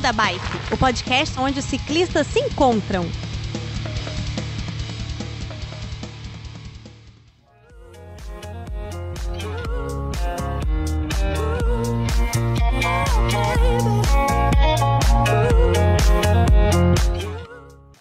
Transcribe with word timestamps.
Beco 0.00 0.02
da 0.02 0.12
Bike, 0.12 0.72
o 0.72 0.78
podcast 0.78 1.38
onde 1.38 1.58
os 1.58 1.64
ciclistas 1.64 2.26
se 2.26 2.40
encontram. 2.40 3.06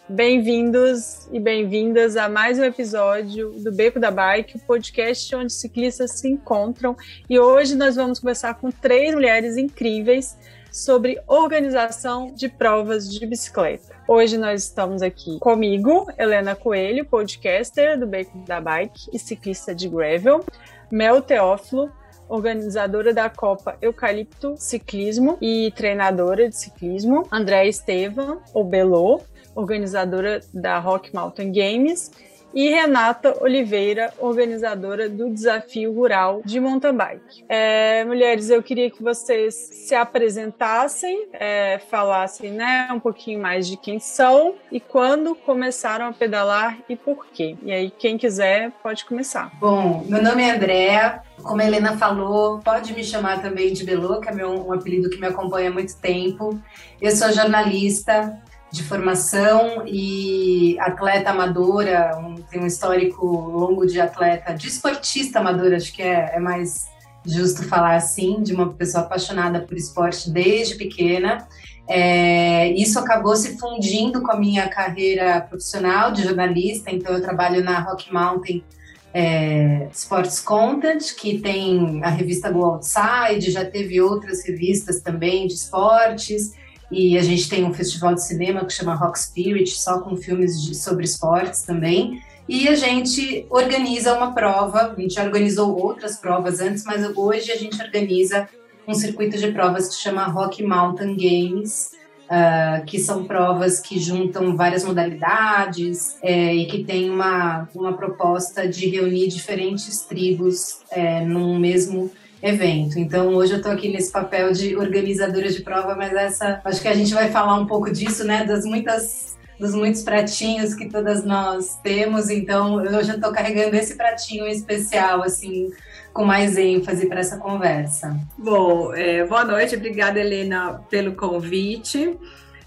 Bem-vindos 0.10 1.28
e 1.32 1.39
bem-vindas 1.39 2.18
a 2.18 2.28
mais 2.28 2.60
um 2.60 2.64
episódio 2.64 3.52
do 3.60 3.71
Beco 3.71 4.00
da 4.00 4.11
Bike, 4.11 4.57
o 4.57 4.60
podcast 4.60 5.36
onde 5.36 5.54
ciclistas 5.54 6.20
se 6.20 6.28
encontram. 6.29 6.96
E 7.29 7.39
hoje 7.39 7.75
nós 7.75 7.96
vamos 7.96 8.20
conversar 8.20 8.56
com 8.56 8.71
três 8.71 9.14
mulheres 9.14 9.56
incríveis 9.57 10.36
sobre 10.71 11.21
organização 11.28 12.33
de 12.33 12.47
provas 12.50 13.11
de 13.11 13.25
bicicleta. 13.25 13.96
Hoje 14.07 14.37
nós 14.37 14.64
estamos 14.64 15.01
aqui 15.01 15.39
comigo, 15.39 16.07
Helena 16.18 16.55
Coelho, 16.55 17.05
podcaster 17.05 18.00
do 18.00 18.07
Beco 18.07 18.37
da 18.39 18.59
Bike 18.59 19.09
e 19.14 19.19
ciclista 19.19 19.73
de 19.73 19.87
gravel, 19.87 20.43
Mel 20.92 21.21
Teófilo, 21.21 21.92
organizadora 22.28 23.14
da 23.14 23.29
Copa 23.29 23.78
Eucalipto 23.82 24.55
Ciclismo 24.57 25.37
e 25.42 25.71
treinadora 25.75 26.47
de 26.47 26.55
ciclismo, 26.55 27.28
André 27.31 27.67
Estevam, 27.67 28.42
ou 28.54 28.64
Belô, 28.64 29.21
organizadora 29.56 30.39
da 30.54 30.79
Rock 30.79 31.14
Mountain 31.14 31.51
Games, 31.51 32.11
e 32.53 32.70
Renata 32.70 33.42
Oliveira, 33.42 34.14
organizadora 34.17 35.08
do 35.08 35.30
Desafio 35.30 35.94
Rural 35.94 36.42
de 36.44 36.59
Mountain 36.59 36.95
Bike. 36.95 37.45
É, 37.48 38.03
mulheres, 38.06 38.50
eu 38.50 38.62
queria 38.64 38.90
que 38.90 39.04
vocês 39.04 39.54
se 39.56 39.96
apresentassem, 39.96 41.28
é, 41.34 41.80
falassem 41.90 42.52
né, 42.52 42.90
um 42.92 43.00
pouquinho 43.00 43.40
mais 43.40 43.68
de 43.68 43.78
quem 43.78 44.00
são 44.00 44.56
e 44.72 44.80
quando 44.80 45.36
começaram 45.36 46.08
a 46.08 46.14
pedalar 46.14 46.78
e 46.90 46.96
por 46.96 47.28
quê. 47.28 47.56
E 47.64 47.72
aí, 47.72 47.92
quem 47.92 48.18
quiser, 48.18 48.72
pode 48.84 49.06
começar. 49.06 49.52
Bom, 49.60 50.04
meu 50.08 50.22
nome 50.22 50.44
é 50.44 50.52
Andréa, 50.52 51.22
como 51.44 51.62
a 51.62 51.66
Helena 51.66 51.98
falou, 51.98 52.60
pode 52.60 52.94
me 52.94 53.04
chamar 53.04 53.42
também 53.42 53.73
de 53.73 53.84
Belô, 53.84 54.20
que 54.20 54.30
é 54.30 54.34
meu, 54.34 54.68
um 54.68 54.73
apelido 54.73 55.10
que 55.10 55.20
me 55.20 55.28
acompanha 55.28 55.70
há 55.70 55.73
muito 55.73 55.95
tempo. 55.98 56.60
Eu 57.02 57.12
sou 57.12 57.32
jornalista, 57.32 58.42
de 58.72 58.84
formação 58.84 59.84
e 59.88 60.78
atleta 60.80 61.31
amadora, 61.31 62.17
um, 62.20 62.36
tem 62.36 62.62
um 62.62 62.67
histórico 62.67 63.26
longo 63.26 63.86
de 63.86 64.00
atleta, 64.00 64.53
de 64.53 64.67
esportista 64.67 65.39
amadora, 65.39 65.78
acho 65.78 65.92
que 65.92 66.02
é, 66.02 66.36
é 66.36 66.39
mais 66.39 66.88
justo 67.26 67.67
falar 67.67 67.95
assim, 67.95 68.42
de 68.42 68.53
uma 68.53 68.73
pessoa 68.73 69.03
apaixonada 69.03 69.61
por 69.61 69.76
esporte 69.76 70.30
desde 70.30 70.76
pequena. 70.76 71.48
É, 71.88 72.72
isso 72.73 73.00
acabou 73.00 73.36
se 73.36 73.58
fundindo 73.58 74.22
com 74.22 74.31
a 74.31 74.39
minha 74.39 74.67
carreira 74.70 75.42
profissional 75.42 76.11
de 76.11 76.23
jornalista, 76.23 76.92
então 76.92 77.14
eu 77.14 77.22
trabalho 77.22 77.64
na 77.64 77.80
Rock 77.80 78.14
Mountain 78.14 78.64
é, 79.11 79.89
Sports 79.92 80.39
Content, 80.39 81.16
que 81.16 81.39
tem 81.39 82.00
a 82.04 82.09
revista 82.09 82.52
Go 82.52 82.64
Outside, 82.64 83.50
já 83.50 83.66
teve 83.66 84.00
outras 84.00 84.45
revistas 84.45 85.02
também 85.02 85.48
de 85.48 85.56
esportes, 85.56 86.54
e 86.92 87.18
a 87.18 87.22
gente 87.22 87.50
tem 87.50 87.64
um 87.64 87.73
festival 87.73 88.16
de 88.16 88.23
cinema 88.23 88.66
que 88.66 88.73
chama 88.73 88.95
Rock 88.95 89.20
Spirit, 89.20 89.70
só 89.72 90.00
com 90.00 90.16
filmes 90.16 90.62
de, 90.62 90.76
sobre 90.76 91.06
esportes 91.06 91.62
também. 91.62 92.22
E 92.48 92.68
a 92.68 92.76
gente 92.76 93.45
organiza 93.50 94.14
uma 94.14 94.34
prova, 94.34 94.94
a 94.98 95.00
gente 95.00 95.14
já 95.14 95.23
organizou 95.23 95.78
outras 95.78 96.17
provas 96.17 96.60
antes, 96.60 96.84
mas 96.84 97.06
hoje 97.16 97.52
a 97.52 97.56
gente 97.56 97.80
organiza 97.80 98.50
um 98.88 98.94
circuito 98.95 99.38
de 99.38 99.52
provas 99.52 99.90
que 99.90 100.02
chama 100.02 100.26
Rock 100.26 100.64
Mountain 100.64 101.16
Games, 101.16 101.92
uh, 102.26 102.84
que 102.88 102.98
são 102.98 103.26
provas 103.26 103.80
que 103.80 104.00
juntam 104.00 104.58
várias 104.58 104.83
modalidades 104.83 106.17
é, 106.23 106.56
e 106.56 106.66
que 106.66 106.83
tem 106.83 107.11
uma, 107.11 107.70
uma 107.76 107.94
proposta 107.94 108.67
de 108.67 108.89
reunir 108.89 109.27
diferentes 109.27 110.02
tribos 110.02 110.80
é, 110.89 111.23
num 111.23 111.60
mesmo 111.60 112.10
evento. 112.42 112.98
Então, 113.00 113.33
hoje 113.36 113.54
eu 113.54 113.58
estou 113.58 113.72
aqui 113.72 113.89
nesse 113.89 114.11
papel 114.11 114.52
de 114.52 114.76
organizadora 114.76 115.50
de 115.50 115.61
prova, 115.61 115.95
mas 115.95 116.14
essa, 116.14 116.61
acho 116.64 116.82
que 116.82 116.88
a 116.88 116.95
gente 116.95 117.14
vai 117.14 117.30
falar 117.30 117.55
um 117.55 117.66
pouco 117.66 117.92
disso, 117.92 118.23
né, 118.23 118.45
das 118.45 118.66
muitas 118.66 119.30
dos 119.60 119.76
muitos 119.76 120.02
pratinhos 120.04 120.73
que 120.73 120.88
todas 120.88 121.26
nós 121.26 121.77
temos. 121.83 122.30
Então, 122.30 122.76
hoje 122.76 123.10
eu 123.10 123.16
estou 123.16 123.32
carregando 123.33 123.76
esse 123.76 123.95
pratinho 123.95 124.48
especial, 124.48 125.22
assim, 125.22 125.70
com 126.14 126.23
mais 126.23 126.58
ênfase 126.58 127.08
para 127.08 127.20
essa 127.20 127.38
conversa. 127.38 128.17
Bom, 128.38 128.94
é, 128.94 129.25
boa 129.25 129.44
noite, 129.44 129.75
obrigada, 129.75 130.17
Helena, 130.17 130.81
pelo 130.89 131.13
convite. 131.13 132.17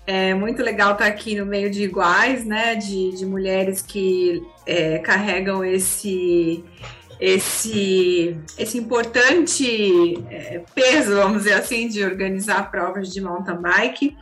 É 0.07 0.35
muito 0.35 0.63
legal 0.63 0.93
estar 0.93 1.07
aqui 1.07 1.35
no 1.35 1.47
meio 1.47 1.71
de 1.71 1.85
iguais, 1.85 2.45
né? 2.45 2.75
De, 2.75 3.17
de 3.17 3.25
mulheres 3.25 3.81
que 3.81 4.43
é, 4.67 4.99
carregam 4.99 5.65
esse 5.65 6.63
esse, 7.23 8.37
esse 8.59 8.77
importante 8.77 10.21
é, 10.29 10.61
peso, 10.75 11.15
vamos 11.15 11.45
dizer 11.45 11.53
assim, 11.53 11.87
de 11.87 12.03
organizar 12.03 12.69
provas 12.69 13.13
de 13.13 13.21
mountain 13.21 13.63
bike. 13.63 14.17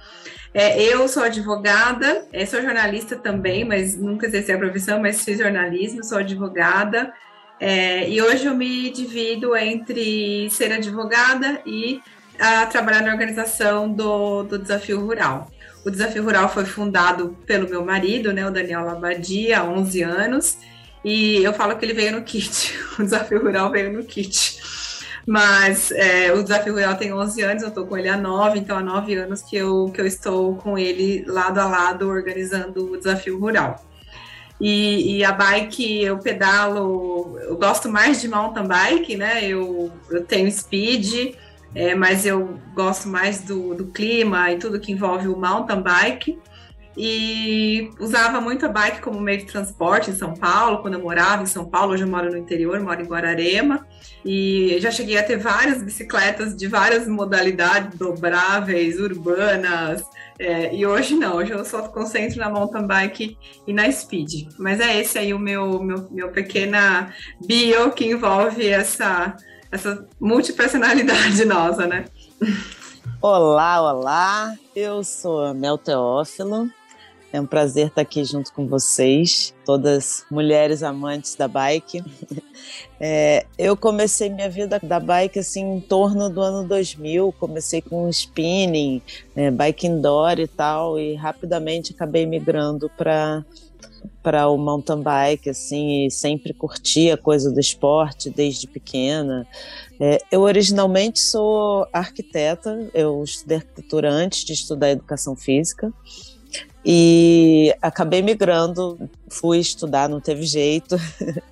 É, 0.53 0.83
eu 0.83 1.09
sou 1.09 1.23
advogada, 1.23 2.27
é, 2.31 2.45
sou 2.45 2.61
jornalista 2.61 3.17
também, 3.17 3.65
mas 3.65 3.97
nunca 3.97 4.27
exerci 4.27 4.53
a 4.53 4.59
profissão, 4.59 5.01
mas 5.01 5.25
fiz 5.25 5.39
jornalismo, 5.39 6.05
sou 6.05 6.19
advogada. 6.19 7.11
É, 7.59 8.07
e 8.07 8.21
hoje 8.21 8.45
eu 8.45 8.55
me 8.55 8.91
divido 8.91 9.57
entre 9.57 10.51
ser 10.51 10.71
advogada 10.71 11.63
e 11.65 12.03
a, 12.39 12.67
trabalhar 12.67 13.01
na 13.01 13.13
organização 13.13 13.91
do, 13.91 14.43
do 14.43 14.59
Desafio 14.59 15.01
Rural. 15.01 15.51
O 15.87 15.91
Desafio 15.91 16.23
Rural 16.23 16.51
foi 16.51 16.67
fundado 16.67 17.35
pelo 17.47 17.67
meu 17.67 17.83
marido, 17.83 18.31
né, 18.31 18.47
o 18.47 18.51
Daniel 18.51 18.85
Labadia, 18.85 19.61
há 19.61 19.65
11 19.65 20.03
anos, 20.03 20.59
e 21.05 21.43
eu 21.43 21.53
falo 21.53 21.77
que 21.77 21.85
ele 21.85 21.95
veio 21.95 22.13
no 22.13 22.23
kit, 22.23 22.79
o 22.99 23.03
desafio 23.03 23.43
rural 23.43 23.71
veio 23.71 23.93
no 23.93 24.05
kit. 24.05 24.61
Mas 25.27 25.93
é, 25.93 26.33
o 26.33 26.43
desafio 26.43 26.75
rural 26.75 26.97
tem 26.97 27.13
11 27.13 27.43
anos, 27.43 27.63
eu 27.63 27.69
estou 27.69 27.87
com 27.87 27.97
ele 27.97 28.09
há 28.09 28.17
9, 28.17 28.59
então 28.59 28.77
há 28.77 28.83
9 28.83 29.15
anos 29.15 29.43
que 29.43 29.57
eu, 29.57 29.91
que 29.95 30.01
eu 30.01 30.07
estou 30.07 30.57
com 30.57 30.79
ele 30.79 31.25
lado 31.27 31.59
a 31.59 31.67
lado 31.67 32.09
organizando 32.09 32.93
o 32.93 32.97
desafio 32.97 33.39
rural. 33.39 33.85
E, 34.61 35.19
e, 35.19 35.25
a 35.25 35.33
bike 35.33 36.03
eu 36.03 36.19
pedalo, 36.19 37.39
eu 37.41 37.57
gosto 37.57 37.89
mais 37.89 38.21
de 38.21 38.29
mountain 38.29 38.67
bike, 38.67 39.17
né? 39.17 39.47
Eu, 39.47 39.91
eu 40.11 40.23
tenho 40.25 40.51
speed, 40.53 41.35
é, 41.75 41.95
mas 41.95 42.27
eu 42.27 42.59
gosto 42.75 43.09
mais 43.09 43.41
do, 43.41 43.75
do 43.75 43.87
clima 43.87 44.53
e 44.53 44.59
tudo 44.59 44.79
que 44.79 44.93
envolve 44.93 45.29
o 45.29 45.37
mountain 45.37 45.81
bike 45.81 46.39
e 46.97 47.91
usava 48.01 48.41
muito 48.41 48.67
a 48.67 48.69
bike 48.69 49.01
como 49.01 49.21
meio 49.21 49.39
de 49.39 49.47
transporte 49.47 50.11
em 50.11 50.15
São 50.15 50.35
Paulo, 50.35 50.83
quando 50.83 50.95
eu 50.95 51.01
morava 51.01 51.43
em 51.43 51.47
São 51.47 51.65
Paulo, 51.65 51.93
hoje 51.93 52.03
eu 52.03 52.09
moro 52.09 52.31
no 52.31 52.37
interior, 52.37 52.81
moro 52.81 53.01
em 53.01 53.07
Guararema, 53.07 53.87
e 54.25 54.77
já 54.81 54.91
cheguei 54.91 55.17
a 55.17 55.23
ter 55.23 55.37
várias 55.37 55.83
bicicletas 55.83 56.57
de 56.57 56.67
várias 56.67 57.07
modalidades, 57.07 57.99
dobráveis, 57.99 58.99
urbanas, 58.99 60.03
é, 60.39 60.75
e 60.75 60.87
hoje 60.87 61.15
não, 61.17 61.37
hoje 61.37 61.53
eu 61.53 61.63
só 61.67 61.83
concentro 61.89 62.39
na 62.39 62.49
mountain 62.49 62.87
bike 62.87 63.37
e 63.67 63.75
na 63.75 63.93
speed. 63.93 64.49
Mas 64.59 64.81
é 64.81 64.99
esse 64.99 65.19
aí 65.19 65.35
o 65.35 65.39
meu, 65.39 65.83
meu, 65.83 66.09
meu 66.11 66.31
pequena 66.31 67.13
bio 67.47 67.93
que 67.93 68.07
envolve 68.07 68.67
essa, 68.67 69.37
essa 69.71 70.07
multipersonalidade 70.19 71.45
nossa, 71.47 71.87
né? 71.87 72.07
Olá, 73.21 73.83
olá! 73.83 74.55
Eu 74.75 75.05
sou 75.05 75.53
Mel 75.53 75.77
Teófilo, 75.77 76.71
é 77.33 77.41
um 77.41 77.47
prazer 77.47 77.89
estar 77.89 78.03
aqui 78.03 78.25
junto 78.25 78.53
com 78.53 78.67
vocês, 78.67 79.55
todas 79.65 80.25
mulheres 80.31 80.83
amantes 80.83 81.35
da 81.35 81.49
bike. 81.49 82.03
É, 83.03 83.47
eu 83.57 83.75
comecei 83.79 84.29
minha 84.29 84.51
vida 84.51 84.79
da 84.79 85.01
bike 85.01 85.39
assim 85.39 85.77
em 85.77 85.81
torno 85.81 86.29
do 86.29 86.43
ano 86.43 86.69
2000. 86.69 87.33
Comecei 87.41 87.81
com 87.81 88.07
spinning, 88.11 89.01
é, 89.35 89.51
bike 89.51 89.87
indoor 89.87 90.39
e 90.39 90.47
tal, 90.47 91.01
e 91.01 91.15
rapidamente 91.15 91.95
acabei 91.95 92.27
migrando 92.27 92.91
para 92.99 93.43
para 94.23 94.49
o 94.49 94.59
mountain 94.59 95.03
bike, 95.03 95.49
assim, 95.49 96.07
e 96.07 96.11
sempre 96.11 96.53
curti 96.53 97.11
a 97.11 97.17
coisa 97.17 97.51
do 97.51 97.59
esporte 97.59 98.29
desde 98.29 98.67
pequena. 98.67 99.47
É, 99.99 100.19
eu 100.31 100.43
originalmente 100.43 101.21
sou 101.21 101.87
arquiteta, 101.93 102.89
eu 102.93 103.23
estudei 103.23 103.59
arquitetura 103.59 104.11
antes 104.11 104.45
de 104.45 104.53
estudar 104.53 104.91
educação 104.91 105.35
física. 105.35 105.93
E 106.85 107.75
acabei 107.83 108.23
migrando, 108.23 108.99
fui 109.29 109.59
estudar, 109.59 110.09
não 110.09 110.21
teve 110.21 110.45
jeito. 110.45 110.97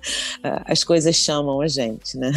As 0.65 0.83
coisas 0.83 1.15
chamam 1.15 1.61
a 1.61 1.67
gente, 1.67 2.17
né? 2.17 2.31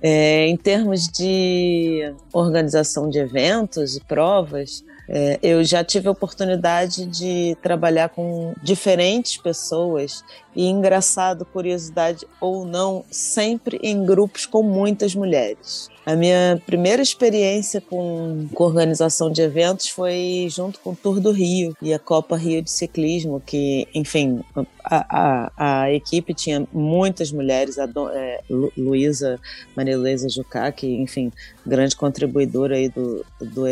É, 0.00 0.46
em 0.48 0.56
termos 0.56 1.06
de 1.06 2.12
organização 2.32 3.08
de 3.08 3.18
eventos 3.18 3.96
e 3.96 4.00
provas, 4.00 4.82
É, 5.08 5.38
eu 5.42 5.62
já 5.64 5.82
tive 5.82 6.08
a 6.08 6.12
oportunidade 6.12 7.06
de 7.06 7.56
trabalhar 7.60 8.08
com 8.08 8.54
diferentes 8.62 9.36
pessoas 9.36 10.24
e 10.54 10.66
engraçado, 10.66 11.44
curiosidade 11.44 12.26
ou 12.40 12.64
não, 12.64 13.04
sempre 13.10 13.78
em 13.82 14.04
grupos 14.04 14.46
com 14.46 14.62
muitas 14.62 15.14
mulheres. 15.14 15.90
A 16.04 16.16
minha 16.16 16.60
primeira 16.66 17.00
experiência 17.00 17.80
com, 17.80 18.48
com, 18.52 18.64
organização 18.64 19.30
de 19.30 19.40
eventos 19.40 19.88
foi 19.88 20.48
junto 20.50 20.80
com 20.80 20.90
o 20.90 20.96
Tour 20.96 21.20
do 21.20 21.30
Rio 21.30 21.76
e 21.80 21.94
a 21.94 21.98
Copa 21.98 22.36
Rio 22.36 22.60
de 22.60 22.70
Ciclismo, 22.70 23.40
que, 23.40 23.86
enfim, 23.94 24.40
a, 24.84 25.46
a, 25.54 25.82
a 25.84 25.92
equipe 25.92 26.34
tinha 26.34 26.66
muitas 26.72 27.30
mulheres, 27.30 27.78
a 27.78 27.88
é, 28.12 28.40
Luísa 28.76 29.38
Maria 29.76 29.96
Luísa 29.96 30.28
Jucá, 30.28 30.70
que, 30.72 30.86
enfim, 30.86 31.32
grande 31.64 31.94
contribuidora 31.94 32.74
aí 32.76 32.88
do, 32.88 33.24
do 33.40 33.66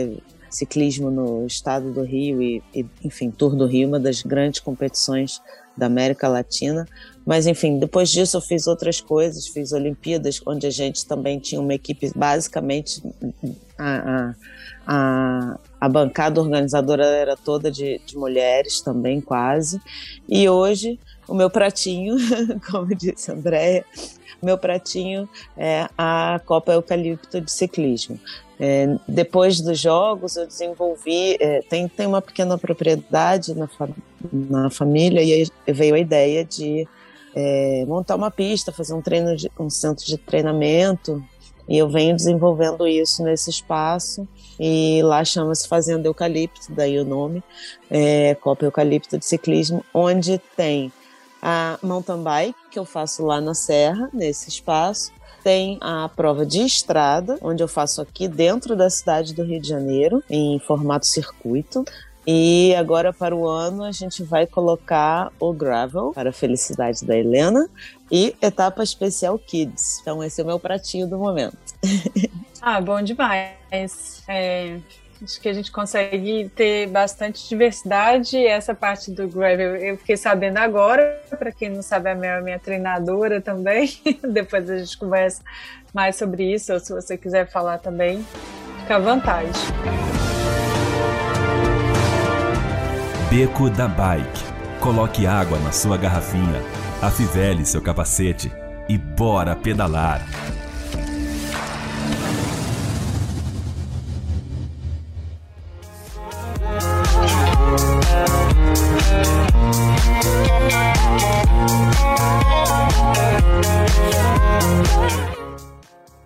ciclismo 0.50 1.11
no 1.11 1.47
estado 1.47 1.93
do 1.93 2.02
Rio 2.02 2.43
e, 2.43 2.62
e, 2.75 2.85
enfim, 3.05 3.31
Tour 3.31 3.55
do 3.55 3.67
Rio, 3.67 3.88
uma 3.88 4.00
das 4.00 4.23
grandes 4.23 4.61
competições 4.61 5.41
da 5.76 5.87
América 5.87 6.29
Latina. 6.29 6.87
Mas, 7.25 7.47
enfim, 7.47 7.79
depois 7.79 8.11
disso 8.11 8.37
eu 8.37 8.41
fiz 8.41 8.67
outras 8.67 9.00
coisas, 9.00 9.47
fiz 9.47 9.73
Olimpíadas, 9.73 10.41
onde 10.47 10.67
a 10.67 10.70
gente 10.70 11.06
também 11.06 11.38
tinha 11.38 11.61
uma 11.61 11.75
equipe, 11.75 12.11
basicamente, 12.14 13.02
a, 13.79 14.35
a, 14.87 15.58
a 15.81 15.88
bancada 15.88 16.41
organizadora 16.41 17.06
era 17.06 17.37
toda 17.37 17.70
de, 17.70 18.00
de 18.05 18.17
mulheres 18.17 18.81
também, 18.81 19.20
quase. 19.20 19.81
E 20.29 20.49
hoje, 20.49 20.99
o 21.29 21.35
meu 21.35 21.49
pratinho, 21.49 22.17
como 22.70 22.94
disse 22.94 23.31
a 23.31 23.35
Andréia, 23.35 23.85
meu 24.43 24.56
pratinho 24.56 25.29
é 25.56 25.88
a 25.97 26.41
Copa 26.44 26.73
Eucalipto 26.73 27.41
de 27.41 27.52
Ciclismo. 27.52 28.19
É, 28.62 28.94
depois 29.08 29.58
dos 29.58 29.80
jogos, 29.80 30.36
eu 30.36 30.46
desenvolvi. 30.46 31.38
É, 31.40 31.62
tem, 31.62 31.88
tem 31.88 32.06
uma 32.06 32.20
pequena 32.20 32.58
propriedade 32.58 33.54
na, 33.54 33.66
fa 33.66 33.88
na 34.30 34.68
família, 34.68 35.22
e 35.22 35.32
aí 35.32 35.72
veio 35.72 35.94
a 35.94 35.98
ideia 35.98 36.44
de 36.44 36.86
é, 37.34 37.86
montar 37.88 38.16
uma 38.16 38.30
pista, 38.30 38.70
fazer 38.70 38.92
um, 38.92 39.00
treino 39.00 39.34
de, 39.34 39.50
um 39.58 39.70
centro 39.70 40.04
de 40.04 40.18
treinamento. 40.18 41.24
E 41.66 41.78
eu 41.78 41.88
venho 41.88 42.14
desenvolvendo 42.14 42.86
isso 42.86 43.22
nesse 43.22 43.48
espaço. 43.48 44.28
E 44.58 45.00
lá 45.02 45.24
chama-se 45.24 45.66
Fazenda 45.66 46.06
Eucalipto, 46.06 46.66
daí 46.70 46.98
o 46.98 47.04
nome, 47.04 47.42
é, 47.90 48.34
Copa 48.34 48.66
Eucalipto 48.66 49.16
de 49.16 49.24
Ciclismo, 49.24 49.82
onde 49.94 50.38
tem 50.54 50.92
a 51.40 51.78
mountain 51.82 52.22
bike, 52.22 52.58
que 52.70 52.78
eu 52.78 52.84
faço 52.84 53.24
lá 53.24 53.40
na 53.40 53.54
Serra, 53.54 54.10
nesse 54.12 54.50
espaço, 54.50 55.12
tem 55.42 55.78
a 55.81 56.08
prova 56.08 56.44
de 56.44 56.62
estrada, 56.62 57.38
onde 57.42 57.62
eu 57.62 57.69
faço 57.69 58.00
aqui 58.00 58.28
dentro 58.28 58.76
da 58.76 58.88
cidade 58.88 59.34
do 59.34 59.42
Rio 59.42 59.60
de 59.60 59.69
Janeiro, 59.69 60.22
em 60.28 60.58
formato 60.58 61.06
circuito. 61.06 61.84
E 62.26 62.75
agora 62.76 63.12
para 63.12 63.34
o 63.34 63.48
ano 63.48 63.82
a 63.82 63.92
gente 63.92 64.22
vai 64.22 64.46
colocar 64.46 65.32
o 65.40 65.52
gravel 65.52 66.12
para 66.14 66.31
a 66.31 66.32
felicidade 66.32 67.04
da 67.04 67.16
Helena 67.16 67.69
e 68.10 68.37
etapa 68.42 68.82
especial 68.82 69.38
Kids. 69.38 70.00
Então 70.00 70.22
esse 70.22 70.40
é 70.40 70.44
o 70.44 70.46
meu 70.46 70.58
pratinho 70.58 71.08
do 71.08 71.19
momento. 71.19 71.56
Ah, 72.62 72.78
bom 72.78 73.00
demais. 73.00 74.22
É, 74.28 74.78
acho 75.22 75.40
que 75.40 75.49
a 75.49 75.52
gente 75.52 75.70
consegue 75.70 76.50
ter 76.55 76.88
bastante 76.88 77.49
diversidade. 77.49 78.37
Essa 78.44 78.75
parte 78.75 79.11
do 79.11 79.28
gravel 79.28 79.76
eu 79.76 79.96
fiquei 79.99 80.17
sabendo 80.17 80.58
agora. 80.58 81.20
Para 81.38 81.52
quem 81.52 81.69
não 81.69 81.82
sabe, 81.82 82.11
a 82.11 82.14
Mel 82.14 82.38
é 82.38 82.43
minha 82.43 82.58
treinadora 82.58 83.40
também. 83.40 83.90
Depois 84.32 84.69
a 84.69 84.78
gente 84.78 84.96
conversa 84.96 85.43
mais 85.93 86.17
sobre 86.17 86.52
isso. 86.52 86.72
Ou 86.72 86.81
se 86.81 86.93
você 86.93 87.17
quiser 87.17 87.46
falar 87.50 87.78
também, 87.78 88.26
fica 88.81 88.96
à 88.96 88.99
vontade. 88.99 89.50
Beco 93.31 93.70
da 93.70 93.87
Bike. 93.87 94.50
Coloque 94.81 95.26
água 95.26 95.58
na 95.58 95.73
sua 95.73 95.99
garrafinha, 95.99 96.62
afivele 97.02 97.66
seu 97.66 97.82
capacete 97.82 98.50
e 98.88 98.96
bora 98.96 99.55
pedalar. 99.55 100.23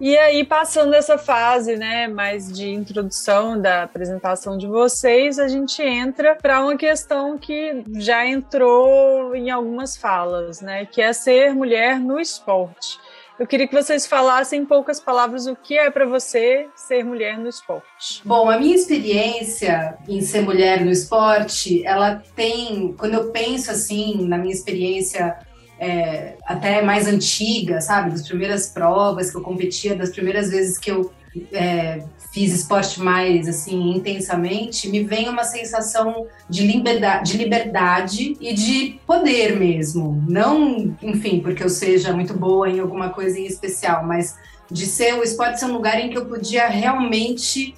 E 0.01 0.19
aí, 0.19 0.45
passando 0.45 0.93
essa 0.93 1.17
fase, 1.17 1.77
né, 1.77 2.07
mais 2.07 2.53
de 2.53 2.69
introdução 2.69 3.59
da 3.59 3.85
apresentação 3.85 4.59
de 4.59 4.67
vocês, 4.67 5.39
a 5.39 5.49
gente 5.49 5.83
entra 5.83 6.35
para 6.35 6.61
uma 6.61 6.77
questão 6.77 7.39
que 7.39 7.83
já 7.95 8.27
entrou 8.27 9.35
em 9.35 9.51
algumas 9.51 9.97
falas, 9.97 10.61
né, 10.61 10.85
que 10.85 11.01
é 11.01 11.11
ser 11.15 11.55
mulher 11.55 11.99
no 11.99 12.21
esporte. 12.21 12.99
Eu 13.39 13.49
queria 13.49 13.67
que 13.67 13.75
vocês 13.75 14.07
falassem 14.07 14.61
em 14.63 14.65
poucas 14.65 15.01
palavras 15.01 15.47
o 15.47 15.57
que 15.57 15.77
é 15.77 15.91
para 15.91 16.07
você 16.07 16.69
ser 16.77 17.05
mulher 17.05 17.37
no 17.37 17.49
esporte. 17.49 18.23
Bom, 18.25 18.49
a 18.49 18.59
minha 18.59 18.77
experiência 18.77 19.99
em 20.09 20.21
ser 20.21 20.43
mulher 20.43 20.85
no 20.85 20.91
esporte, 20.91 21.85
ela 21.85 22.23
tem, 22.37 22.95
quando 22.97 23.15
eu 23.15 23.31
penso 23.31 23.73
assim 23.73 24.25
na 24.27 24.39
minha 24.39 24.55
experiência 24.55 25.37
é, 25.81 26.37
até 26.47 26.81
mais 26.81 27.09
antiga, 27.09 27.81
sabe? 27.81 28.11
Das 28.11 28.27
primeiras 28.27 28.69
provas 28.69 29.33
que 29.33 29.37
eu 29.37 29.43
competia, 29.43 29.97
das 29.97 30.11
primeiras 30.11 30.51
vezes 30.51 30.79
que 30.79 30.93
eu 30.93 31.13
é, 31.53 32.05
fiz 32.35 32.53
esporte 32.53 33.01
mais 33.01 33.47
assim 33.47 33.93
intensamente, 33.93 34.91
me 34.91 35.05
vem 35.05 35.29
uma 35.29 35.45
sensação 35.45 36.27
de 36.51 36.67
liberdade, 36.67 37.31
de 37.31 37.39
liberdade 37.39 38.37
e 38.41 38.53
de 38.53 38.99
poder 39.07 39.57
mesmo. 39.57 40.21
Não, 40.29 40.93
enfim, 41.01 41.39
porque 41.39 41.63
eu 41.63 41.69
seja 41.69 42.13
muito 42.13 42.35
boa 42.35 42.69
em 42.69 42.81
alguma 42.81 43.11
coisa 43.11 43.39
em 43.39 43.47
especial, 43.47 44.05
mas 44.05 44.37
de 44.71 44.87
ser 44.87 45.15
o 45.15 45.23
esporte 45.23 45.61
ser 45.61 45.67
um 45.67 45.73
lugar 45.73 45.99
em 46.01 46.11
que 46.11 46.19
eu 46.19 46.27
podia 46.27 46.67
realmente 46.67 47.75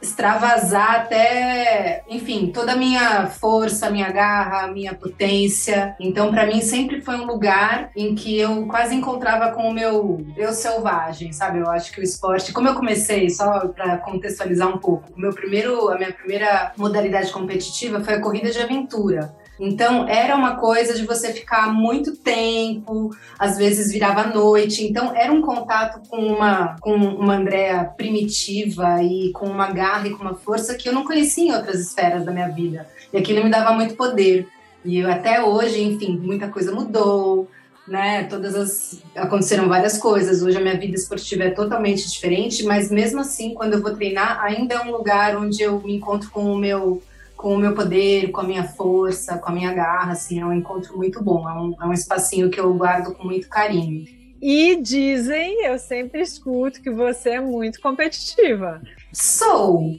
extravasar 0.00 0.96
até, 0.96 2.04
enfim, 2.08 2.50
toda 2.52 2.72
a 2.72 2.76
minha 2.76 3.26
força, 3.26 3.90
minha 3.90 4.10
garra, 4.10 4.66
minha 4.68 4.94
potência. 4.94 5.96
Então, 5.98 6.30
para 6.30 6.46
mim, 6.46 6.60
sempre 6.60 7.00
foi 7.00 7.16
um 7.16 7.24
lugar 7.24 7.90
em 7.96 8.14
que 8.14 8.38
eu 8.38 8.66
quase 8.66 8.94
encontrava 8.94 9.52
com 9.52 9.68
o 9.68 9.72
meu 9.72 10.24
eu 10.36 10.52
selvagem, 10.52 11.32
sabe? 11.32 11.60
Eu 11.60 11.70
acho 11.70 11.92
que 11.92 12.00
o 12.00 12.04
esporte, 12.04 12.52
como 12.52 12.68
eu 12.68 12.74
comecei, 12.74 13.30
só 13.30 13.66
para 13.68 13.96
contextualizar 13.98 14.68
um 14.68 14.78
pouco, 14.78 15.12
meu 15.16 15.32
primeiro, 15.32 15.88
a 15.88 15.96
minha 15.96 16.12
primeira 16.12 16.72
modalidade 16.76 17.32
competitiva 17.32 18.00
foi 18.00 18.14
a 18.14 18.20
corrida 18.20 18.50
de 18.50 18.60
aventura. 18.60 19.34
Então, 19.58 20.08
era 20.08 20.34
uma 20.34 20.56
coisa 20.56 20.94
de 20.94 21.06
você 21.06 21.32
ficar 21.32 21.72
muito 21.72 22.16
tempo, 22.16 23.10
às 23.38 23.56
vezes 23.56 23.92
virava 23.92 24.26
noite. 24.26 24.84
Então, 24.84 25.14
era 25.14 25.32
um 25.32 25.40
contato 25.40 26.08
com 26.08 26.18
uma, 26.18 26.76
com 26.80 26.94
uma 26.94 27.36
Andrea 27.36 27.84
primitiva 27.96 29.02
e 29.02 29.30
com 29.32 29.46
uma 29.46 29.70
garra 29.70 30.08
e 30.08 30.10
com 30.10 30.22
uma 30.22 30.34
força 30.34 30.74
que 30.74 30.88
eu 30.88 30.92
não 30.92 31.04
conhecia 31.04 31.44
em 31.44 31.54
outras 31.54 31.80
esferas 31.80 32.24
da 32.24 32.32
minha 32.32 32.48
vida. 32.48 32.88
E 33.12 33.18
aquilo 33.18 33.44
me 33.44 33.50
dava 33.50 33.72
muito 33.72 33.94
poder. 33.94 34.48
E 34.84 34.98
eu, 34.98 35.10
até 35.10 35.42
hoje, 35.42 35.82
enfim, 35.82 36.18
muita 36.18 36.48
coisa 36.48 36.72
mudou, 36.72 37.48
né? 37.86 38.24
Todas 38.24 38.54
as 38.54 39.02
aconteceram 39.14 39.68
várias 39.68 39.96
coisas. 39.98 40.42
Hoje 40.42 40.56
a 40.56 40.60
minha 40.60 40.76
vida 40.76 40.94
esportiva 40.94 41.44
é 41.44 41.50
totalmente 41.50 42.10
diferente, 42.10 42.64
mas 42.64 42.90
mesmo 42.90 43.20
assim, 43.20 43.54
quando 43.54 43.74
eu 43.74 43.82
vou 43.82 43.94
treinar, 43.94 44.42
ainda 44.42 44.74
é 44.74 44.80
um 44.80 44.90
lugar 44.90 45.36
onde 45.36 45.62
eu 45.62 45.80
me 45.80 45.96
encontro 45.96 46.30
com 46.30 46.52
o 46.52 46.58
meu 46.58 47.02
com 47.44 47.56
o 47.56 47.58
meu 47.58 47.74
poder, 47.74 48.30
com 48.30 48.40
a 48.40 48.44
minha 48.44 48.64
força, 48.64 49.36
com 49.36 49.50
a 49.50 49.52
minha 49.52 49.70
garra, 49.74 50.12
assim, 50.12 50.40
é 50.40 50.46
um 50.46 50.52
encontro 50.54 50.96
muito 50.96 51.22
bom, 51.22 51.46
é 51.46 51.52
um, 51.52 51.74
é 51.78 51.84
um 51.84 51.92
espacinho 51.92 52.48
que 52.48 52.58
eu 52.58 52.72
guardo 52.72 53.14
com 53.14 53.22
muito 53.22 53.50
carinho. 53.50 54.06
E 54.40 54.80
dizem, 54.80 55.62
eu 55.66 55.78
sempre 55.78 56.22
escuto 56.22 56.80
que 56.80 56.90
você 56.90 57.32
é 57.32 57.40
muito 57.42 57.82
competitiva. 57.82 58.80
Sou. 59.12 59.94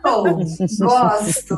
Sou. 0.00 0.86
gosto. 0.86 1.56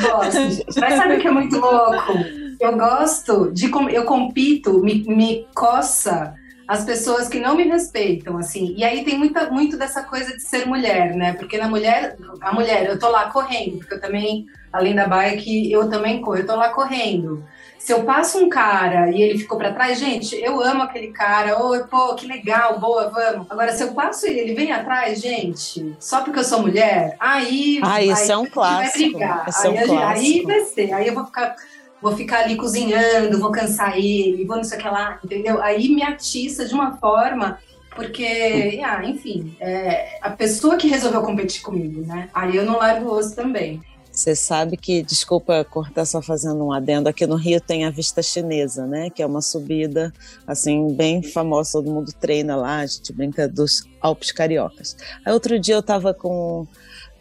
Gosto. 0.00 0.80
Mas 0.80 0.94
sabe 0.94 1.16
o 1.16 1.20
que 1.20 1.28
é 1.28 1.30
muito 1.30 1.58
louco? 1.58 2.12
Eu 2.58 2.74
gosto 2.74 3.52
de. 3.52 3.70
Eu 3.92 4.04
compito, 4.04 4.82
me, 4.82 5.04
me 5.04 5.46
coça 5.54 6.34
as 6.68 6.84
pessoas 6.84 7.28
que 7.28 7.40
não 7.40 7.56
me 7.56 7.64
respeitam, 7.64 8.36
assim. 8.36 8.74
E 8.76 8.84
aí 8.84 9.02
tem 9.02 9.16
muita, 9.18 9.50
muito 9.50 9.78
dessa 9.78 10.02
coisa 10.02 10.36
de 10.36 10.42
ser 10.42 10.66
mulher, 10.66 11.14
né? 11.16 11.32
Porque 11.32 11.56
na 11.56 11.66
mulher, 11.66 12.14
a 12.42 12.52
mulher, 12.52 12.84
eu 12.84 12.98
tô 12.98 13.08
lá 13.08 13.30
correndo, 13.30 13.78
porque 13.78 13.94
eu 13.94 14.00
também, 14.00 14.44
além 14.70 14.94
da 14.94 15.08
bike, 15.08 15.72
eu 15.72 15.88
também 15.88 16.20
corro, 16.20 16.36
eu 16.36 16.46
tô 16.46 16.54
lá 16.54 16.68
correndo. 16.68 17.42
Se 17.78 17.94
eu 17.94 18.02
passo 18.02 18.38
um 18.38 18.50
cara 18.50 19.10
e 19.10 19.22
ele 19.22 19.38
ficou 19.38 19.56
para 19.56 19.72
trás, 19.72 19.98
gente, 19.98 20.36
eu 20.36 20.60
amo 20.60 20.82
aquele 20.82 21.08
cara, 21.08 21.58
oi, 21.64 21.84
pô, 21.84 22.14
que 22.14 22.26
legal, 22.26 22.78
boa, 22.78 23.08
vamos. 23.08 23.46
Agora, 23.48 23.72
se 23.72 23.82
eu 23.82 23.94
passo 23.94 24.26
ele, 24.26 24.40
ele 24.40 24.54
vem 24.54 24.70
atrás, 24.70 25.22
gente, 25.22 25.96
só 25.98 26.20
porque 26.20 26.40
eu 26.40 26.44
sou 26.44 26.60
mulher, 26.60 27.16
aí. 27.18 27.80
Ah, 27.82 28.02
isso 28.02 28.30
é 28.30 28.36
um 28.36 28.44
clássico. 28.44 28.98
Vai 28.98 29.08
brigar. 29.08 29.46
É 29.64 29.68
um 29.68 29.78
aí, 29.78 29.86
clássico. 29.86 30.26
aí 30.26 30.42
vai 30.42 30.60
ser, 30.66 30.92
aí 30.92 31.06
eu 31.06 31.14
vou 31.14 31.24
ficar 31.24 31.56
vou 32.02 32.16
ficar 32.16 32.40
ali 32.40 32.56
cozinhando, 32.56 33.38
vou 33.38 33.50
cansar 33.50 33.96
ele, 33.98 34.44
vou 34.44 34.56
não 34.56 34.64
sei 34.64 34.78
o 34.78 34.80
que 34.80 34.88
lá, 34.88 35.18
entendeu? 35.24 35.62
Aí 35.62 35.88
me 35.88 36.02
atiça 36.02 36.64
de 36.64 36.74
uma 36.74 36.96
forma 36.96 37.58
porque, 37.98 38.80
ah, 38.84 39.04
enfim, 39.04 39.56
é, 39.58 40.20
a 40.22 40.30
pessoa 40.30 40.76
que 40.76 40.86
resolveu 40.86 41.20
competir 41.20 41.62
comigo, 41.62 42.06
né? 42.06 42.28
Aí 42.32 42.56
eu 42.56 42.64
não 42.64 42.78
largo 42.78 43.08
o 43.08 43.12
osso 43.12 43.34
também. 43.34 43.82
Você 44.12 44.34
sabe 44.34 44.76
que, 44.76 45.02
desculpa 45.02 45.64
cortar 45.64 46.04
só 46.04 46.22
fazendo 46.22 46.64
um 46.64 46.72
adendo, 46.72 47.08
aqui 47.08 47.26
no 47.26 47.36
Rio 47.36 47.60
tem 47.60 47.84
a 47.84 47.90
Vista 47.90 48.22
Chinesa, 48.22 48.86
né? 48.86 49.10
Que 49.10 49.22
é 49.22 49.26
uma 49.26 49.42
subida, 49.42 50.12
assim, 50.46 50.92
bem 50.92 51.22
famosa, 51.22 51.72
todo 51.72 51.90
mundo 51.90 52.12
treina 52.12 52.56
lá, 52.56 52.78
a 52.78 52.86
gente 52.86 53.12
brinca 53.12 53.48
dos 53.48 53.84
Alpes 54.00 54.32
Cariocas. 54.32 54.96
Aí 55.24 55.32
outro 55.32 55.58
dia 55.58 55.74
eu 55.74 55.82
tava 55.82 56.14
com, 56.14 56.66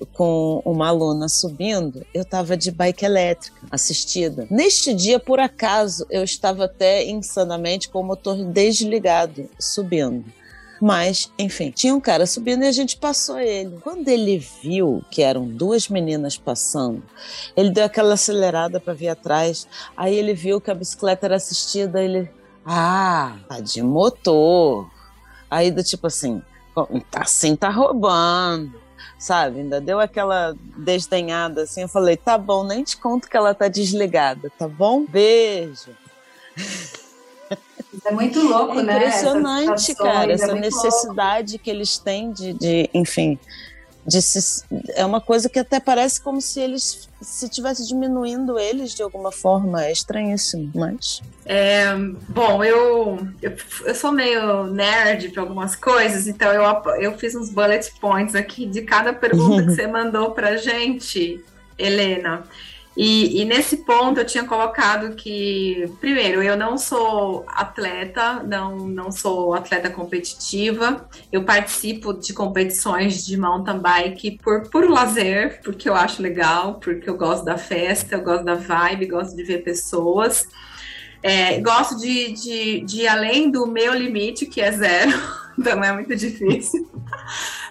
com 0.06 0.62
uma 0.64 0.88
aluna 0.88 1.28
subindo, 1.28 2.06
eu 2.14 2.24
tava 2.24 2.56
de 2.56 2.72
bike 2.72 3.06
elétrica, 3.06 3.58
assistida. 3.72 4.48
Neste 4.50 4.94
dia, 4.94 5.20
por 5.20 5.40
acaso, 5.40 6.06
eu 6.10 6.24
estava 6.24 6.66
até 6.66 7.06
insanamente 7.06 7.90
com 7.90 8.02
o 8.02 8.04
motor 8.04 8.36
desligado, 8.46 9.50
subindo. 9.60 10.26
Mas, 10.80 11.32
enfim, 11.40 11.72
tinha 11.72 11.96
um 11.96 12.00
cara 12.00 12.28
subindo 12.28 12.64
e 12.64 12.68
a 12.68 12.72
gente 12.72 12.98
passou 12.98 13.40
ele. 13.40 13.80
Quando 13.82 14.08
ele 14.08 14.38
viu 14.38 15.04
que 15.10 15.24
eram 15.24 15.48
duas 15.48 15.90
meninas 15.90 16.38
passando, 16.38 17.02
ele 17.56 17.72
deu 17.72 17.84
aquela 17.84 18.14
acelerada 18.14 18.80
para 18.80 18.94
vir 18.94 19.10
atrás. 19.10 19.68
Aí 19.96 20.16
ele 20.16 20.36
viu 20.36 20.62
que 20.62 20.70
a 20.70 20.76
bicicleta 20.76 21.26
era 21.26 21.36
assistida, 21.36 22.04
ele. 22.04 22.30
Ah, 22.64 23.38
tá 23.50 23.60
de 23.60 23.82
motor. 23.82 24.88
Aí 25.50 25.72
do 25.72 25.84
tipo 25.84 26.06
assim, 26.06 26.44
tá 27.10 27.22
assim, 27.22 27.56
tá 27.56 27.70
roubando 27.70 28.87
sabe? 29.18 29.60
Ainda 29.60 29.82
deu 29.82 30.00
aquela 30.00 30.56
desdenhada 30.78 31.64
assim. 31.64 31.82
Eu 31.82 31.88
falei, 31.88 32.18
tá 32.18 32.38
bom, 32.38 32.64
nem 32.64 32.84
te 32.84 32.98
conto 32.98 33.30
que 33.30 33.38
ela 33.38 33.54
tá 33.54 33.68
desligada, 33.68 34.52
tá 34.58 34.68
bom? 34.68 35.06
Beijo. 35.06 35.92
é 38.06 38.12
muito 38.12 38.42
louco, 38.42 38.80
é 38.80 38.84
né? 38.84 38.98
Impressionante, 38.98 39.96
cara, 39.96 40.32
essa 40.32 40.52
é 40.52 40.60
necessidade 40.60 41.54
louco. 41.54 41.64
que 41.64 41.70
eles 41.70 41.98
têm 41.98 42.32
de, 42.32 42.54
de 42.54 42.90
enfim, 42.94 43.40
de 44.08 44.22
se, 44.22 44.64
é 44.96 45.06
uma 45.06 45.20
coisa 45.20 45.50
que 45.50 45.60
até 45.60 45.82
parece 45.82 46.22
como 46.22 46.40
se 46.40 46.62
eles 46.62 47.10
se 47.22 47.50
tivesse 47.50 47.86
diminuindo 47.86 48.58
eles 48.58 48.94
de 48.94 49.04
alguma 49.04 49.34
forma. 49.34 49.84
É 49.84 49.92
estranhíssimo, 49.92 50.72
mas. 50.74 51.22
É, 51.46 51.94
bom, 52.30 52.64
eu, 52.64 53.28
eu, 53.42 53.54
eu 53.86 53.96
sou 53.96 54.14
meio 54.14 54.68
nerd 54.68 55.30
para 55.30 55.42
algumas 55.44 55.76
coisas, 55.76 56.26
então 56.26 56.52
eu, 56.54 56.64
eu 57.02 57.18
fiz 57.18 57.36
uns 57.36 57.50
bullet 57.50 57.92
points 58.00 58.34
aqui 58.34 58.66
de 58.66 58.84
cada 58.84 59.12
pergunta 59.12 59.64
que 59.64 59.72
você 59.76 59.88
mandou 59.88 60.32
pra 60.32 60.56
gente, 60.56 61.44
Helena. 61.78 62.44
E, 62.98 63.42
e, 63.42 63.46
nesse 63.46 63.78
ponto 63.78 64.20
eu 64.20 64.26
tinha 64.26 64.44
colocado 64.44 65.16
que, 65.16 65.88
primeiro, 66.02 66.42
eu 66.42 66.58
não 66.58 66.80
sou 66.80 67.46
atleta, 67.48 68.42
não, 68.42 68.76
não 68.88 69.12
sou 69.12 69.54
atleta 69.54 69.88
competitiva. 69.88 71.08
Eu 71.32 71.44
participo 71.44 72.12
de 72.12 72.34
competições 72.34 73.24
de 73.24 73.38
mountain 73.38 73.78
bike 73.78 74.40
por, 74.44 74.68
por 74.72 74.90
lazer, 74.90 75.62
porque 75.64 75.88
eu 75.88 75.94
acho 75.94 76.24
legal, 76.24 76.80
porque 76.80 77.08
eu 77.08 77.16
gosto 77.16 77.46
da 77.46 77.56
festa, 77.56 78.16
eu 78.16 78.24
gosto 78.24 78.44
da 78.44 78.56
vibe, 78.56 79.06
gosto 79.06 79.36
de 79.36 79.44
ver 79.44 79.64
pessoas. 79.64 80.48
É, 81.22 81.60
gosto 81.60 82.00
de, 82.00 82.32
de, 82.32 82.82
de 82.82 83.02
ir 83.02 83.08
além 83.08 83.52
do 83.52 83.68
meu 83.68 83.94
limite, 83.94 84.48
que 84.48 84.60
é 84.60 84.72
zero, 84.72 85.12
então 85.56 85.84
é 85.84 85.94
muito 85.94 86.16
difícil. 86.16 86.90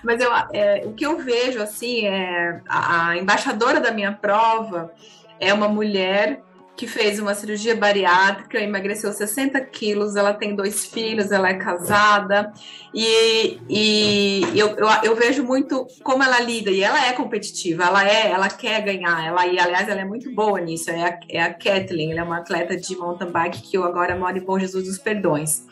Mas 0.05 0.21
eu, 0.21 0.31
é, 0.53 0.83
o 0.85 0.93
que 0.93 1.05
eu 1.05 1.19
vejo, 1.19 1.61
assim, 1.61 2.07
é 2.07 2.61
a, 2.69 3.09
a 3.09 3.17
embaixadora 3.17 3.81
da 3.81 3.91
minha 3.91 4.13
prova 4.13 4.93
é 5.41 5.53
uma 5.53 5.69
mulher 5.69 6.43
que 6.77 6.87
fez 6.87 7.19
uma 7.19 7.35
cirurgia 7.35 7.75
bariátrica, 7.75 8.61
emagreceu 8.61 9.11
60 9.11 9.59
quilos, 9.63 10.15
ela 10.15 10.35
tem 10.35 10.55
dois 10.55 10.85
filhos, 10.85 11.33
ela 11.33 11.49
é 11.49 11.55
casada, 11.55 12.53
e, 12.93 13.59
e 13.67 14.43
eu, 14.55 14.69
eu, 14.77 14.87
eu, 15.03 15.17
vejo 15.17 15.43
muito 15.43 15.87
como 16.03 16.23
ela 16.23 16.39
lida, 16.41 16.71
e 16.71 16.83
ela 16.83 17.07
é 17.07 17.15
competitiva, 17.15 17.85
ela 17.85 18.07
é, 18.07 18.31
ela 18.31 18.51
quer 18.51 18.83
ganhar, 18.83 19.27
ela, 19.27 19.47
e 19.47 19.59
aliás, 19.59 19.89
ela 19.89 20.03
é 20.03 20.05
muito 20.05 20.31
boa 20.35 20.61
nisso, 20.61 20.91
é 20.91 21.03
a, 21.03 21.19
é 21.31 21.43
a 21.43 21.55
Kathleen, 21.55 22.13
ela 22.13 22.21
é 22.21 22.25
uma 22.25 22.39
atleta 22.39 22.77
de 22.77 22.95
mountain 22.95 23.31
bike 23.31 23.63
que 23.63 23.79
eu 23.79 23.85
agora 23.85 24.15
moro 24.15 24.37
em 24.37 24.45
Bom 24.45 24.59
Jesus 24.59 24.85
dos 24.85 24.99
Perdões. 24.99 25.65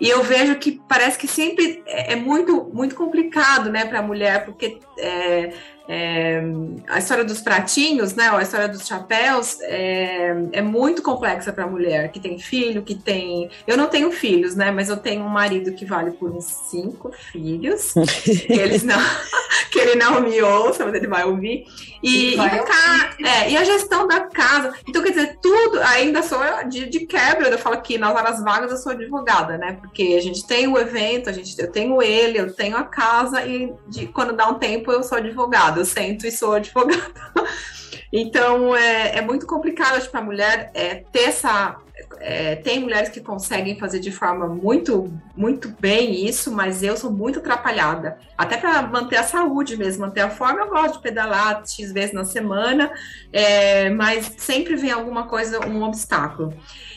E 0.00 0.08
eu 0.08 0.22
vejo 0.22 0.56
que 0.56 0.80
parece 0.88 1.18
que 1.18 1.28
sempre 1.28 1.82
é, 1.86 2.14
é 2.14 2.16
muito, 2.16 2.70
muito 2.72 2.94
complicado, 2.94 3.70
né, 3.70 3.84
para 3.84 3.98
a 3.98 4.02
mulher, 4.02 4.46
porque 4.46 4.80
é, 4.98 5.52
é, 5.88 6.40
a 6.88 6.98
história 6.98 7.24
dos 7.24 7.40
pratinhos, 7.40 8.14
né, 8.14 8.28
a 8.28 8.42
história 8.42 8.68
dos 8.68 8.86
chapéus 8.86 9.60
é, 9.62 10.34
é 10.52 10.62
muito 10.62 11.02
complexa 11.02 11.52
para 11.52 11.64
a 11.64 11.66
mulher 11.66 12.10
que 12.12 12.20
tem 12.20 12.38
filho, 12.38 12.82
que 12.82 12.94
tem. 12.94 13.50
Eu 13.66 13.76
não 13.76 13.88
tenho 13.88 14.12
filhos, 14.12 14.54
né, 14.54 14.70
mas 14.70 14.88
eu 14.88 14.96
tenho 14.96 15.24
um 15.24 15.28
marido 15.28 15.72
que 15.72 15.84
vale 15.84 16.12
por 16.12 16.30
uns 16.30 16.44
cinco 16.44 17.10
filhos, 17.32 17.92
que, 18.22 18.52
eles 18.52 18.82
não, 18.82 19.00
que 19.70 19.78
ele 19.78 19.96
não 19.96 20.20
me 20.20 20.40
ouça, 20.42 20.84
mas 20.84 20.94
ele 20.94 21.08
vai 21.08 21.24
ouvir. 21.24 21.64
E, 22.02 22.34
vai 22.36 22.58
e, 22.58 22.62
ca... 22.62 23.16
é, 23.20 23.50
e 23.50 23.56
a 23.56 23.64
gestão 23.64 24.06
da 24.06 24.20
casa. 24.20 24.74
Então, 24.88 25.02
quer 25.02 25.10
dizer, 25.10 25.38
tudo, 25.40 25.80
ainda 25.82 26.22
sou 26.22 26.40
de, 26.68 26.88
de 26.88 27.00
quebra. 27.00 27.48
Eu 27.48 27.58
falo 27.58 27.80
que 27.80 27.98
nas 27.98 28.14
horas 28.14 28.42
vagas 28.42 28.70
eu 28.70 28.76
sou 28.76 28.92
advogada, 28.92 29.58
né? 29.58 29.78
Porque 29.80 30.14
a 30.18 30.22
gente 30.22 30.46
tem 30.46 30.66
o 30.66 30.78
evento, 30.78 31.28
a 31.28 31.32
gente, 31.32 31.58
eu 31.60 31.70
tenho 31.70 32.02
ele, 32.02 32.38
eu 32.38 32.52
tenho 32.52 32.76
a 32.76 32.84
casa, 32.84 33.44
e 33.44 33.72
de, 33.86 34.06
quando 34.06 34.32
dá 34.32 34.48
um 34.48 34.54
tempo 34.54 34.90
eu 34.90 35.02
sou 35.02 35.18
advogada 35.18 35.80
eu 35.80 35.84
sento 35.84 36.26
e 36.26 36.32
sou 36.32 36.54
advogada. 36.54 37.00
Então 38.12 38.74
é, 38.74 39.18
é 39.18 39.20
muito 39.20 39.46
complicado 39.46 40.04
para 40.10 40.20
a 40.20 40.24
mulher 40.24 40.70
é, 40.74 40.96
ter 40.96 41.28
essa. 41.28 41.76
É, 42.18 42.56
tem 42.56 42.80
mulheres 42.80 43.08
que 43.08 43.20
conseguem 43.20 43.78
fazer 43.78 44.00
de 44.00 44.10
forma 44.10 44.46
muito, 44.46 45.12
muito 45.36 45.74
bem 45.80 46.26
isso, 46.26 46.52
mas 46.52 46.82
eu 46.82 46.96
sou 46.96 47.10
muito 47.10 47.38
atrapalhada. 47.38 48.18
Até 48.36 48.56
para 48.56 48.82
manter 48.82 49.16
a 49.16 49.22
saúde 49.22 49.76
mesmo, 49.76 50.02
manter 50.06 50.20
a 50.20 50.30
forma, 50.30 50.60
eu 50.60 50.68
gosto 50.68 50.96
de 50.96 51.02
pedalar 51.02 51.62
X 51.66 51.92
vezes 51.92 52.12
na 52.12 52.24
semana, 52.24 52.92
é, 53.32 53.90
mas 53.90 54.32
sempre 54.38 54.76
vem 54.76 54.90
alguma 54.90 55.26
coisa, 55.26 55.66
um 55.66 55.82
obstáculo. 55.82 56.54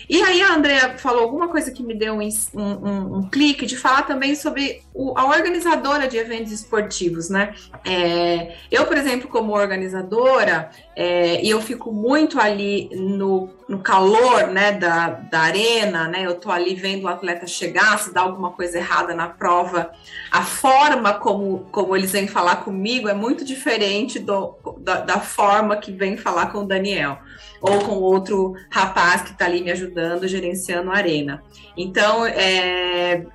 E 0.10 0.22
aí 0.22 0.42
a 0.42 0.54
Andrea 0.54 0.98
falou 0.98 1.24
alguma 1.24 1.48
coisa 1.48 1.72
que 1.72 1.82
me 1.82 1.94
deu 1.94 2.16
um, 2.16 2.30
um, 2.54 3.18
um 3.18 3.30
clique 3.30 3.66
de 3.66 3.78
falar 3.78 4.04
também 4.04 4.36
sobre 4.36 4.82
o, 4.94 5.18
a 5.18 5.26
organizadora 5.26 6.08
de 6.08 6.18
eventos 6.18 6.52
esportivos, 6.52 7.30
né? 7.30 7.54
É, 7.86 8.56
eu, 8.70 8.86
por 8.86 8.98
exemplo, 8.98 9.30
como 9.30 9.54
organizadora, 9.54 10.70
é, 10.96 11.44
e 11.44 11.50
eu 11.50 11.60
fico 11.60 11.92
muito 11.92 12.40
ali 12.40 12.90
no, 12.94 13.50
no 13.68 13.80
calor 13.80 14.48
né, 14.48 14.74
da, 14.74 15.10
da 15.10 15.40
arena, 15.40 16.08
né? 16.08 16.26
Eu 16.26 16.36
tô 16.36 16.52
ali 16.52 16.76
vendo 16.76 17.06
o 17.06 17.08
atleta 17.08 17.48
chegar, 17.48 17.98
se 17.98 18.14
dá 18.14 18.22
alguma 18.22 18.52
coisa 18.52 18.78
errada 18.78 19.16
na 19.16 19.28
prova, 19.28 19.92
a 20.32 20.44
forma 20.44 21.14
como, 21.16 21.68
como 21.72 21.96
eles 21.96 22.12
vêm 22.12 22.28
falar 22.28 22.58
comigo 22.58 23.10
é 23.10 23.14
muito 23.14 23.44
diferente 23.44 24.20
do, 24.20 24.56
da, 24.80 25.02
da 25.02 25.20
forma 25.20 25.78
que 25.78 25.92
vem 25.92 26.16
falar 26.16 26.52
com 26.52 26.60
o 26.60 26.68
Daniel 26.68 27.18
ou 27.60 27.80
com 27.80 27.94
outro 27.94 28.54
rapaz 28.70 29.22
que 29.22 29.32
está 29.32 29.46
ali 29.46 29.62
me 29.62 29.72
ajudando, 29.72 30.28
gerenciando 30.28 30.92
a 30.92 30.96
arena. 30.96 31.42
Então, 31.78 32.26
é, 32.26 33.26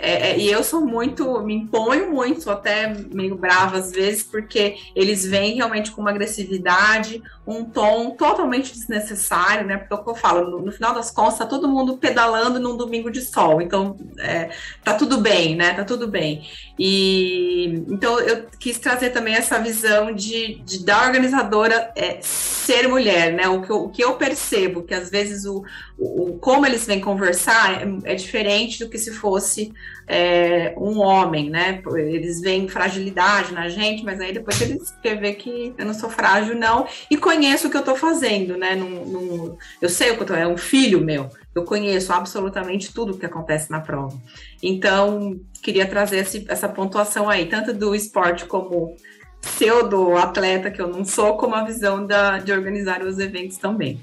é, 0.00 0.30
é, 0.30 0.38
e 0.38 0.50
eu 0.50 0.62
sou 0.62 0.80
muito, 0.80 1.40
me 1.42 1.54
imponho 1.54 2.10
muito, 2.12 2.42
sou 2.42 2.52
até 2.52 2.94
meio 3.12 3.36
brava 3.36 3.78
às 3.78 3.90
vezes, 3.90 4.22
porque 4.22 4.76
eles 4.94 5.24
vêm 5.24 5.56
realmente 5.56 5.90
com 5.90 6.00
uma 6.00 6.10
agressividade, 6.10 7.22
um 7.48 7.64
tom 7.64 8.10
totalmente 8.10 8.74
desnecessário, 8.74 9.66
né? 9.66 9.78
Porque 9.78 9.94
é 9.94 9.96
o 9.96 10.04
que 10.04 10.10
eu 10.10 10.14
falo, 10.14 10.50
no, 10.50 10.66
no 10.66 10.70
final 10.70 10.92
das 10.92 11.10
contas, 11.10 11.38
tá 11.38 11.46
todo 11.46 11.66
mundo 11.66 11.96
pedalando 11.96 12.60
num 12.60 12.76
domingo 12.76 13.10
de 13.10 13.22
sol, 13.22 13.62
então 13.62 13.96
é, 14.18 14.50
tá 14.84 14.92
tudo 14.92 15.18
bem, 15.18 15.56
né? 15.56 15.72
Tá 15.72 15.82
tudo 15.82 16.06
bem. 16.06 16.46
E 16.78 17.84
então 17.88 18.20
eu 18.20 18.46
quis 18.60 18.78
trazer 18.78 19.10
também 19.10 19.34
essa 19.34 19.58
visão 19.58 20.14
de, 20.14 20.56
de 20.62 20.84
da 20.84 21.06
organizadora 21.06 21.90
é, 21.96 22.18
ser 22.20 22.86
mulher, 22.86 23.32
né? 23.32 23.48
O 23.48 23.62
que, 23.62 23.70
eu, 23.70 23.84
o 23.84 23.88
que 23.88 24.04
eu 24.04 24.14
percebo, 24.16 24.82
que 24.82 24.92
às 24.92 25.08
vezes 25.08 25.46
o, 25.46 25.64
o 25.98 26.38
como 26.38 26.66
eles 26.66 26.86
vêm 26.86 27.00
conversar 27.00 27.82
é, 27.82 28.12
é 28.12 28.14
diferente 28.14 28.78
do 28.78 28.90
que 28.90 28.98
se 28.98 29.10
fosse 29.10 29.72
é, 30.08 30.72
um 30.78 30.98
homem, 31.00 31.50
né? 31.50 31.82
Eles 31.96 32.40
veem 32.40 32.66
fragilidade 32.66 33.52
na 33.52 33.68
gente, 33.68 34.02
mas 34.02 34.18
aí 34.20 34.32
depois 34.32 34.60
eles 34.60 34.90
querem 35.02 35.20
ver 35.20 35.34
que 35.34 35.74
eu 35.76 35.84
não 35.84 35.92
sou 35.92 36.08
frágil, 36.08 36.56
não, 36.56 36.86
e 37.10 37.16
conheço 37.16 37.68
o 37.68 37.70
que 37.70 37.76
eu 37.76 37.84
tô 37.84 37.94
fazendo, 37.94 38.56
né? 38.56 38.74
Num, 38.74 39.04
num, 39.04 39.58
eu 39.82 39.88
sei 39.88 40.10
o 40.10 40.16
que 40.16 40.22
eu 40.22 40.26
tô, 40.26 40.34
é 40.34 40.46
um 40.46 40.56
filho 40.56 41.00
meu, 41.02 41.28
eu 41.54 41.62
conheço 41.64 42.12
absolutamente 42.12 42.92
tudo 42.92 43.12
o 43.12 43.18
que 43.18 43.26
acontece 43.26 43.70
na 43.70 43.80
prova. 43.80 44.18
Então, 44.62 45.38
queria 45.62 45.86
trazer 45.86 46.18
esse, 46.18 46.46
essa 46.48 46.68
pontuação 46.68 47.28
aí, 47.28 47.46
tanto 47.46 47.74
do 47.74 47.94
esporte 47.94 48.46
como 48.46 48.96
pseudo 49.42 50.16
atleta 50.16 50.70
que 50.70 50.80
eu 50.80 50.88
não 50.88 51.04
sou, 51.04 51.36
como 51.36 51.54
a 51.54 51.64
visão 51.64 52.06
da, 52.06 52.38
de 52.38 52.50
organizar 52.50 53.02
os 53.02 53.18
eventos 53.18 53.58
também. 53.58 54.00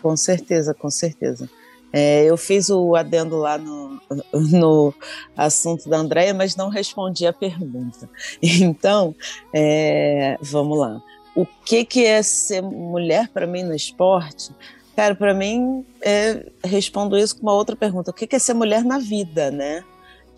Com 0.00 0.16
certeza, 0.16 0.72
com 0.72 0.90
certeza. 0.90 1.50
É, 1.92 2.24
eu 2.24 2.36
fiz 2.36 2.70
o 2.70 2.94
adendo 2.94 3.36
lá 3.36 3.58
no, 3.58 4.00
no 4.32 4.94
assunto 5.36 5.88
da 5.88 5.98
Andréia, 5.98 6.32
mas 6.32 6.56
não 6.56 6.68
respondi 6.68 7.26
a 7.26 7.32
pergunta. 7.32 8.08
Então, 8.42 9.14
é, 9.52 10.36
vamos 10.40 10.78
lá. 10.78 11.00
O 11.34 11.46
que, 11.64 11.84
que 11.84 12.04
é 12.04 12.22
ser 12.22 12.62
mulher 12.62 13.28
para 13.28 13.46
mim 13.46 13.62
no 13.62 13.74
esporte? 13.74 14.50
Cara, 14.96 15.14
para 15.14 15.32
mim, 15.32 15.84
é, 16.02 16.46
respondo 16.64 17.16
isso 17.16 17.36
com 17.36 17.42
uma 17.42 17.54
outra 17.54 17.76
pergunta. 17.76 18.10
O 18.10 18.14
que, 18.14 18.26
que 18.26 18.36
é 18.36 18.38
ser 18.38 18.54
mulher 18.54 18.84
na 18.84 18.98
vida, 18.98 19.50
né? 19.50 19.84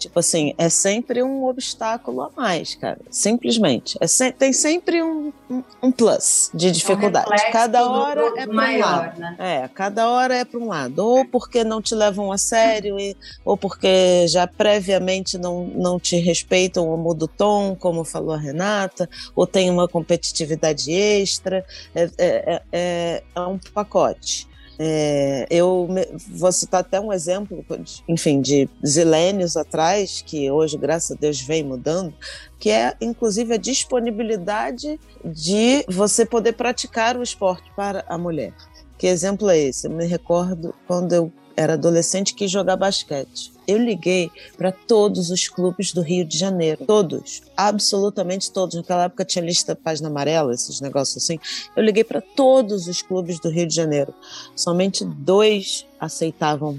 Tipo 0.03 0.19
assim, 0.19 0.53
é 0.59 0.69
sempre 0.69 1.23
um 1.23 1.45
obstáculo 1.45 2.23
a 2.23 2.31
mais, 2.37 2.75
cara. 2.75 2.99
Simplesmente. 3.09 3.97
É 4.01 4.07
se, 4.09 4.33
tem 4.33 4.53
sempre 4.53 5.01
um, 5.01 5.33
um, 5.49 5.63
um, 5.81 5.93
plus 5.93 6.51
de 6.53 6.73
dificuldade. 6.73 7.31
É 7.31 7.49
um 7.49 7.53
cada 7.53 7.89
hora 7.89 8.23
do, 8.25 8.31
do 8.31 8.39
é 8.39 8.47
para 8.47 8.53
um 8.53 8.79
lado. 8.81 9.21
Né? 9.21 9.37
É, 9.39 9.69
cada 9.69 10.11
hora 10.11 10.35
é 10.35 10.45
para 10.45 10.59
um 10.59 10.67
lado. 10.67 10.99
Ou 10.99 11.25
porque 11.25 11.63
não 11.63 11.81
te 11.81 11.95
levam 11.95 12.33
a 12.33 12.39
sério, 12.39 12.99
e, 12.99 13.17
ou 13.45 13.57
porque 13.57 14.27
já 14.27 14.45
previamente 14.47 15.39
não, 15.39 15.67
não 15.69 16.01
te 16.01 16.17
respeitam 16.17 16.89
ou 16.89 16.97
muda 16.97 17.27
o 17.27 17.29
tom, 17.29 17.77
como 17.77 18.03
falou 18.03 18.35
a 18.35 18.39
Renata, 18.39 19.09
ou 19.37 19.47
tem 19.47 19.71
uma 19.71 19.87
competitividade 19.87 20.91
extra. 20.91 21.65
é, 21.95 22.11
é, 22.19 22.63
é, 22.73 23.23
é 23.35 23.41
um 23.41 23.59
pacote. 23.73 24.51
É, 24.85 25.47
eu 25.49 25.89
vou 26.27 26.51
citar 26.51 26.81
até 26.81 27.01
um 27.01 27.13
exemplo, 27.13 27.65
enfim, 28.09 28.41
de 28.41 28.69
zilênios 28.85 29.57
atrás, 29.57 30.25
que 30.27 30.51
hoje, 30.51 30.77
graças 30.77 31.17
a 31.17 31.21
Deus, 31.21 31.41
vem 31.41 31.63
mudando, 31.63 32.13
que 32.59 32.69
é, 32.69 32.97
inclusive, 33.01 33.55
a 33.55 33.59
disponibilidade 33.59 34.99
de 35.25 35.85
você 35.89 36.27
poder 36.27 36.55
praticar 36.55 37.17
o 37.17 37.23
esporte 37.23 37.71
para 37.77 38.05
a 38.09 38.19
mulher. 38.19 38.53
Que 38.99 39.07
exemplo 39.07 39.49
é 39.49 39.57
esse? 39.57 39.87
Eu 39.87 39.93
me 39.93 40.05
recordo 40.05 40.75
quando 40.89 41.13
eu 41.13 41.33
era 41.57 41.75
adolescente 41.75 42.35
quis 42.35 42.51
jogar 42.51 42.77
basquete. 42.77 43.53
Eu 43.67 43.79
liguei 43.79 44.31
para 44.57 44.73
todos 44.73 45.31
os 45.31 45.49
clubes 45.49 45.93
do 45.93 46.03
Rio 46.03 46.25
de 46.25 46.37
Janeiro, 46.37 46.85
todos, 46.85 47.43
absolutamente 47.57 48.51
todos. 48.51 48.75
Naquela 48.75 49.05
época 49.05 49.25
tinha 49.25 49.45
lista 49.45 49.77
página 49.77 50.09
amarela, 50.09 50.53
esses 50.53 50.81
negócios 50.81 51.23
assim. 51.23 51.39
Eu 51.77 51.83
liguei 51.83 52.03
para 52.03 52.21
todos 52.21 52.89
os 52.89 53.03
clubes 53.03 53.39
do 53.39 53.49
Rio 53.51 53.67
de 53.67 53.75
Janeiro. 53.75 54.13
Somente 54.57 55.05
dois 55.05 55.87
aceitavam, 56.01 56.79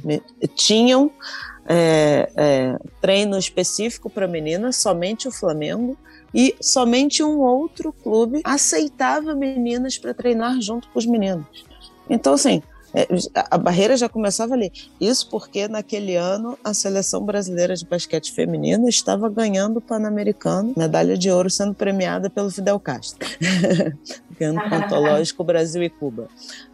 tinham 0.55 1.09
é, 1.65 2.29
é, 2.35 2.79
treino 2.99 3.37
específico 3.37 4.09
para 4.09 4.27
meninas, 4.27 4.75
somente 4.75 5.27
o 5.27 5.31
Flamengo 5.31 5.97
e 6.33 6.55
somente 6.59 7.23
um 7.23 7.39
outro 7.39 7.93
clube 7.93 8.41
aceitava 8.43 9.35
meninas 9.35 9.97
para 9.97 10.13
treinar 10.13 10.59
junto 10.59 10.89
com 10.89 10.99
os 10.99 11.05
meninos. 11.05 11.45
Então, 12.09 12.33
assim, 12.33 12.61
é, 12.93 13.07
a 13.49 13.57
barreira 13.57 13.97
já 13.97 14.07
começava 14.07 14.53
ali. 14.53 14.71
Isso 15.01 15.29
porque 15.29 15.67
naquele 15.67 16.15
ano 16.15 16.57
a 16.63 16.73
seleção 16.73 17.25
brasileira 17.25 17.75
de 17.75 17.85
basquete 17.85 18.31
feminino 18.31 18.87
estava 18.87 19.29
ganhando 19.29 19.77
o 19.77 19.81
Pan-Americano, 19.81 20.73
medalha 20.77 21.17
de 21.17 21.31
ouro 21.31 21.49
sendo 21.49 21.73
premiada 21.73 22.29
pelo 22.29 22.51
Fidel 22.51 22.79
Castro, 22.79 23.27
ganhando 24.39 24.59
o 24.59 24.69
Pantológico 24.69 25.43
Brasil 25.43 25.81
e 25.83 25.89
Cuba. 25.89 26.27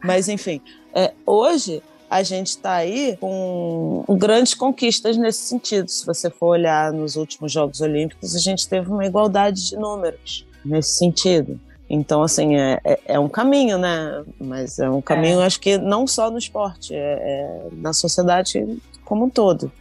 Mas 0.03 0.27
enfim, 0.27 0.61
é, 0.93 1.13
hoje 1.25 1.81
a 2.09 2.23
gente 2.23 2.47
está 2.47 2.73
aí 2.73 3.15
com 3.21 4.03
grandes 4.17 4.55
conquistas 4.55 5.15
nesse 5.15 5.43
sentido. 5.43 5.88
Se 5.89 6.05
você 6.05 6.29
for 6.29 6.47
olhar 6.47 6.91
nos 6.91 7.15
últimos 7.15 7.51
Jogos 7.51 7.81
Olímpicos, 7.81 8.35
a 8.35 8.39
gente 8.39 8.67
teve 8.67 8.89
uma 8.89 9.05
igualdade 9.05 9.69
de 9.69 9.77
números 9.77 10.45
nesse 10.65 10.97
sentido. 10.97 11.59
Então, 11.89 12.22
assim, 12.22 12.55
é, 12.55 12.79
é, 12.84 13.00
é, 13.05 13.19
um 13.19 13.27
caminho, 13.27 13.77
né? 13.79 14.24
Mas 14.39 14.77
é 14.77 14.89
um 14.89 15.01
caminho, 15.01 15.41
é. 15.41 15.46
acho 15.46 15.60
que 15.60 15.77
não 15.77 16.05
só 16.05 16.29
no 16.29 16.38
esporte, 16.38 16.93
é, 16.93 16.98
é, 16.98 17.67
na 17.72 17.93
sociedade 17.93 18.79
como 19.03 19.25
um 19.25 19.29
todo. 19.29 19.72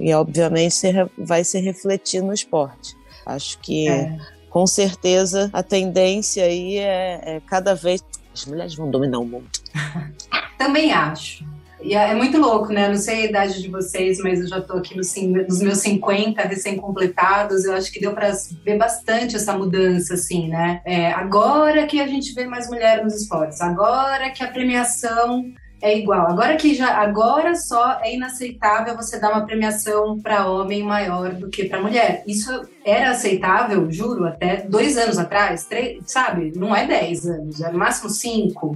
E, 0.00 0.12
obviamente, 0.12 0.74
se 0.74 0.90
re, 0.90 1.06
vai 1.16 1.44
se 1.44 1.60
refletir 1.60 2.22
no 2.22 2.32
esporte. 2.32 2.96
Acho 3.24 3.58
que, 3.60 3.88
é. 3.88 4.18
com 4.50 4.66
certeza, 4.66 5.48
a 5.52 5.62
tendência 5.62 6.44
aí 6.44 6.78
é, 6.78 7.36
é 7.36 7.40
cada 7.46 7.74
vez. 7.74 8.02
As 8.34 8.44
mulheres 8.46 8.74
vão 8.74 8.90
dominar 8.90 9.20
o 9.20 9.24
mundo. 9.24 9.48
Também 10.58 10.92
acho. 10.92 11.44
E 11.84 11.94
é, 11.94 12.12
é 12.12 12.14
muito 12.14 12.38
louco, 12.38 12.72
né? 12.72 12.88
Não 12.88 12.96
sei 12.96 13.22
a 13.22 13.24
idade 13.26 13.60
de 13.60 13.68
vocês, 13.68 14.18
mas 14.18 14.40
eu 14.40 14.48
já 14.48 14.58
estou 14.58 14.78
aqui 14.78 14.96
nos, 14.96 15.14
nos 15.14 15.60
meus 15.60 15.78
50 15.78 16.40
recém-completados. 16.40 17.66
Eu 17.66 17.74
acho 17.74 17.92
que 17.92 18.00
deu 18.00 18.14
para 18.14 18.32
ver 18.64 18.78
bastante 18.78 19.36
essa 19.36 19.52
mudança, 19.52 20.14
assim, 20.14 20.48
né? 20.48 20.80
É, 20.86 21.12
agora 21.12 21.86
que 21.86 22.00
a 22.00 22.06
gente 22.06 22.32
vê 22.32 22.46
mais 22.46 22.70
mulheres 22.70 23.04
nos 23.04 23.20
esportes, 23.20 23.60
agora 23.60 24.30
que 24.30 24.42
a 24.42 24.48
premiação 24.48 25.44
é 25.82 25.98
igual. 25.98 26.26
Agora 26.26 26.56
que 26.56 26.74
já, 26.74 26.96
agora 26.96 27.54
só 27.54 28.00
é 28.00 28.14
inaceitável 28.14 28.96
você 28.96 29.20
dar 29.20 29.32
uma 29.32 29.44
premiação 29.44 30.18
para 30.18 30.50
homem 30.50 30.82
maior 30.82 31.34
do 31.34 31.50
que 31.50 31.66
para 31.66 31.82
mulher. 31.82 32.24
Isso 32.26 32.66
era 32.82 33.10
aceitável, 33.10 33.92
juro, 33.92 34.24
até 34.24 34.62
dois 34.62 34.96
anos 34.96 35.18
atrás, 35.18 35.66
três, 35.66 36.02
sabe? 36.06 36.54
Não 36.56 36.74
é 36.74 36.86
dez 36.86 37.26
anos, 37.26 37.60
é 37.60 37.70
no 37.70 37.78
máximo 37.78 38.08
cinco, 38.08 38.74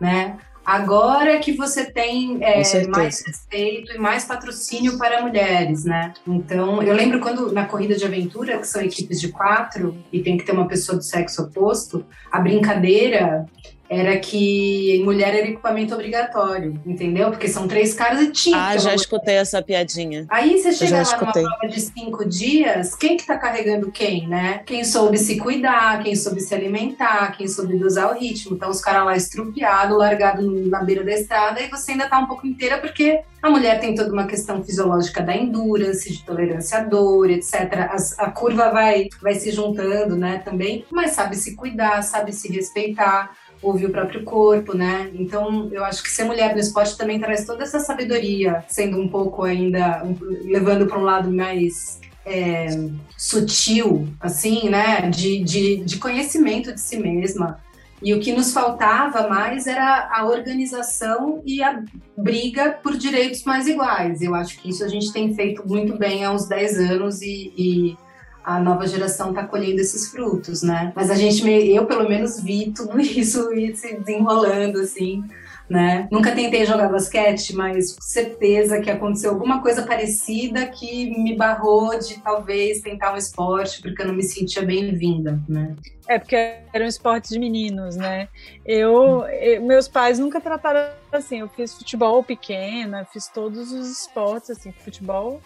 né? 0.00 0.38
Agora 0.64 1.38
que 1.38 1.52
você 1.52 1.84
tem 1.84 2.38
é, 2.42 2.86
mais 2.86 3.22
respeito 3.26 3.92
e 3.92 3.98
mais 3.98 4.24
patrocínio 4.24 4.96
para 4.96 5.20
mulheres, 5.20 5.84
né? 5.84 6.14
Então, 6.26 6.82
eu 6.82 6.94
lembro 6.94 7.20
quando 7.20 7.52
na 7.52 7.66
corrida 7.66 7.94
de 7.94 8.04
aventura, 8.04 8.58
que 8.58 8.66
são 8.66 8.80
equipes 8.80 9.20
de 9.20 9.28
quatro 9.28 9.96
e 10.12 10.22
tem 10.22 10.38
que 10.38 10.44
ter 10.44 10.52
uma 10.52 10.66
pessoa 10.66 10.96
do 10.96 11.04
sexo 11.04 11.42
oposto, 11.42 12.04
a 12.32 12.40
brincadeira 12.40 13.46
era 13.88 14.18
que 14.18 15.02
mulher 15.04 15.34
era 15.34 15.48
equipamento 15.48 15.94
obrigatório, 15.94 16.80
entendeu? 16.86 17.30
Porque 17.30 17.48
são 17.48 17.68
três 17.68 17.94
caras 17.94 18.20
e 18.22 18.32
tinha. 18.32 18.56
Ah, 18.56 18.76
já 18.76 18.94
escutei 18.94 19.34
essa 19.34 19.62
piadinha. 19.62 20.26
Aí 20.28 20.58
você 20.58 20.72
chega 20.72 20.96
lá 20.96 21.02
escutei. 21.02 21.42
numa 21.42 21.56
prova 21.58 21.74
de 21.74 21.80
cinco 21.80 22.28
dias, 22.28 22.94
quem 22.94 23.16
que 23.16 23.26
tá 23.26 23.36
carregando 23.36 23.90
quem, 23.90 24.26
né? 24.26 24.62
Quem 24.64 24.84
soube 24.84 25.18
se 25.18 25.36
cuidar, 25.38 26.02
quem 26.02 26.16
soube 26.16 26.40
se 26.40 26.54
alimentar, 26.54 27.36
quem 27.36 27.46
soube 27.46 27.78
dosar 27.78 28.10
o 28.10 28.18
ritmo. 28.18 28.56
Então 28.56 28.70
os 28.70 28.80
caras 28.80 29.04
lá 29.04 29.16
estrupiado, 29.16 29.96
largado 29.96 30.42
na 30.68 30.82
beira 30.82 31.04
da 31.04 31.12
estrada, 31.12 31.60
e 31.60 31.68
você 31.68 31.92
ainda 31.92 32.08
tá 32.08 32.18
um 32.18 32.26
pouco 32.26 32.46
inteira 32.46 32.78
porque 32.78 33.20
a 33.42 33.50
mulher 33.50 33.78
tem 33.78 33.94
toda 33.94 34.10
uma 34.10 34.26
questão 34.26 34.64
fisiológica 34.64 35.22
da 35.22 35.36
endurance, 35.36 36.10
de 36.10 36.24
tolerância 36.24 36.78
à 36.78 36.82
dor, 36.82 37.28
etc. 37.28 37.90
As, 37.90 38.18
a 38.18 38.30
curva 38.30 38.70
vai, 38.70 39.08
vai 39.20 39.34
se 39.34 39.50
juntando, 39.50 40.16
né, 40.16 40.40
também, 40.42 40.86
mas 40.90 41.10
sabe 41.10 41.36
se 41.36 41.54
cuidar, 41.54 42.00
sabe 42.02 42.32
se 42.32 42.50
respeitar 42.50 43.36
ouvir 43.64 43.86
o 43.86 43.90
próprio 43.90 44.22
corpo, 44.24 44.76
né? 44.76 45.10
Então, 45.14 45.68
eu 45.72 45.84
acho 45.84 46.02
que 46.02 46.10
ser 46.10 46.24
mulher 46.24 46.54
no 46.54 46.60
esporte 46.60 46.96
também 46.96 47.18
traz 47.18 47.44
toda 47.44 47.62
essa 47.62 47.80
sabedoria, 47.80 48.64
sendo 48.68 49.00
um 49.00 49.08
pouco 49.08 49.42
ainda, 49.42 50.02
levando 50.44 50.86
para 50.86 50.98
um 50.98 51.02
lado 51.02 51.30
mais 51.30 52.00
é, 52.26 52.68
sutil, 53.16 54.08
assim, 54.20 54.68
né? 54.68 55.08
De, 55.10 55.42
de, 55.42 55.76
de 55.78 55.98
conhecimento 55.98 56.72
de 56.72 56.80
si 56.80 56.98
mesma. 56.98 57.58
E 58.02 58.12
o 58.12 58.20
que 58.20 58.32
nos 58.32 58.52
faltava 58.52 59.28
mais 59.28 59.66
era 59.66 60.10
a 60.12 60.26
organização 60.26 61.42
e 61.46 61.62
a 61.62 61.82
briga 62.16 62.78
por 62.82 62.96
direitos 62.98 63.44
mais 63.44 63.66
iguais. 63.66 64.20
Eu 64.20 64.34
acho 64.34 64.60
que 64.60 64.68
isso 64.68 64.84
a 64.84 64.88
gente 64.88 65.10
tem 65.10 65.34
feito 65.34 65.66
muito 65.66 65.96
bem 65.96 66.22
há 66.22 66.30
uns 66.30 66.46
10 66.46 66.78
anos 66.80 67.22
e, 67.22 67.52
e 67.56 67.96
a 68.44 68.60
nova 68.60 68.86
geração 68.86 69.30
está 69.30 69.44
colhendo 69.44 69.80
esses 69.80 70.10
frutos, 70.10 70.62
né? 70.62 70.92
Mas 70.94 71.10
a 71.10 71.14
gente, 71.14 71.48
eu 71.48 71.86
pelo 71.86 72.08
menos 72.08 72.38
vi 72.40 72.70
tudo 72.72 73.00
isso 73.00 73.52
ir 73.54 73.74
se 73.74 73.96
desenrolando, 73.96 74.80
assim, 74.80 75.24
né? 75.68 76.06
Nunca 76.12 76.32
tentei 76.32 76.66
jogar 76.66 76.88
basquete, 76.88 77.54
mas 77.54 77.96
certeza 78.00 78.80
que 78.80 78.90
aconteceu 78.90 79.30
alguma 79.30 79.62
coisa 79.62 79.82
parecida 79.86 80.66
que 80.66 81.10
me 81.18 81.34
barrou 81.34 81.98
de 81.98 82.20
talvez 82.20 82.82
tentar 82.82 83.14
um 83.14 83.16
esporte, 83.16 83.80
porque 83.80 84.02
eu 84.02 84.08
não 84.08 84.14
me 84.14 84.22
sentia 84.22 84.62
bem-vinda, 84.62 85.40
né? 85.48 85.74
É 86.06 86.18
porque 86.18 86.36
eram 86.70 86.86
esportes 86.86 87.30
de 87.30 87.38
meninos, 87.38 87.96
né? 87.96 88.28
Eu, 88.66 89.24
eu, 89.26 89.62
meus 89.62 89.88
pais 89.88 90.18
nunca 90.18 90.38
trataram 90.38 90.92
assim. 91.10 91.40
Eu 91.40 91.48
fiz 91.48 91.72
futebol 91.72 92.22
pequena, 92.22 93.06
fiz 93.10 93.26
todos 93.26 93.72
os 93.72 93.90
esportes 93.90 94.50
assim, 94.50 94.70
futebol 94.70 95.40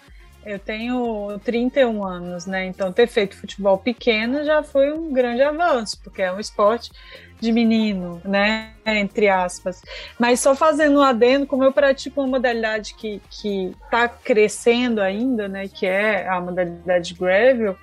eu 0.49 0.59
tenho 0.59 1.39
31 1.45 2.03
anos, 2.03 2.47
né? 2.47 2.65
Então 2.65 2.91
ter 2.91 3.07
feito 3.07 3.37
futebol 3.37 3.77
pequeno 3.77 4.43
já 4.45 4.63
foi 4.63 4.91
um 4.91 5.13
grande 5.13 5.43
avanço, 5.43 6.01
porque 6.03 6.23
é 6.23 6.33
um 6.33 6.41
esporte 6.41 6.91
de 7.39 7.53
menino, 7.53 8.21
né? 8.25 8.73
Entre 8.87 9.29
aspas. 9.29 9.83
Mas 10.19 10.41
só 10.41 10.55
fazendo 10.55 11.01
um 11.01 11.03
adendo, 11.03 11.47
como 11.47 11.65
eu 11.65 11.73
pratico 11.73 12.23
uma 12.23 12.29
modalidade 12.29 12.95
que, 12.95 13.21
que 13.31 13.77
tá 13.91 14.09
crescendo 14.09 15.03
ainda, 15.03 15.47
né? 15.49 15.69
Que 15.69 15.87
é 15.87 16.27
a 16.27 16.41
modalidade 16.41 17.13
gravel, 17.13 17.77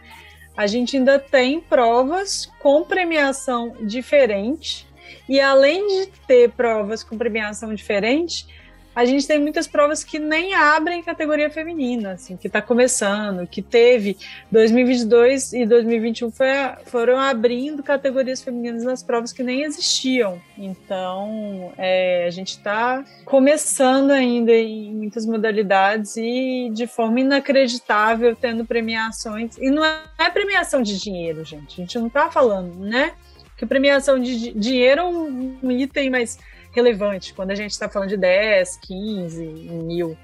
a 0.58 0.66
gente 0.66 0.98
ainda 0.98 1.20
tem 1.20 1.62
provas 1.62 2.52
com 2.60 2.84
premiação 2.84 3.76
diferente. 3.82 4.88
E 5.30 5.40
além 5.40 5.88
de 5.88 6.08
ter 6.26 6.50
provas 6.50 7.04
com 7.04 7.16
premiação 7.16 7.76
diferente, 7.76 8.48
a 8.96 9.04
gente 9.04 9.28
tem 9.28 9.38
muitas 9.38 9.68
provas 9.68 10.04
que 10.04 10.18
nem 10.18 10.54
abrem 10.54 11.04
categoria 11.04 11.50
feminina, 11.50 12.14
assim, 12.14 12.38
que 12.38 12.48
está 12.48 12.62
começando, 12.62 13.46
que 13.46 13.62
teve 13.62 14.18
2022 14.50 15.52
e 15.52 15.66
2021 15.66 16.32
foi, 16.32 16.48
foram 16.86 17.20
abrindo 17.20 17.84
categorias 17.84 18.42
femininas 18.42 18.84
nas 18.84 19.04
provas 19.04 19.34
que 19.34 19.44
nem 19.44 19.64
existiam. 19.64 20.42
Então, 20.58 21.74
é, 21.78 22.26
a 22.26 22.30
gente 22.30 22.52
está 22.52 23.04
começando 23.26 24.12
ainda 24.12 24.54
em 24.54 24.94
muitas 24.94 25.26
modalidades 25.26 26.16
e 26.16 26.70
de 26.74 26.88
forma 26.88 27.20
inacreditável 27.20 28.34
tendo 28.36 28.66
premiações. 28.66 29.58
E 29.58 29.70
não 29.70 29.84
é 29.84 30.30
premiação 30.32 30.82
de 30.82 30.98
dinheiro, 30.98 31.44
gente. 31.44 31.82
A 31.82 31.84
gente 31.84 32.00
não 32.00 32.08
está 32.08 32.32
falando, 32.32 32.80
né? 32.80 33.12
Que 33.58 33.66
premiação 33.66 34.20
de 34.20 34.52
dinheiro 34.54 35.02
é 35.02 35.04
um, 35.04 35.72
item 35.72 36.10
mais 36.10 36.38
relevante 36.76 37.34
quando 37.34 37.52
a 37.52 37.56
gente 37.56 37.72
está 37.72 37.88
falando 37.88 38.10
de 38.10 38.18
10, 38.18 38.78
15 38.78 39.44
mil. 39.44 40.18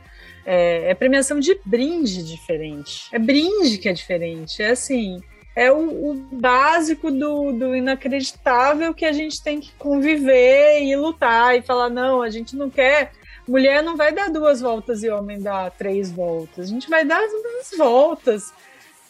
É, 0.46 0.92
é 0.92 0.94
premiação 0.94 1.40
de 1.40 1.58
brinde 1.66 2.24
diferente. 2.24 3.08
É 3.12 3.20
brinde 3.20 3.78
que 3.78 3.88
é 3.88 3.94
diferente. 3.94 4.62
É 4.62 4.72
assim, 4.72 5.20
é 5.56 5.72
o, 5.72 6.12
o, 6.12 6.14
básico 6.32 7.12
do, 7.12 7.52
do 7.52 7.76
inacreditável 7.76 8.94
que 8.94 9.06
a 9.06 9.12
gente 9.12 9.42
tem 9.42 9.60
que 9.60 9.72
conviver 9.74 10.82
e 10.82 10.96
lutar 10.96 11.58
e 11.58 11.62
falar: 11.62 11.90
não, 11.90 12.22
a 12.22 12.30
gente 12.30 12.56
não 12.56 12.70
quer. 12.70 13.12
Mulher 13.48 13.82
não 13.84 13.98
vai 13.98 14.14
dar 14.14 14.30
duas 14.30 14.62
voltas 14.62 15.04
e 15.04 15.10
homem 15.10 15.42
dá 15.42 15.70
três 15.70 16.12
voltas. 16.12 16.66
A 16.66 16.70
gente 16.70 16.90
vai 16.90 17.04
dar 17.04 17.22
as 17.24 17.32
duas 17.32 17.78
voltas. 17.78 18.54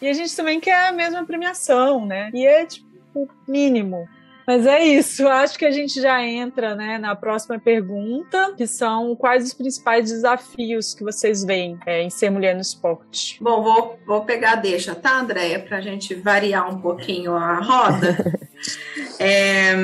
E 0.01 0.07
a 0.07 0.13
gente 0.13 0.35
também 0.35 0.59
quer 0.59 0.87
a 0.87 0.91
mesma 0.91 1.23
premiação, 1.25 2.05
né? 2.05 2.31
E 2.33 2.45
é 2.45 2.65
tipo 2.65 3.29
mínimo. 3.47 4.07
Mas 4.45 4.65
é 4.65 4.83
isso, 4.83 5.27
acho 5.27 5.57
que 5.57 5.65
a 5.65 5.71
gente 5.71 6.01
já 6.01 6.23
entra 6.23 6.75
né, 6.75 6.97
na 6.97 7.15
próxima 7.15 7.59
pergunta, 7.59 8.53
que 8.57 8.65
são 8.65 9.15
quais 9.15 9.45
os 9.45 9.53
principais 9.53 10.09
desafios 10.09 10.93
que 10.93 11.03
vocês 11.03 11.43
veem 11.43 11.79
é, 11.85 12.01
em 12.01 12.09
ser 12.09 12.29
mulher 12.29 12.55
no 12.55 12.61
esporte? 12.61 13.37
Bom, 13.41 13.61
vou, 13.61 13.99
vou 14.05 14.21
pegar 14.25 14.55
deixa, 14.55 14.95
tá, 14.95 15.19
Andréia, 15.19 15.59
para 15.59 15.77
a 15.77 15.81
gente 15.81 16.15
variar 16.15 16.69
um 16.69 16.81
pouquinho 16.81 17.35
a 17.35 17.59
roda. 17.59 18.39
é, 19.19 19.75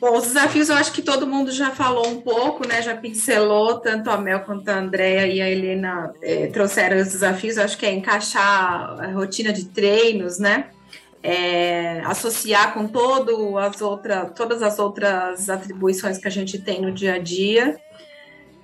bom, 0.00 0.16
os 0.16 0.24
desafios 0.24 0.68
eu 0.68 0.76
acho 0.76 0.92
que 0.92 1.02
todo 1.02 1.26
mundo 1.26 1.50
já 1.52 1.70
falou 1.70 2.08
um 2.08 2.20
pouco, 2.20 2.66
né? 2.66 2.82
Já 2.82 2.96
pincelou, 2.96 3.78
tanto 3.78 4.10
a 4.10 4.18
Mel 4.18 4.40
quanto 4.40 4.68
a 4.68 4.78
Andréia 4.78 5.26
e 5.26 5.40
a 5.40 5.48
Helena 5.48 6.12
é, 6.20 6.48
trouxeram 6.48 6.98
os 6.98 7.12
desafios, 7.12 7.56
eu 7.56 7.64
acho 7.64 7.78
que 7.78 7.86
é 7.86 7.92
encaixar 7.92 9.00
a 9.00 9.12
rotina 9.12 9.52
de 9.52 9.66
treinos, 9.66 10.38
né? 10.38 10.66
É, 11.22 12.00
associar 12.04 12.74
com 12.74 12.88
todo 12.88 13.56
as 13.56 13.80
outra, 13.80 14.26
todas 14.26 14.62
as 14.62 14.78
outras 14.78 15.48
atribuições 15.48 16.18
que 16.18 16.26
a 16.26 16.30
gente 16.30 16.58
tem 16.58 16.80
no 16.80 16.90
dia 16.90 17.14
a 17.14 17.18
dia. 17.18 17.78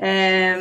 É, 0.01 0.57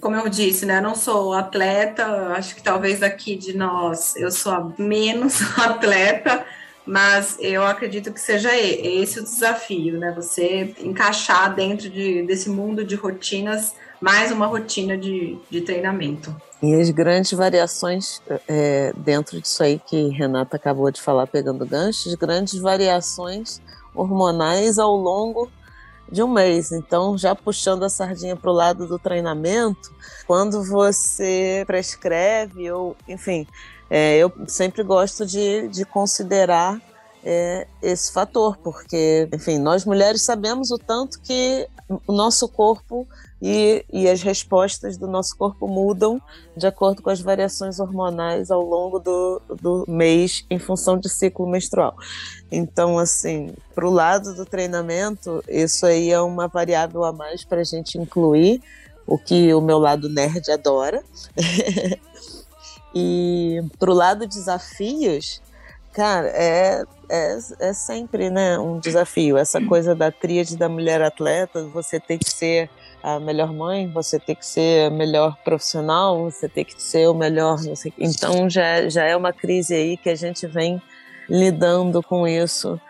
como 0.00 0.16
eu 0.16 0.28
disse, 0.28 0.66
né, 0.66 0.78
eu 0.78 0.82
não 0.82 0.94
sou 0.94 1.32
atleta, 1.32 2.32
acho 2.36 2.56
que 2.56 2.62
talvez 2.62 3.02
aqui 3.02 3.36
de 3.36 3.56
nós 3.56 4.16
eu 4.16 4.32
sou 4.32 4.52
a 4.52 4.72
menos 4.76 5.40
atleta, 5.58 6.44
mas 6.84 7.36
eu 7.40 7.64
acredito 7.64 8.12
que 8.12 8.20
seja 8.20 8.54
esse 8.56 9.20
o 9.20 9.22
desafio, 9.22 9.98
né? 9.98 10.12
Você 10.16 10.74
encaixar 10.80 11.54
dentro 11.54 11.88
de, 11.88 12.22
desse 12.24 12.50
mundo 12.50 12.84
de 12.84 12.94
rotinas 12.94 13.74
mais 14.04 14.30
uma 14.30 14.46
rotina 14.46 14.98
de, 14.98 15.38
de 15.50 15.62
treinamento. 15.62 16.36
E 16.62 16.74
as 16.74 16.90
grandes 16.90 17.32
variações 17.32 18.20
é, 18.46 18.92
dentro 18.98 19.40
disso 19.40 19.62
aí 19.62 19.78
que 19.78 20.08
Renata 20.08 20.56
acabou 20.56 20.90
de 20.90 21.00
falar, 21.00 21.26
pegando 21.26 21.64
ganchos, 21.64 22.14
grandes 22.14 22.60
variações 22.60 23.62
hormonais 23.94 24.78
ao 24.78 24.94
longo 24.94 25.50
de 26.12 26.22
um 26.22 26.28
mês. 26.28 26.70
Então, 26.70 27.16
já 27.16 27.34
puxando 27.34 27.82
a 27.82 27.88
sardinha 27.88 28.36
para 28.36 28.50
o 28.50 28.52
lado 28.52 28.86
do 28.86 28.98
treinamento, 28.98 29.90
quando 30.26 30.62
você 30.62 31.64
prescreve, 31.66 32.70
ou 32.70 32.94
enfim, 33.08 33.46
é, 33.88 34.18
eu 34.18 34.30
sempre 34.46 34.82
gosto 34.82 35.24
de, 35.24 35.66
de 35.68 35.86
considerar 35.86 36.78
é, 37.24 37.66
esse 37.80 38.12
fator, 38.12 38.58
porque, 38.58 39.30
enfim, 39.32 39.58
nós 39.58 39.86
mulheres 39.86 40.20
sabemos 40.26 40.70
o 40.70 40.76
tanto 40.76 41.18
que 41.22 41.66
o 42.06 42.12
nosso 42.12 42.46
corpo 42.48 43.08
e, 43.46 43.84
e 43.92 44.08
as 44.08 44.22
respostas 44.22 44.96
do 44.96 45.06
nosso 45.06 45.36
corpo 45.36 45.68
mudam 45.68 46.18
de 46.56 46.66
acordo 46.66 47.02
com 47.02 47.10
as 47.10 47.20
variações 47.20 47.78
hormonais 47.78 48.50
ao 48.50 48.62
longo 48.62 48.98
do, 48.98 49.42
do 49.60 49.84
mês 49.86 50.46
em 50.48 50.58
função 50.58 50.96
de 50.96 51.10
ciclo 51.10 51.46
menstrual. 51.46 51.94
Então, 52.50 52.98
assim, 52.98 53.52
para 53.74 53.86
o 53.86 53.90
lado 53.90 54.32
do 54.34 54.46
treinamento, 54.46 55.44
isso 55.46 55.84
aí 55.84 56.10
é 56.10 56.18
uma 56.22 56.48
variável 56.48 57.04
a 57.04 57.12
mais 57.12 57.44
para 57.44 57.60
a 57.60 57.64
gente 57.64 57.98
incluir, 57.98 58.62
o 59.06 59.18
que 59.18 59.52
o 59.52 59.60
meu 59.60 59.76
lado 59.76 60.08
nerd 60.08 60.50
adora. 60.50 61.04
e 62.94 63.60
para 63.78 63.90
o 63.90 63.94
lado 63.94 64.26
desafios, 64.26 65.42
cara, 65.92 66.28
é, 66.28 66.82
é, 67.10 67.38
é 67.60 67.72
sempre 67.74 68.30
né, 68.30 68.58
um 68.58 68.78
desafio. 68.78 69.36
Essa 69.36 69.60
coisa 69.60 69.94
da 69.94 70.10
tríade 70.10 70.56
da 70.56 70.66
mulher 70.66 71.02
atleta, 71.02 71.62
você 71.64 72.00
tem 72.00 72.16
que 72.16 72.30
ser 72.30 72.70
a 73.04 73.20
melhor 73.20 73.52
mãe, 73.52 73.86
você 73.86 74.18
tem 74.18 74.34
que 74.34 74.46
ser 74.46 74.86
a 74.86 74.90
melhor 74.90 75.36
profissional, 75.44 76.30
você 76.30 76.48
tem 76.48 76.64
que 76.64 76.82
ser 76.82 77.06
o 77.06 77.12
melhor. 77.12 77.58
Então 77.98 78.48
já, 78.48 78.88
já 78.88 79.04
é 79.04 79.14
uma 79.14 79.30
crise 79.30 79.74
aí 79.74 79.98
que 79.98 80.08
a 80.08 80.14
gente 80.14 80.46
vem 80.46 80.80
lidando 81.28 82.02
com 82.02 82.26
isso 82.26 82.80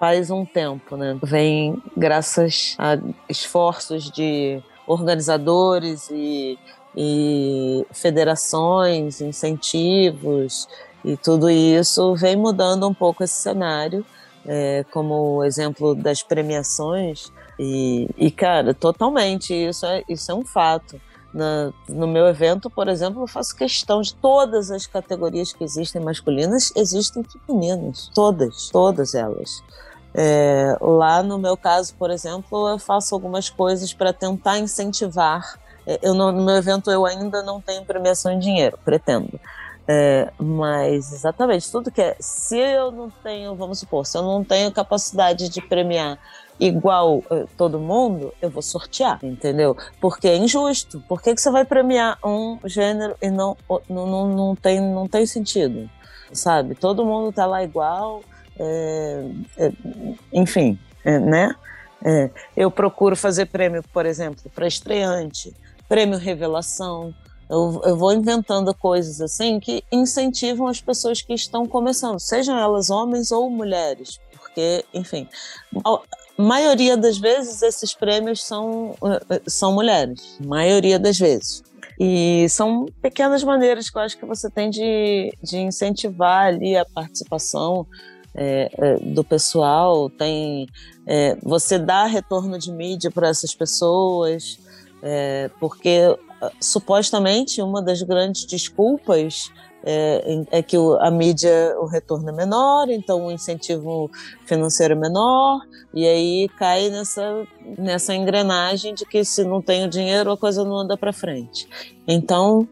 faz 0.00 0.28
um 0.28 0.44
tempo, 0.44 0.96
né? 0.96 1.16
Vem 1.22 1.80
graças 1.96 2.74
a 2.78 2.98
esforços 3.28 4.10
de 4.10 4.60
organizadores 4.88 6.10
e, 6.10 6.58
e 6.96 7.86
federações, 7.92 9.20
incentivos 9.20 10.66
e 11.04 11.16
tudo 11.16 11.48
isso 11.48 12.16
vem 12.16 12.34
mudando 12.34 12.88
um 12.88 12.94
pouco 12.94 13.22
esse 13.22 13.34
cenário. 13.34 14.04
É, 14.44 14.84
como 14.90 15.36
o 15.36 15.44
exemplo 15.44 15.94
das 15.94 16.22
premiações, 16.22 17.30
e, 17.62 18.08
e, 18.16 18.30
cara, 18.30 18.72
totalmente, 18.72 19.52
isso 19.52 19.84
é, 19.84 20.02
isso 20.08 20.32
é 20.32 20.34
um 20.34 20.46
fato. 20.46 20.98
Na, 21.32 21.70
no 21.86 22.06
meu 22.06 22.26
evento, 22.26 22.70
por 22.70 22.88
exemplo, 22.88 23.22
eu 23.22 23.26
faço 23.26 23.54
questão 23.54 24.00
de 24.00 24.14
todas 24.14 24.70
as 24.70 24.86
categorias 24.86 25.52
que 25.52 25.62
existem 25.62 26.00
masculinas, 26.00 26.72
existem 26.74 27.22
femininas. 27.22 28.10
Todas, 28.14 28.70
todas 28.70 29.14
elas. 29.14 29.62
É, 30.14 30.74
lá 30.80 31.22
no 31.22 31.38
meu 31.38 31.54
caso, 31.54 31.94
por 31.96 32.10
exemplo, 32.10 32.66
eu 32.66 32.78
faço 32.78 33.14
algumas 33.14 33.50
coisas 33.50 33.92
para 33.92 34.10
tentar 34.10 34.58
incentivar. 34.58 35.60
É, 35.86 35.98
eu 36.00 36.14
no, 36.14 36.32
no 36.32 36.42
meu 36.42 36.56
evento 36.56 36.90
eu 36.90 37.04
ainda 37.04 37.42
não 37.42 37.60
tenho 37.60 37.84
premiação 37.84 38.32
em 38.32 38.38
dinheiro, 38.38 38.78
pretendo. 38.82 39.38
É, 39.86 40.32
mas 40.38 41.12
exatamente, 41.12 41.70
tudo 41.70 41.90
que 41.90 42.00
é. 42.00 42.16
Se 42.20 42.56
eu 42.56 42.90
não 42.90 43.10
tenho, 43.22 43.54
vamos 43.54 43.80
supor, 43.80 44.06
se 44.06 44.16
eu 44.16 44.22
não 44.22 44.42
tenho 44.42 44.72
capacidade 44.72 45.50
de 45.50 45.60
premiar 45.60 46.18
igual 46.60 47.18
uh, 47.18 47.48
todo 47.56 47.80
mundo, 47.80 48.32
eu 48.42 48.50
vou 48.50 48.62
sortear, 48.62 49.18
entendeu? 49.22 49.76
Porque 50.00 50.28
é 50.28 50.36
injusto. 50.36 51.02
Por 51.08 51.22
que, 51.22 51.34
que 51.34 51.40
você 51.40 51.50
vai 51.50 51.64
premiar 51.64 52.18
um 52.22 52.58
gênero 52.66 53.16
e 53.22 53.30
não, 53.30 53.56
não, 53.88 54.06
não, 54.06 54.28
não, 54.28 54.54
tem, 54.54 54.80
não 54.80 55.08
tem 55.08 55.24
sentido? 55.24 55.88
Sabe? 56.32 56.74
Todo 56.74 57.04
mundo 57.04 57.32
tá 57.32 57.46
lá 57.46 57.64
igual, 57.64 58.22
é, 58.58 59.24
é, 59.56 59.72
enfim, 60.32 60.78
é, 61.04 61.18
né? 61.18 61.54
É, 62.04 62.30
eu 62.56 62.70
procuro 62.70 63.16
fazer 63.16 63.46
prêmio, 63.46 63.82
por 63.92 64.06
exemplo, 64.06 64.50
para 64.54 64.66
estreante, 64.66 65.54
prêmio 65.88 66.18
revelação. 66.18 67.14
Eu, 67.48 67.80
eu, 67.84 67.96
vou 67.96 68.12
inventando 68.12 68.72
coisas 68.74 69.20
assim 69.20 69.58
que 69.58 69.82
incentivam 69.90 70.68
as 70.68 70.80
pessoas 70.80 71.20
que 71.20 71.34
estão 71.34 71.66
começando, 71.66 72.18
sejam 72.20 72.56
elas 72.56 72.90
homens 72.90 73.32
ou 73.32 73.50
mulheres, 73.50 74.20
porque, 74.30 74.84
enfim, 74.94 75.28
maioria 76.40 76.96
das 76.96 77.18
vezes 77.18 77.62
esses 77.62 77.94
prêmios 77.94 78.42
são, 78.42 78.96
eh, 79.30 79.40
são 79.46 79.72
mulheres, 79.72 80.36
maioria 80.44 80.98
das 80.98 81.18
vezes. 81.18 81.62
E 81.98 82.48
são 82.48 82.86
pequenas 83.02 83.44
maneiras 83.44 83.90
que 83.90 83.98
eu 83.98 84.02
acho 84.02 84.16
que 84.16 84.24
você 84.24 84.48
tem 84.48 84.70
de, 84.70 85.32
de 85.42 85.58
incentivar 85.58 86.46
ali 86.46 86.76
a 86.76 86.84
participação 86.84 87.86
é, 88.34 88.96
do 89.02 89.22
pessoal, 89.22 90.08
tem 90.08 90.66
é, 91.06 91.36
você 91.42 91.78
dá 91.78 92.06
retorno 92.06 92.58
de 92.58 92.72
mídia 92.72 93.10
para 93.10 93.28
essas 93.28 93.54
pessoas, 93.54 94.58
porque 95.58 96.00
supostamente 96.60 97.60
uma 97.60 97.82
das 97.82 98.02
grandes 98.02 98.44
desculpas 98.46 99.50
é, 99.84 100.44
é 100.50 100.62
que 100.62 100.76
a 101.00 101.10
mídia, 101.10 101.74
o 101.78 101.86
retorno 101.86 102.28
é 102.28 102.32
menor, 102.32 102.88
então 102.90 103.26
o 103.26 103.30
incentivo 103.30 104.10
financeiro 104.46 104.94
é 104.94 104.96
menor, 104.96 105.60
e 105.94 106.06
aí 106.06 106.48
cai 106.58 106.88
nessa, 106.90 107.46
nessa 107.78 108.14
engrenagem 108.14 108.94
de 108.94 109.04
que 109.04 109.24
se 109.24 109.44
não 109.44 109.62
tem 109.62 109.84
o 109.84 109.88
dinheiro 109.88 110.30
a 110.30 110.36
coisa 110.36 110.64
não 110.64 110.76
anda 110.76 110.96
para 110.96 111.12
frente. 111.12 111.68
Então, 112.06 112.68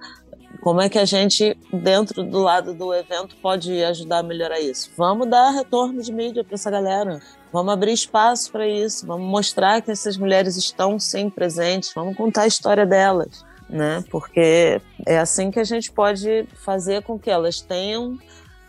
como 0.60 0.80
é 0.80 0.88
que 0.88 0.98
a 0.98 1.04
gente, 1.04 1.56
dentro 1.72 2.22
do 2.22 2.40
lado 2.40 2.74
do 2.74 2.92
evento, 2.92 3.36
pode 3.40 3.82
ajudar 3.84 4.18
a 4.18 4.22
melhorar 4.22 4.60
isso? 4.60 4.90
Vamos 4.96 5.28
dar 5.28 5.50
retorno 5.50 6.02
de 6.02 6.12
mídia 6.12 6.42
para 6.42 6.54
essa 6.54 6.70
galera. 6.70 7.20
Vamos 7.52 7.72
abrir 7.72 7.92
espaço 7.92 8.50
para 8.50 8.66
isso. 8.66 9.06
Vamos 9.06 9.30
mostrar 9.30 9.80
que 9.80 9.90
essas 9.90 10.16
mulheres 10.16 10.56
estão 10.56 10.98
sim 10.98 11.30
presentes. 11.30 11.92
Vamos 11.94 12.16
contar 12.16 12.42
a 12.42 12.46
história 12.46 12.84
delas 12.84 13.46
né? 13.68 14.04
Porque 14.10 14.80
é 15.06 15.18
assim 15.18 15.50
que 15.50 15.60
a 15.60 15.64
gente 15.64 15.90
pode 15.92 16.46
fazer 16.64 17.02
com 17.02 17.18
que 17.18 17.30
elas 17.30 17.60
tenham 17.60 18.18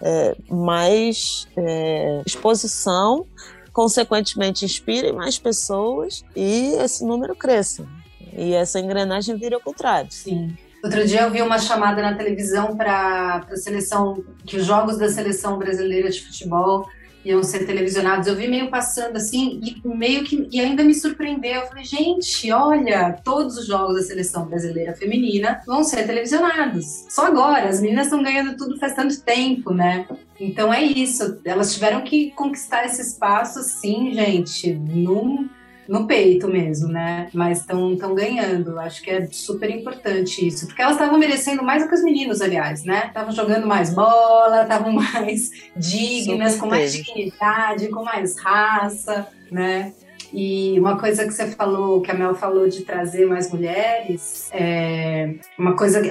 é, 0.01 0.35
mais 0.49 1.47
é, 1.55 2.21
exposição, 2.25 3.25
consequentemente 3.71 4.65
inspirem 4.65 5.13
mais 5.13 5.37
pessoas 5.37 6.23
e 6.35 6.73
esse 6.73 7.05
número 7.05 7.35
cresça. 7.35 7.85
E 8.33 8.53
essa 8.53 8.79
engrenagem 8.79 9.37
vira 9.37 9.55
ao 9.55 9.61
contrário. 9.61 10.11
Sim. 10.11 10.55
Outro 10.83 11.05
dia 11.05 11.23
eu 11.23 11.31
vi 11.31 11.41
uma 11.41 11.59
chamada 11.59 12.01
na 12.01 12.15
televisão 12.15 12.75
para 12.75 13.45
a 13.49 13.55
seleção, 13.57 14.23
que 14.45 14.55
os 14.57 14.65
jogos 14.65 14.97
da 14.97 15.09
seleção 15.09 15.57
brasileira 15.57 16.09
de 16.09 16.21
futebol 16.21 16.87
iam 17.23 17.43
ser 17.43 17.65
televisionados. 17.65 18.27
Eu 18.27 18.35
vi 18.35 18.47
meio 18.47 18.69
passando 18.69 19.17
assim, 19.17 19.59
e 19.63 19.87
meio 19.87 20.23
que 20.23 20.47
e 20.51 20.59
ainda 20.59 20.83
me 20.83 20.93
surpreendeu. 20.93 21.61
Eu 21.61 21.67
falei, 21.67 21.83
gente, 21.83 22.51
olha, 22.51 23.13
todos 23.23 23.57
os 23.57 23.67
jogos 23.67 23.95
da 23.95 24.03
seleção 24.03 24.45
brasileira 24.45 24.95
feminina 24.95 25.61
vão 25.65 25.83
ser 25.83 26.05
televisionados. 26.05 27.05
Só 27.09 27.25
agora, 27.25 27.67
as 27.69 27.81
meninas 27.81 28.07
estão 28.07 28.23
ganhando 28.23 28.55
tudo 28.57 28.79
faz 28.79 28.93
tanto 28.93 29.21
tempo, 29.21 29.73
né? 29.73 30.07
Então 30.39 30.73
é 30.73 30.81
isso. 30.81 31.39
Elas 31.43 31.73
tiveram 31.73 32.01
que 32.01 32.31
conquistar 32.31 32.85
esse 32.85 33.01
espaço, 33.01 33.61
sim, 33.61 34.13
gente, 34.13 34.73
num 34.73 35.49
no 35.89 36.05
peito 36.05 36.47
mesmo, 36.47 36.87
né? 36.87 37.27
Mas 37.33 37.61
estão 37.61 38.13
ganhando. 38.13 38.79
Acho 38.79 39.01
que 39.01 39.09
é 39.09 39.27
super 39.31 39.69
importante 39.71 40.47
isso. 40.47 40.67
Porque 40.67 40.81
elas 40.81 40.93
estavam 40.93 41.17
merecendo 41.17 41.63
mais 41.63 41.81
do 41.81 41.89
que 41.89 41.95
os 41.95 42.03
meninos, 42.03 42.41
aliás, 42.41 42.83
né? 42.83 43.07
Estavam 43.07 43.31
jogando 43.31 43.65
mais 43.65 43.91
bola, 43.93 44.61
estavam 44.61 44.93
mais 44.93 45.49
dignas, 45.75 46.57
com 46.57 46.67
mais 46.67 46.93
dignidade, 46.93 47.89
com 47.89 48.03
mais 48.03 48.39
raça, 48.39 49.27
né? 49.51 49.93
E 50.33 50.79
uma 50.79 50.97
coisa 50.97 51.25
que 51.25 51.33
você 51.33 51.47
falou, 51.47 52.01
que 52.01 52.11
a 52.11 52.13
Mel 52.13 52.35
falou 52.35 52.67
de 52.67 52.81
trazer 52.81 53.25
mais 53.25 53.51
mulheres, 53.51 54.49
é 54.51 55.35
uma 55.57 55.75
coisa 55.75 56.01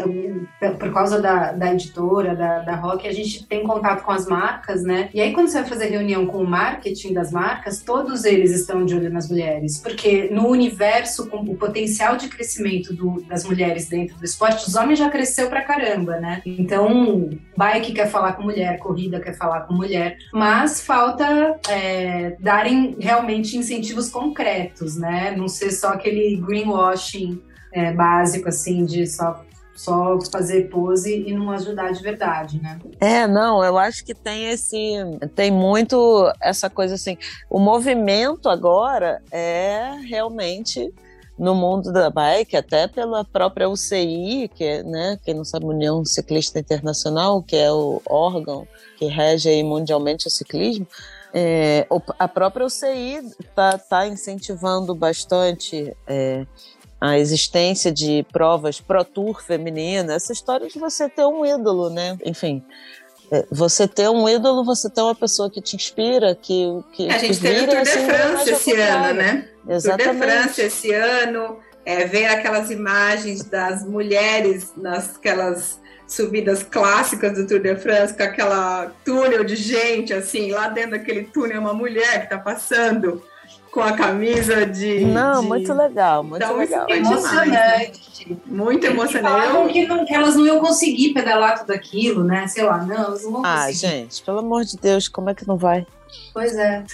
por 0.79 0.93
causa 0.93 1.21
da, 1.21 1.53
da 1.53 1.73
editora, 1.73 2.35
da, 2.35 2.61
da 2.61 2.77
Rock, 2.77 3.07
a 3.07 3.13
gente 3.13 3.47
tem 3.47 3.63
contato 3.63 4.05
com 4.05 4.13
as 4.13 4.27
marcas, 4.27 4.83
né? 4.83 5.09
E 5.15 5.21
aí, 5.21 5.33
quando 5.33 5.49
você 5.49 5.61
vai 5.61 5.69
fazer 5.69 5.87
reunião 5.87 6.27
com 6.27 6.39
o 6.39 6.47
marketing 6.47 7.13
das 7.13 7.31
marcas, 7.31 7.83
todos 7.83 8.25
eles 8.25 8.51
estão 8.51 8.85
de 8.85 8.95
olho 8.95 9.11
nas 9.11 9.29
mulheres, 9.29 9.79
porque 9.79 10.29
no 10.31 10.49
universo, 10.49 11.29
com 11.29 11.39
o 11.39 11.57
potencial 11.57 12.17
de 12.17 12.29
crescimento 12.29 12.93
do, 12.95 13.23
das 13.23 13.45
mulheres 13.45 13.89
dentro 13.89 14.17
do 14.17 14.25
esporte, 14.25 14.67
os 14.67 14.75
homens 14.75 14.99
já 14.99 15.09
cresceu 15.09 15.49
pra 15.49 15.63
caramba, 15.63 16.19
né? 16.19 16.43
Então, 16.45 17.31
bike 17.57 17.93
quer 17.93 18.09
falar 18.09 18.33
com 18.33 18.43
mulher, 18.43 18.79
corrida 18.79 19.21
quer 19.21 19.37
falar 19.37 19.63
com 19.63 19.75
mulher, 19.75 20.17
mas 20.33 20.81
falta 20.81 21.59
é, 21.69 22.37
darem 22.41 22.97
realmente 22.99 23.57
incentivos 23.57 24.08
concretos, 24.11 24.97
né? 24.97 25.35
Não 25.37 25.49
ser 25.49 25.71
só 25.71 25.89
aquele 25.89 26.37
greenwashing 26.37 27.43
é, 27.73 27.93
básico, 27.93 28.49
assim, 28.49 28.85
de 28.85 29.07
só 29.07 29.45
só 29.79 30.19
fazer 30.33 30.69
pose 30.69 31.23
e 31.25 31.33
não 31.33 31.53
ajudar 31.53 31.93
de 31.93 32.03
verdade, 32.03 32.61
né? 32.61 32.81
É, 32.99 33.29
não, 33.29 33.63
eu 33.63 33.79
acho 33.79 34.05
que 34.05 34.13
tem 34.13 34.51
esse, 34.51 34.77
tem 35.37 35.53
muito 35.53 36.33
essa 36.43 36.69
coisa 36.69 36.97
assim, 36.97 37.17
o 37.49 37.61
movimento 37.61 38.49
agora 38.49 39.23
é 39.31 39.93
realmente 40.05 40.93
no 41.39 41.55
mundo 41.55 41.93
da 41.93 42.11
bike, 42.11 42.57
até 42.57 42.89
pela 42.89 43.25
própria 43.25 43.69
UCI, 43.69 44.51
que 44.53 44.65
é, 44.65 44.83
né, 44.83 45.17
quem 45.25 45.35
não 45.35 45.45
sabe, 45.45 45.67
União 45.67 46.05
Ciclista 46.05 46.59
Internacional, 46.59 47.41
que 47.41 47.55
é 47.55 47.71
o 47.71 48.03
órgão 48.05 48.67
que 48.97 49.07
rege 49.07 49.63
mundialmente 49.63 50.27
o 50.27 50.31
ciclismo, 50.31 50.87
é, 51.33 51.87
a 52.19 52.29
própria 52.29 52.67
UCI 52.67 53.21
está 53.41 53.77
tá 53.79 54.07
incentivando 54.07 54.95
bastante 54.95 55.95
é, 56.07 56.47
a 57.01 57.19
existência 57.19 57.93
de 57.93 58.25
provas 58.33 58.81
Pro 58.81 59.05
Tour 59.05 59.43
feminina, 59.43 60.15
essa 60.15 60.33
história 60.33 60.69
de 60.69 60.79
você 60.79 61.09
ter 61.09 61.25
um 61.25 61.45
ídolo, 61.45 61.91
né? 61.91 62.17
Enfim, 62.25 62.65
é, 63.31 63.45
você 63.51 63.87
ter 63.87 64.09
um 64.09 64.29
ídolo, 64.29 64.65
você 64.65 64.89
ter 64.89 65.03
uma 65.03 65.15
pessoa 65.15 65.51
que 65.51 65.61
te 65.61 65.77
inspira, 65.77 66.35
que, 66.35 66.67
que 66.93 67.09
a 67.09 67.19
gente 67.19 67.41
teve 67.41 67.61
o 67.61 67.67
Tour 67.67 67.83
de 67.83 67.91
assim, 67.91 68.07
France 68.07 68.51
esse 68.51 68.73
ano, 68.73 69.15
né? 69.15 69.49
Exatamente. 69.69 70.09
Tour 70.09 70.15
de 70.15 70.33
France 70.33 70.61
esse 70.63 70.93
ano, 70.93 71.59
é, 71.85 72.05
ver 72.07 72.27
aquelas 72.27 72.71
imagens 72.71 73.45
das 73.45 73.85
mulheres 73.85 74.73
nasquelas 74.77 75.79
subidas 76.09 76.63
clássicas 76.63 77.35
do 77.35 77.47
Tour 77.47 77.61
de 77.61 77.77
France, 77.77 78.15
com 78.15 78.23
aquela 78.23 78.91
túnel 79.05 79.45
de 79.45 79.55
gente, 79.55 80.13
assim, 80.13 80.51
lá 80.51 80.69
dentro 80.69 80.93
daquele 80.93 81.25
túnel, 81.25 81.61
uma 81.61 81.75
mulher 81.75 82.19
que 82.21 82.25
está 82.25 82.39
passando 82.39 83.23
com 83.71 83.81
a 83.81 83.93
camisa 83.93 84.67
de. 84.67 85.05
Não, 85.05 85.43
de... 85.43 85.47
muito 85.47 85.73
legal, 85.73 86.25
muito 86.25 86.43
então, 86.43 86.57
legal. 86.57 86.87
Emocionante. 86.89 88.39
Muito 88.47 88.87
emocionante. 88.87 89.31
Falavam 89.31 89.69
que, 89.69 89.87
não, 89.87 90.05
que 90.05 90.15
elas 90.15 90.35
não 90.35 90.47
iam 90.47 90.59
conseguir 90.59 91.13
pedalar 91.13 91.61
tudo 91.61 91.73
aquilo, 91.73 92.25
né? 92.25 92.47
Sei 92.47 92.65
lá, 92.65 92.79
não, 92.79 92.97
elas 92.97 93.23
não 93.23 93.33
vão 93.33 93.45
ah, 93.45 93.67
conseguir. 93.67 93.87
Ah, 93.87 93.91
gente, 93.91 94.23
pelo 94.23 94.39
amor 94.39 94.65
de 94.65 94.77
Deus, 94.77 95.07
como 95.09 95.31
é 95.31 95.35
que 95.35 95.47
não 95.47 95.57
vai? 95.57 95.87
Pois 96.33 96.57
é. 96.57 96.85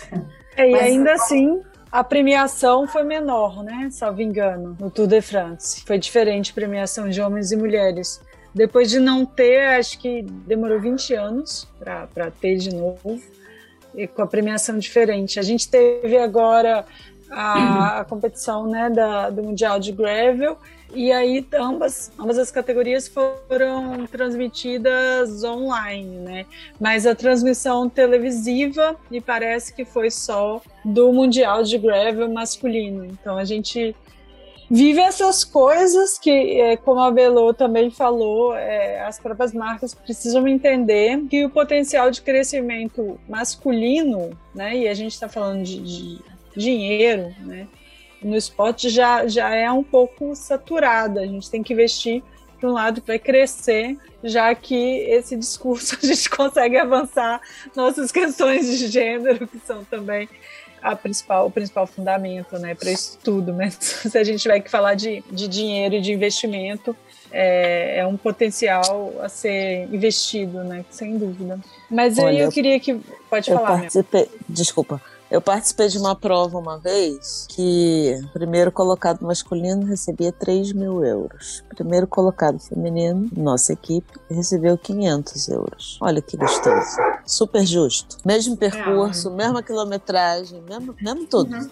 é 0.57 0.69
e 0.69 0.73
Mas, 0.73 0.83
ainda 0.83 1.15
assim, 1.15 1.63
a 1.91 2.03
premiação 2.03 2.87
foi 2.87 3.05
menor, 3.05 3.63
né? 3.63 3.89
Salvo 3.91 4.21
engano, 4.21 4.77
no 4.79 4.91
Tour 4.91 5.07
de 5.07 5.21
France. 5.21 5.83
Foi 5.87 5.99
diferente 5.99 6.53
premiação 6.53 7.09
de 7.09 7.21
homens 7.21 7.53
e 7.53 7.57
mulheres. 7.57 8.21
Depois 8.55 8.89
de 8.89 9.01
não 9.01 9.27
ter, 9.27 9.67
acho 9.79 9.99
que 9.99 10.23
demorou 10.23 10.81
20 10.81 11.15
anos 11.15 11.67
para 11.79 12.31
ter 12.31 12.57
de 12.57 12.73
novo, 12.73 13.21
e 13.95 14.07
com 14.07 14.23
a 14.23 14.27
premiação 14.27 14.79
diferente. 14.79 15.39
A 15.39 15.43
gente 15.43 15.69
teve 15.69 16.17
agora 16.17 16.85
a, 17.31 18.01
a 18.01 18.05
competição 18.05 18.67
né, 18.67 18.91
da, 18.91 19.31
do 19.31 19.43
Mundial 19.43 19.79
de 19.81 19.93
Gravel, 19.93 20.57
e 20.95 21.11
aí 21.11 21.45
ambas, 21.55 22.13
ambas 22.17 22.39
as 22.39 22.53
categorias 22.53 23.09
foram 23.09 24.07
transmitidas 24.07 25.43
online, 25.43 26.19
né? 26.19 26.47
Mas 26.81 27.05
a 27.05 27.17
transmissão 27.17 27.89
televisiva 27.89 28.97
me 29.11 29.21
parece 29.21 29.75
que 29.75 29.85
foi 29.85 30.09
só 30.09 30.63
do 30.85 31.13
Mundial 31.13 31.65
de 31.65 31.77
Gravel 31.79 32.31
masculino. 32.31 33.05
Então 33.05 33.37
a 33.37 33.45
gente 33.45 33.97
vive 34.71 35.01
essas 35.01 35.45
coisas 35.45 36.19
que, 36.19 36.61
é, 36.61 36.77
como 36.77 37.01
a 37.01 37.11
Belo 37.11 37.53
também 37.53 37.91
falou, 37.91 38.55
é, 38.55 39.05
as 39.05 39.19
próprias 39.19 39.53
marcas 39.53 39.95
precisam 39.95 40.47
entender 40.49 41.21
que 41.29 41.45
o 41.45 41.51
potencial 41.51 42.11
de 42.11 42.23
crescimento 42.23 43.19
masculino, 43.29 44.31
né, 44.55 44.77
e 44.77 44.89
a 44.89 44.95
gente 44.95 45.13
está 45.13 45.29
falando 45.29 45.63
de, 45.63 45.81
de, 45.81 46.19
dinheiro, 46.57 47.35
né, 47.41 47.67
no 48.23 48.37
esporte 48.37 48.89
já, 48.89 49.27
já 49.27 49.55
é 49.55 49.71
um 49.71 49.83
pouco 49.83 50.35
saturado. 50.35 51.21
A 51.21 51.27
gente 51.27 51.51
tem 51.51 51.63
que 51.63 51.73
investir 51.73 52.23
para 52.59 52.71
um 52.71 52.73
lado 52.73 53.01
que 53.03 53.07
vai 53.07 53.19
crescer, 53.19 53.99
já 54.23 54.55
que 54.55 54.75
esse 54.75 55.37
discurso 55.37 55.99
a 56.03 56.07
gente 56.07 56.31
consegue 56.31 56.79
avançar 56.79 57.41
nossas 57.77 58.11
questões 58.11 58.67
de 58.67 58.87
gênero, 58.87 59.47
que 59.47 59.59
são 59.61 59.85
também 59.85 60.29
a 60.85 60.95
principal, 60.95 61.47
o 61.47 61.51
principal 61.51 61.87
fundamento 61.87 62.59
né, 62.59 62.75
para 62.75 62.91
isso 62.91 63.19
tudo. 63.25 63.55
Mas 63.55 63.75
se 64.11 64.19
a 64.19 64.23
gente 64.23 64.41
tiver 64.41 64.61
que 64.61 64.71
falar 64.71 64.95
de, 64.95 65.25
de 65.33 65.49
dinheiro 65.49 65.95
e 65.95 66.01
de 66.01 66.13
investimento, 66.13 66.95
é, 67.33 68.01
é, 68.01 68.07
um 68.07 68.19
potencial 68.19 69.15
a 69.21 69.29
ser 69.29 69.89
investido, 69.93 70.63
né? 70.63 70.85
Sem 70.91 71.17
dúvida. 71.17 71.59
Mas 71.91 72.19
Olha, 72.19 72.29
aí 72.29 72.41
eu 72.41 72.51
queria 72.51 72.79
que. 72.79 73.01
Pode 73.31 73.51
eu 73.51 73.57
falar. 73.57 73.79
Participei, 73.79 74.31
desculpa. 74.47 75.01
Eu 75.31 75.41
participei 75.41 75.89
de 75.89 75.99
uma 75.99 76.15
prova 76.15 76.59
uma 76.59 76.79
vez 76.79 77.47
que 77.49 78.21
o 78.25 78.29
primeiro 78.29 78.71
colocado 78.71 79.23
masculino 79.23 79.85
recebia 79.85 80.31
3 80.31 80.73
mil 80.73 81.03
euros. 81.03 81.65
Primeiro 81.75 82.07
colocado 82.07 82.61
feminino, 82.61 83.29
nossa 83.35 83.73
equipe, 83.73 84.13
recebeu 84.31 84.79
500 84.79 85.49
euros. 85.49 85.99
Olha 86.01 86.23
que 86.23 86.37
gostoso. 86.37 86.99
Super 87.27 87.65
justo. 87.65 88.19
Mesmo 88.25 88.57
percurso, 88.57 89.29
é. 89.29 89.33
mesma 89.33 89.63
quilometragem, 89.63 90.63
mesmo, 90.63 90.95
mesmo 91.01 91.27
tudo. 91.27 91.55
Uhum. 91.55 91.71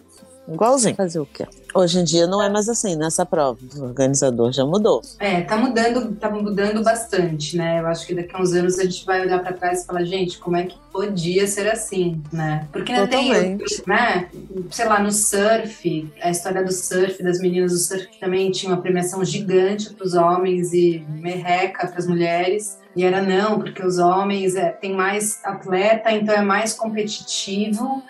Igualzinho. 0.48 0.96
Fazer 0.96 1.20
o 1.20 1.26
quê? 1.26 1.46
Hoje 1.74 2.00
em 2.00 2.04
dia 2.04 2.26
não 2.26 2.42
é 2.42 2.48
mais 2.48 2.68
assim 2.68 2.96
nessa 2.96 3.24
prova. 3.24 3.58
O 3.76 3.82
organizador 3.84 4.52
já 4.52 4.64
mudou. 4.64 5.00
É, 5.18 5.40
tá 5.42 5.56
mudando, 5.56 6.14
tá 6.16 6.28
mudando 6.28 6.82
bastante, 6.82 7.56
né? 7.56 7.80
Eu 7.80 7.86
acho 7.86 8.06
que 8.06 8.14
daqui 8.14 8.34
a 8.34 8.40
uns 8.40 8.52
anos 8.52 8.78
a 8.78 8.84
gente 8.84 9.06
vai 9.06 9.22
olhar 9.22 9.40
para 9.40 9.52
trás 9.52 9.82
e 9.82 9.86
falar, 9.86 10.04
gente, 10.04 10.38
como 10.38 10.56
é 10.56 10.64
que 10.64 10.76
podia 10.92 11.46
ser 11.46 11.70
assim, 11.70 12.20
né? 12.32 12.66
Porque 12.72 12.92
não 12.92 13.06
tem, 13.06 13.56
né? 13.86 14.28
Sei 14.70 14.84
lá, 14.84 15.00
no 15.00 15.12
surf, 15.12 16.12
a 16.20 16.30
história 16.30 16.62
do 16.62 16.72
surf, 16.72 17.22
das 17.22 17.38
meninas 17.38 17.72
do 17.72 17.78
surf 17.78 18.08
que 18.08 18.20
também 18.20 18.50
tinha 18.50 18.72
uma 18.72 18.82
premiação 18.82 19.24
gigante 19.24 19.94
para 19.94 20.04
os 20.04 20.14
homens 20.14 20.72
e 20.72 21.04
merreca 21.08 21.86
para 21.86 21.98
as 21.98 22.06
mulheres. 22.06 22.78
E 22.94 23.04
era 23.04 23.22
não, 23.22 23.58
porque 23.58 23.84
os 23.84 23.98
homens 23.98 24.54
é, 24.54 24.70
têm 24.70 24.94
mais 24.94 25.40
atleta, 25.44 26.12
então 26.12 26.34
é 26.34 26.42
mais 26.42 26.74
competitivo 26.74 28.02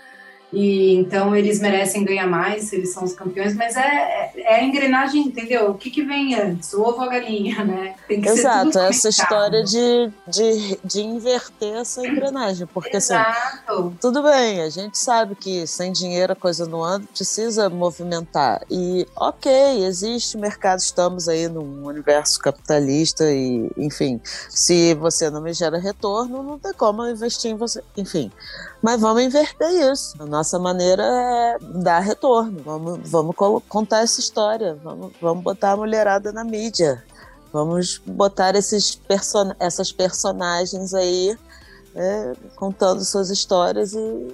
e 0.52 0.96
então 0.96 1.34
eles 1.34 1.60
merecem 1.60 2.04
ganhar 2.04 2.26
mais, 2.26 2.72
eles 2.72 2.92
são 2.92 3.04
os 3.04 3.14
campeões, 3.14 3.54
mas 3.54 3.74
é, 3.76 4.32
é 4.36 4.56
a 4.56 4.64
engrenagem, 4.64 5.22
entendeu? 5.22 5.70
O 5.70 5.74
que, 5.74 5.90
que 5.90 6.02
vem 6.02 6.34
antes? 6.34 6.72
O 6.74 6.82
ovo 6.82 6.98
ou 6.98 7.02
a 7.02 7.08
galinha, 7.08 7.64
né? 7.64 7.94
Tem 8.06 8.20
que 8.20 8.28
Exato, 8.28 8.72
ser 8.72 8.88
essa 8.88 9.08
história 9.08 9.64
de, 9.64 10.10
de, 10.28 10.78
de 10.84 11.00
inverter 11.00 11.76
essa 11.76 12.06
engrenagem, 12.06 12.66
porque 12.66 12.96
assim, 12.96 13.14
Exato. 13.14 13.72
assim, 13.72 13.96
tudo 14.00 14.22
bem, 14.22 14.60
a 14.60 14.68
gente 14.68 14.98
sabe 14.98 15.34
que 15.34 15.66
sem 15.66 15.90
dinheiro 15.90 16.34
a 16.34 16.36
coisa 16.36 16.66
não 16.66 16.84
anda, 16.84 17.06
precisa 17.06 17.70
movimentar. 17.70 18.62
E 18.70 19.06
ok, 19.16 19.50
existe 19.84 20.36
mercado, 20.36 20.80
estamos 20.80 21.28
aí 21.28 21.48
num 21.48 21.86
universo 21.86 22.38
capitalista 22.38 23.24
e, 23.30 23.70
enfim, 23.76 24.20
se 24.50 24.94
você 24.94 25.30
não 25.30 25.40
me 25.40 25.54
gera 25.54 25.78
retorno, 25.78 26.42
não 26.42 26.58
tem 26.58 26.72
como 26.74 27.06
investir 27.06 27.50
em 27.50 27.56
você, 27.56 27.82
enfim. 27.96 28.30
Mas 28.82 29.00
vamos 29.00 29.22
inverter 29.22 29.92
isso. 29.92 30.20
A 30.20 30.26
nossa 30.26 30.58
maneira 30.58 31.04
é 31.04 31.56
dar 31.60 32.00
retorno. 32.00 32.60
Vamos, 32.64 33.08
vamos 33.08 33.36
contar 33.68 34.02
essa 34.02 34.18
história. 34.18 34.76
Vamos, 34.82 35.12
vamos 35.20 35.44
botar 35.44 35.72
a 35.72 35.76
mulherada 35.76 36.32
na 36.32 36.42
mídia. 36.42 37.02
Vamos 37.52 37.98
botar 38.04 38.56
esses 38.56 38.94
person 38.96 39.52
essas 39.60 39.92
personagens 39.92 40.94
aí 40.94 41.36
é, 41.94 42.32
contando 42.56 43.04
suas 43.04 43.30
histórias 43.30 43.92
e, 43.92 44.28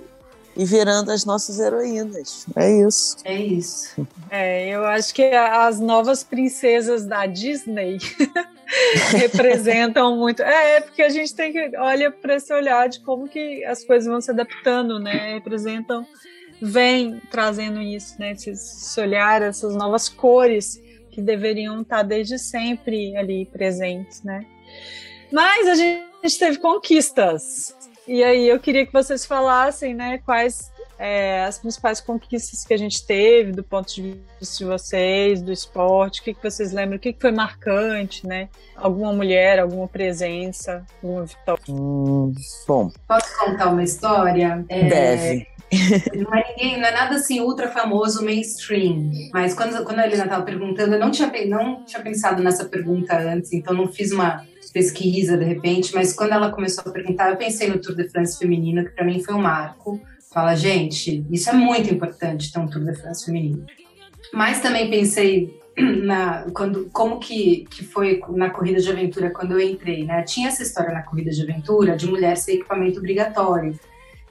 e 0.56 0.64
virando 0.64 1.10
as 1.10 1.24
nossas 1.24 1.58
heroínas. 1.58 2.46
É 2.56 2.70
isso. 2.70 3.16
É 3.24 3.36
isso. 3.36 4.06
É, 4.30 4.68
eu 4.68 4.84
acho 4.86 5.12
que 5.12 5.24
as 5.24 5.78
novas 5.78 6.22
princesas 6.24 7.04
da 7.04 7.26
Disney 7.26 7.98
representam 9.16 10.16
muito. 10.16 10.42
É, 10.42 10.80
porque 10.80 11.02
a 11.02 11.08
gente 11.08 11.34
tem 11.34 11.52
que 11.52 11.76
olha 11.76 12.10
para 12.10 12.36
esse 12.36 12.52
olhar 12.52 12.88
de 12.88 13.00
como 13.00 13.28
que 13.28 13.64
as 13.64 13.84
coisas 13.84 14.08
vão 14.08 14.20
se 14.20 14.30
adaptando, 14.30 14.98
né? 14.98 15.34
Representam, 15.34 16.06
vem 16.60 17.20
trazendo 17.30 17.80
isso, 17.80 18.18
né? 18.18 18.32
Esse, 18.32 18.50
esse 18.50 19.00
olhar, 19.00 19.42
essas 19.42 19.74
novas 19.74 20.08
cores 20.08 20.80
que 21.10 21.22
deveriam 21.22 21.80
estar 21.82 22.02
desde 22.02 22.38
sempre 22.38 23.16
ali 23.16 23.46
presentes, 23.46 24.22
né? 24.22 24.44
Mas 25.32 25.66
a 25.66 25.74
gente 25.74 26.38
teve 26.38 26.58
conquistas. 26.58 27.76
E 28.06 28.22
aí 28.22 28.48
eu 28.48 28.58
queria 28.58 28.86
que 28.86 28.92
vocês 28.92 29.26
falassem, 29.26 29.94
né, 29.94 30.18
quais 30.24 30.72
é, 30.98 31.44
as 31.44 31.58
principais 31.58 32.00
conquistas 32.00 32.64
que 32.64 32.74
a 32.74 32.76
gente 32.76 33.06
teve 33.06 33.52
do 33.52 33.62
ponto 33.62 33.94
de 33.94 34.20
vista 34.40 34.58
de 34.58 34.64
vocês, 34.64 35.40
do 35.40 35.52
esporte, 35.52 36.20
o 36.20 36.24
que, 36.24 36.34
que 36.34 36.42
vocês 36.42 36.72
lembram, 36.72 36.96
o 36.96 37.00
que, 37.00 37.12
que 37.12 37.20
foi 37.20 37.30
marcante, 37.30 38.26
né? 38.26 38.48
Alguma 38.74 39.12
mulher, 39.12 39.60
alguma 39.60 39.86
presença, 39.86 40.84
alguma 41.02 41.24
vitória? 41.24 41.62
Hum, 41.68 42.32
bom. 42.66 42.90
Posso 43.06 43.38
contar 43.38 43.68
uma 43.68 43.84
história? 43.84 44.64
É, 44.68 44.88
Deve. 44.88 45.46
Não 46.16 46.34
é 46.34 46.48
ninguém, 46.48 46.80
não 46.80 46.88
é 46.88 46.92
nada 46.92 47.16
assim 47.16 47.40
ultra 47.40 47.68
famoso 47.68 48.24
mainstream. 48.24 49.10
Mas 49.34 49.52
quando, 49.52 49.84
quando 49.84 49.98
a 49.98 50.06
Helena 50.06 50.24
estava 50.24 50.42
perguntando, 50.42 50.94
eu 50.94 50.98
não 50.98 51.10
tinha, 51.10 51.30
não 51.46 51.84
tinha 51.84 52.02
pensado 52.02 52.42
nessa 52.42 52.64
pergunta 52.64 53.18
antes, 53.18 53.52
então 53.52 53.74
não 53.74 53.86
fiz 53.86 54.10
uma 54.10 54.46
pesquisa 54.72 55.36
de 55.36 55.44
repente, 55.44 55.94
mas 55.94 56.14
quando 56.14 56.32
ela 56.32 56.50
começou 56.50 56.84
a 56.86 56.90
perguntar, 56.90 57.30
eu 57.30 57.36
pensei 57.36 57.68
no 57.68 57.78
Tour 57.78 57.94
de 57.94 58.08
France 58.08 58.38
feminino, 58.38 58.82
que 58.82 58.92
para 58.92 59.04
mim 59.04 59.22
foi 59.22 59.34
um 59.34 59.42
marco. 59.42 60.00
Fala, 60.30 60.54
gente, 60.54 61.26
isso 61.30 61.48
é 61.48 61.52
muito 61.52 61.92
importante 61.92 62.52
ter 62.52 62.58
um 62.58 62.68
Tour 62.68 62.84
de 62.84 62.94
France 62.94 63.24
feminino. 63.24 63.64
Mas 64.32 64.60
também 64.60 64.90
pensei 64.90 65.58
na, 66.04 66.46
quando, 66.52 66.90
como 66.92 67.18
que, 67.18 67.66
que 67.70 67.84
foi 67.84 68.20
na 68.30 68.50
corrida 68.50 68.80
de 68.80 68.90
aventura 68.90 69.30
quando 69.30 69.52
eu 69.52 69.60
entrei, 69.60 70.04
né? 70.04 70.22
Tinha 70.22 70.48
essa 70.48 70.62
história 70.62 70.92
na 70.92 71.02
corrida 71.02 71.30
de 71.30 71.42
aventura 71.42 71.96
de 71.96 72.06
mulher 72.06 72.36
ser 72.36 72.54
equipamento 72.54 72.98
obrigatório. 72.98 73.78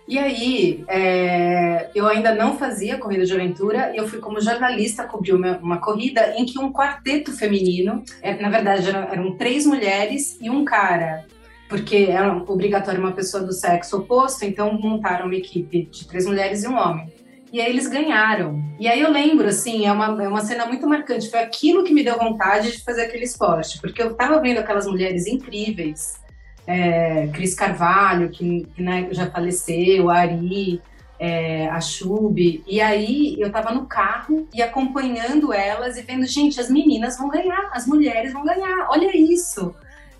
E 0.07 0.17
aí, 0.17 0.86
é, 0.88 1.89
eu 1.93 2.07
ainda 2.07 2.33
não 2.33 2.57
fazia 2.57 2.97
corrida 2.97 3.25
de 3.25 3.33
aventura, 3.33 3.91
eu 3.93 4.07
fui 4.07 4.19
como 4.19 4.39
jornalista 4.39 5.03
cobrir 5.03 5.33
uma, 5.33 5.57
uma 5.57 5.81
corrida 5.81 6.33
em 6.38 6.45
que 6.45 6.57
um 6.57 6.71
quarteto 6.71 7.33
feminino, 7.33 8.01
é, 8.21 8.33
na 8.41 8.49
verdade 8.49 8.88
eram, 8.88 9.03
eram, 9.12 9.36
três 9.36 9.65
mulheres 9.65 10.38
e 10.39 10.49
um 10.49 10.63
cara, 10.63 11.25
porque 11.67 12.08
era 12.10 12.34
obrigatório 12.34 12.99
uma 12.99 13.12
pessoa 13.12 13.43
do 13.43 13.53
sexo 13.53 13.97
oposto, 13.97 14.45
então 14.45 14.73
montaram 14.73 15.25
uma 15.25 15.36
equipe 15.36 15.86
de 15.86 16.08
três 16.08 16.25
mulheres 16.25 16.63
e 16.63 16.67
um 16.67 16.77
homem. 16.77 17.12
E 17.51 17.62
aí 17.62 17.69
eles 17.69 17.88
ganharam. 17.88 18.62
E 18.80 18.88
aí 18.88 18.99
eu 18.99 19.12
lembro, 19.12 19.47
assim, 19.47 19.86
é 19.86 19.91
uma, 19.91 20.23
é 20.23 20.27
uma 20.27 20.41
cena 20.41 20.65
muito 20.65 20.86
marcante. 20.88 21.30
Foi 21.30 21.39
aquilo 21.39 21.84
que 21.84 21.93
me 21.93 22.03
deu 22.03 22.17
vontade 22.17 22.71
de 22.71 22.84
fazer 22.84 23.03
aquele 23.03 23.23
esporte, 23.23 23.80
porque 23.80 24.01
eu 24.01 24.13
tava 24.15 24.41
vendo 24.41 24.60
aquelas 24.60 24.86
mulheres 24.86 25.27
incríveis 25.27 26.19
é, 26.67 27.27
Cris 27.27 27.56
Carvalho, 27.56 28.30
que, 28.30 28.67
que 28.75 28.84
né, 28.84 29.08
já 29.12 29.32
faleceu, 29.32 30.10
a 30.10 30.17
Ari, 30.17 30.82
é, 31.17 31.69
a 31.69 31.80
Chube. 31.80 32.63
E 32.67 32.82
aí 32.82 33.38
eu 33.39 33.49
tava 33.49 33.73
no 33.73 33.86
carro 33.86 34.47
e 34.53 34.62
acompanhando 34.62 35.53
elas 35.53 35.97
e 35.97 36.01
vendo, 36.01 36.25
gente, 36.25 36.60
as 36.60 36.69
meninas 36.69 37.17
vão 37.17 37.30
ganhar, 37.30 37.69
as 37.71 37.88
mulheres 37.88 38.34
vão 38.34 38.43
ganhar, 38.43 38.88
olha 38.89 39.15
isso. 39.15 39.73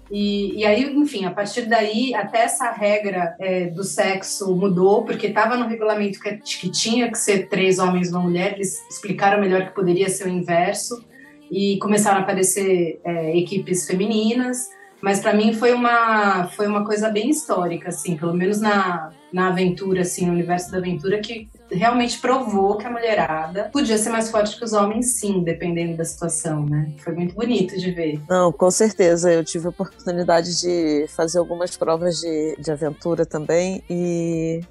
E, 0.10 0.60
e 0.60 0.66
aí, 0.66 0.84
enfim, 0.84 1.26
a 1.26 1.32
partir 1.32 1.64
daí, 1.64 2.14
até 2.14 2.44
essa 2.44 2.72
regra 2.72 3.36
é, 3.40 3.66
do 3.66 3.84
sexo 3.84 4.56
mudou, 4.56 5.04
porque 5.04 5.28
estava 5.28 5.58
no 5.58 5.68
regulamento 5.68 6.20
que, 6.20 6.38
que 6.38 6.70
tinha 6.70 7.12
que 7.12 7.18
ser 7.18 7.50
três 7.50 7.78
homens 7.78 8.10
e 8.10 8.12
uma 8.12 8.22
mulher, 8.22 8.54
eles 8.54 8.82
explicaram 8.90 9.42
melhor 9.42 9.66
que 9.66 9.76
poderia 9.76 10.10
ser 10.10 10.26
o 10.26 10.30
inverso, 10.30 11.06
e 11.52 11.78
começaram 11.80 12.20
a 12.20 12.22
aparecer 12.22 13.00
é, 13.04 13.38
equipes 13.38 13.86
femininas. 13.86 14.70
Mas 15.02 15.20
para 15.20 15.34
mim 15.34 15.54
foi 15.54 15.74
uma, 15.74 16.48
foi 16.48 16.68
uma 16.68 16.84
coisa 16.84 17.10
bem 17.10 17.30
histórica, 17.30 17.90
assim, 17.90 18.18
pelo 18.18 18.34
menos 18.34 18.60
na, 18.60 19.12
na 19.32 19.50
aventura, 19.50 20.02
assim, 20.02 20.26
no 20.26 20.34
universo 20.34 20.72
da 20.72 20.80
aventura, 20.80 21.20
que 21.20 21.50
realmente 21.72 22.20
provou 22.20 22.78
que 22.78 22.88
a 22.88 22.90
mulherada 22.90 23.70
podia 23.72 23.98
ser 23.98 24.10
mais 24.10 24.32
forte 24.32 24.58
que 24.58 24.64
os 24.64 24.74
homens, 24.74 25.20
sim, 25.20 25.44
dependendo 25.44 25.98
da 25.98 26.06
situação, 26.06 26.66
né? 26.66 26.92
Foi 27.00 27.14
muito 27.14 27.36
bonito 27.36 27.78
de 27.78 27.92
ver. 27.92 28.20
Não, 28.28 28.52
com 28.52 28.72
certeza. 28.72 29.32
Eu 29.32 29.44
tive 29.44 29.68
a 29.68 29.70
oportunidade 29.70 30.60
de 30.60 31.06
fazer 31.10 31.40
algumas 31.40 31.76
provas 31.78 32.20
de, 32.20 32.56
de 32.60 32.72
aventura 32.72 33.26
também 33.26 33.84
e, 33.90 34.62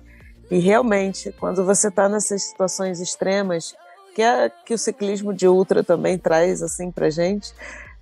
e 0.50 0.58
realmente, 0.58 1.32
quando 1.38 1.64
você 1.64 1.88
está 1.88 2.08
nessas 2.08 2.42
situações 2.42 3.00
extremas, 3.00 3.74
que, 4.14 4.22
é, 4.22 4.50
que 4.64 4.72
o 4.72 4.78
ciclismo 4.78 5.34
de 5.34 5.46
ultra 5.46 5.84
também 5.84 6.16
traz, 6.16 6.62
assim, 6.62 6.90
pra 6.90 7.10
gente, 7.10 7.52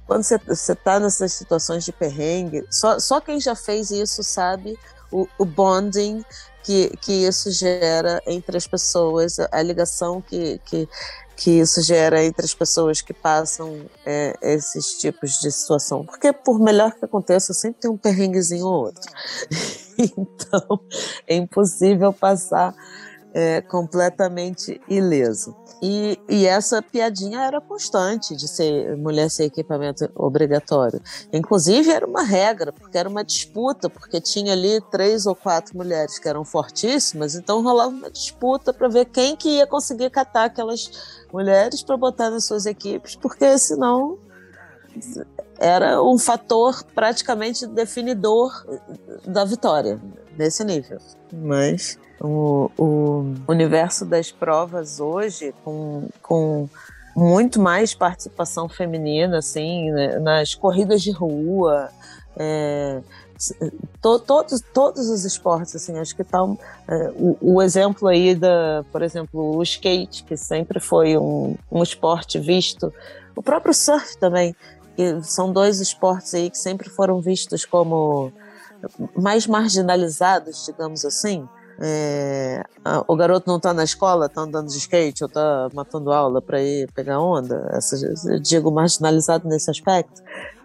quando 0.07 0.23
você 0.23 0.73
está 0.73 1.01
nessas 1.01 1.33
situações 1.33 1.85
de 1.85 1.93
perrengue, 1.93 2.65
só, 2.71 2.99
só 2.99 3.21
quem 3.21 3.41
já 3.41 3.55
fez 3.55 3.91
isso 3.91 4.23
sabe 4.23 4.79
o, 5.11 5.27
o 5.39 5.45
bonding 5.45 6.25
que, 6.65 6.97
que 6.97 7.13
isso 7.27 7.51
gera 7.51 8.21
entre 8.27 8.57
as 8.57 8.67
pessoas, 8.67 9.39
a 9.39 9.63
ligação 9.63 10.21
que, 10.21 10.59
que, 10.65 10.89
que 11.37 11.51
isso 11.61 11.83
gera 11.83 12.25
entre 12.25 12.45
as 12.45 12.55
pessoas 12.55 13.03
que 13.03 13.13
passam 13.13 13.85
é, 14.05 14.35
esses 14.41 14.99
tipos 14.99 15.41
de 15.41 15.53
situação. 15.53 16.05
Porque, 16.07 16.33
por 16.33 16.59
melhor 16.59 16.93
que 16.95 17.05
aconteça, 17.05 17.53
sempre 17.53 17.83
tem 17.83 17.91
um 17.91 17.99
perrenguezinho 17.99 18.67
ou 18.67 18.87
outro. 18.87 19.13
então, 19.99 20.81
é 21.27 21.37
impossível 21.37 22.13
passar 22.13 22.75
é, 23.35 23.61
completamente 23.61 24.81
ileso. 24.89 25.55
E, 25.83 26.19
e, 26.29 26.47
essa 26.47 26.81
piadinha 26.81 27.41
era 27.41 27.61
constante 27.61 28.35
de 28.35 28.49
ser 28.49 28.97
mulher 28.97 29.31
ser 29.31 29.45
equipamento 29.45 30.11
obrigatório. 30.15 31.01
Inclusive 31.33 31.91
era 31.91 32.07
uma 32.07 32.23
regra, 32.23 32.73
porque 32.73 32.97
era 32.97 33.09
uma 33.09 33.25
disputa, 33.25 33.91
porque 33.91 34.21
tinha 34.21 34.53
ali 34.53 34.81
três 34.91 35.27
ou 35.27 35.35
quatro 35.35 35.77
mulheres 35.77 36.19
que 36.19 36.29
eram 36.29 36.45
fortíssimas, 36.45 37.35
então 37.35 37.63
rolava 37.63 37.91
uma 37.91 38.11
disputa 38.11 38.73
para 38.73 38.89
ver 38.89 39.07
quem 39.07 39.37
que 39.37 39.49
ia 39.49 39.67
conseguir 39.67 40.11
catar 40.11 40.45
aquelas 40.45 40.91
mulheres 41.33 41.83
para 41.83 41.97
botar 41.97 42.31
nas 42.31 42.45
suas 42.45 42.67
equipes, 42.67 43.17
porque 43.17 43.59
senão 43.59 44.19
era 45.59 46.03
um 46.03 46.19
fator 46.19 46.83
praticamente 46.95 47.67
definidor 47.67 48.65
da 49.27 49.45
vitória 49.45 50.01
nesse 50.37 50.65
nível. 50.65 50.99
Mas 51.33 51.99
o, 52.21 52.71
o 52.79 53.35
universo 53.49 54.05
das 54.05 54.31
provas 54.31 55.01
hoje, 55.01 55.55
com, 55.65 56.09
com 56.23 56.69
muito 57.17 57.61
mais 57.61 57.95
participação 57.95 58.69
feminina, 58.69 59.39
assim, 59.39 59.91
né, 59.91 60.19
nas 60.19 60.55
corridas 60.55 61.03
de 61.03 61.11
rua, 61.11 61.91
é, 62.37 63.01
to, 64.01 64.19
todos, 64.19 64.61
todos 64.73 65.09
os 65.09 65.25
esportes, 65.25 65.77
assim, 65.77 65.99
acho 65.99 66.15
que 66.17 66.25
tá 66.25 66.39
é, 66.89 67.13
o, 67.17 67.37
o, 67.41 67.63
exemplo 67.63 68.09
aí 68.09 68.35
da, 68.35 68.85
por 68.91 69.03
exemplo, 69.03 69.57
o 69.57 69.63
skate, 69.63 70.25
que 70.25 70.37
sempre 70.37 70.81
foi 70.81 71.17
um, 71.17 71.57
um 71.71 71.83
esporte 71.83 72.39
visto, 72.39 72.93
o 73.37 73.43
próprio 73.43 73.75
surf 73.75 74.17
também, 74.19 74.55
que 74.97 75.23
são 75.23 75.53
dois 75.53 75.81
esportes 75.81 76.35
aí 76.35 76.51
que 76.51 76.59
sempre 76.59 76.89
foram 76.89 77.21
vistos 77.21 77.65
como 77.65 78.33
mais 79.17 79.47
marginalizados, 79.47 80.67
digamos 80.67 81.05
assim, 81.05 81.49
é, 81.81 82.63
o 83.09 83.17
garoto 83.17 83.49
não 83.49 83.57
está 83.57 83.75
na 83.75 83.85
escola, 83.85 84.27
está 84.27 84.43
andando 84.43 84.69
de 84.69 84.79
skate 84.79 85.25
ou 85.25 85.29
está 85.29 85.69
matando 85.73 86.13
aula 86.13 86.41
para 86.41 86.63
ir 86.63 86.91
pegar 86.93 87.21
onda, 87.21 87.69
essa, 87.73 87.97
eu 88.31 88.39
digo 88.39 88.71
marginalizado 88.71 89.49
nesse 89.49 89.71
aspecto. 89.71 90.23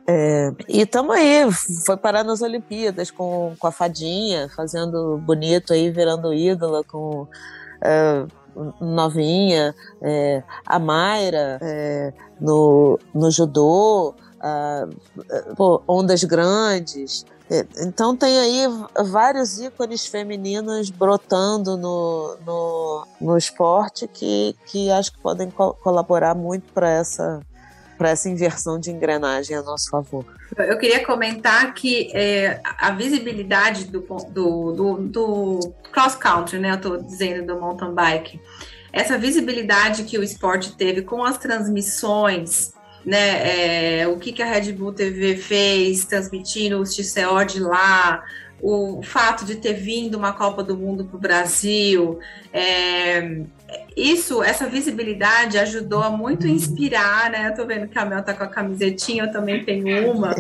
É, 0.08 0.52
e 0.68 0.82
estamos 0.82 1.16
aí, 1.16 1.48
foi 1.86 1.96
parar 1.96 2.24
nas 2.24 2.42
Olimpíadas 2.42 3.12
com, 3.12 3.54
com 3.60 3.68
a 3.68 3.72
fadinha, 3.72 4.50
fazendo 4.56 5.18
bonito 5.18 5.72
aí, 5.72 5.92
virando 5.92 6.34
ídola 6.34 6.84
com 6.84 7.28
é, 7.82 8.26
novinha, 8.82 9.76
é, 10.02 10.44
a 10.66 10.80
Mayra 10.80 11.60
é, 11.62 12.14
no, 12.40 13.00
no 13.14 13.30
judô, 13.30 14.16
pô, 15.56 15.82
ondas 15.88 16.24
grandes. 16.24 17.26
É, 17.52 17.66
então 17.80 18.16
tem 18.16 18.38
aí 18.38 18.68
vários 19.06 19.60
ícones 19.60 20.06
femininos 20.06 20.92
brotando 20.92 21.76
no, 21.76 22.38
no, 22.46 23.08
no 23.20 23.38
esporte 23.38 24.08
que, 24.08 24.56
que 24.68 24.92
acho 24.92 25.12
que 25.12 25.20
podem 25.20 25.50
co 25.50 25.74
colaborar 25.74 26.36
muito 26.36 26.72
para 26.72 26.88
essa, 26.90 27.42
essa 28.00 28.30
inversão 28.30 28.80
de 28.80 28.92
engrenagem 28.92 29.58
a 29.58 29.64
nosso 29.64 29.90
favor. 29.90 30.24
Eu 30.58 30.78
queria 30.78 31.04
comentar 31.04 31.74
que 31.74 32.12
é, 32.14 32.62
a 32.64 32.92
visibilidade 32.92 33.86
do, 33.86 34.02
do, 34.30 34.72
do, 34.72 34.98
do 35.08 35.74
cross-country, 35.92 36.60
né? 36.60 36.72
Eu 36.72 36.76
estou 36.76 36.98
dizendo 37.02 37.48
do 37.48 37.60
mountain 37.60 37.94
bike, 37.94 38.40
essa 38.94 39.18
visibilidade 39.18 40.04
que 40.04 40.18
o 40.20 40.24
esporte 40.24 40.76
teve 40.76 41.02
com 41.02 41.24
as 41.24 41.38
transmissões 41.38 42.74
né? 43.06 44.02
É, 44.02 44.08
o 44.08 44.18
que, 44.18 44.32
que 44.32 44.42
a 44.42 44.46
Red 44.46 44.72
Bull 44.74 44.94
TV 44.94 45.38
fez, 45.38 46.06
transmitindo 46.06 46.80
os 46.80 46.96
TCO 46.96 47.44
de 47.46 47.60
lá, 47.60 48.24
o 48.62 49.02
fato 49.02 49.46
de 49.46 49.56
ter 49.56 49.74
vindo 49.74 50.16
uma 50.16 50.34
Copa 50.34 50.64
do 50.64 50.78
Mundo 50.78 51.06
para 51.06 51.18
o 51.18 51.20
Brasil, 51.20 52.20
é, 52.52 53.42
isso, 53.96 54.42
essa 54.42 54.66
visibilidade 54.66 55.58
ajudou 55.58 56.02
a 56.02 56.10
muito 56.10 56.48
inspirar, 56.48 57.30
né? 57.30 57.50
Eu 57.50 57.56
tô 57.56 57.66
vendo 57.66 57.88
que 57.88 58.00
a 58.00 58.06
Mel 58.06 58.24
tá 58.24 58.34
com 58.34 58.44
a 58.44 58.48
camisetinha, 58.48 59.24
eu 59.24 59.32
também 59.32 59.66
tenho 59.66 60.12
uma. 60.12 60.34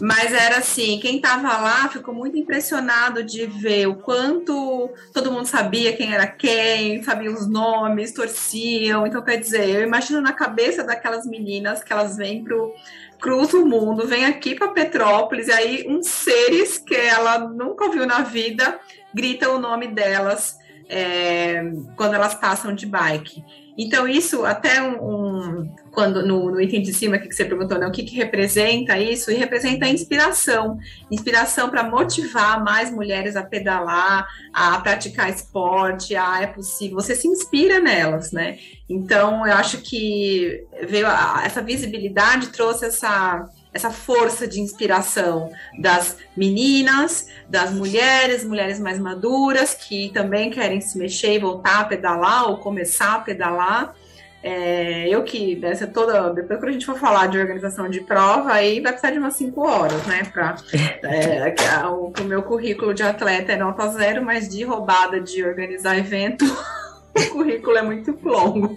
Mas 0.00 0.32
era 0.32 0.58
assim, 0.58 0.98
quem 0.98 1.20
tava 1.20 1.48
lá 1.58 1.88
ficou 1.88 2.14
muito 2.14 2.36
impressionado 2.36 3.22
de 3.22 3.46
ver 3.46 3.86
o 3.86 3.96
quanto 3.96 4.90
todo 5.12 5.30
mundo 5.30 5.46
sabia 5.46 5.92
quem 5.92 6.14
era 6.14 6.26
quem, 6.26 7.02
sabia 7.02 7.30
os 7.30 7.46
nomes, 7.46 8.12
torciam. 8.12 9.06
Então, 9.06 9.22
quer 9.22 9.36
dizer, 9.36 9.68
eu 9.68 9.82
imagino 9.82 10.20
na 10.20 10.32
cabeça 10.32 10.82
daquelas 10.82 11.26
meninas 11.26 11.84
que 11.84 11.92
elas 11.92 12.16
vêm 12.16 12.42
pro 12.42 12.72
cruza 13.20 13.58
o 13.58 13.66
mundo, 13.66 14.06
vem 14.06 14.24
aqui 14.24 14.54
para 14.54 14.68
Petrópolis, 14.68 15.48
e 15.48 15.52
aí 15.52 15.86
uns 15.88 16.06
seres 16.06 16.78
que 16.78 16.94
ela 16.94 17.38
nunca 17.40 17.84
ouviu 17.84 18.06
na 18.06 18.20
vida 18.20 18.78
gritam 19.12 19.56
o 19.56 19.58
nome 19.58 19.88
delas 19.88 20.56
é, 20.88 21.62
quando 21.96 22.14
elas 22.14 22.34
passam 22.34 22.74
de 22.74 22.86
bike. 22.86 23.44
Então, 23.80 24.08
isso 24.08 24.44
até 24.44 24.82
um, 24.82 24.96
um 24.96 25.74
quando 25.92 26.26
no, 26.26 26.50
no, 26.50 26.60
item 26.60 26.82
de 26.82 26.92
cima 26.92 27.16
que 27.16 27.32
você 27.32 27.44
perguntou, 27.44 27.78
né, 27.78 27.86
o 27.86 27.92
que, 27.92 28.02
que 28.02 28.16
representa 28.16 28.98
isso? 28.98 29.30
E 29.30 29.34
representa 29.34 29.86
a 29.86 29.88
inspiração. 29.88 30.78
Inspiração 31.08 31.70
para 31.70 31.84
motivar 31.84 32.62
mais 32.64 32.90
mulheres 32.90 33.36
a 33.36 33.44
pedalar, 33.44 34.26
a 34.52 34.80
praticar 34.80 35.30
esporte, 35.30 36.16
a 36.16 36.42
é 36.42 36.48
possível. 36.48 36.96
Você 36.96 37.14
se 37.14 37.28
inspira 37.28 37.78
nelas, 37.78 38.32
né? 38.32 38.58
Então, 38.88 39.46
eu 39.46 39.54
acho 39.54 39.78
que 39.78 40.64
veio 40.88 41.06
a, 41.06 41.42
essa 41.44 41.62
visibilidade 41.62 42.48
trouxe 42.48 42.86
essa 42.86 43.48
essa 43.72 43.90
força 43.90 44.46
de 44.46 44.60
inspiração 44.60 45.50
das 45.78 46.16
meninas, 46.36 47.28
das 47.48 47.70
mulheres, 47.70 48.44
mulheres 48.44 48.80
mais 48.80 48.98
maduras 48.98 49.74
que 49.74 50.10
também 50.10 50.50
querem 50.50 50.80
se 50.80 50.98
mexer 50.98 51.34
e 51.34 51.38
voltar 51.38 51.80
a 51.80 51.84
pedalar 51.84 52.48
ou 52.48 52.58
começar 52.58 53.14
a 53.14 53.20
pedalar. 53.20 53.94
É, 54.40 55.08
eu 55.08 55.24
que 55.24 55.56
dessa 55.56 55.86
toda. 55.86 56.30
Depois, 56.32 56.60
quando 56.60 56.68
a 56.68 56.72
gente 56.72 56.86
for 56.86 56.96
falar 56.96 57.26
de 57.26 57.38
organização 57.38 57.88
de 57.88 58.00
prova, 58.00 58.52
aí 58.52 58.80
vai 58.80 58.92
precisar 58.92 59.10
de 59.10 59.18
umas 59.18 59.34
5 59.34 59.60
horas, 59.60 60.06
né? 60.06 60.22
Para 60.32 60.54
é, 61.02 61.86
o, 61.88 62.12
o 62.18 62.24
meu 62.24 62.42
currículo 62.42 62.94
de 62.94 63.02
atleta 63.02 63.52
é 63.52 63.56
nota 63.56 63.88
zero, 63.88 64.24
mas 64.24 64.48
de 64.48 64.62
roubada 64.62 65.20
de 65.20 65.44
organizar 65.44 65.98
evento. 65.98 66.44
o 67.26 67.30
currículo 67.30 67.76
é 67.76 67.82
muito 67.82 68.18
longo. 68.22 68.76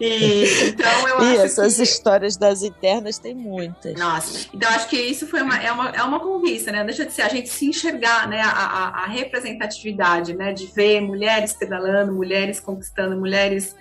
E, 0.00 0.44
então 0.68 1.08
eu 1.08 1.22
e 1.22 1.32
acho 1.32 1.42
essas 1.42 1.76
que... 1.76 1.82
histórias 1.82 2.36
das 2.36 2.62
internas 2.62 3.18
tem 3.18 3.34
muitas. 3.34 3.98
Nossa, 3.98 4.48
então 4.52 4.68
acho 4.70 4.88
que 4.88 4.96
isso 4.96 5.26
foi 5.26 5.42
uma, 5.42 5.56
é, 5.56 5.72
uma, 5.72 5.88
é 5.90 6.02
uma 6.02 6.20
conquista, 6.20 6.72
né? 6.72 6.84
Deixa 6.84 7.04
de 7.04 7.12
ser 7.12 7.22
a 7.22 7.28
gente 7.28 7.48
se 7.48 7.66
enxergar, 7.66 8.28
né? 8.28 8.40
A, 8.40 8.50
a, 8.50 8.88
a 9.04 9.06
representatividade, 9.06 10.34
né? 10.34 10.52
De 10.52 10.66
ver 10.66 11.00
mulheres 11.00 11.52
pedalando, 11.52 12.12
mulheres 12.12 12.60
conquistando, 12.60 13.16
mulheres 13.16 13.74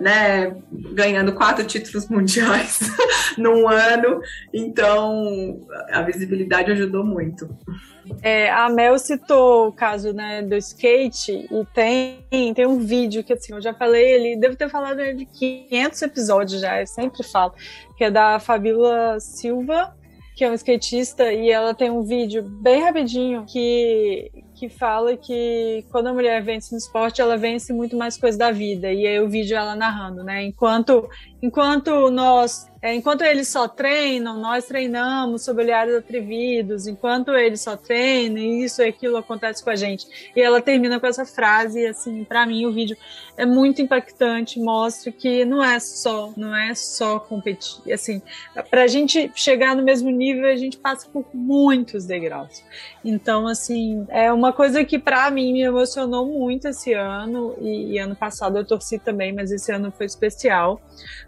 né, 0.00 0.56
ganhando 0.94 1.34
quatro 1.34 1.64
títulos 1.64 2.08
mundiais 2.08 2.80
num 3.36 3.68
ano. 3.68 4.20
Então, 4.52 5.60
a 5.92 6.02
visibilidade 6.02 6.72
ajudou 6.72 7.04
muito. 7.04 7.48
É, 8.22 8.50
a 8.50 8.68
Mel 8.68 8.98
citou 8.98 9.68
o 9.68 9.72
caso 9.72 10.12
né, 10.12 10.42
do 10.42 10.56
skate 10.56 11.46
e 11.50 11.66
tem, 11.72 12.54
tem 12.54 12.66
um 12.66 12.78
vídeo 12.78 13.22
que 13.22 13.32
assim, 13.32 13.52
eu 13.52 13.60
já 13.60 13.72
falei, 13.72 14.04
ele 14.04 14.36
devo 14.36 14.56
ter 14.56 14.68
falado 14.68 14.98
de 15.14 15.24
500 15.26 16.02
episódios 16.02 16.60
já, 16.60 16.80
eu 16.80 16.86
sempre 16.86 17.22
falo, 17.22 17.54
que 17.96 18.04
é 18.04 18.10
da 18.10 18.40
Fabíola 18.40 19.20
Silva, 19.20 19.94
que 20.34 20.44
é 20.44 20.50
um 20.50 20.54
skatista, 20.54 21.32
e 21.32 21.50
ela 21.50 21.74
tem 21.74 21.90
um 21.90 22.02
vídeo 22.02 22.42
bem 22.42 22.82
rapidinho 22.82 23.44
que, 23.46 24.30
que 24.60 24.68
fala 24.68 25.16
que 25.16 25.86
quando 25.90 26.08
a 26.08 26.12
mulher 26.12 26.42
vence 26.42 26.70
no 26.70 26.76
esporte, 26.76 27.22
ela 27.22 27.38
vence 27.38 27.72
muito 27.72 27.96
mais 27.96 28.18
coisas 28.18 28.38
da 28.38 28.50
vida. 28.50 28.92
E 28.92 29.06
aí 29.06 29.18
o 29.18 29.26
vídeo 29.26 29.56
ela 29.56 29.74
narrando, 29.74 30.22
né? 30.22 30.42
Enquanto, 30.42 31.08
enquanto 31.40 32.10
nós 32.10 32.70
é, 32.82 32.94
enquanto 32.94 33.20
eles 33.20 33.48
só 33.48 33.68
treinam, 33.68 34.40
nós 34.40 34.64
treinamos 34.64 35.44
sob 35.44 35.62
olhares 35.62 35.94
atrevidos. 35.94 36.86
Enquanto 36.86 37.32
eles 37.32 37.60
só 37.60 37.76
treinam, 37.76 38.42
isso 38.42 38.80
e 38.80 38.88
aquilo 38.88 39.18
acontece 39.18 39.62
com 39.62 39.68
a 39.68 39.76
gente. 39.76 40.06
E 40.34 40.40
ela 40.40 40.62
termina 40.62 40.98
com 40.98 41.06
essa 41.06 41.26
frase, 41.26 41.86
assim, 41.86 42.24
para 42.24 42.46
mim 42.46 42.64
o 42.64 42.72
vídeo 42.72 42.96
é 43.36 43.44
muito 43.44 43.82
impactante, 43.82 44.58
mostra 44.58 45.12
que 45.12 45.44
não 45.44 45.62
é 45.62 45.78
só, 45.78 46.32
não 46.36 46.56
é 46.56 46.74
só 46.74 47.18
competir. 47.18 47.92
Assim, 47.92 48.22
para 48.70 48.84
a 48.84 48.86
gente 48.86 49.30
chegar 49.34 49.76
no 49.76 49.82
mesmo 49.82 50.08
nível, 50.08 50.46
a 50.46 50.56
gente 50.56 50.78
passa 50.78 51.06
por 51.06 51.26
muitos 51.34 52.06
degraus. 52.06 52.62
Então, 53.04 53.46
assim, 53.46 54.06
é 54.10 54.30
uma 54.32 54.52
coisa 54.52 54.84
que 54.84 54.98
para 54.98 55.30
mim 55.30 55.52
me 55.52 55.62
emocionou 55.62 56.26
muito 56.26 56.68
esse 56.68 56.92
ano 56.92 57.56
e, 57.60 57.92
e 57.92 57.98
ano 57.98 58.14
passado 58.14 58.58
eu 58.58 58.64
torci 58.64 58.98
também, 58.98 59.32
mas 59.32 59.50
esse 59.50 59.72
ano 59.72 59.90
foi 59.90 60.06
especial. 60.06 60.80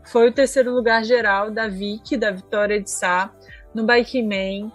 Foi 0.04 0.28
o 0.28 0.32
terceiro 0.32 0.72
lugar 0.72 1.02
geral 1.02 1.50
da 1.50 1.68
Vicky, 1.68 2.16
da 2.16 2.30
Vitória 2.30 2.80
de 2.80 2.90
Sá, 2.90 3.32
no 3.74 3.84
Bike 3.84 4.22
Man. 4.22 4.70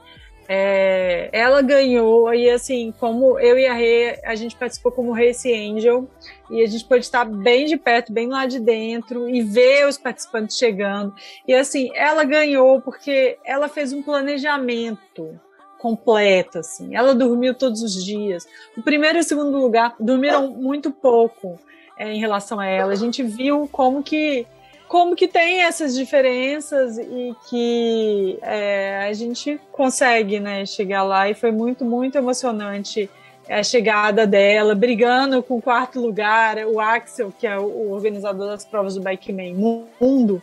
É, 0.49 1.29
ela 1.33 1.61
ganhou, 1.61 2.33
e 2.33 2.49
assim, 2.49 2.93
como 2.99 3.37
eu 3.37 3.59
e 3.59 3.67
a 3.67 3.73
Rê, 3.73 4.19
a 4.23 4.33
gente 4.33 4.55
participou 4.55 4.93
como 4.93 5.11
Race 5.11 5.53
Angel, 5.53 6.09
e 6.49 6.63
a 6.63 6.65
gente 6.65 6.85
pôde 6.85 7.03
estar 7.03 7.25
bem 7.25 7.65
de 7.65 7.75
perto, 7.75 8.13
bem 8.13 8.29
lá 8.29 8.45
de 8.45 8.57
dentro, 8.57 9.29
e 9.29 9.41
ver 9.41 9.85
os 9.85 9.97
participantes 9.97 10.57
chegando. 10.57 11.13
E 11.45 11.53
assim, 11.53 11.91
ela 11.93 12.23
ganhou 12.23 12.81
porque 12.81 13.37
ela 13.43 13.67
fez 13.67 13.91
um 13.91 14.01
planejamento 14.01 15.37
completo, 15.78 16.59
assim. 16.59 16.95
Ela 16.95 17.13
dormiu 17.13 17.53
todos 17.53 17.82
os 17.82 18.03
dias. 18.03 18.47
O 18.75 18.82
primeiro 18.82 19.17
e 19.17 19.21
o 19.21 19.23
segundo 19.23 19.57
lugar 19.57 19.95
dormiram 19.99 20.47
muito 20.49 20.91
pouco 20.91 21.59
é, 21.97 22.11
em 22.11 22.19
relação 22.19 22.59
a 22.59 22.65
ela. 22.65 22.93
A 22.93 22.97
gente 22.97 23.23
viu 23.23 23.67
como 23.71 24.03
que 24.03 24.45
como 24.88 25.17
que 25.17 25.28
tem 25.28 25.63
essas 25.63 25.93
diferenças 25.93 26.97
e 26.97 27.36
que 27.49 28.39
é, 28.41 29.05
a 29.09 29.11
gente 29.11 29.59
consegue 29.69 30.39
né, 30.39 30.65
chegar 30.65 31.03
lá 31.03 31.30
e 31.30 31.34
foi 31.34 31.51
muito, 31.51 31.84
muito 31.84 32.17
emocionante 32.17 33.09
a 33.49 33.63
chegada 33.63 34.28
dela, 34.28 34.75
brigando 34.75 35.41
com 35.41 35.57
o 35.57 35.61
quarto 35.61 35.99
lugar, 35.99 36.57
o 36.67 36.80
Axel, 36.80 37.34
que 37.38 37.47
é 37.47 37.57
o 37.57 37.91
organizador 37.91 38.47
das 38.47 38.65
provas 38.65 38.95
do 38.95 39.01
Bikeman 39.01 39.55
Mundo, 39.99 40.41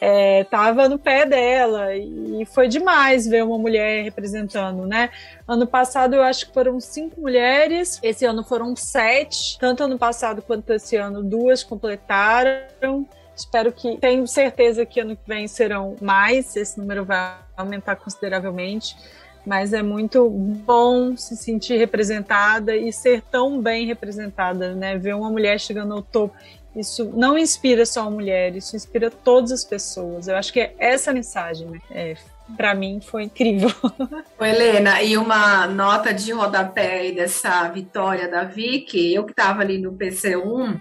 estava 0.00 0.84
é, 0.84 0.88
no 0.88 0.98
pé 0.98 1.24
dela 1.24 1.94
e 1.94 2.44
foi 2.46 2.68
demais 2.68 3.26
ver 3.26 3.44
uma 3.44 3.58
mulher 3.58 4.04
representando, 4.04 4.86
né? 4.86 5.10
Ano 5.46 5.66
passado 5.66 6.14
eu 6.14 6.22
acho 6.22 6.46
que 6.46 6.54
foram 6.54 6.80
cinco 6.80 7.20
mulheres, 7.20 7.98
esse 8.02 8.24
ano 8.24 8.42
foram 8.44 8.74
sete, 8.76 9.58
tanto 9.58 9.84
ano 9.84 9.98
passado 9.98 10.42
quanto 10.42 10.72
esse 10.72 10.96
ano 10.96 11.22
duas 11.22 11.62
completaram. 11.62 13.06
Espero 13.36 13.72
que, 13.72 13.96
tenho 13.96 14.26
certeza 14.28 14.86
que 14.86 15.00
ano 15.00 15.16
que 15.16 15.26
vem 15.26 15.48
serão 15.48 15.96
mais, 16.00 16.54
esse 16.54 16.78
número 16.78 17.04
vai 17.04 17.36
aumentar 17.56 17.96
consideravelmente, 17.96 18.96
mas 19.44 19.72
é 19.72 19.82
muito 19.82 20.28
bom 20.30 21.16
se 21.16 21.36
sentir 21.36 21.76
representada 21.76 22.76
e 22.76 22.92
ser 22.92 23.22
tão 23.22 23.60
bem 23.60 23.86
representada, 23.86 24.74
né? 24.74 24.96
Ver 24.96 25.14
uma 25.14 25.30
mulher 25.30 25.58
chegando 25.58 25.94
ao 25.94 26.02
topo, 26.02 26.34
isso 26.76 27.12
não 27.14 27.38
inspira 27.38 27.86
só 27.86 28.06
a 28.06 28.10
mulher, 28.10 28.56
isso 28.56 28.74
inspira 28.74 29.10
todas 29.10 29.52
as 29.52 29.64
pessoas. 29.64 30.28
Eu 30.28 30.36
acho 30.36 30.52
que 30.52 30.60
é 30.60 30.74
essa 30.78 31.10
a 31.10 31.14
mensagem, 31.14 31.68
né? 31.68 31.78
É, 31.90 32.16
para 32.56 32.74
mim 32.74 33.00
foi 33.00 33.24
incrível. 33.24 33.70
Ô, 34.38 34.44
Helena, 34.44 35.02
e 35.02 35.16
uma 35.16 35.66
nota 35.66 36.12
de 36.12 36.32
rodapé 36.32 37.12
dessa 37.12 37.68
vitória 37.68 38.28
da 38.28 38.44
Vicky, 38.44 39.14
eu 39.14 39.24
que 39.24 39.32
estava 39.32 39.62
ali 39.62 39.78
no 39.78 39.92
PC1, 39.92 40.80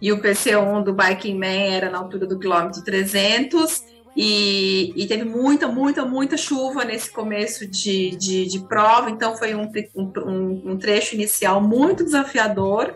e 0.00 0.12
o 0.12 0.20
PC1 0.20 0.82
do 0.82 0.92
Biking 0.92 1.38
Man 1.38 1.46
era 1.46 1.90
na 1.90 1.98
altura 1.98 2.26
do 2.26 2.38
quilômetro 2.38 2.82
300, 2.82 3.84
e, 4.16 4.92
e 4.96 5.06
teve 5.06 5.24
muita, 5.24 5.66
muita, 5.66 6.04
muita 6.04 6.36
chuva 6.36 6.84
nesse 6.84 7.10
começo 7.10 7.66
de, 7.66 8.10
de, 8.10 8.46
de 8.46 8.60
prova, 8.60 9.10
então 9.10 9.36
foi 9.36 9.54
um, 9.54 9.70
um, 9.96 10.62
um 10.72 10.78
trecho 10.78 11.14
inicial 11.14 11.60
muito 11.60 12.04
desafiador. 12.04 12.94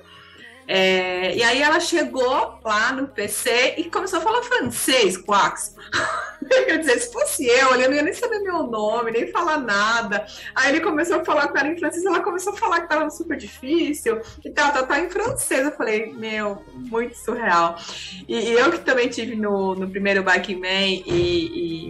É, 0.71 1.35
e 1.35 1.43
aí 1.43 1.63
ela 1.63 1.81
chegou 1.81 2.61
lá 2.63 2.93
no 2.93 3.09
PC 3.09 3.77
e 3.79 3.85
começou 3.85 4.19
a 4.19 4.23
falar 4.23 4.43
francês, 4.43 5.17
Quax. 5.17 5.75
Quer 6.47 6.79
dizer, 6.79 6.99
se 7.01 7.11
fosse 7.11 7.47
eu, 7.47 7.75
ele 7.75 7.89
não 7.89 7.95
ia 7.95 8.03
nem 8.03 8.13
saber 8.13 8.41
meu 8.41 8.65
nome, 8.65 9.11
nem 9.11 9.33
falar 9.33 9.59
nada. 9.59 10.27
Aí 10.55 10.71
ele 10.71 10.81
começou 10.81 11.21
a 11.21 11.25
falar 11.25 11.49
com 11.49 11.57
ela 11.57 11.69
em 11.69 11.79
francês, 11.79 12.05
ela 12.05 12.21
começou 12.21 12.53
a 12.53 12.57
falar 12.57 12.83
que 12.83 12.89
tava 12.89 13.09
super 13.11 13.39
difícil 13.39 14.21
e 14.45 14.51
tal, 14.51 14.71
tá, 14.71 14.83
tá 14.83 15.01
em 15.01 15.09
francês. 15.09 15.65
Eu 15.65 15.73
falei, 15.73 16.13
meu, 16.13 16.63
muito 16.75 17.17
surreal. 17.17 17.79
E, 18.29 18.39
e 18.39 18.53
eu 18.53 18.71
que 18.71 18.81
também 18.81 19.09
tive 19.09 19.37
no, 19.37 19.75
no 19.75 19.89
primeiro 19.89 20.23
Bike 20.23 20.55
Man 20.55 20.85
e, 20.85 21.03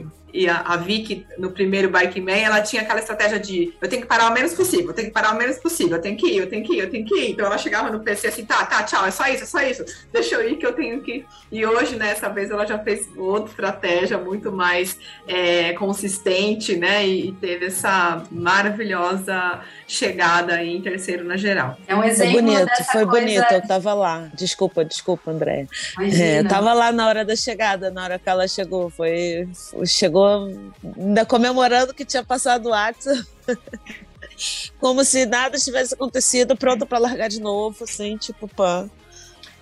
e 0.01 0.07
e 0.39 0.49
a, 0.49 0.61
a 0.61 0.77
Vicky, 0.77 1.27
no 1.37 1.51
primeiro 1.51 1.91
Bike 1.91 2.21
Man, 2.21 2.37
ela 2.37 2.61
tinha 2.63 2.83
aquela 2.83 3.01
estratégia 3.01 3.41
de 3.41 3.75
eu 3.83 3.89
tenho 3.89 4.03
que 4.03 4.07
parar 4.07 4.31
o 4.31 4.33
menos 4.33 4.55
possível, 4.55 4.87
eu 4.87 4.95
tenho 4.95 5.09
que 5.09 5.13
parar 5.13 5.35
o 5.35 5.37
menos 5.37 5.59
possível, 5.59 5.97
eu 5.97 6.01
tenho 6.01 6.17
que 6.17 6.29
ir, 6.29 6.37
eu 6.37 6.49
tenho 6.49 6.65
que 6.65 6.75
ir, 6.75 6.79
eu 6.79 6.89
tenho 6.89 7.05
que 7.05 7.13
ir. 7.13 7.31
Então 7.33 7.45
ela 7.45 7.59
chegava 7.59 7.91
no 7.91 7.99
PC 7.99 8.29
assim, 8.29 8.45
tá, 8.45 8.65
tá, 8.65 8.85
tchau, 8.85 9.05
é 9.05 9.11
só 9.11 9.27
isso, 9.27 9.43
é 9.43 9.47
só 9.47 9.61
isso, 9.63 9.85
deixa 10.13 10.37
eu 10.37 10.49
ir 10.49 10.57
que 10.57 10.65
eu 10.65 10.73
tenho 10.73 11.03
que. 11.03 11.27
E 11.51 11.67
hoje, 11.67 11.97
nessa 11.97 12.29
né, 12.29 12.35
vez, 12.37 12.53
ela 12.53 12.65
já 12.65 12.79
fez 12.79 13.09
outra 13.17 13.51
estratégia 13.51 14.17
muito 14.17 14.53
mais 14.53 14.97
é, 15.27 15.73
consistente, 15.73 16.77
né? 16.77 17.05
E, 17.05 17.31
e, 17.31 17.33
teve 17.33 17.67
essa 17.67 18.23
maravilhosa 18.31 19.61
chegada 19.89 20.55
aí 20.55 20.77
em 20.77 20.81
terceiro 20.81 21.25
na 21.25 21.37
geral. 21.37 21.77
É 21.89 21.97
um 21.97 22.05
exemplo. 22.05 22.35
Foi 22.35 22.43
bonito, 22.43 22.85
foi 22.93 23.07
coisa... 23.07 23.27
bonito, 23.27 23.53
eu 23.53 23.67
tava 23.67 23.93
lá. 23.93 24.31
Desculpa, 24.35 24.85
desculpa, 24.85 25.33
André. 25.33 25.67
É, 25.99 26.41
eu 26.41 26.47
tava 26.47 26.73
lá 26.73 26.93
na 26.93 27.09
hora 27.09 27.25
da 27.25 27.35
chegada, 27.35 27.91
na 27.91 28.05
hora 28.05 28.19
que 28.21 28.29
ela 28.29 28.47
chegou. 28.47 28.89
Foi. 28.89 29.49
Chegou 29.85 30.28
ainda 30.97 31.25
comemorando 31.27 31.95
que 31.95 32.05
tinha 32.05 32.25
passado 32.25 32.67
o 32.67 32.71
WhatsApp. 32.71 33.27
Como 34.79 35.05
se 35.05 35.27
nada 35.27 35.59
tivesse 35.59 35.95
acontecido, 35.95 36.57
pronta 36.57 36.87
para 36.87 36.99
largar 36.99 37.29
de 37.29 37.41
novo, 37.41 37.85
assim, 37.85 38.17
tipo, 38.17 38.47
pã. 38.47 38.89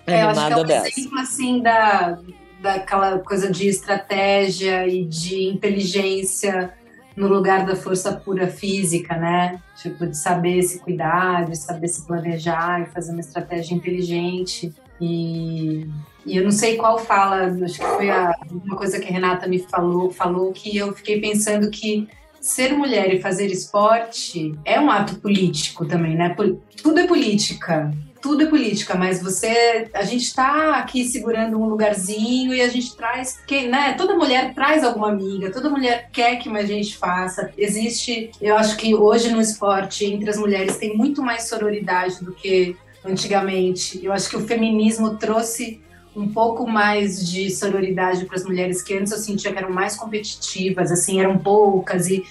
É, 0.06 0.22
eu 0.22 0.28
acho 0.28 0.46
que 0.46 0.52
é 0.52 0.56
um 0.56 0.64
dessa. 0.64 0.88
exemplo, 0.88 1.18
assim, 1.18 1.62
da, 1.62 2.18
daquela 2.60 3.18
coisa 3.20 3.50
de 3.50 3.68
estratégia 3.68 4.86
e 4.86 5.04
de 5.04 5.48
inteligência 5.48 6.74
no 7.16 7.28
lugar 7.28 7.64
da 7.64 7.74
força 7.74 8.12
pura 8.12 8.46
física, 8.46 9.16
né? 9.16 9.60
Tipo, 9.76 10.06
de 10.06 10.16
saber 10.16 10.62
se 10.62 10.78
cuidar, 10.80 11.46
de 11.46 11.56
saber 11.56 11.88
se 11.88 12.06
planejar 12.06 12.82
e 12.82 12.86
fazer 12.86 13.12
uma 13.12 13.20
estratégia 13.20 13.74
inteligente. 13.74 14.74
E, 15.00 15.86
e 16.24 16.36
eu 16.36 16.44
não 16.44 16.50
sei 16.50 16.76
qual 16.76 16.98
fala, 16.98 17.46
acho 17.64 17.78
que 17.78 17.84
foi 17.84 18.10
a, 18.10 18.34
uma 18.50 18.76
coisa 18.76 18.98
que 18.98 19.08
a 19.08 19.12
Renata 19.12 19.46
me 19.46 19.58
falou, 19.58 20.10
falou 20.10 20.52
que 20.52 20.76
eu 20.76 20.92
fiquei 20.92 21.20
pensando 21.20 21.70
que 21.70 22.08
ser 22.40 22.72
mulher 22.72 23.12
e 23.12 23.20
fazer 23.20 23.46
esporte 23.46 24.54
é 24.64 24.80
um 24.80 24.90
ato 24.90 25.16
político 25.16 25.84
também, 25.84 26.16
né? 26.16 26.34
Tudo 26.82 27.00
é 27.00 27.06
política, 27.06 27.90
tudo 28.20 28.42
é 28.42 28.46
política, 28.46 28.94
mas 28.96 29.22
você, 29.22 29.88
a 29.94 30.02
gente 30.02 30.24
está 30.24 30.76
aqui 30.76 31.04
segurando 31.04 31.58
um 31.58 31.68
lugarzinho 31.68 32.52
e 32.54 32.60
a 32.60 32.68
gente 32.68 32.96
traz, 32.96 33.40
que, 33.46 33.66
né? 33.66 33.94
Toda 33.94 34.16
mulher 34.16 34.54
traz 34.54 34.82
alguma 34.82 35.10
amiga, 35.10 35.52
toda 35.52 35.70
mulher 35.70 36.08
quer 36.12 36.36
que 36.36 36.48
mais 36.48 36.68
gente 36.68 36.96
faça. 36.96 37.52
Existe, 37.56 38.30
eu 38.40 38.56
acho 38.56 38.76
que 38.76 38.94
hoje 38.94 39.30
no 39.30 39.40
esporte 39.40 40.04
entre 40.04 40.30
as 40.30 40.36
mulheres 40.36 40.76
tem 40.76 40.96
muito 40.96 41.22
mais 41.22 41.48
sororidade 41.48 42.24
do 42.24 42.32
que 42.32 42.76
antigamente. 43.06 44.04
Eu 44.04 44.12
acho 44.12 44.28
que 44.28 44.36
o 44.36 44.46
feminismo 44.46 45.16
trouxe 45.16 45.80
um 46.14 46.28
pouco 46.28 46.66
mais 46.66 47.28
de 47.28 47.50
sororidade 47.50 48.24
para 48.24 48.36
as 48.36 48.44
mulheres 48.44 48.82
que 48.82 48.96
antes 48.96 49.12
eu 49.12 49.18
sentia 49.18 49.52
que 49.52 49.58
eram 49.58 49.70
mais 49.70 49.94
competitivas, 49.96 50.90
assim, 50.90 51.20
eram 51.20 51.36
poucas 51.36 52.08
e 52.08 52.24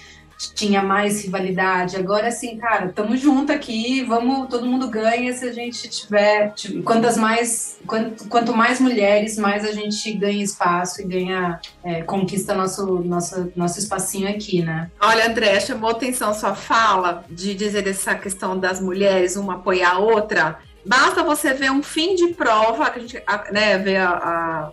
tinha 0.54 0.82
mais 0.82 1.22
rivalidade. 1.22 1.96
Agora, 1.96 2.28
assim, 2.28 2.56
cara, 2.56 2.92
tamo 2.94 3.16
junto 3.16 3.52
aqui, 3.52 4.02
vamos, 4.04 4.48
todo 4.48 4.66
mundo 4.66 4.88
ganha 4.88 5.32
se 5.32 5.44
a 5.46 5.52
gente 5.52 5.88
tiver. 5.88 6.54
Quantas 6.84 7.16
mais, 7.16 7.78
quanto, 7.86 8.28
quanto 8.28 8.56
mais 8.56 8.80
mulheres, 8.80 9.38
mais 9.38 9.64
a 9.64 9.72
gente 9.72 10.12
ganha 10.12 10.42
espaço 10.42 11.00
e 11.02 11.04
ganha, 11.04 11.60
é, 11.82 12.02
conquista 12.02 12.54
nosso, 12.54 13.00
nosso, 13.00 13.52
nosso 13.56 13.78
espacinho 13.78 14.28
aqui, 14.28 14.62
né? 14.62 14.90
Olha, 15.00 15.28
André, 15.28 15.58
chamou 15.60 15.90
atenção 15.90 16.34
sua 16.34 16.54
fala 16.54 17.24
de 17.30 17.54
dizer 17.54 17.86
essa 17.86 18.14
questão 18.14 18.58
das 18.58 18.80
mulheres, 18.80 19.36
uma 19.36 19.54
apoiar 19.54 19.94
a 19.94 19.98
outra. 19.98 20.58
Basta 20.86 21.22
você 21.22 21.52
ver 21.52 21.70
um 21.72 21.82
fim 21.82 22.14
de 22.14 22.28
prova, 22.28 22.88
que 22.90 22.98
a 22.98 23.02
gente 23.02 23.22
né, 23.50 23.76
vê 23.78 23.96
a, 23.96 24.10
a, 24.10 24.70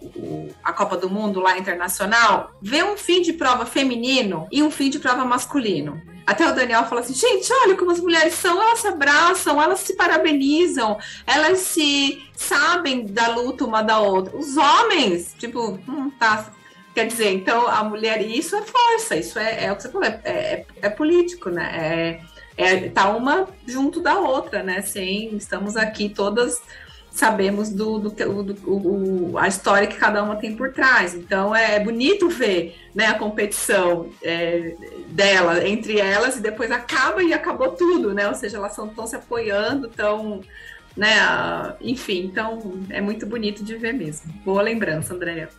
a, 0.64 0.74
Copa 0.74 0.96
do 0.96 1.10
Mundo 1.10 1.40
lá 1.40 1.58
internacional, 1.58 2.52
ver 2.62 2.86
um 2.86 2.96
fim 2.96 3.22
de 3.22 3.34
prova 3.34 3.66
feminino 3.66 4.48
e 4.52 4.62
um 4.62 4.70
fim 4.70 4.92
de 4.92 5.00
prova 5.00 5.26
masculino. 5.26 6.00
Até 6.26 6.48
o 6.48 6.54
Daniel 6.54 6.86
falou 6.86 7.04
assim: 7.04 7.16
gente, 7.16 7.52
olha 7.52 7.76
como 7.76 7.92
as 7.92 8.00
mulheres 8.00 8.36
são, 8.36 8.62
elas 8.62 8.80
se 8.80 8.88
abraçam, 8.88 9.62
elas 9.62 9.80
se 9.80 9.96
parabenizam, 9.96 11.00
elas 11.26 11.60
se 11.60 12.24
sabem 12.36 13.08
da 13.08 13.30
luta 13.30 13.66
uma 13.66 13.82
da 13.82 14.00
outra. 14.00 14.38
Os 14.38 14.56
homens, 14.56 15.36
tipo, 15.40 15.80
hum, 15.88 16.12
tá. 16.20 16.52
Quer 16.94 17.08
dizer, 17.08 17.34
então 17.34 17.68
a 17.68 17.84
mulher, 17.84 18.22
isso 18.22 18.56
é 18.56 18.62
força, 18.62 19.16
isso 19.16 19.40
é, 19.40 19.66
é 19.66 19.72
o 19.72 19.76
que 19.76 19.82
você 19.82 19.92
falou, 19.92 20.08
é, 20.08 20.22
é, 20.24 20.66
é 20.84 20.90
político, 20.90 21.50
né? 21.50 21.72
É, 21.74 22.33
é, 22.58 22.90
tá 22.90 23.10
uma 23.10 23.48
junto 23.68 24.00
da 24.00 24.20
outra, 24.20 24.64
né? 24.64 24.82
Sim, 24.82 25.36
estamos 25.36 25.76
aqui 25.76 26.10
todas 26.10 26.62
sabemos 27.14 27.70
do, 27.70 28.00
do, 28.00 28.10
do, 28.10 28.80
do, 28.80 29.38
a 29.38 29.48
história 29.48 29.88
que 29.88 29.98
cada 29.98 30.24
uma 30.24 30.36
tem 30.36 30.56
por 30.56 30.74
trás. 30.74 31.14
Então 31.14 31.56
é, 31.56 31.76
é 31.76 31.80
bonito 31.80 32.28
ver 32.28 32.76
né, 32.94 33.06
a 33.06 33.14
competição 33.14 34.10
é, 34.24 34.76
dela 35.10 35.66
entre 35.68 36.00
elas 36.00 36.38
e 36.38 36.42
depois 36.42 36.72
acaba 36.72 37.22
e 37.22 37.32
acabou 37.32 37.70
tudo, 37.70 38.16
né? 38.16 38.28
Ou 38.28 38.34
seja, 38.34 38.58
elas 38.58 38.76
estão 38.76 39.06
se 39.06 39.16
apoiando, 39.16 39.88
estão 39.88 40.42
né? 40.96 41.16
Enfim, 41.82 42.26
então 42.26 42.82
é 42.90 43.02
muito 43.02 43.26
bonito 43.26 43.64
de 43.64 43.76
ver 43.76 43.94
mesmo. 43.94 44.32
Boa 44.46 44.62
lembrança, 44.62 45.14
Andréia. 45.14 45.50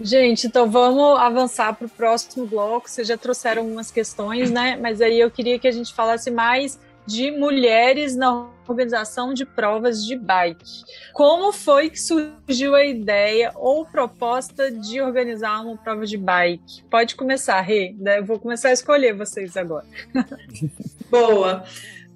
Gente, 0.00 0.46
então 0.46 0.70
vamos 0.70 1.18
avançar 1.18 1.74
para 1.74 1.86
o 1.86 1.90
próximo 1.90 2.46
bloco. 2.46 2.88
Vocês 2.88 3.06
já 3.06 3.16
trouxeram 3.16 3.62
algumas 3.62 3.90
questões, 3.90 4.50
né? 4.50 4.78
Mas 4.80 5.00
aí 5.00 5.20
eu 5.20 5.30
queria 5.30 5.58
que 5.58 5.68
a 5.68 5.72
gente 5.72 5.92
falasse 5.92 6.30
mais 6.30 6.78
de 7.08 7.30
mulheres 7.30 8.14
na 8.14 8.50
organização 8.68 9.32
de 9.32 9.46
provas 9.46 10.04
de 10.04 10.14
bike. 10.14 10.84
Como 11.14 11.54
foi 11.54 11.88
que 11.88 11.98
surgiu 11.98 12.74
a 12.74 12.84
ideia 12.84 13.50
ou 13.54 13.86
proposta 13.86 14.70
de 14.70 15.00
organizar 15.00 15.62
uma 15.62 15.74
prova 15.74 16.04
de 16.04 16.18
bike? 16.18 16.82
Pode 16.90 17.16
começar, 17.16 17.62
Rê. 17.62 17.96
Eu 17.98 18.26
vou 18.26 18.38
começar 18.38 18.68
a 18.68 18.72
escolher 18.72 19.14
vocês 19.14 19.56
agora. 19.56 19.86
Boa. 21.10 21.64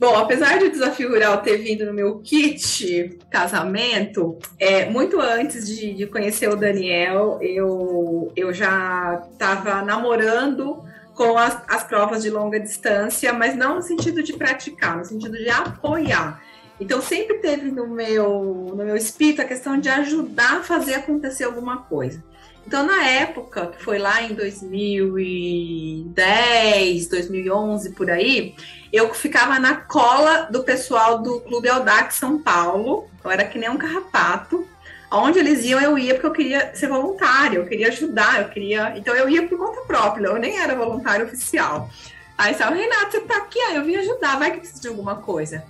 Bom, 0.03 0.17
apesar 0.17 0.59
do 0.59 0.69
desafio 0.69 1.11
rural 1.11 1.43
ter 1.43 1.59
vindo 1.59 1.87
no 1.87 1.95
meu 1.95 2.19
kit 2.19 3.21
casamento, 3.31 4.37
é, 4.59 4.91
muito 4.91 5.21
antes 5.21 5.65
de, 5.65 5.95
de 5.95 6.09
conhecer 6.09 6.49
o 6.49 6.57
Daniel, 6.57 7.39
eu, 7.41 8.33
eu 8.35 8.53
já 8.53 9.25
estava 9.31 9.81
namorando 9.83 10.83
com 11.15 11.39
as, 11.39 11.57
as 11.69 11.85
provas 11.85 12.25
de 12.25 12.31
longa 12.31 12.59
distância, 12.59 13.33
mas 13.33 13.55
não 13.55 13.77
no 13.77 13.83
sentido 13.83 14.25
de 14.25 14.33
praticar, 14.33 14.99
no 14.99 15.05
sentido 15.05 15.39
de 15.39 15.49
apoiar. 15.49 16.43
Então 16.81 17.01
sempre 17.01 17.39
teve 17.39 17.71
no 17.71 17.87
meu 17.87 18.75
no 18.77 18.85
meu 18.85 18.97
espírito 18.97 19.41
a 19.41 19.45
questão 19.45 19.79
de 19.79 19.89
ajudar 19.89 20.57
a 20.57 20.63
fazer 20.65 20.95
acontecer 20.95 21.45
alguma 21.45 21.85
coisa. 21.85 22.21
Então, 22.67 22.87
na 22.87 23.09
época, 23.09 23.69
que 23.69 23.83
foi 23.83 23.99
lá 23.99 24.23
em 24.23 24.35
2010, 24.35 27.09
2011, 27.09 27.91
por 27.91 28.11
aí, 28.11 28.55
eu 28.93 29.13
ficava 29.15 29.59
na 29.59 29.77
cola 29.77 30.49
do 30.51 30.63
pessoal 30.63 31.19
do 31.19 31.41
Clube 31.41 31.69
Audax 31.69 32.17
São 32.17 32.39
Paulo. 32.39 33.09
Eu 33.25 33.31
era 33.31 33.45
que 33.45 33.59
nem 33.59 33.71
um 33.71 33.79
carrapato. 33.79 34.69
Onde 35.11 35.39
eles 35.39 35.65
iam, 35.65 35.81
eu 35.81 35.99
ia 35.99 36.15
porque 36.15 36.27
eu 36.27 36.33
queria 36.33 36.75
ser 36.75 36.89
voluntária, 36.89 37.59
eu 37.59 37.67
queria 37.67 37.89
ajudar, 37.89 38.43
eu 38.43 38.49
queria. 38.49 38.95
Então, 38.97 39.15
eu 39.15 39.29
ia 39.29 39.47
por 39.47 39.59
conta 39.59 39.83
própria, 39.83 40.27
eu 40.27 40.39
nem 40.39 40.59
era 40.59 40.75
voluntário 40.75 41.27
oficial. 41.27 41.91
Aí, 42.37 42.55
o 42.55 42.75
Renato, 42.75 43.13
você 43.13 43.21
tá 43.21 43.37
aqui, 43.37 43.59
aí 43.61 43.77
eu 43.77 43.85
vim 43.85 43.97
ajudar, 43.97 44.39
vai 44.39 44.53
que 44.53 44.59
precisa 44.59 44.81
de 44.81 44.89
alguma 44.89 45.17
coisa. 45.17 45.65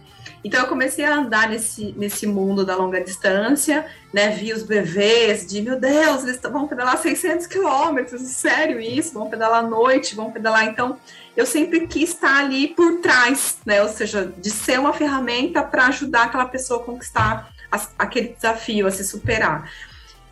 Então 0.45 0.61
eu 0.61 0.67
comecei 0.67 1.05
a 1.05 1.15
andar 1.15 1.49
nesse, 1.49 1.95
nesse 1.97 2.27
mundo 2.27 2.65
da 2.65 2.75
longa 2.75 3.01
distância, 3.01 3.87
né? 4.13 4.31
Vi 4.31 4.53
os 4.53 4.65
bebês 4.65 5.47
de, 5.47 5.63
meu 5.63 5.79
Deus, 5.79 6.25
eles 6.25 6.41
vão 6.41 6.67
pedalar 6.67 6.99
600 6.99 7.47
quilômetros, 7.47 8.23
sério 8.23 8.81
isso? 8.81 9.15
Vão 9.15 9.31
pedalar 9.31 9.61
à 9.61 9.67
noite, 9.67 10.17
vão 10.17 10.33
pedalar. 10.33 10.67
Então 10.67 10.99
eu 11.37 11.47
sempre 11.47 11.87
quis 11.87 12.11
estar 12.11 12.39
ali 12.39 12.69
por 12.69 13.01
trás, 13.01 13.59
né? 13.65 13.83
Ou 13.83 13.89
seja, 13.89 14.33
de 14.37 14.51
ser 14.51 14.79
uma 14.79 14.93
ferramenta 14.93 15.63
para 15.63 15.87
ajudar 15.87 16.25
aquela 16.25 16.47
pessoa 16.47 16.81
a 16.81 16.85
conquistar 16.85 17.53
a, 17.71 17.81
aquele 17.99 18.29
desafio, 18.29 18.87
a 18.87 18.91
se 18.91 19.05
superar. 19.05 19.71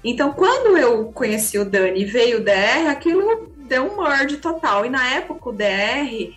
Então, 0.02 0.32
quando 0.32 0.76
eu 0.76 1.06
conheci 1.12 1.58
o 1.58 1.64
Dani 1.64 2.02
e 2.02 2.04
veio 2.04 2.38
o 2.38 2.44
DR, 2.44 2.88
aquilo 2.88 3.52
deu 3.58 3.84
um 3.84 4.02
merge 4.02 4.38
total. 4.38 4.84
E 4.84 4.90
na 4.90 5.06
época 5.10 5.48
o 5.48 5.52
DR 5.52 6.32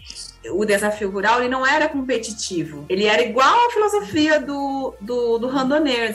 o 0.52 0.66
desafio 0.66 1.10
rural 1.10 1.40
ele 1.40 1.50
não 1.50 1.66
era 1.66 1.88
competitivo. 1.88 2.86
Ele 2.90 3.06
era 3.06 3.22
igual 3.22 3.68
à 3.68 3.72
filosofia 3.72 4.40
do, 4.40 4.94
do, 5.00 5.38
do. 5.38 5.50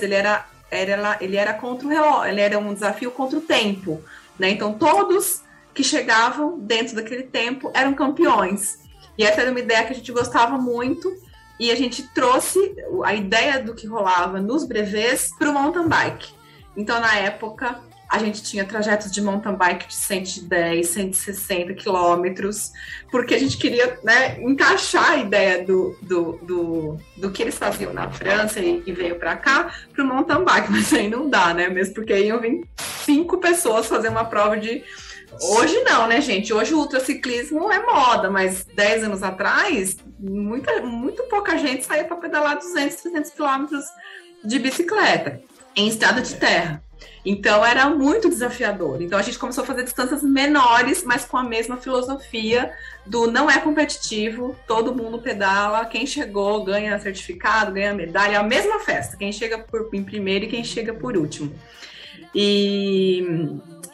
Ele 0.03 0.15
era, 0.15 0.47
era, 0.71 1.17
ele 1.21 1.37
era 1.37 1.55
contra 1.55 1.87
o 1.87 1.91
relógio, 1.91 2.31
ele 2.31 2.41
era 2.41 2.59
um 2.59 2.75
desafio 2.75 3.11
contra 3.11 3.39
o 3.39 3.43
tempo. 3.43 4.03
Né? 4.39 4.51
Então, 4.51 4.75
todos 4.75 5.43
que 5.79 5.85
chegavam 5.85 6.59
dentro 6.59 6.97
daquele 6.97 7.23
tempo 7.23 7.71
eram 7.73 7.95
campeões. 7.95 8.81
E 9.17 9.23
essa 9.23 9.43
era 9.43 9.53
uma 9.53 9.61
ideia 9.61 9.85
que 9.85 9.93
a 9.93 9.95
gente 9.95 10.11
gostava 10.11 10.59
muito. 10.59 11.09
E 11.57 11.71
a 11.71 11.77
gente 11.77 12.03
trouxe 12.13 12.59
a 13.05 13.15
ideia 13.15 13.63
do 13.63 13.77
que 13.77 13.87
rolava 13.87 14.41
nos 14.41 14.65
brevês 14.65 15.31
para 15.39 15.49
o 15.49 15.55
mountain 15.55 15.87
bike. 15.87 16.35
Então, 16.77 17.01
na 17.01 17.15
época, 17.15 17.81
a 18.11 18.19
gente 18.19 18.43
tinha 18.43 18.65
trajetos 18.65 19.13
de 19.13 19.23
mountain 19.23 19.55
bike 19.55 19.87
de 19.87 19.95
110, 19.95 20.89
160 20.89 21.75
quilômetros, 21.75 22.73
porque 23.09 23.35
a 23.35 23.39
gente 23.39 23.57
queria 23.57 24.01
né, 24.03 24.41
encaixar 24.41 25.13
a 25.13 25.17
ideia 25.19 25.65
do, 25.65 25.97
do, 26.03 26.33
do, 26.43 26.99
do, 27.17 27.31
que 27.31 27.43
eles 27.43 27.57
faziam 27.57 27.93
na 27.93 28.11
França 28.11 28.59
e, 28.59 28.83
e 28.85 28.93
veio 28.93 29.17
para 29.17 29.37
cá 29.37 29.73
para 29.93 30.03
o 30.03 30.07
mountain 30.09 30.45
bike, 30.45 30.71
mas 30.73 30.93
aí 30.93 31.09
não 31.09 31.31
dá, 31.31 31.55
né? 31.55 31.69
Mesmo 31.69 31.95
porque 31.95 32.19
iam 32.19 32.41
vir 32.41 32.67
cinco 32.77 33.39
pessoas 33.39 33.87
fazer 33.87 34.09
uma 34.09 34.25
prova 34.25 34.57
de 34.57 34.83
Hoje 35.41 35.81
não, 35.85 36.07
né, 36.09 36.21
gente? 36.21 36.53
Hoje 36.53 36.75
o 36.75 36.79
ultraciclismo 36.79 37.71
é 37.71 37.85
moda, 37.85 38.31
mas 38.31 38.65
10 38.65 39.05
anos 39.05 39.23
atrás, 39.23 39.97
muita, 40.19 40.81
muito 40.83 41.23
pouca 41.25 41.57
gente 41.59 41.85
saía 41.85 42.05
para 42.05 42.17
pedalar 42.17 42.59
200, 42.59 42.97
300 42.97 43.31
quilômetros 43.31 43.85
de 44.45 44.59
bicicleta 44.59 45.41
em 45.77 45.89
estrada 45.89 46.21
de 46.21 46.35
terra. 46.35 46.83
Então 47.25 47.65
era 47.65 47.89
muito 47.91 48.29
desafiador. 48.29 49.03
Então 49.03 49.19
a 49.19 49.23
gente 49.23 49.39
começou 49.39 49.63
a 49.63 49.67
fazer 49.67 49.85
distâncias 49.85 50.23
menores, 50.23 51.05
mas 51.05 51.25
com 51.25 51.37
a 51.37 51.43
mesma 51.43 51.77
filosofia 51.77 52.73
do 53.07 53.31
não 53.31 53.51
é 53.51 53.59
competitivo, 53.59 54.57
todo 54.67 54.95
mundo 54.95 55.21
pedala, 55.21 55.85
quem 55.85 56.07
chegou 56.07 56.65
ganha 56.65 56.99
certificado, 56.99 57.73
ganha 57.73 57.95
medalha, 57.95 58.35
é 58.35 58.37
a 58.37 58.43
mesma 58.43 58.81
festa, 58.81 59.17
quem 59.17 59.31
chega 59.31 59.59
por, 59.59 59.89
em 59.93 60.03
primeiro 60.03 60.47
e 60.47 60.49
quem 60.49 60.65
chega 60.65 60.93
por 60.95 61.17
último. 61.17 61.53
E 62.35 63.25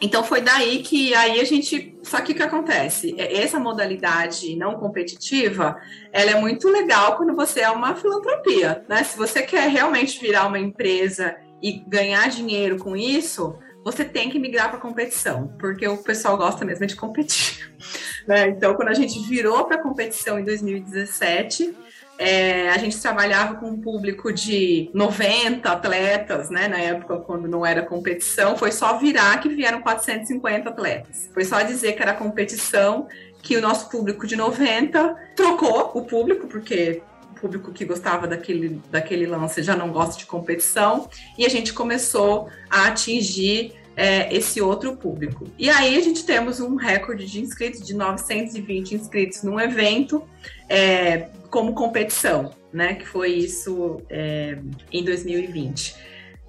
então 0.01 0.23
foi 0.23 0.41
daí 0.41 0.81
que 0.83 1.13
aí 1.13 1.39
a 1.39 1.43
gente. 1.43 1.97
Só 2.03 2.21
que 2.21 2.33
o 2.33 2.35
que 2.35 2.43
acontece? 2.43 3.15
É, 3.17 3.41
essa 3.41 3.59
modalidade 3.59 4.55
não 4.55 4.75
competitiva, 4.75 5.77
ela 6.11 6.31
é 6.31 6.39
muito 6.39 6.69
legal 6.69 7.17
quando 7.17 7.35
você 7.35 7.61
é 7.61 7.69
uma 7.69 7.95
filantropia, 7.95 8.83
né? 8.87 9.03
Se 9.03 9.17
você 9.17 9.41
quer 9.41 9.69
realmente 9.69 10.19
virar 10.19 10.47
uma 10.47 10.59
empresa 10.59 11.35
e 11.61 11.79
ganhar 11.87 12.29
dinheiro 12.29 12.77
com 12.77 12.95
isso, 12.95 13.57
você 13.83 14.03
tem 14.03 14.29
que 14.29 14.39
migrar 14.39 14.69
para 14.69 14.79
competição, 14.79 15.55
porque 15.59 15.87
o 15.87 15.97
pessoal 15.97 16.35
gosta 16.35 16.65
mesmo 16.65 16.85
de 16.85 16.95
competir. 16.95 17.73
Né? 18.27 18.47
Então, 18.47 18.73
quando 18.73 18.87
a 18.87 18.93
gente 18.95 19.19
virou 19.29 19.65
para 19.65 19.77
competição 19.77 20.39
em 20.39 20.43
2017, 20.43 21.77
é, 22.17 22.69
a 22.69 22.77
gente 22.77 22.99
trabalhava 22.99 23.55
com 23.55 23.67
um 23.67 23.79
público 23.79 24.31
de 24.31 24.89
90 24.93 25.69
atletas, 25.69 26.49
né? 26.49 26.67
Na 26.67 26.77
época, 26.77 27.17
quando 27.17 27.47
não 27.47 27.65
era 27.65 27.81
competição, 27.81 28.57
foi 28.57 28.71
só 28.71 28.97
virar 28.97 29.39
que 29.39 29.49
vieram 29.49 29.81
450 29.81 30.69
atletas. 30.69 31.29
Foi 31.33 31.43
só 31.43 31.61
dizer 31.61 31.93
que 31.93 32.01
era 32.01 32.13
competição, 32.13 33.07
que 33.41 33.57
o 33.57 33.61
nosso 33.61 33.89
público 33.89 34.25
de 34.25 34.35
90 34.35 35.15
trocou 35.35 35.91
o 35.93 36.03
público, 36.03 36.47
porque 36.47 37.01
o 37.31 37.39
público 37.39 37.71
que 37.71 37.83
gostava 37.83 38.27
daquele, 38.27 38.81
daquele 38.89 39.27
lance 39.27 39.61
já 39.61 39.75
não 39.75 39.91
gosta 39.91 40.17
de 40.17 40.25
competição, 40.25 41.09
e 41.37 41.45
a 41.45 41.49
gente 41.49 41.73
começou 41.73 42.49
a 42.69 42.87
atingir 42.87 43.73
é, 43.95 44.33
esse 44.35 44.61
outro 44.61 44.95
público. 44.95 45.47
E 45.57 45.69
aí 45.69 45.97
a 45.97 46.01
gente 46.01 46.25
temos 46.25 46.59
um 46.59 46.75
recorde 46.75 47.25
de 47.25 47.41
inscritos, 47.41 47.81
de 47.85 47.93
920 47.93 48.95
inscritos 48.95 49.43
num 49.43 49.59
evento 49.59 50.23
é, 50.67 51.29
como 51.49 51.73
competição, 51.73 52.51
né? 52.73 52.95
Que 52.95 53.07
foi 53.07 53.31
isso 53.31 54.01
é, 54.09 54.57
em 54.91 55.03
2020. 55.03 55.95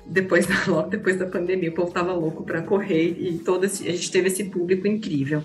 Depois 0.07 0.47
da, 0.47 0.55
logo 0.67 0.89
depois 0.89 1.19
da 1.19 1.27
pandemia, 1.27 1.71
o 1.71 1.75
povo 1.75 1.89
estava 1.89 2.13
louco 2.13 2.45
para 2.45 2.63
correr 2.63 3.17
e 3.19 3.39
todo 3.39 3.65
esse, 3.65 3.87
a 3.89 3.93
gente 3.93 4.11
teve 4.11 4.29
esse 4.29 4.45
público 4.45 4.87
incrível. 4.87 5.45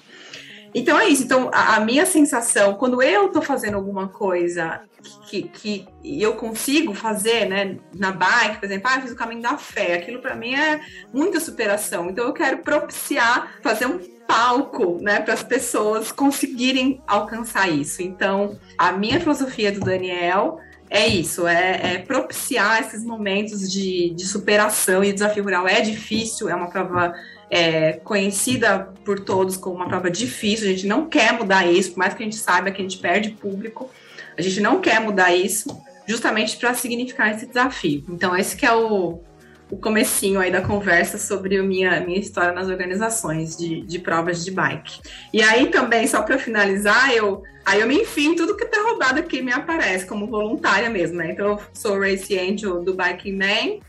Então 0.73 0.99
é 0.99 1.07
isso. 1.07 1.23
Então, 1.23 1.49
a, 1.53 1.75
a 1.75 1.79
minha 1.79 2.05
sensação, 2.05 2.75
quando 2.75 3.01
eu 3.01 3.27
estou 3.27 3.41
fazendo 3.41 3.75
alguma 3.75 4.07
coisa 4.07 4.81
que, 5.27 5.43
que, 5.43 5.85
eu 6.03 6.33
consigo 6.35 6.93
fazer, 6.93 7.45
né, 7.45 7.77
na 7.95 8.11
bike, 8.11 8.59
por 8.59 8.65
exemplo, 8.65 8.89
ah, 8.91 9.01
fiz 9.01 9.11
o 9.11 9.15
caminho 9.15 9.41
da 9.41 9.57
fé, 9.57 9.95
aquilo 9.95 10.21
para 10.21 10.35
mim 10.35 10.53
é 10.53 10.79
muita 11.13 11.39
superação. 11.39 12.09
Então, 12.09 12.25
eu 12.25 12.33
quero 12.33 12.59
propiciar, 12.59 13.59
fazer 13.61 13.85
um 13.85 13.99
palco, 14.27 14.97
né, 15.01 15.19
para 15.19 15.33
as 15.33 15.43
pessoas 15.43 16.11
conseguirem 16.11 17.01
alcançar 17.05 17.69
isso. 17.69 18.01
Então, 18.01 18.57
a 18.77 18.91
minha 18.91 19.19
filosofia 19.19 19.71
do 19.71 19.81
Daniel 19.81 20.59
é 20.89 21.07
isso, 21.07 21.47
é, 21.47 21.93
é, 21.93 21.97
propiciar 21.99 22.81
esses 22.81 23.03
momentos 23.05 23.71
de, 23.71 24.13
de 24.13 24.25
superação 24.25 25.01
e 25.03 25.13
desafio 25.13 25.43
rural. 25.43 25.65
É 25.65 25.79
difícil, 25.79 26.49
é 26.49 26.55
uma 26.55 26.69
prova 26.69 27.13
é, 27.51 27.93
conhecida 27.93 28.93
por 29.03 29.19
todos 29.19 29.57
como 29.57 29.75
uma 29.75 29.87
prova 29.89 30.09
difícil, 30.09 30.69
a 30.69 30.71
gente 30.71 30.87
não 30.87 31.07
quer 31.07 31.33
mudar 31.33 31.67
isso, 31.67 31.91
por 31.91 31.99
mais 31.99 32.13
que 32.13 32.23
a 32.23 32.25
gente 32.25 32.37
saiba 32.37 32.71
que 32.71 32.81
a 32.81 32.83
gente 32.83 32.97
perde 32.97 33.31
público, 33.31 33.91
a 34.37 34.41
gente 34.41 34.61
não 34.61 34.79
quer 34.79 35.01
mudar 35.01 35.35
isso 35.35 35.69
justamente 36.07 36.55
para 36.55 36.73
significar 36.73 37.35
esse 37.35 37.45
desafio. 37.45 38.05
Então, 38.07 38.35
esse 38.35 38.55
que 38.55 38.65
é 38.65 38.73
o, 38.73 39.19
o 39.69 39.77
comecinho 39.77 40.39
aí 40.39 40.49
da 40.49 40.61
conversa 40.61 41.17
sobre 41.17 41.57
a 41.57 41.63
minha, 41.63 41.99
minha 41.99 42.19
história 42.19 42.53
nas 42.53 42.69
organizações 42.69 43.57
de, 43.57 43.81
de 43.81 43.99
provas 43.99 44.45
de 44.45 44.51
bike. 44.51 45.01
E 45.33 45.41
aí 45.41 45.67
também, 45.67 46.07
só 46.07 46.21
para 46.21 46.37
finalizar, 46.37 47.13
eu 47.13 47.43
aí 47.65 47.79
eu 47.79 47.87
me 47.87 48.01
enfim 48.01 48.33
tudo 48.33 48.57
que 48.57 48.65
tá 48.65 48.81
roubado 48.81 49.19
aqui 49.19 49.41
me 49.41 49.51
aparece 49.51 50.05
como 50.05 50.25
voluntária 50.25 50.89
mesmo, 50.89 51.17
né? 51.17 51.31
Então 51.31 51.47
eu 51.47 51.59
sou 51.73 51.99
Race 51.99 52.37
Angel 52.37 52.81
do 52.81 52.95
Biking 52.95 53.37
Man, 53.37 53.79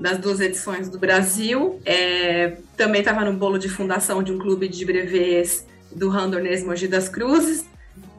das 0.00 0.18
duas 0.18 0.40
edições 0.40 0.88
do 0.88 0.98
Brasil. 0.98 1.80
É, 1.84 2.56
também 2.76 3.00
estava 3.00 3.24
no 3.24 3.34
bolo 3.34 3.58
de 3.58 3.68
fundação 3.68 4.22
de 4.22 4.32
um 4.32 4.38
clube 4.38 4.66
de 4.66 4.84
brevês 4.84 5.66
do 5.92 6.08
Randonês 6.08 6.64
Mogi 6.64 6.88
das 6.88 7.08
Cruzes. 7.08 7.68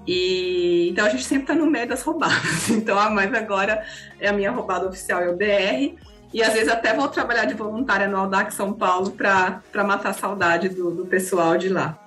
E 0.07 0.89
então 0.89 1.05
a 1.05 1.09
gente 1.09 1.23
sempre 1.23 1.43
está 1.43 1.55
no 1.55 1.69
meio 1.69 1.87
das 1.87 2.03
roubadas. 2.03 2.69
Então, 2.69 2.97
ah, 2.97 3.09
mas 3.09 3.33
agora 3.33 3.83
é 4.19 4.29
a 4.29 4.33
minha 4.33 4.51
roubada 4.51 4.87
oficial 4.87 5.21
é 5.21 5.29
o 5.29 5.35
DR. 5.35 5.97
E 6.33 6.41
às 6.41 6.53
vezes 6.53 6.69
até 6.69 6.93
vou 6.93 7.07
trabalhar 7.09 7.45
de 7.45 7.53
voluntária 7.53 8.07
no 8.07 8.15
Aldac 8.15 8.53
São 8.53 8.71
Paulo 8.71 9.11
para 9.11 9.61
matar 9.83 10.09
a 10.09 10.13
saudade 10.13 10.69
do, 10.69 10.91
do 10.91 11.05
pessoal 11.05 11.57
de 11.57 11.67
lá. 11.67 11.99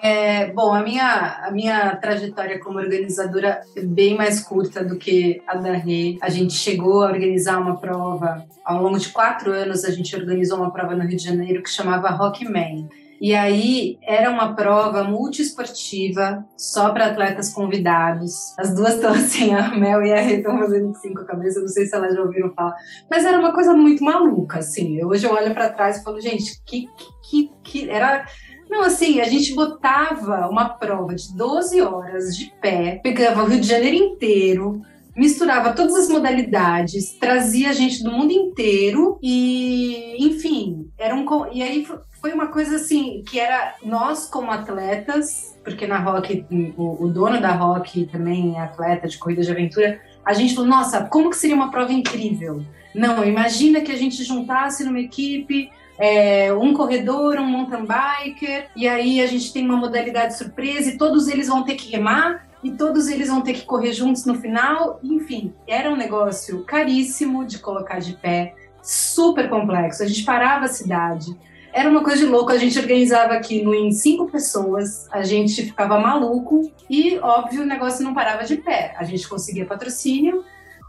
É, 0.00 0.52
bom, 0.52 0.72
a 0.72 0.82
minha, 0.82 1.40
a 1.44 1.50
minha 1.50 1.96
trajetória 1.96 2.60
como 2.60 2.78
organizadora 2.78 3.60
é 3.76 3.80
bem 3.80 4.16
mais 4.16 4.40
curta 4.40 4.84
do 4.84 4.96
que 4.96 5.42
a 5.46 5.56
da 5.56 5.72
Rê. 5.72 6.16
A 6.22 6.28
gente 6.28 6.54
chegou 6.54 7.02
a 7.02 7.06
organizar 7.06 7.58
uma 7.58 7.76
prova, 7.76 8.44
ao 8.64 8.82
longo 8.82 8.98
de 8.98 9.08
quatro 9.08 9.52
anos, 9.52 9.84
a 9.84 9.90
gente 9.90 10.14
organizou 10.14 10.58
uma 10.58 10.72
prova 10.72 10.94
no 10.94 11.02
Rio 11.02 11.16
de 11.16 11.24
Janeiro 11.24 11.62
que 11.62 11.70
chamava 11.70 12.10
Rockman. 12.10 12.88
E 13.20 13.34
aí 13.34 13.98
era 14.02 14.30
uma 14.30 14.54
prova 14.54 15.02
multiesportiva, 15.02 16.44
só 16.56 16.90
para 16.90 17.06
atletas 17.06 17.52
convidados. 17.52 18.56
As 18.56 18.72
duas 18.72 18.94
estão 18.94 19.10
assim, 19.12 19.52
a 19.52 19.74
Mel 19.74 20.02
e 20.02 20.12
a 20.12 20.20
Rê 20.20 20.36
estão 20.36 20.56
fazendo 20.58 20.94
cinco 20.94 21.24
cabeças, 21.24 21.62
não 21.62 21.68
sei 21.68 21.86
se 21.86 21.96
elas 21.96 22.14
já 22.14 22.22
ouviram 22.22 22.52
falar. 22.54 22.76
Mas 23.10 23.24
era 23.24 23.38
uma 23.38 23.52
coisa 23.52 23.74
muito 23.74 24.04
maluca, 24.04 24.60
assim. 24.60 25.04
Hoje 25.04 25.26
eu 25.26 25.32
olho 25.32 25.52
para 25.52 25.70
trás 25.70 25.98
e 25.98 26.04
falo, 26.04 26.20
gente, 26.20 26.62
que, 26.64 26.86
que, 27.28 27.50
que 27.64 27.90
era 27.90 28.24
não, 28.70 28.82
assim, 28.82 29.20
a 29.20 29.24
gente 29.24 29.54
botava 29.54 30.48
uma 30.48 30.68
prova 30.68 31.14
de 31.14 31.34
12 31.34 31.80
horas 31.80 32.36
de 32.36 32.52
pé, 32.60 33.00
pegava 33.02 33.42
o 33.42 33.46
Rio 33.46 33.60
de 33.60 33.66
Janeiro 33.66 33.96
inteiro, 33.96 34.82
misturava 35.16 35.72
todas 35.72 35.96
as 35.96 36.08
modalidades, 36.08 37.16
trazia 37.18 37.72
gente 37.72 38.02
do 38.04 38.12
mundo 38.12 38.30
inteiro 38.30 39.18
e, 39.22 40.16
enfim, 40.18 40.88
era 40.96 41.14
um 41.14 41.24
e 41.52 41.62
aí 41.62 41.86
foi 42.20 42.32
uma 42.32 42.48
coisa 42.48 42.76
assim 42.76 43.22
que 43.28 43.38
era 43.38 43.74
nós 43.82 44.28
como 44.28 44.50
atletas, 44.50 45.56
porque 45.64 45.86
na 45.86 45.98
Rock 45.98 46.44
o, 46.76 47.04
o 47.04 47.08
dono 47.08 47.40
da 47.40 47.52
Rock 47.52 48.06
também 48.06 48.56
é 48.56 48.60
atleta 48.60 49.08
de 49.08 49.18
corrida 49.18 49.42
de 49.42 49.50
aventura, 49.50 50.00
a 50.24 50.32
gente 50.34 50.54
falou, 50.54 50.70
nossa, 50.70 51.04
como 51.04 51.30
que 51.30 51.36
seria 51.36 51.56
uma 51.56 51.70
prova 51.70 51.92
incrível? 51.92 52.62
Não, 52.94 53.24
imagina 53.24 53.80
que 53.80 53.92
a 53.92 53.96
gente 53.96 54.22
juntasse 54.24 54.84
numa 54.84 55.00
equipe 55.00 55.70
é, 55.98 56.52
um 56.52 56.72
corredor, 56.72 57.38
um 57.38 57.46
mountain 57.46 57.84
biker, 57.84 58.68
e 58.76 58.86
aí 58.86 59.20
a 59.20 59.26
gente 59.26 59.52
tem 59.52 59.64
uma 59.64 59.76
modalidade 59.76 60.36
surpresa 60.36 60.90
e 60.90 60.96
todos 60.96 61.26
eles 61.26 61.48
vão 61.48 61.64
ter 61.64 61.74
que 61.74 61.90
remar 61.90 62.46
e 62.62 62.70
todos 62.70 63.08
eles 63.08 63.28
vão 63.28 63.40
ter 63.40 63.54
que 63.54 63.64
correr 63.64 63.92
juntos 63.92 64.24
no 64.24 64.34
final. 64.34 65.00
Enfim, 65.02 65.52
era 65.66 65.90
um 65.90 65.96
negócio 65.96 66.62
caríssimo 66.64 67.44
de 67.44 67.58
colocar 67.58 67.98
de 67.98 68.14
pé, 68.14 68.54
super 68.82 69.48
complexo. 69.48 70.02
A 70.02 70.06
gente 70.06 70.24
parava 70.24 70.66
a 70.66 70.68
cidade. 70.68 71.36
Era 71.72 71.90
uma 71.90 72.02
coisa 72.02 72.24
de 72.24 72.26
louco, 72.26 72.50
a 72.50 72.56
gente 72.56 72.78
organizava 72.78 73.34
aquilo 73.34 73.74
em 73.74 73.92
cinco 73.92 74.26
pessoas, 74.26 75.06
a 75.12 75.22
gente 75.22 75.62
ficava 75.62 76.00
maluco 76.00 76.72
e, 76.88 77.18
óbvio, 77.18 77.62
o 77.62 77.66
negócio 77.66 78.02
não 78.02 78.14
parava 78.14 78.44
de 78.44 78.56
pé. 78.56 78.94
A 78.96 79.04
gente 79.04 79.28
conseguia 79.28 79.66
patrocínio, 79.66 80.44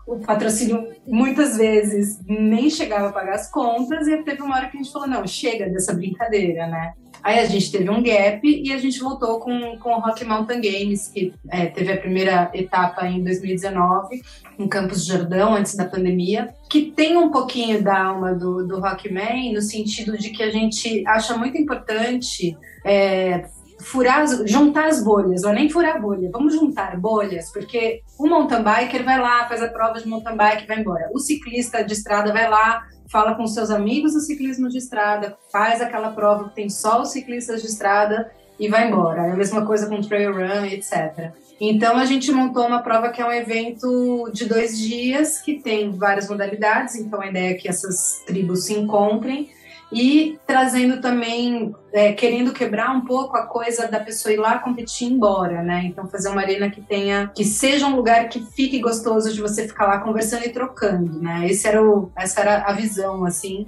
o 0.09 0.19
patrocínio 0.19 0.87
muitas 1.07 1.57
vezes 1.57 2.19
nem 2.27 2.69
chegava 2.69 3.09
a 3.09 3.13
pagar 3.13 3.35
as 3.35 3.49
contas 3.49 4.07
e 4.07 4.17
teve 4.23 4.41
uma 4.41 4.55
hora 4.55 4.67
que 4.67 4.77
a 4.77 4.81
gente 4.81 4.91
falou, 4.91 5.07
não, 5.07 5.25
chega 5.27 5.69
dessa 5.69 5.93
brincadeira, 5.93 6.65
né? 6.67 6.93
Aí 7.21 7.39
a 7.39 7.45
gente 7.45 7.71
teve 7.71 7.89
um 7.89 8.01
gap 8.01 8.41
e 8.43 8.71
a 8.71 8.77
gente 8.77 8.99
voltou 8.99 9.39
com, 9.39 9.77
com 9.77 9.89
o 9.89 9.99
Rock 9.99 10.23
Mountain 10.23 10.61
Games, 10.61 11.09
que 11.09 11.33
é, 11.49 11.65
teve 11.65 11.91
a 11.91 11.97
primeira 11.97 12.49
etapa 12.53 13.05
em 13.07 13.23
2019, 13.23 14.21
em 14.57 14.67
Campos 14.67 15.05
Jordão, 15.05 15.53
antes 15.53 15.75
da 15.75 15.85
pandemia, 15.85 16.53
que 16.69 16.91
tem 16.91 17.17
um 17.17 17.29
pouquinho 17.29 17.83
da 17.83 18.05
alma 18.05 18.33
do, 18.33 18.65
do 18.65 18.79
Rockman, 18.79 19.53
no 19.53 19.61
sentido 19.61 20.17
de 20.17 20.29
que 20.29 20.41
a 20.41 20.49
gente 20.49 21.05
acha 21.05 21.35
muito 21.35 21.57
importante 21.57 22.57
é, 22.85 23.45
furar, 23.79 24.25
juntar 24.45 24.87
as 24.87 25.03
bolhas, 25.03 25.43
ou 25.43 25.53
nem 25.53 25.69
furar 25.69 26.01
bolha, 26.01 26.29
vamos 26.31 26.53
juntar 26.53 26.97
bolhas, 26.97 27.51
porque 27.51 28.01
o 28.17 28.27
mountain 28.27 28.63
biker 28.63 29.03
vai 29.03 29.19
lá, 29.19 29.47
faz 29.47 29.61
a 29.61 29.69
prova 29.69 29.99
de 29.99 30.07
mountain 30.07 30.35
bike 30.35 30.63
e 30.63 30.67
vai 30.67 30.79
embora. 30.79 31.09
O 31.13 31.19
ciclista 31.19 31.83
de 31.83 31.93
estrada 31.93 32.31
vai 32.31 32.49
lá, 32.49 32.85
fala 33.09 33.35
com 33.35 33.47
seus 33.47 33.71
amigos 33.71 34.13
do 34.13 34.19
ciclismo 34.19 34.69
de 34.69 34.77
estrada, 34.77 35.37
faz 35.51 35.81
aquela 35.81 36.11
prova 36.11 36.49
que 36.49 36.55
tem 36.55 36.69
só 36.69 37.01
os 37.01 37.11
ciclistas 37.11 37.61
de 37.61 37.67
estrada 37.67 38.31
e 38.59 38.67
vai 38.67 38.87
embora. 38.87 39.27
É 39.27 39.31
a 39.31 39.35
mesma 39.35 39.65
coisa 39.65 39.87
com 39.87 40.01
trail 40.01 40.33
run, 40.33 40.65
etc. 40.65 41.31
Então 41.59 41.97
a 41.97 42.05
gente 42.05 42.31
montou 42.31 42.67
uma 42.67 42.81
prova 42.81 43.09
que 43.09 43.21
é 43.21 43.25
um 43.25 43.31
evento 43.31 44.29
de 44.33 44.45
dois 44.45 44.77
dias 44.77 45.39
que 45.41 45.55
tem 45.55 45.91
várias 45.91 46.29
modalidades. 46.29 46.95
Então 46.95 47.21
a 47.21 47.27
ideia 47.27 47.51
é 47.51 47.53
que 47.53 47.67
essas 47.67 48.21
tribos 48.25 48.65
se 48.65 48.73
encontrem 48.73 49.49
e 49.91 50.39
trazendo 50.45 51.01
também, 51.01 51.73
é, 51.91 52.13
querendo 52.13 52.53
quebrar 52.53 52.91
um 52.91 53.01
pouco 53.01 53.35
a 53.35 53.45
coisa 53.45 53.87
da 53.87 53.99
pessoa 53.99 54.31
ir 54.31 54.37
lá 54.37 54.59
competir 54.59 55.07
e 55.07 55.11
ir 55.11 55.13
embora, 55.13 55.63
né? 55.63 55.83
Então 55.85 56.07
fazer 56.07 56.29
uma 56.29 56.41
arena 56.41 56.69
que 56.69 56.81
tenha, 56.81 57.31
que 57.35 57.43
seja 57.43 57.87
um 57.87 57.95
lugar 57.95 58.29
que 58.29 58.39
fique 58.39 58.79
gostoso 58.79 59.33
de 59.33 59.41
você 59.41 59.67
ficar 59.67 59.87
lá 59.87 59.99
conversando 59.99 60.45
e 60.45 60.49
trocando, 60.49 61.19
né? 61.21 61.47
Esse 61.49 61.67
era 61.67 61.83
o, 61.83 62.11
essa 62.15 62.41
era 62.41 62.63
a 62.65 62.73
visão, 62.73 63.25
assim, 63.25 63.67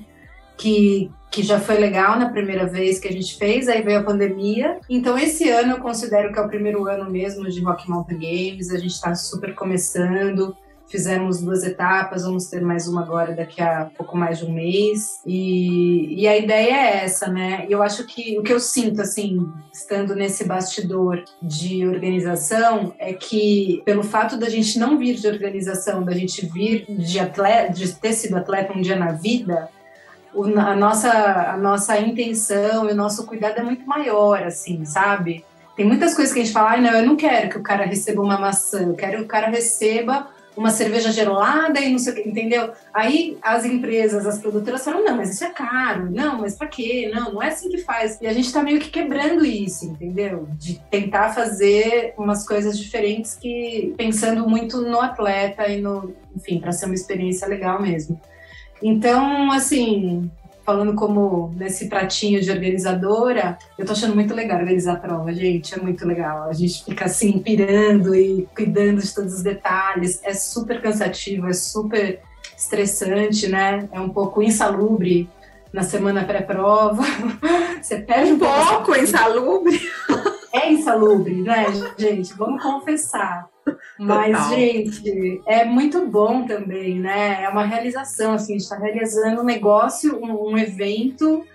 que, 0.56 1.10
que 1.32 1.42
já 1.42 1.60
foi 1.60 1.78
legal 1.78 2.20
na 2.20 2.30
primeira 2.30 2.68
vez 2.68 3.00
que 3.00 3.08
a 3.08 3.12
gente 3.12 3.36
fez, 3.36 3.68
aí 3.68 3.82
veio 3.82 4.00
a 4.00 4.04
pandemia. 4.04 4.80
Então, 4.88 5.18
esse 5.18 5.50
ano 5.50 5.74
eu 5.74 5.80
considero 5.80 6.32
que 6.32 6.38
é 6.38 6.42
o 6.42 6.48
primeiro 6.48 6.88
ano 6.88 7.10
mesmo 7.10 7.50
de 7.50 7.62
Rock 7.62 7.90
Mountain 7.90 8.20
Games, 8.20 8.70
a 8.70 8.78
gente 8.78 8.94
está 8.94 9.16
super 9.16 9.56
começando. 9.56 10.56
Fizemos 10.92 11.42
duas 11.42 11.64
etapas, 11.64 12.24
vamos 12.24 12.48
ter 12.48 12.60
mais 12.60 12.86
uma 12.86 13.02
agora 13.02 13.34
daqui 13.34 13.62
a 13.62 13.90
pouco 13.98 14.18
mais 14.18 14.40
de 14.40 14.46
um 14.46 14.52
mês. 14.52 15.22
E, 15.26 16.22
e 16.22 16.28
a 16.28 16.38
ideia 16.38 16.74
é 16.74 17.06
essa, 17.06 17.28
né? 17.30 17.66
E 17.70 17.72
eu 17.72 17.82
acho 17.82 18.06
que 18.06 18.38
o 18.38 18.44
que 18.44 18.52
eu 18.52 18.60
sinto, 18.60 19.02
assim, 19.02 19.50
estando 19.72 20.14
nesse 20.14 20.44
bastidor 20.44 21.24
de 21.42 21.88
organização, 21.88 22.94
é 23.00 23.14
que 23.14 23.82
pelo 23.86 24.04
fato 24.04 24.36
da 24.36 24.50
gente 24.50 24.78
não 24.78 24.98
vir 24.98 25.16
de 25.16 25.30
organização, 25.30 26.04
da 26.04 26.12
gente 26.12 26.46
vir 26.46 26.86
de 26.90 27.20
atleta, 27.22 27.72
de 27.72 27.90
ter 27.94 28.12
sido 28.12 28.36
atleta 28.36 28.74
um 28.74 28.82
dia 28.82 28.98
na 28.98 29.14
vida, 29.14 29.70
a, 30.36 30.76
nossa, 30.76 31.10
a 31.54 31.58
nossa 31.58 31.98
intenção 32.00 32.90
e 32.90 32.92
o 32.92 32.96
nosso 32.96 33.26
cuidado 33.26 33.60
é 33.60 33.64
muito 33.64 33.88
maior, 33.88 34.44
assim, 34.44 34.84
sabe? 34.84 35.46
Tem 35.74 35.86
muitas 35.86 36.14
coisas 36.14 36.34
que 36.34 36.42
a 36.42 36.44
gente 36.44 36.54
fala, 36.54 36.74
ah, 36.74 36.82
não, 36.82 36.92
eu 36.92 37.06
não 37.06 37.16
quero 37.16 37.50
que 37.50 37.58
o 37.58 37.64
cara 37.64 37.86
receba 37.86 38.22
uma 38.22 38.38
maçã, 38.38 38.82
eu 38.82 38.94
quero 38.94 39.20
que 39.20 39.24
o 39.24 39.28
cara 39.28 39.48
receba 39.48 40.28
uma 40.56 40.70
cerveja 40.70 41.12
gelada 41.12 41.80
e 41.80 41.92
não 41.92 42.00
sei 42.00 42.14
o 42.14 42.16
que, 42.16 42.30
entendeu? 42.30 42.72
Aí 42.94 43.38
as 43.42 43.64
empresas, 43.66 44.26
as 44.26 44.40
produtoras 44.40 44.84
falam, 44.84 45.04
não, 45.04 45.18
mas 45.18 45.32
isso 45.32 45.44
é 45.44 45.50
caro, 45.50 46.10
não, 46.12 46.40
mas 46.40 46.56
pra 46.56 46.68
quê? 46.68 47.10
Não, 47.14 47.34
não 47.34 47.44
é 47.44 47.48
assim 47.48 47.70
que 47.70 47.78
faz. 47.80 48.20
E 48.22 48.28
a 48.28 48.34
gente 48.34 48.52
tá 48.52 48.62
meio 48.62 48.80
que 48.80 48.90
quebrando 48.90 49.46
isso, 49.46 49.86
entendeu? 49.86 50.48
De 50.58 50.80
tentar 50.92 51.30
fazer 51.30 52.14
umas 52.18 52.46
coisas 52.46 52.78
diferentes 52.78 53.36
que 53.36 53.94
pensando 53.98 54.48
muito 54.48 54.82
no 54.82 55.00
atleta 55.00 55.68
e 55.68 55.82
no, 55.82 56.14
enfim, 56.36 56.60
para 56.60 56.72
ser 56.72 56.86
uma 56.86 56.96
experiência 56.96 57.48
legal 57.48 57.82
mesmo. 57.82 58.20
Então, 58.82 59.52
assim, 59.52 60.30
falando 60.72 60.96
como 60.96 61.54
nesse 61.58 61.90
pratinho 61.90 62.40
de 62.40 62.50
organizadora, 62.50 63.58
eu 63.78 63.86
tô 63.86 63.92
achando 63.92 64.16
muito 64.16 64.34
legal 64.34 64.58
organizar 64.58 64.94
a 64.94 64.96
prova, 64.96 65.34
gente, 65.34 65.74
é 65.74 65.78
muito 65.78 66.08
legal. 66.08 66.48
A 66.48 66.54
gente 66.54 66.86
fica 66.86 67.06
assim, 67.06 67.40
pirando 67.40 68.16
e 68.16 68.48
cuidando 68.56 69.02
de 69.02 69.14
todos 69.14 69.34
os 69.34 69.44
detalhes. 69.44 70.22
É 70.24 70.34
super 70.34 70.82
cansativo, 70.82 71.48
é 71.48 71.54
super 71.54 72.22
estressante, 72.58 73.50
né? 73.50 73.90
É 73.92 74.00
um 74.00 74.10
pouco 74.10 74.42
insalubre 74.42 75.30
na 75.74 75.84
semana 75.84 76.24
pré-prova. 76.24 77.04
Você 77.82 77.98
perde 77.98 78.32
um, 78.32 78.36
um 78.36 78.40
pouco 78.40 78.96
insalubre. 78.96 79.78
É 80.54 80.72
insalubre, 80.72 81.42
né, 81.42 81.66
gente? 81.98 82.34
Vamos 82.34 82.64
confessar. 82.64 83.50
Mas, 84.00 84.36
Total. 84.36 84.50
gente, 84.50 85.42
é 85.46 85.66
muito 85.66 86.06
bom 86.08 86.46
também, 86.46 87.00
né? 87.00 87.44
É 87.44 87.50
uma 87.50 87.64
realização, 87.64 88.34
assim, 88.34 88.54
a 88.54 88.58
gente 88.58 88.64
está 88.64 88.78
realizando 88.78 89.42
um 89.42 89.46
negócio, 89.46 90.20
um, 90.24 90.52
um, 90.52 90.58
evento, 90.58 91.46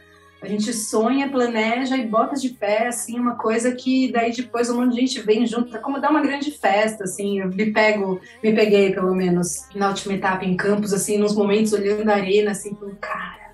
a 0.40 0.46
gente 0.46 0.72
sonha, 0.72 1.28
planeja 1.28 1.96
e 1.96 2.06
bota 2.06 2.36
de 2.36 2.50
pé, 2.50 2.86
assim, 2.86 3.18
uma 3.18 3.34
coisa 3.34 3.72
que 3.72 4.12
daí 4.12 4.32
depois 4.32 4.70
um 4.70 4.76
monte 4.76 4.94
de 4.94 5.00
gente 5.00 5.20
vem 5.22 5.46
junto, 5.46 5.74
é 5.76 5.80
como 5.80 6.00
dar 6.00 6.10
uma 6.10 6.22
grande 6.22 6.52
festa, 6.52 7.04
assim, 7.04 7.40
eu 7.40 7.48
me 7.48 7.72
pego, 7.72 8.20
me 8.42 8.54
peguei, 8.54 8.92
pelo 8.92 9.14
menos, 9.14 9.66
na 9.74 9.88
última 9.88 10.14
etapa 10.14 10.44
em 10.44 10.56
Campos, 10.56 10.92
assim, 10.92 11.18
nos 11.18 11.34
momentos 11.34 11.72
olhando 11.72 12.08
a 12.08 12.14
arena, 12.14 12.52
assim, 12.52 12.76
cara, 13.00 13.45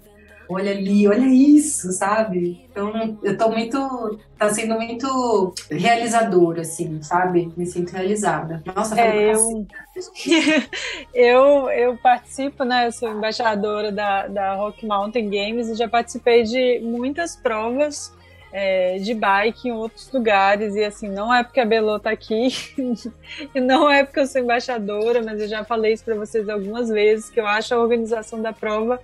olha 0.48 0.72
ali, 0.72 1.08
olha 1.08 1.26
isso, 1.26 1.92
sabe? 1.92 2.66
Então, 2.70 3.18
eu 3.22 3.36
tô 3.36 3.50
muito. 3.50 4.18
tá 4.38 4.48
sendo 4.50 4.74
muito 4.74 5.54
realizador, 5.70 6.58
assim, 6.58 7.02
sabe? 7.02 7.52
Me 7.56 7.66
sinto 7.66 7.92
realizada. 7.92 8.62
Nossa, 8.74 8.98
é, 9.00 9.34
eu... 9.34 9.66
eu, 11.14 11.70
eu 11.70 11.96
participo, 11.98 12.64
né? 12.64 12.86
Eu 12.86 12.92
sou 12.92 13.10
embaixadora 13.10 13.92
da, 13.92 14.26
da 14.26 14.54
Rock 14.54 14.86
Mountain 14.86 15.30
Games 15.30 15.68
e 15.68 15.74
já 15.74 15.88
participei 15.88 16.42
de 16.42 16.80
muitas 16.80 17.36
provas. 17.36 18.12
É, 18.54 18.98
de 18.98 19.14
bike 19.14 19.68
em 19.68 19.72
outros 19.72 20.12
lugares, 20.12 20.74
e 20.74 20.84
assim, 20.84 21.08
não 21.08 21.32
é 21.32 21.42
porque 21.42 21.58
a 21.58 21.64
Belo 21.64 21.98
tá 21.98 22.10
aqui, 22.10 22.48
e 23.54 23.58
não 23.58 23.90
é 23.90 24.04
porque 24.04 24.20
eu 24.20 24.26
sou 24.26 24.42
embaixadora, 24.42 25.22
mas 25.22 25.40
eu 25.40 25.48
já 25.48 25.64
falei 25.64 25.94
isso 25.94 26.04
para 26.04 26.16
vocês 26.16 26.46
algumas 26.50 26.90
vezes, 26.90 27.30
que 27.30 27.40
eu 27.40 27.46
acho 27.46 27.74
a 27.74 27.78
organização 27.78 28.42
da 28.42 28.52
prova 28.52 29.00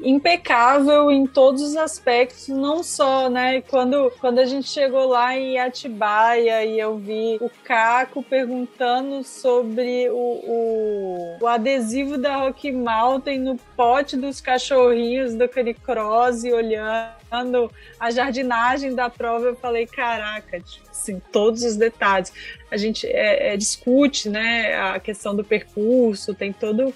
impecável 0.00 1.10
em 1.10 1.26
todos 1.26 1.62
os 1.62 1.76
aspectos, 1.76 2.48
não 2.48 2.82
só, 2.82 3.28
né? 3.28 3.60
Quando, 3.62 4.12
quando 4.20 4.38
a 4.38 4.44
gente 4.44 4.68
chegou 4.68 5.06
lá 5.06 5.36
em 5.36 5.58
Atibaia 5.58 6.64
e 6.64 6.78
eu 6.78 6.96
vi 6.96 7.36
o 7.40 7.50
Caco 7.64 8.22
perguntando 8.22 9.24
sobre 9.24 10.08
o, 10.10 10.16
o, 10.16 11.38
o 11.40 11.46
adesivo 11.46 12.16
da 12.16 12.36
Rock 12.36 12.70
Mountain 12.70 13.40
no 13.40 13.56
pote 13.76 14.16
dos 14.16 14.40
cachorrinhos 14.40 15.34
do 15.34 15.48
Canicross 15.48 16.44
e 16.44 16.52
olhando 16.52 17.70
a 17.98 18.10
jardinagem 18.10 18.94
da 18.94 19.10
prova, 19.10 19.46
eu 19.46 19.56
falei, 19.56 19.86
caraca, 19.86 20.60
tipo, 20.60 20.88
assim, 20.90 21.20
todos 21.32 21.62
os 21.62 21.76
detalhes. 21.76 22.32
A 22.70 22.76
gente 22.76 23.06
é, 23.06 23.52
é, 23.52 23.56
discute, 23.56 24.28
né, 24.28 24.74
a 24.76 25.00
questão 25.00 25.34
do 25.34 25.42
percurso, 25.42 26.34
tem 26.34 26.52
todo 26.52 26.94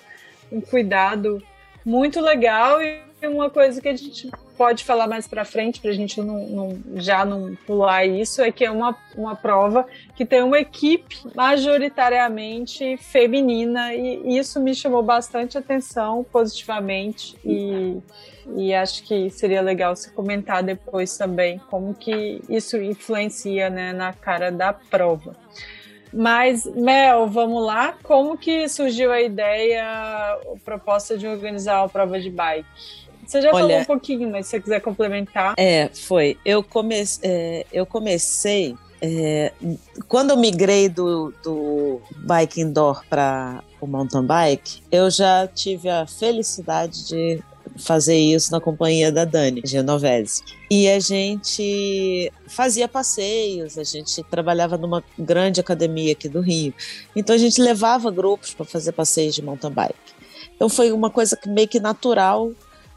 um 0.51 0.61
cuidado 0.61 1.43
muito 1.85 2.21
legal 2.21 2.83
e 2.83 3.01
uma 3.29 3.49
coisa 3.51 3.81
que 3.81 3.89
a 3.89 3.97
gente 3.97 4.31
pode 4.57 4.85
falar 4.85 5.07
mais 5.07 5.27
para 5.27 5.45
frente, 5.45 5.81
para 5.81 5.91
a 5.91 5.95
gente 5.95 6.21
não, 6.21 6.47
não, 6.47 6.83
já 6.97 7.25
não 7.25 7.55
pular 7.67 8.05
isso, 8.05 8.43
é 8.43 8.53
que 8.53 8.65
é 8.65 8.71
uma, 8.71 8.97
uma 9.17 9.35
prova 9.35 9.87
que 10.15 10.25
tem 10.25 10.43
uma 10.43 10.59
equipe 10.59 11.17
majoritariamente 11.35 12.97
feminina 12.99 13.95
e 13.95 14.39
isso 14.39 14.61
me 14.61 14.75
chamou 14.75 15.03
bastante 15.03 15.57
atenção 15.57 16.25
positivamente 16.25 17.37
e, 17.45 17.99
e 18.57 18.75
acho 18.75 19.05
que 19.05 19.31
seria 19.31 19.63
legal 19.63 19.97
se 19.97 20.13
comentar 20.13 20.63
depois 20.63 21.17
também 21.17 21.59
como 21.71 21.95
que 21.95 22.41
isso 22.49 22.77
influencia 22.77 23.71
né, 23.71 23.93
na 23.93 24.13
cara 24.13 24.51
da 24.51 24.73
prova. 24.73 25.37
Mas, 26.13 26.67
Mel, 26.67 27.27
vamos 27.29 27.65
lá. 27.65 27.95
Como 28.03 28.37
que 28.37 28.69
surgiu 28.69 29.11
a 29.11 29.21
ideia, 29.21 29.83
a 29.85 30.39
proposta 30.65 31.17
de 31.17 31.27
organizar 31.27 31.83
a 31.83 31.89
prova 31.89 32.21
de 32.21 32.31
bike? 32.31 32.67
Você 33.27 33.41
já 33.41 33.51
Olha, 33.51 33.61
falou 33.61 33.79
um 33.79 33.85
pouquinho, 33.85 34.31
mas 34.31 34.47
se 34.47 34.51
você 34.51 34.61
quiser 34.61 34.81
complementar. 34.81 35.55
É, 35.57 35.89
foi. 35.89 36.37
Eu, 36.45 36.63
come, 36.63 37.03
é, 37.23 37.67
eu 37.73 37.87
comecei. 37.87 38.77
É, 39.01 39.53
quando 40.07 40.31
eu 40.31 40.37
migrei 40.37 40.89
do, 40.89 41.33
do 41.43 42.01
bike 42.19 42.61
indoor 42.61 43.05
para 43.09 43.63
o 43.81 43.87
mountain 43.87 44.25
bike, 44.25 44.83
eu 44.93 45.11
já 45.11 45.47
tive 45.49 45.89
a 45.89 46.07
felicidade 46.07 47.09
de 47.09 47.43
fazer 47.77 48.17
isso 48.17 48.53
na 48.53 48.61
companhia 48.61 49.11
da 49.11 49.25
Dani 49.25 49.63
Genovese. 49.65 50.43
E 50.71 50.89
a 50.89 50.99
gente 51.01 52.33
fazia 52.47 52.89
passeios, 52.89 53.79
a 53.79 53.85
gente 53.85 54.23
trabalhava 54.25 54.77
numa 54.77 55.03
grande 55.19 55.61
academia 55.61 56.13
aqui 56.13 56.29
do 56.29 56.41
Rio. 56.41 56.75
Então 57.15 57.35
a 57.35 57.39
gente 57.39 57.61
levava 57.61 58.11
grupos 58.11 58.55
para 58.55 58.67
fazer 58.67 58.93
passeios 58.93 59.35
de 59.35 59.43
mountain 59.43 59.71
bike. 59.71 59.95
Então 60.55 60.69
foi 60.69 60.93
uma 60.93 61.11
coisa 61.11 61.37
que 61.37 61.49
meio 61.49 61.69
que 61.69 61.81
natural 61.81 62.53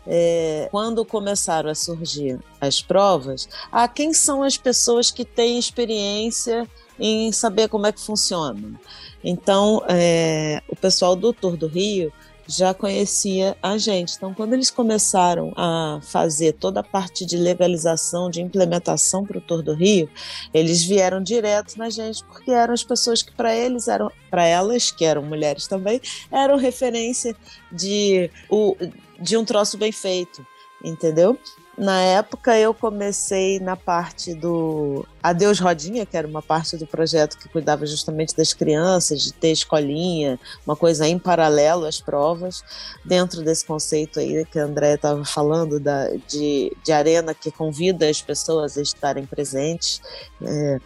é, 0.07 0.67
quando 0.71 1.03
começaram 1.03 1.69
a 1.69 1.75
surgir 1.75 2.39
as 2.61 2.81
provas, 2.81 3.49
ah, 3.71 3.87
quem 3.87 4.13
são 4.13 4.43
as 4.43 4.57
pessoas 4.57 5.09
que 5.09 5.25
têm 5.25 5.57
experiência 5.57 6.69
em 6.99 7.31
saber 7.31 7.67
como 7.67 7.87
é 7.87 7.91
que 7.91 7.99
funciona? 7.99 8.79
Então, 9.23 9.81
é, 9.89 10.61
o 10.69 10.75
pessoal 10.75 11.15
do 11.15 11.33
Tour 11.33 11.57
do 11.57 11.67
Rio 11.67 12.13
já 12.47 12.73
conhecia 12.73 13.57
a 13.61 13.77
gente. 13.77 14.15
Então, 14.15 14.33
quando 14.33 14.53
eles 14.53 14.69
começaram 14.69 15.51
a 15.55 15.99
fazer 16.01 16.53
toda 16.53 16.79
a 16.79 16.83
parte 16.83 17.25
de 17.25 17.37
legalização, 17.37 18.29
de 18.29 18.41
implementação 18.41 19.25
para 19.25 19.37
o 19.37 19.41
Tour 19.41 19.61
do 19.61 19.73
Rio, 19.73 20.09
eles 20.53 20.83
vieram 20.83 21.21
direto 21.21 21.77
na 21.77 21.89
gente, 21.89 22.23
porque 22.25 22.51
eram 22.51 22.73
as 22.73 22.83
pessoas 22.83 23.21
que 23.21 23.31
para 23.31 23.55
eles 23.55 23.87
eram, 23.87 24.11
para 24.29 24.45
elas, 24.45 24.91
que 24.91 25.05
eram 25.05 25.23
mulheres 25.23 25.67
também, 25.67 25.99
eram 26.31 26.57
referência 26.57 27.35
de, 27.71 28.29
o, 28.49 28.75
de 29.19 29.37
um 29.37 29.45
troço 29.45 29.77
bem 29.77 29.91
feito, 29.91 30.45
entendeu? 30.83 31.37
Na 31.77 32.01
época 32.01 32.57
eu 32.57 32.73
comecei 32.73 33.59
na 33.59 33.75
parte 33.75 34.33
do 34.33 35.05
Adeus 35.21 35.59
Rodinha, 35.59 36.05
que 36.05 36.15
era 36.15 36.25
uma 36.25 36.41
parte 36.41 36.77
do 36.77 36.87
projeto 36.87 37.37
que 37.37 37.49
cuidava 37.49 37.85
justamente 37.85 38.33
das 38.35 38.53
crianças, 38.53 39.21
de 39.21 39.33
ter 39.33 39.51
escolinha, 39.51 40.39
uma 40.65 40.75
coisa 40.75 41.05
em 41.05 41.19
paralelo 41.19 41.85
às 41.85 41.99
provas, 41.99 42.63
dentro 43.03 43.41
desse 43.41 43.65
conceito 43.65 44.21
aí 44.21 44.45
que 44.45 44.57
a 44.57 44.63
André 44.63 44.93
estava 44.93 45.25
falando, 45.25 45.77
da, 45.77 46.07
de, 46.27 46.71
de 46.81 46.91
arena 46.93 47.33
que 47.33 47.51
convida 47.51 48.09
as 48.09 48.21
pessoas 48.21 48.77
a 48.77 48.81
estarem 48.81 49.25
presentes. 49.25 50.01
É, 50.41 50.79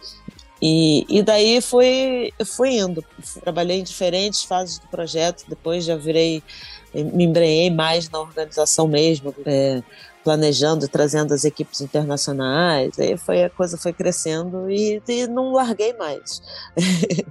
e, 0.60 1.06
e 1.08 1.22
daí 1.22 1.60
fui, 1.60 2.32
fui 2.44 2.78
indo. 2.78 3.04
Trabalhei 3.40 3.78
em 3.78 3.84
diferentes 3.84 4.42
fases 4.42 4.78
do 4.78 4.88
projeto, 4.88 5.44
depois 5.48 5.84
já 5.84 5.96
virei, 5.96 6.42
me 6.92 7.24
embrenhei 7.24 7.70
mais 7.70 8.10
na 8.10 8.20
organização 8.20 8.88
mesmo. 8.88 9.32
É, 9.46 9.82
planejando, 10.22 10.86
trazendo 10.88 11.32
as 11.32 11.44
equipes 11.44 11.80
internacionais. 11.80 12.98
Aí 12.98 13.16
foi 13.16 13.44
a 13.44 13.50
coisa 13.50 13.76
foi 13.76 13.92
crescendo 13.92 14.70
e, 14.70 15.02
e 15.08 15.26
não 15.26 15.52
larguei 15.52 15.92
mais. 15.94 16.42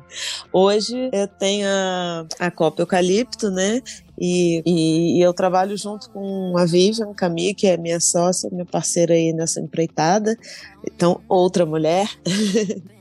Hoje 0.52 1.10
eu 1.14 1.28
tenho 1.28 1.68
a, 1.68 2.26
a 2.40 2.52
Copa 2.52 2.82
Eucalipto, 2.82 3.50
né? 3.50 3.82
E, 4.18 4.62
e, 4.66 5.18
e, 5.18 5.22
eu 5.22 5.34
trabalho 5.34 5.78
junto 5.78 6.10
com 6.10 6.58
a 6.58 6.66
Vivian 6.66 7.14
Camille, 7.14 7.54
que 7.54 7.68
é 7.68 7.78
minha 7.78 8.02
sócia, 8.02 8.50
minha 8.52 8.66
parceira 8.66 9.14
aí 9.14 9.32
nessa 9.32 9.62
empreitada. 9.62 10.38
Então, 10.86 11.22
outra 11.28 11.66
mulher. 11.66 12.10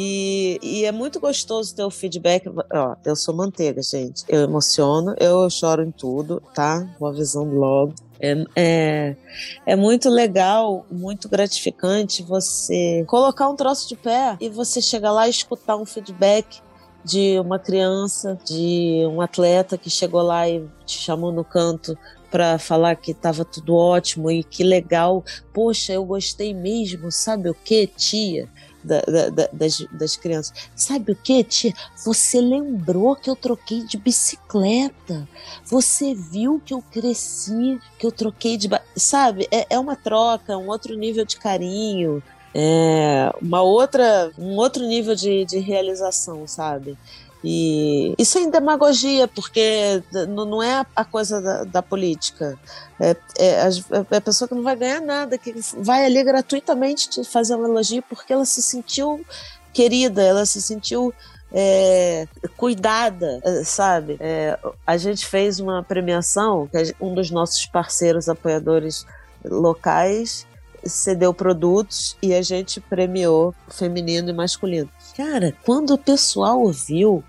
E, 0.00 0.60
e, 0.62 0.84
é 0.84 0.92
muito 0.92 1.18
gostoso 1.18 1.74
ter 1.74 1.82
o 1.82 1.90
feedback. 1.90 2.48
Ó, 2.48 2.94
eu 3.04 3.16
sou 3.16 3.34
manteiga, 3.34 3.82
gente. 3.82 4.22
Eu 4.28 4.42
emociono, 4.42 5.12
eu 5.18 5.48
choro 5.50 5.82
em 5.82 5.90
tudo, 5.90 6.40
tá? 6.54 6.88
Vou 7.00 7.08
avisando 7.08 7.56
logo. 7.56 7.94
É, 8.20 8.44
é, 8.56 9.16
é, 9.64 9.76
muito 9.76 10.10
legal, 10.10 10.84
muito 10.90 11.28
gratificante 11.28 12.22
você 12.22 13.04
colocar 13.06 13.48
um 13.48 13.54
troço 13.54 13.88
de 13.88 13.96
pé 13.96 14.36
e 14.40 14.48
você 14.48 14.82
chegar 14.82 15.12
lá 15.12 15.26
e 15.26 15.30
escutar 15.30 15.76
um 15.76 15.86
feedback 15.86 16.60
de 17.04 17.38
uma 17.38 17.58
criança, 17.58 18.38
de 18.44 19.04
um 19.08 19.20
atleta 19.20 19.78
que 19.78 19.88
chegou 19.88 20.22
lá 20.22 20.48
e 20.48 20.66
te 20.84 20.98
chamou 20.98 21.30
no 21.32 21.44
canto 21.44 21.96
para 22.30 22.58
falar 22.58 22.96
que 22.96 23.12
estava 23.12 23.44
tudo 23.44 23.74
ótimo 23.74 24.30
e 24.30 24.44
que 24.44 24.62
legal. 24.62 25.24
Poxa, 25.52 25.92
eu 25.92 26.04
gostei 26.04 26.52
mesmo, 26.52 27.10
sabe 27.10 27.48
o 27.48 27.54
que, 27.54 27.86
tia? 27.86 28.48
Da, 28.82 29.00
da, 29.00 29.48
das, 29.52 29.84
das 29.90 30.16
crianças. 30.16 30.52
Sabe 30.74 31.12
o 31.12 31.16
que, 31.16 31.42
tia? 31.42 31.74
Você 32.04 32.40
lembrou 32.40 33.16
que 33.16 33.28
eu 33.28 33.34
troquei 33.34 33.82
de 33.82 33.96
bicicleta. 33.96 35.28
Você 35.64 36.14
viu 36.14 36.62
que 36.64 36.72
eu 36.72 36.80
cresci, 36.80 37.80
que 37.98 38.06
eu 38.06 38.12
troquei 38.12 38.56
de. 38.56 38.68
Sabe? 38.94 39.48
É, 39.50 39.66
é 39.70 39.78
uma 39.78 39.96
troca, 39.96 40.56
um 40.56 40.68
outro 40.68 40.96
nível 40.96 41.24
de 41.24 41.36
carinho 41.36 42.22
é 42.54 43.30
uma 43.40 43.62
outra, 43.62 44.32
um 44.38 44.56
outro 44.56 44.84
nível 44.86 45.14
de, 45.14 45.44
de 45.44 45.58
realização, 45.58 46.46
sabe? 46.46 46.96
E 47.42 48.14
isso 48.18 48.36
é 48.38 48.50
demagogia, 48.50 49.28
porque 49.28 50.02
não 50.28 50.62
é 50.62 50.84
a 50.94 51.04
coisa 51.04 51.40
da, 51.40 51.64
da 51.64 51.82
política. 51.82 52.58
É, 52.98 53.16
é, 53.38 53.62
a, 53.62 53.68
é, 53.68 54.16
a, 54.16 54.20
pessoa 54.20 54.48
que 54.48 54.54
não 54.54 54.62
vai 54.62 54.74
ganhar 54.74 55.00
nada, 55.00 55.38
que 55.38 55.54
vai 55.76 56.04
ali 56.04 56.22
gratuitamente 56.24 57.08
te 57.08 57.24
fazer 57.24 57.54
um 57.54 57.64
elogio 57.64 58.02
porque 58.08 58.32
ela 58.32 58.44
se 58.44 58.60
sentiu 58.60 59.24
querida, 59.72 60.20
ela 60.22 60.44
se 60.44 60.60
sentiu 60.60 61.14
é, 61.52 62.26
cuidada, 62.56 63.40
é, 63.44 63.62
sabe? 63.62 64.16
É, 64.18 64.58
a 64.84 64.96
gente 64.96 65.24
fez 65.24 65.60
uma 65.60 65.82
premiação, 65.82 66.66
que 66.66 66.94
um 67.00 67.14
dos 67.14 67.30
nossos 67.30 67.64
parceiros 67.66 68.28
apoiadores 68.28 69.06
locais 69.44 70.44
cedeu 70.88 71.32
produtos 71.34 72.16
e 72.22 72.34
a 72.34 72.42
gente 72.42 72.80
premiou 72.80 73.54
feminino 73.68 74.30
e 74.30 74.32
masculino. 74.32 74.90
Cara, 75.16 75.54
quando 75.64 75.94
o 75.94 75.98
pessoal 75.98 76.60
ouviu 76.60 77.22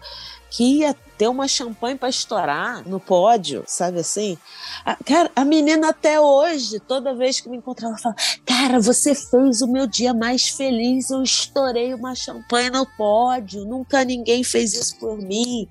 que 0.50 0.80
ia 0.80 0.96
ter 1.18 1.28
uma 1.28 1.48
champanhe 1.48 1.98
para 1.98 2.10
estourar 2.10 2.88
no 2.88 3.00
pódio, 3.00 3.64
sabe 3.68 4.00
assim? 4.00 4.38
A, 4.86 4.96
cara, 4.96 5.30
a 5.36 5.44
menina 5.44 5.90
até 5.90 6.20
hoje, 6.20 6.80
toda 6.80 7.14
vez 7.14 7.40
que 7.40 7.50
me 7.50 7.58
encontra, 7.58 7.88
ela 7.88 7.98
fala: 7.98 8.16
Cara, 8.46 8.80
você 8.80 9.14
fez 9.14 9.62
o 9.62 9.68
meu 9.68 9.86
dia 9.86 10.14
mais 10.14 10.50
feliz. 10.50 11.10
Eu 11.10 11.22
estourei 11.22 11.94
uma 11.94 12.16
champanhe 12.16 12.70
no 12.70 12.86
pódio. 12.98 13.66
Nunca 13.66 14.04
ninguém 14.04 14.44
fez 14.44 14.74
isso 14.74 14.98
por 14.98 15.18
mim 15.18 15.68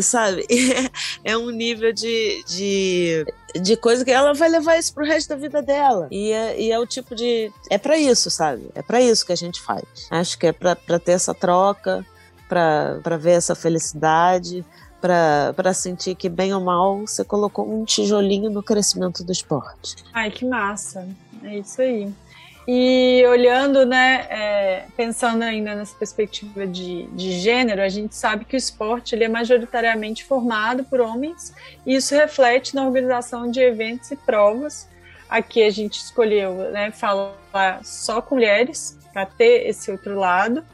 sabe? 0.00 0.46
É 1.24 1.36
um 1.36 1.50
nível 1.50 1.92
de, 1.92 2.44
de, 2.46 3.26
de 3.60 3.76
coisa 3.76 4.04
que 4.04 4.10
ela 4.10 4.34
vai 4.34 4.48
levar 4.48 4.76
isso 4.76 4.92
pro 4.92 5.04
resto 5.04 5.30
da 5.30 5.36
vida 5.36 5.62
dela. 5.62 6.08
E 6.10 6.30
é, 6.32 6.60
e 6.60 6.70
é 6.70 6.78
o 6.78 6.86
tipo 6.86 7.14
de. 7.14 7.50
É 7.70 7.78
para 7.78 7.96
isso, 7.96 8.30
sabe? 8.30 8.68
É 8.74 8.82
para 8.82 9.00
isso 9.00 9.24
que 9.24 9.32
a 9.32 9.36
gente 9.36 9.60
faz. 9.60 9.84
Acho 10.10 10.38
que 10.38 10.46
é 10.46 10.52
para 10.52 10.98
ter 10.98 11.12
essa 11.12 11.34
troca, 11.34 12.04
para 12.48 13.16
ver 13.16 13.32
essa 13.32 13.54
felicidade, 13.54 14.64
para 15.00 15.74
sentir 15.74 16.14
que, 16.14 16.28
bem 16.28 16.54
ou 16.54 16.60
mal, 16.60 17.00
você 17.00 17.24
colocou 17.24 17.70
um 17.70 17.84
tijolinho 17.84 18.50
no 18.50 18.62
crescimento 18.62 19.22
do 19.22 19.32
esporte. 19.32 19.96
Ai, 20.12 20.30
que 20.30 20.44
massa! 20.44 21.06
É 21.42 21.58
isso 21.58 21.82
aí. 21.82 22.12
E 22.66 23.22
olhando, 23.28 23.84
né, 23.84 24.26
é, 24.30 24.84
pensando 24.96 25.42
ainda 25.42 25.74
nessa 25.74 25.94
perspectiva 25.96 26.66
de, 26.66 27.06
de 27.08 27.32
gênero, 27.32 27.82
a 27.82 27.90
gente 27.90 28.14
sabe 28.14 28.46
que 28.46 28.56
o 28.56 28.58
esporte 28.58 29.14
ele 29.14 29.24
é 29.24 29.28
majoritariamente 29.28 30.24
formado 30.24 30.82
por 30.84 31.00
homens 31.00 31.52
e 31.84 31.94
isso 31.94 32.14
reflete 32.14 32.74
na 32.74 32.86
organização 32.86 33.50
de 33.50 33.60
eventos 33.60 34.10
e 34.10 34.16
provas. 34.16 34.88
Aqui 35.28 35.62
a 35.62 35.70
gente 35.70 35.98
escolheu 35.98 36.70
né, 36.70 36.90
falar 36.90 37.80
só 37.82 38.22
com 38.22 38.36
mulheres 38.36 38.98
para 39.12 39.26
ter 39.26 39.68
esse 39.68 39.90
outro 39.90 40.18
lado. 40.18 40.64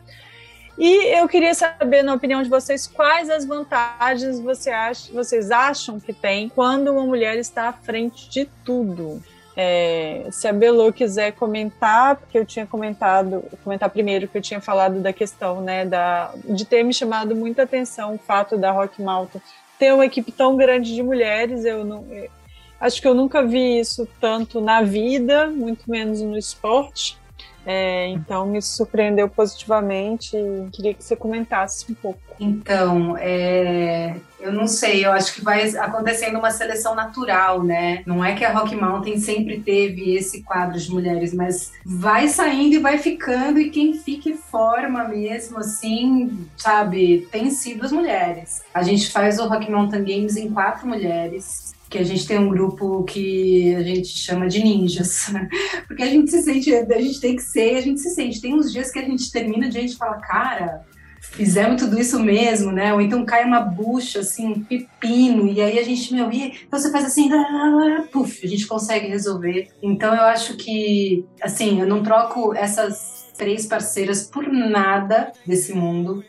E 0.78 1.18
eu 1.18 1.28
queria 1.28 1.53
saber, 1.55 2.03
na 2.03 2.14
opinião 2.14 2.43
de 2.43 2.49
vocês, 2.49 2.86
quais 2.86 3.28
as 3.28 3.45
vantagens 3.45 4.41
você 4.41 4.70
acha, 4.70 5.12
vocês 5.12 5.51
acham 5.51 6.01
que 6.01 6.12
tem 6.12 6.49
quando 6.49 6.91
uma 6.93 7.05
mulher 7.05 7.36
está 7.36 7.68
à 7.68 7.72
frente 7.72 8.30
de 8.30 8.49
tudo? 8.64 9.22
É, 9.57 10.26
se 10.30 10.46
a 10.46 10.53
Belo 10.53 10.92
quiser 10.92 11.32
comentar, 11.32 12.16
porque 12.16 12.38
eu 12.38 12.46
tinha 12.46 12.66
comentado, 12.66 13.44
comentar 13.64 13.90
primeiro 13.90 14.28
que 14.28 14.38
eu 14.38 14.42
tinha 14.42 14.61
falado 14.61 15.01
da 15.01 15.12
questão, 15.12 15.61
né, 15.61 15.84
da, 15.84 16.32
de 16.44 16.64
ter 16.64 16.82
me 16.82 16.94
chamado 16.94 17.34
muita 17.34 17.64
atenção 17.64 18.14
o 18.14 18.18
fato 18.18 18.57
da 18.57 18.70
Rock 18.70 19.03
Malta 19.03 19.42
ter 19.80 19.94
uma 19.94 20.05
equipe 20.05 20.30
tão 20.30 20.55
grande 20.57 20.94
de 20.94 21.03
mulheres. 21.03 21.64
Eu 21.64 21.82
não, 21.82 22.05
eu, 22.12 22.30
acho 22.78 23.01
que 23.01 23.09
eu 23.09 23.14
nunca 23.14 23.42
vi 23.42 23.80
isso 23.80 24.07
tanto 24.20 24.61
na 24.61 24.82
vida, 24.82 25.48
muito 25.48 25.90
menos 25.90 26.20
no 26.20 26.36
esporte. 26.36 27.18
É, 27.64 28.08
então 28.08 28.46
me 28.46 28.61
surpreendeu 28.62 29.28
positivamente 29.28 30.36
e 30.36 30.70
queria 30.70 30.94
que 30.94 31.04
você 31.04 31.14
comentasse 31.14 31.90
um 31.90 31.94
pouco. 31.94 32.20
Então, 32.38 33.16
é, 33.18 34.16
eu 34.40 34.50
não 34.50 34.66
sei, 34.66 35.04
eu 35.04 35.12
acho 35.12 35.34
que 35.34 35.44
vai 35.44 35.68
acontecendo 35.76 36.38
uma 36.38 36.50
seleção 36.50 36.94
natural, 36.94 37.62
né? 37.62 38.02
Não 38.06 38.24
é 38.24 38.34
que 38.34 38.44
a 38.44 38.52
Rock 38.52 38.74
Mountain 38.74 39.18
sempre 39.18 39.61
teve 39.61 40.14
esse 40.14 40.42
quadro 40.42 40.78
de 40.78 40.90
mulheres, 40.90 41.34
mas 41.34 41.72
vai 41.84 42.28
saindo 42.28 42.76
e 42.76 42.78
vai 42.78 42.96
ficando, 42.96 43.61
e 43.61 43.68
quem 43.68 43.92
fica 43.94 44.30
forma 44.50 45.04
mesmo, 45.04 45.58
assim, 45.58 46.46
sabe, 46.56 47.28
tem 47.30 47.50
sido 47.50 47.84
as 47.84 47.92
mulheres. 47.92 48.62
A 48.72 48.82
gente 48.82 49.11
faz 49.11 49.38
o 49.38 49.46
Rock 49.46 49.70
Mountain 49.70 50.04
Games 50.04 50.36
em 50.36 50.50
quatro 50.50 50.86
mulheres 50.88 51.70
que 51.91 51.99
a 51.99 52.05
gente 52.05 52.24
tem 52.24 52.38
um 52.38 52.49
grupo 52.49 53.03
que 53.03 53.74
a 53.74 53.82
gente 53.82 54.16
chama 54.16 54.47
de 54.47 54.62
ninjas, 54.62 55.32
porque 55.88 56.05
a 56.05 56.07
gente 56.07 56.30
se 56.30 56.41
sente, 56.43 56.72
a 56.72 57.01
gente 57.01 57.20
tem 57.20 57.34
que 57.34 57.43
ser, 57.43 57.76
a 57.76 57.80
gente 57.80 58.01
se 58.01 58.11
sente. 58.11 58.41
Tem 58.41 58.55
uns 58.55 58.72
dias 58.72 58.93
que 58.93 59.01
a 59.01 59.05
gente 59.05 59.30
termina 59.32 59.68
de 59.68 59.76
a 59.76 59.80
gente 59.80 59.97
fala, 59.97 60.18
cara, 60.18 60.86
fizemos 61.20 61.82
tudo 61.82 61.99
isso 61.99 62.20
mesmo, 62.20 62.70
né? 62.70 62.95
Ou 62.95 63.01
então 63.01 63.24
cai 63.24 63.45
uma 63.45 63.61
bucha, 63.61 64.20
assim, 64.20 64.47
um 64.47 64.62
pepino, 64.62 65.49
e 65.49 65.61
aí 65.61 65.80
a 65.80 65.82
gente, 65.82 66.14
meu, 66.14 66.30
e 66.30 66.55
então 66.64 66.78
você 66.78 66.93
faz 66.93 67.05
assim, 67.05 67.28
puf, 68.12 68.47
a 68.47 68.49
gente 68.49 68.68
consegue 68.68 69.09
resolver. 69.09 69.68
Então 69.82 70.14
eu 70.14 70.22
acho 70.22 70.57
que, 70.57 71.26
assim, 71.43 71.80
eu 71.80 71.88
não 71.88 72.05
troco 72.05 72.55
essas 72.55 73.32
três 73.36 73.66
parceiras 73.66 74.22
por 74.22 74.47
nada 74.47 75.32
desse 75.45 75.72
mundo. 75.72 76.22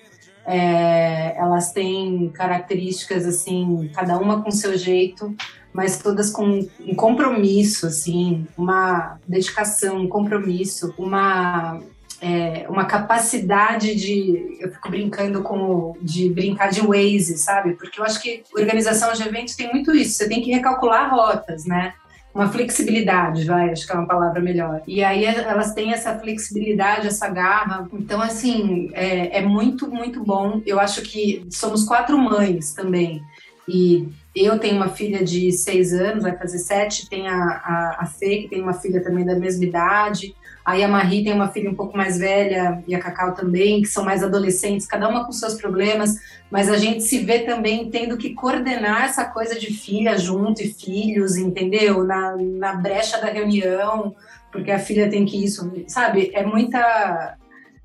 É, 0.45 1.35
elas 1.37 1.71
têm 1.71 2.29
características 2.29 3.25
assim, 3.25 3.89
cada 3.93 4.17
uma 4.17 4.41
com 4.41 4.51
seu 4.51 4.77
jeito, 4.77 5.35
mas 5.73 5.99
todas 5.99 6.29
com 6.29 6.67
um 6.79 6.95
compromisso, 6.95 7.87
assim, 7.87 8.47
uma 8.57 9.17
dedicação, 9.27 9.97
um 9.97 10.09
compromisso, 10.09 10.93
uma 10.97 11.79
é, 12.21 12.67
uma 12.69 12.85
capacidade 12.85 13.95
de 13.95 14.57
eu 14.59 14.71
fico 14.71 14.91
brincando 14.91 15.41
com 15.41 15.97
de 15.99 16.29
brincar 16.29 16.69
de 16.69 16.79
Waze, 16.79 17.35
sabe? 17.39 17.73
Porque 17.73 17.99
eu 17.99 18.03
acho 18.03 18.21
que 18.21 18.43
organização 18.55 19.11
de 19.13 19.23
eventos 19.23 19.55
tem 19.55 19.71
muito 19.71 19.93
isso. 19.95 20.17
Você 20.17 20.29
tem 20.29 20.39
que 20.39 20.51
recalcular 20.51 21.09
rotas, 21.09 21.65
né? 21.65 21.95
Uma 22.33 22.49
flexibilidade, 22.49 23.45
vai, 23.45 23.71
acho 23.71 23.85
que 23.85 23.91
é 23.91 23.95
uma 23.95 24.07
palavra 24.07 24.41
melhor. 24.41 24.81
E 24.87 25.03
aí 25.03 25.25
elas 25.25 25.73
têm 25.73 25.91
essa 25.91 26.17
flexibilidade, 26.17 27.07
essa 27.07 27.27
garra. 27.29 27.87
Então, 27.93 28.21
assim, 28.21 28.89
é, 28.93 29.39
é 29.39 29.41
muito, 29.41 29.89
muito 29.89 30.23
bom. 30.23 30.61
Eu 30.65 30.79
acho 30.79 31.01
que 31.01 31.45
somos 31.49 31.83
quatro 31.83 32.17
mães 32.17 32.73
também. 32.73 33.21
E 33.67 34.07
eu 34.35 34.57
tenho 34.57 34.77
uma 34.77 34.89
filha 34.89 35.23
de 35.23 35.51
seis 35.51 35.93
anos, 35.93 36.23
vai 36.23 36.37
fazer 36.37 36.59
sete, 36.59 37.09
tem 37.09 37.27
a, 37.27 37.35
a, 37.35 37.97
a 37.99 38.05
Fê, 38.05 38.37
que 38.37 38.47
tem 38.47 38.61
uma 38.61 38.73
filha 38.73 39.03
também 39.03 39.25
da 39.25 39.35
mesma 39.35 39.65
idade. 39.65 40.35
Aí 40.63 40.83
a 40.83 40.87
Marie 40.87 41.23
tem 41.23 41.33
uma 41.33 41.49
filha 41.49 41.69
um 41.69 41.75
pouco 41.75 41.97
mais 41.97 42.19
velha 42.19 42.83
e 42.87 42.93
a 42.93 42.99
Cacau 42.99 43.33
também, 43.33 43.81
que 43.81 43.87
são 43.87 44.05
mais 44.05 44.23
adolescentes, 44.23 44.85
cada 44.85 45.09
uma 45.09 45.25
com 45.25 45.31
seus 45.31 45.55
problemas, 45.55 46.15
mas 46.51 46.69
a 46.69 46.77
gente 46.77 47.01
se 47.03 47.19
vê 47.19 47.39
também 47.39 47.89
tendo 47.89 48.15
que 48.15 48.33
coordenar 48.33 49.05
essa 49.05 49.25
coisa 49.25 49.59
de 49.59 49.73
filha 49.73 50.17
junto 50.17 50.61
e 50.61 50.71
filhos, 50.71 51.35
entendeu? 51.35 52.03
Na, 52.03 52.37
na 52.37 52.75
brecha 52.75 53.19
da 53.19 53.27
reunião, 53.27 54.15
porque 54.51 54.69
a 54.69 54.79
filha 54.79 55.09
tem 55.09 55.25
que 55.25 55.43
isso, 55.43 55.71
sabe? 55.87 56.29
É 56.33 56.45
muita 56.45 57.37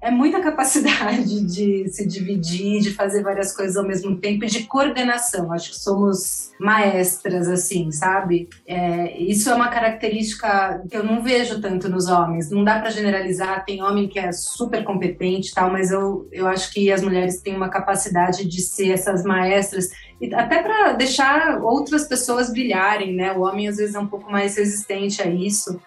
é 0.07 0.11
muita 0.11 0.41
capacidade 0.41 1.41
de 1.45 1.89
se 1.89 2.07
dividir, 2.07 2.81
de 2.81 2.95
fazer 2.95 3.25
várias 3.25 3.53
coisas 3.53 3.77
ao 3.77 3.85
mesmo 3.85 4.17
tempo 4.17 4.45
e 4.45 4.47
de 4.47 4.63
coordenação. 4.65 5.53
Acho 5.53 5.71
que 5.71 5.81
somos 5.81 6.53
maestras, 6.61 7.49
assim, 7.49 7.91
sabe? 7.91 8.49
É, 8.65 9.21
isso 9.21 9.51
é 9.51 9.55
uma 9.55 9.69
característica 9.69 10.81
que 10.89 10.97
eu 10.97 11.03
não 11.03 11.23
vejo 11.23 11.61
tanto 11.61 11.89
nos 11.89 12.07
homens. 12.07 12.51
Não 12.51 12.63
dá 12.63 12.79
para 12.79 12.91
generalizar, 12.91 13.65
tem 13.65 13.83
homem 13.83 14.07
que 14.07 14.19
é 14.19 14.31
super 14.31 14.85
competente 14.85 15.53
tal, 15.53 15.73
mas 15.73 15.91
eu, 15.91 16.29
eu 16.31 16.47
acho 16.47 16.73
que 16.73 16.93
as 16.93 17.03
mulheres 17.03 17.41
têm 17.43 17.57
uma 17.57 17.69
capacidade 17.69 18.47
de 18.47 18.61
ser 18.63 18.93
essas 18.93 19.25
maestras, 19.25 19.91
até 20.35 20.63
para 20.63 20.93
deixar 20.93 21.61
outras 21.61 22.07
pessoas 22.07 22.53
brilharem, 22.53 23.13
né? 23.13 23.33
O 23.33 23.41
homem 23.41 23.67
às 23.67 23.77
vezes 23.77 23.97
é 23.97 23.99
um 23.99 24.07
pouco 24.07 24.31
mais 24.31 24.57
resistente 24.57 25.21
a 25.21 25.27
isso. 25.27 25.81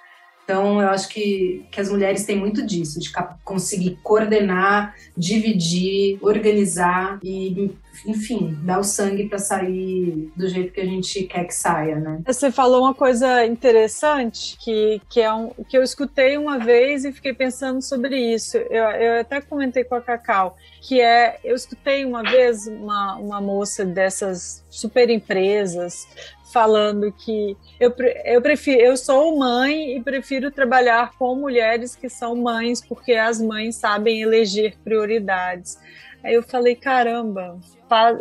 Então, 0.50 0.82
eu 0.82 0.90
acho 0.90 1.08
que, 1.10 1.64
que 1.70 1.80
as 1.80 1.92
mulheres 1.92 2.26
têm 2.26 2.36
muito 2.36 2.66
disso, 2.66 3.00
de 3.00 3.12
conseguir 3.44 4.00
coordenar, 4.02 4.96
dividir, 5.16 6.18
organizar 6.24 7.20
e, 7.24 7.70
enfim, 8.04 8.58
dar 8.64 8.80
o 8.80 8.84
sangue 8.84 9.30
para 9.30 9.38
sair 9.38 10.32
do 10.36 10.50
jeito 10.50 10.74
que 10.74 10.82
a 10.82 10.86
gente 10.86 11.22
quer 11.26 11.44
que 11.44 11.54
saia, 11.54 11.98
né? 11.98 12.22
Você 12.26 12.52
falou 12.52 12.82
uma 12.82 12.96
coisa 12.96 13.46
interessante 13.46 14.58
que, 14.60 15.00
que, 15.08 15.22
é 15.22 15.32
um, 15.32 15.52
que 15.70 15.78
eu 15.78 15.84
escutei 15.84 16.36
uma 16.36 16.58
vez 16.58 17.06
e 17.06 17.12
fiquei 17.12 17.32
pensando 17.32 17.80
sobre 17.84 18.18
isso. 18.18 18.58
Eu, 18.58 18.86
eu 18.86 19.22
até 19.22 19.40
comentei 19.42 19.84
com 19.84 19.94
a 19.94 20.02
Cacau, 20.02 20.58
que 20.82 21.00
é, 21.00 21.40
eu 21.44 21.56
escutei 21.56 22.04
uma 22.04 22.24
vez 22.24 22.66
uma, 22.66 23.18
uma 23.18 23.40
moça 23.40 23.86
dessas 23.86 24.66
super 24.68 25.12
empresas 25.12 26.08
falando 26.52 27.12
que 27.12 27.56
eu, 27.80 27.94
eu 28.26 28.42
prefiro, 28.42 28.82
eu 28.82 28.98
sou 28.98 29.38
mãe 29.38 29.96
e 29.96 30.02
prefiro 30.02 30.52
trabalhar 30.52 31.14
com 31.18 31.36
mulheres 31.36 31.96
que 31.96 32.10
são 32.10 32.36
mães, 32.36 32.86
porque 32.86 33.14
as 33.14 33.42
mães 33.42 33.76
sabem 33.76 34.22
eleger 34.22 34.78
prioridades. 34.84 35.80
Aí 36.24 36.34
eu 36.34 36.44
falei, 36.44 36.76
caramba, 36.76 37.60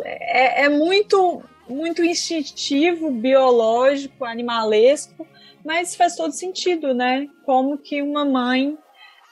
é, 0.03 0.65
é 0.65 0.69
muito, 0.69 1.43
muito 1.67 2.03
instintivo, 2.03 3.11
biológico, 3.11 4.23
animalesco, 4.23 5.27
mas 5.65 5.95
faz 5.95 6.15
todo 6.15 6.31
sentido, 6.31 6.93
né? 6.93 7.27
Como 7.45 7.77
que 7.77 8.01
uma 8.01 8.23
mãe 8.23 8.77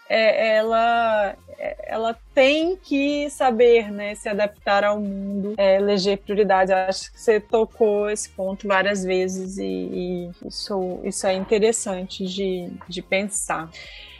é, 0.09 0.55
ela, 0.55 1.35
ela 1.57 2.17
tem 2.33 2.75
que 2.75 3.29
saber 3.29 3.91
né, 3.91 4.15
se 4.15 4.29
adaptar 4.29 4.83
ao 4.83 4.99
mundo, 4.99 5.55
é, 5.57 5.77
eleger 5.77 6.17
prioridade. 6.17 6.71
acho 6.71 7.11
que 7.11 7.19
você 7.19 7.39
tocou 7.39 8.09
esse 8.09 8.29
ponto 8.29 8.67
várias 8.67 9.03
vezes 9.03 9.57
e, 9.57 9.63
e 9.63 10.31
isso, 10.45 10.99
isso 11.03 11.25
é 11.25 11.33
interessante 11.33 12.25
de, 12.25 12.69
de 12.87 13.01
pensar. 13.01 13.69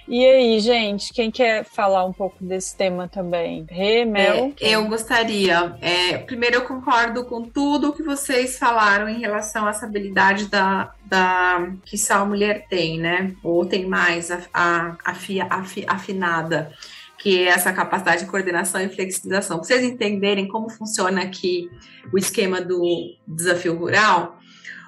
E 0.08 0.26
aí, 0.26 0.60
gente, 0.62 1.12
quem 1.12 1.30
quer 1.30 1.66
falar 1.66 2.06
um 2.06 2.14
pouco 2.14 2.42
desse 2.42 2.76
tema 2.78 3.10
também? 3.10 3.68
Rê, 3.70 4.06
Mel? 4.06 4.54
É, 4.62 4.76
eu 4.76 4.88
gostaria. 4.88 5.76
É, 5.82 6.18
primeiro, 6.20 6.56
eu 6.56 6.62
concordo 6.62 7.26
com 7.26 7.44
tudo 7.44 7.92
que 7.92 8.02
vocês 8.02 8.58
falaram 8.58 9.10
em 9.10 9.20
relação 9.20 9.68
a 9.68 9.72
essa 9.72 9.86
habilidade 9.86 10.48
da, 10.48 10.94
da 11.04 11.70
que 11.84 11.98
só 11.98 12.20
a 12.20 12.26
mulher 12.26 12.68
tem, 12.70 12.98
né? 12.98 13.36
Ou 13.44 13.66
tem 13.66 13.86
mais 13.86 14.32
a, 14.32 14.40
a, 14.54 14.98
a, 15.04 15.94
afinada 15.94 16.72
que 17.28 17.44
é 17.44 17.50
essa 17.50 17.74
capacidade 17.74 18.24
de 18.24 18.32
coordenação 18.32 18.80
e 18.80 18.88
flexibilização. 18.88 19.58
Para 19.58 19.68
vocês 19.68 19.84
entenderem 19.84 20.48
como 20.48 20.70
funciona 20.70 21.24
aqui 21.24 21.70
o 22.14 22.18
esquema 22.18 22.62
do 22.62 22.80
desafio 23.28 23.78
rural, 23.78 24.40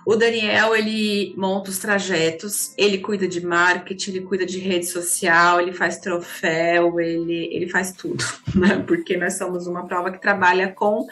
o 0.06 0.16
Daniel, 0.16 0.74
ele 0.74 1.34
monta 1.36 1.70
os 1.70 1.80
trajetos, 1.80 2.74
ele 2.78 3.00
cuida 3.00 3.28
de 3.28 3.46
marketing, 3.46 4.12
ele 4.12 4.22
cuida 4.22 4.46
de 4.46 4.58
rede 4.58 4.86
social, 4.86 5.60
ele 5.60 5.74
faz 5.74 5.98
troféu, 5.98 6.98
ele, 6.98 7.54
ele 7.54 7.68
faz 7.68 7.92
tudo, 7.92 8.24
né? 8.56 8.86
Porque 8.88 9.18
nós 9.18 9.38
somos 9.38 9.68
uma 9.68 9.86
prova 9.86 10.10
que 10.10 10.22
trabalha 10.22 10.70
com 10.70 11.06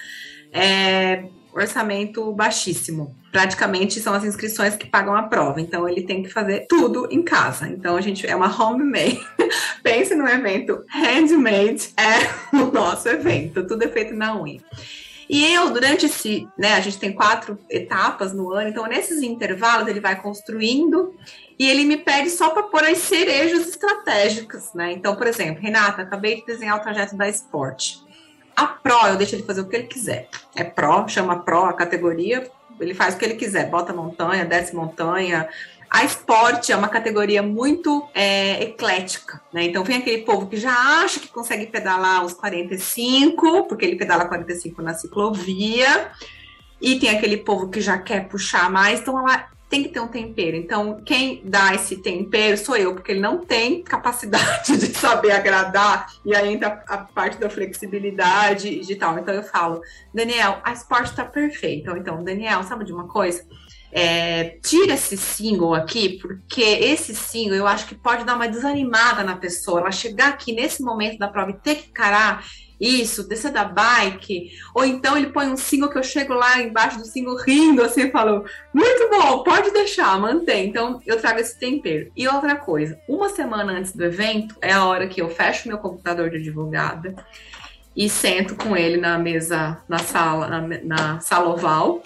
é, 0.53 1.25
orçamento 1.57 2.31
baixíssimo. 2.33 3.15
Praticamente 3.31 3.99
são 3.99 4.13
as 4.13 4.23
inscrições 4.23 4.75
que 4.75 4.87
pagam 4.87 5.15
a 5.15 5.23
prova. 5.23 5.61
Então 5.61 5.87
ele 5.87 6.03
tem 6.03 6.23
que 6.23 6.29
fazer 6.29 6.65
tudo 6.67 7.07
em 7.11 7.21
casa. 7.21 7.67
Então 7.67 7.95
a 7.95 8.01
gente 8.01 8.25
é 8.25 8.35
uma 8.35 8.49
homemade. 8.61 9.19
Pense 9.83 10.15
no 10.15 10.27
evento 10.27 10.83
handmade 10.89 11.89
é 11.97 12.55
o 12.55 12.71
nosso 12.71 13.07
evento. 13.09 13.65
Tudo 13.65 13.83
é 13.83 13.87
feito 13.87 14.13
na 14.13 14.39
unha. 14.39 14.61
E 15.29 15.45
eu, 15.53 15.71
durante 15.71 16.05
esse, 16.05 16.47
né, 16.57 16.75
a 16.75 16.79
gente 16.79 16.97
tem 16.97 17.11
quatro 17.11 17.59
etapas 17.69 18.31
no 18.31 18.51
ano, 18.51 18.69
então 18.69 18.87
nesses 18.87 19.21
intervalos 19.21 19.87
ele 19.87 19.99
vai 19.99 20.15
construindo 20.21 21.13
e 21.59 21.67
ele 21.69 21.83
me 21.83 21.97
pede 21.97 22.29
só 22.29 22.51
para 22.51 22.63
pôr 22.63 22.83
as 22.85 22.99
cerejas 22.99 23.67
estratégicas, 23.67 24.73
né? 24.73 24.93
Então, 24.93 25.15
por 25.15 25.27
exemplo, 25.27 25.61
Renata, 25.61 26.03
acabei 26.03 26.35
de 26.35 26.45
desenhar 26.45 26.77
o 26.77 26.81
trajeto 26.81 27.17
da 27.17 27.27
Sport. 27.27 27.97
A 28.57 28.65
Pro, 28.65 29.07
eu 29.07 29.15
deixo 29.15 29.35
ele 29.35 29.43
fazer 29.43 29.61
o 29.61 29.67
que 29.67 29.75
ele 29.75 29.87
quiser. 29.87 30.27
É 30.55 30.63
Pro, 30.63 31.07
chama 31.07 31.43
Pro 31.43 31.65
a 31.65 31.73
categoria, 31.73 32.49
ele 32.79 32.95
faz 32.95 33.13
o 33.13 33.17
que 33.19 33.25
ele 33.25 33.35
quiser, 33.35 33.69
bota 33.69 33.93
montanha, 33.93 34.43
desce 34.43 34.75
montanha, 34.75 35.47
a 35.89 36.03
esporte 36.03 36.71
é 36.71 36.75
uma 36.75 36.89
categoria 36.89 37.41
muito 37.43 38.09
é, 38.13 38.63
eclética, 38.63 39.39
né? 39.53 39.63
Então 39.63 39.83
vem 39.83 39.97
aquele 39.97 40.23
povo 40.23 40.47
que 40.47 40.57
já 40.57 40.73
acha 41.01 41.19
que 41.19 41.27
consegue 41.27 41.67
pedalar 41.67 42.25
os 42.25 42.33
45, 42.33 43.67
porque 43.67 43.85
ele 43.85 43.95
pedala 43.95 44.25
45 44.25 44.81
na 44.81 44.95
ciclovia, 44.95 46.11
e 46.81 46.99
tem 46.99 47.09
aquele 47.09 47.37
povo 47.37 47.69
que 47.69 47.79
já 47.79 47.97
quer 47.97 48.27
puxar 48.27 48.69
mais, 48.69 48.99
então 48.99 49.17
ela 49.17 49.47
tem 49.69 49.83
que 49.83 49.89
ter 49.89 49.99
um 49.99 50.07
tempero. 50.07 50.55
Então, 50.55 51.01
quem 51.03 51.41
dá 51.43 51.73
esse 51.73 51.97
tempero 51.97 52.57
sou 52.57 52.75
eu, 52.75 52.93
porque 52.93 53.11
ele 53.11 53.19
não 53.19 53.39
tem 53.39 53.81
capacidade 53.83 54.75
de 54.77 54.87
saber 54.87 55.31
agradar, 55.31 56.07
e 56.25 56.35
aí 56.35 56.53
entra 56.53 56.83
a 56.87 56.97
parte 56.97 57.37
da 57.37 57.49
flexibilidade 57.49 58.69
e 58.69 58.81
de 58.81 58.95
tal. 58.95 59.19
Então 59.19 59.33
eu 59.33 59.43
falo, 59.43 59.81
Daniel, 60.13 60.59
a 60.63 60.71
esporte 60.71 61.13
tá 61.13 61.25
perfeita. 61.25 61.91
Então, 61.97 62.23
Daniel, 62.23 62.63
sabe 62.63 62.85
de 62.85 62.93
uma 62.93 63.07
coisa? 63.07 63.45
É, 63.91 64.57
tira 64.61 64.93
esse 64.93 65.17
single 65.17 65.73
aqui, 65.73 66.19
porque 66.19 66.61
esse 66.61 67.15
single 67.15 67.55
eu 67.55 67.67
acho 67.67 67.87
que 67.87 67.95
pode 67.95 68.25
dar 68.25 68.35
uma 68.35 68.47
desanimada 68.47 69.23
na 69.23 69.35
pessoa. 69.35 69.81
Ela 69.81 69.91
chegar 69.91 70.29
aqui 70.29 70.53
nesse 70.53 70.81
momento 70.81 71.17
da 71.17 71.27
prova 71.27 71.51
e 71.51 71.55
ter 71.55 71.75
que 71.75 71.89
encarar 71.89 72.45
isso, 72.79 73.27
descer 73.27 73.51
da 73.51 73.63
bike, 73.63 74.51
ou 74.73 74.85
então 74.85 75.17
ele 75.17 75.27
põe 75.27 75.47
um 75.47 75.57
single 75.57 75.89
que 75.89 75.97
eu 75.97 76.03
chego 76.03 76.33
lá 76.33 76.61
embaixo 76.61 76.99
do 76.99 77.05
single 77.05 77.37
rindo 77.37 77.81
assim 77.81 78.03
e 78.03 78.11
falo, 78.11 78.45
muito 78.73 79.09
bom, 79.09 79.43
pode 79.43 79.71
deixar, 79.71 80.19
mantém. 80.19 80.69
Então 80.69 81.01
eu 81.05 81.19
trago 81.19 81.39
esse 81.39 81.59
tempero. 81.59 82.11
E 82.15 82.27
outra 82.27 82.55
coisa, 82.55 82.99
uma 83.07 83.29
semana 83.29 83.73
antes 83.73 83.95
do 83.95 84.03
evento 84.03 84.55
é 84.61 84.71
a 84.71 84.85
hora 84.85 85.07
que 85.07 85.21
eu 85.21 85.29
fecho 85.29 85.67
meu 85.67 85.77
computador 85.77 86.29
de 86.29 86.37
advogada 86.37 87.15
e 87.95 88.07
sento 88.07 88.55
com 88.55 88.77
ele 88.77 88.97
na 88.97 89.17
mesa, 89.17 89.81
na 89.89 89.97
sala, 89.97 90.47
na, 90.47 90.61
na 90.83 91.19
sala 91.19 91.49
oval 91.49 92.01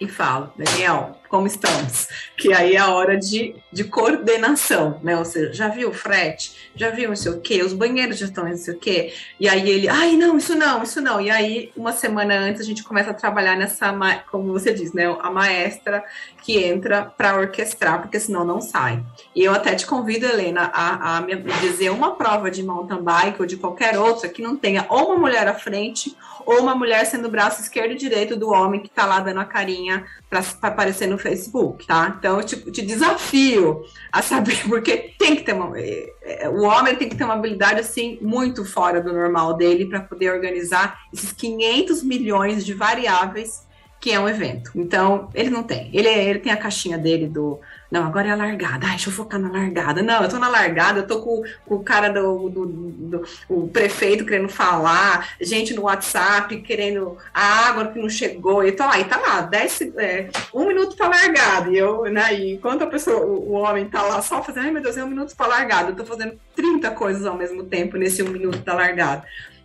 e 0.00 0.08
falo, 0.08 0.52
Daniel, 0.56 1.16
como 1.34 1.48
estamos? 1.48 2.06
Que 2.36 2.52
aí 2.52 2.76
é 2.76 2.78
a 2.78 2.90
hora 2.90 3.18
de, 3.18 3.56
de 3.72 3.82
coordenação, 3.82 5.00
né? 5.02 5.18
Ou 5.18 5.24
seja, 5.24 5.52
já 5.52 5.66
viu 5.66 5.88
o 5.88 5.92
frete? 5.92 6.70
Já 6.76 6.90
viu 6.90 7.08
não 7.08 7.16
sei 7.16 7.32
o 7.32 7.40
quê? 7.40 7.60
Os 7.60 7.72
banheiros 7.72 8.18
já 8.18 8.26
estão 8.26 8.48
não 8.48 8.56
sei 8.56 8.74
o 8.74 8.78
quê? 8.78 9.12
E 9.40 9.48
aí 9.48 9.68
ele, 9.68 9.88
ai, 9.88 10.14
não, 10.14 10.36
isso 10.36 10.54
não, 10.54 10.84
isso 10.84 11.00
não. 11.00 11.20
E 11.20 11.32
aí, 11.32 11.72
uma 11.76 11.90
semana 11.90 12.38
antes, 12.38 12.60
a 12.60 12.64
gente 12.64 12.84
começa 12.84 13.10
a 13.10 13.14
trabalhar 13.14 13.56
nessa, 13.56 13.92
como 14.30 14.52
você 14.52 14.72
diz, 14.72 14.92
né? 14.92 15.06
A 15.20 15.28
maestra 15.28 16.04
que 16.40 16.56
entra 16.62 17.04
para 17.04 17.36
orquestrar, 17.36 18.00
porque 18.00 18.20
senão 18.20 18.44
não 18.44 18.60
sai. 18.60 19.02
E 19.34 19.42
eu 19.42 19.52
até 19.52 19.74
te 19.74 19.86
convido, 19.86 20.26
Helena, 20.26 20.70
a, 20.72 21.16
a 21.16 21.20
me 21.20 21.34
dizer 21.60 21.90
uma 21.90 22.14
prova 22.14 22.48
de 22.48 22.62
mountain 22.62 23.02
bike 23.02 23.40
ou 23.40 23.46
de 23.46 23.56
qualquer 23.56 23.98
outra 23.98 24.28
que 24.28 24.40
não 24.40 24.54
tenha 24.54 24.86
ou 24.88 25.06
uma 25.06 25.16
mulher 25.16 25.48
à 25.48 25.54
frente 25.54 26.16
ou 26.46 26.60
uma 26.60 26.74
mulher 26.74 27.04
sendo 27.06 27.28
o 27.28 27.30
braço 27.30 27.60
esquerdo 27.60 27.92
e 27.92 27.96
direito 27.96 28.36
do 28.36 28.50
homem 28.50 28.80
que 28.80 28.88
está 28.88 29.04
lá 29.04 29.20
dando 29.20 29.40
a 29.40 29.44
carinha 29.44 30.04
para 30.28 30.42
aparecer 30.62 31.06
no 31.06 31.18
Facebook, 31.18 31.86
tá? 31.86 32.14
Então 32.18 32.38
eu 32.38 32.44
te, 32.44 32.56
te, 32.70 32.82
desafio 32.82 33.82
a 34.12 34.22
saber, 34.22 34.62
porque 34.68 35.14
tem 35.18 35.36
que 35.36 35.42
ter 35.42 35.52
uma. 35.54 35.78
É, 35.78 36.12
é, 36.22 36.48
o 36.48 36.62
homem 36.62 36.96
tem 36.96 37.08
que 37.08 37.16
ter 37.16 37.24
uma 37.24 37.34
habilidade 37.34 37.80
assim 37.80 38.18
muito 38.20 38.64
fora 38.64 39.00
do 39.00 39.12
normal 39.12 39.54
dele 39.54 39.86
para 39.86 40.00
poder 40.00 40.30
organizar 40.30 40.98
esses 41.12 41.32
500 41.32 42.02
milhões 42.02 42.64
de 42.64 42.74
variáveis 42.74 43.64
que 44.04 44.12
é 44.12 44.20
um 44.20 44.28
evento. 44.28 44.70
Então, 44.74 45.30
ele 45.32 45.48
não 45.48 45.62
tem. 45.62 45.88
Ele, 45.90 46.08
ele 46.08 46.38
tem 46.38 46.52
a 46.52 46.58
caixinha 46.58 46.98
dele 46.98 47.26
do 47.26 47.58
não, 47.94 48.06
agora 48.06 48.26
é 48.26 48.32
a 48.32 48.36
largada. 48.36 48.86
Ai, 48.86 48.96
deixa 48.96 49.08
eu 49.08 49.12
focar 49.12 49.38
na 49.38 49.48
largada. 49.48 50.02
Não, 50.02 50.20
eu 50.20 50.28
tô 50.28 50.36
na 50.36 50.48
largada, 50.48 50.98
eu 50.98 51.06
tô 51.06 51.22
com, 51.22 51.44
com 51.64 51.76
o 51.76 51.84
cara 51.84 52.08
do, 52.08 52.48
do, 52.48 52.66
do, 52.66 53.24
o 53.48 53.68
prefeito 53.68 54.26
querendo 54.26 54.48
falar, 54.48 55.36
gente 55.40 55.72
no 55.74 55.82
WhatsApp 55.82 56.60
querendo 56.62 57.16
a 57.32 57.68
água 57.68 57.86
que 57.86 58.00
não 58.00 58.08
chegou. 58.08 58.64
E 58.64 58.72
tô 58.72 58.84
lá, 58.84 58.98
e 58.98 59.04
tá 59.04 59.16
lá, 59.16 59.42
dez, 59.42 59.80
é, 59.96 60.28
um 60.52 60.66
minuto 60.66 60.96
pra 60.96 61.06
largada. 61.06 61.70
E 61.70 61.78
eu, 61.78 62.02
né, 62.06 62.34
e 62.34 62.54
enquanto 62.54 62.82
a 62.82 62.88
pessoa, 62.88 63.24
o, 63.24 63.50
o 63.50 63.52
homem 63.52 63.88
tá 63.88 64.02
lá 64.02 64.20
só 64.20 64.42
fazendo, 64.42 64.64
ai 64.64 64.72
meu 64.72 64.82
Deus, 64.82 64.96
é 64.96 65.04
um 65.04 65.08
minuto 65.08 65.36
pra 65.36 65.46
largada. 65.46 65.90
Eu 65.92 65.96
tô 65.96 66.04
fazendo 66.04 66.36
30 66.56 66.90
coisas 66.90 67.24
ao 67.24 67.36
mesmo 67.36 67.62
tempo 67.62 67.96
nesse 67.96 68.24
um 68.24 68.28
minuto 68.28 68.58
da 68.58 68.74
largada. 68.74 69.22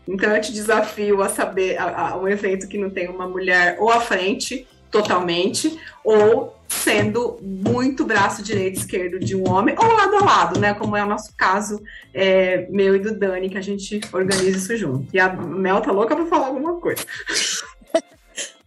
Então 0.07 0.31
eu 0.35 0.39
te 0.39 0.53
desafio 0.53 1.23
a 1.23 1.29
saber 1.29 1.77
a, 1.79 2.09
a, 2.09 2.15
um 2.15 2.27
evento 2.27 2.67
que 2.67 2.77
não 2.77 2.91
tem 2.91 3.09
uma 3.09 3.27
mulher 3.27 3.77
ou 3.79 3.89
à 3.89 3.99
frente 3.99 4.67
totalmente, 4.91 5.79
ou 6.03 6.58
sendo 6.69 7.39
muito 7.41 8.05
braço 8.05 8.43
direito 8.43 8.77
e 8.77 8.79
esquerdo 8.79 9.19
de 9.19 9.35
um 9.35 9.49
homem, 9.49 9.75
ou 9.77 9.87
lado 9.91 10.15
a 10.17 10.23
lado, 10.23 10.59
né? 10.59 10.73
Como 10.75 10.95
é 10.95 11.03
o 11.03 11.07
nosso 11.07 11.33
caso, 11.35 11.81
é, 12.13 12.67
meu 12.69 12.95
e 12.95 12.99
do 12.99 13.17
Dani, 13.17 13.49
que 13.49 13.57
a 13.57 13.61
gente 13.61 13.99
organiza 14.13 14.57
isso 14.57 14.77
junto. 14.77 15.07
E 15.13 15.19
a 15.19 15.33
Mel 15.33 15.81
tá 15.81 15.91
louca 15.91 16.15
pra 16.15 16.27
falar 16.27 16.47
alguma 16.47 16.79
coisa. 16.79 17.03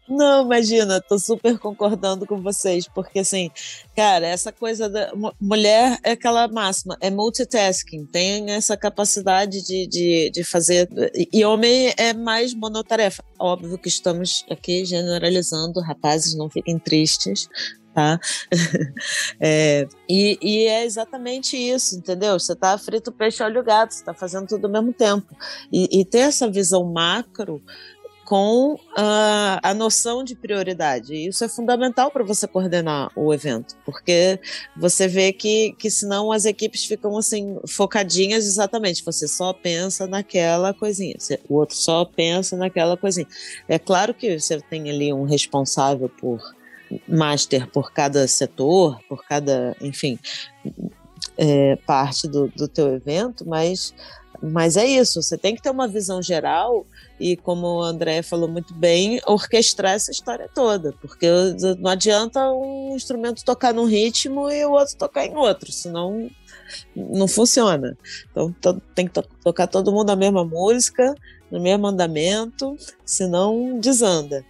Não, 0.09 0.44
imagina, 0.44 1.00
tô 1.00 1.18
super 1.18 1.59
concordando 1.59 2.26
com 2.26 2.42
vocês, 2.42 2.86
porque 2.86 3.20
assim, 3.20 3.50
cara, 3.96 4.26
essa 4.26 4.53
coisa 4.53 4.88
da 4.88 5.11
mulher 5.40 5.98
é 6.03 6.11
aquela 6.11 6.46
máxima, 6.48 6.98
é 7.00 7.09
multitasking, 7.09 8.05
tem 8.07 8.50
essa 8.50 8.76
capacidade 8.76 9.64
de, 9.64 9.86
de, 9.86 10.30
de 10.30 10.44
fazer, 10.44 10.86
e 11.32 11.44
homem 11.44 11.94
é 11.96 12.12
mais 12.12 12.53
monotarefa. 12.53 13.24
Óbvio 13.38 13.78
que 13.78 13.88
estamos 13.88 14.44
aqui 14.50 14.84
generalizando, 14.84 15.80
rapazes, 15.80 16.34
não 16.34 16.50
fiquem 16.50 16.78
tristes, 16.78 17.48
tá? 17.95 18.18
é, 19.40 19.86
e, 20.09 20.38
e, 20.40 20.66
é 20.66 20.84
exatamente 20.84 21.57
isso, 21.57 21.97
entendeu? 21.97 22.38
Você 22.38 22.55
tá 22.55 22.76
frito 22.78 23.12
peixe 23.12 23.43
olho 23.43 23.62
gato, 23.62 23.93
você 23.93 24.05
tá 24.05 24.14
fazendo 24.14 24.47
tudo 24.47 24.66
ao 24.66 24.72
mesmo 24.72 24.93
tempo. 24.93 25.36
E, 25.72 26.01
e 26.01 26.05
ter 26.05 26.20
essa 26.20 26.51
visão 26.51 26.84
macro 26.84 27.62
com 28.32 28.74
uh, 28.74 29.61
a 29.62 29.74
noção 29.74 30.24
de 30.24 30.34
prioridade. 30.34 31.14
Isso 31.14 31.45
é 31.45 31.49
fundamental 31.49 32.11
para 32.11 32.24
você 32.24 32.47
coordenar 32.47 33.11
o 33.14 33.34
evento, 33.34 33.76
porque 33.84 34.40
você 34.74 35.07
vê 35.07 35.34
que, 35.34 35.74
que 35.78 35.90
senão 35.90 36.32
as 36.32 36.47
equipes 36.47 36.84
ficam 36.84 37.16
assim 37.18 37.59
focadinhas 37.68 38.47
exatamente. 38.47 39.05
Você 39.05 39.28
só 39.28 39.53
pensa 39.53 40.07
naquela 40.07 40.72
coisinha, 40.72 41.16
o 41.47 41.57
outro 41.57 41.76
só 41.76 42.07
pensa 42.07 42.57
naquela 42.57 42.97
coisinha. 42.97 43.26
É 43.68 43.78
claro 43.78 44.14
que 44.14 44.38
você 44.38 44.59
tem 44.62 44.88
ali 44.88 45.12
um 45.12 45.24
responsável 45.24 46.09
por 46.09 46.40
master 47.09 47.68
por 47.70 47.93
cada 47.93 48.26
setor, 48.26 48.99
por 49.09 49.24
cada, 49.24 49.76
enfim, 49.80 50.18
é, 51.36 51.76
parte 51.86 52.28
do, 52.28 52.49
do 52.49 52.68
teu 52.68 52.95
evento, 52.95 53.47
mas 53.47 53.95
mas 54.43 54.76
é 54.76 54.84
isso, 54.84 55.22
você 55.22 55.38
tem 55.38 55.55
que 55.55 55.62
ter 55.62 55.70
uma 55.70 55.86
visão 55.86 56.20
geral 56.20 56.84
e, 57.20 57.36
como 57.36 57.76
o 57.76 57.82
André 57.82 58.22
falou 58.22 58.49
muito 58.49 58.74
bem, 58.74 59.20
orquestrar 59.24 59.93
essa 59.93 60.11
história 60.11 60.51
toda, 60.53 60.93
porque 61.01 61.28
não 61.78 61.93
adianta 61.93 62.51
um 62.51 62.97
instrumento 62.97 63.45
tocar 63.45 63.72
num 63.72 63.84
ritmo 63.84 64.51
e 64.51 64.64
o 64.64 64.72
outro 64.72 64.97
tocar 64.97 65.24
em 65.24 65.36
outro, 65.36 65.70
senão 65.70 66.28
não 66.97 67.28
funciona. 67.28 67.97
Então 68.30 68.53
tem 68.97 69.07
que 69.07 69.12
to 69.12 69.22
tocar 69.45 69.68
todo 69.68 69.93
mundo 69.93 70.11
a 70.11 70.16
mesma 70.16 70.45
música, 70.45 71.14
no 71.49 71.61
mesmo 71.61 71.86
andamento, 71.86 72.76
senão 73.05 73.78
desanda. 73.78 74.45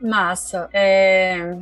Massa. 0.00 0.68
É... 0.72 1.56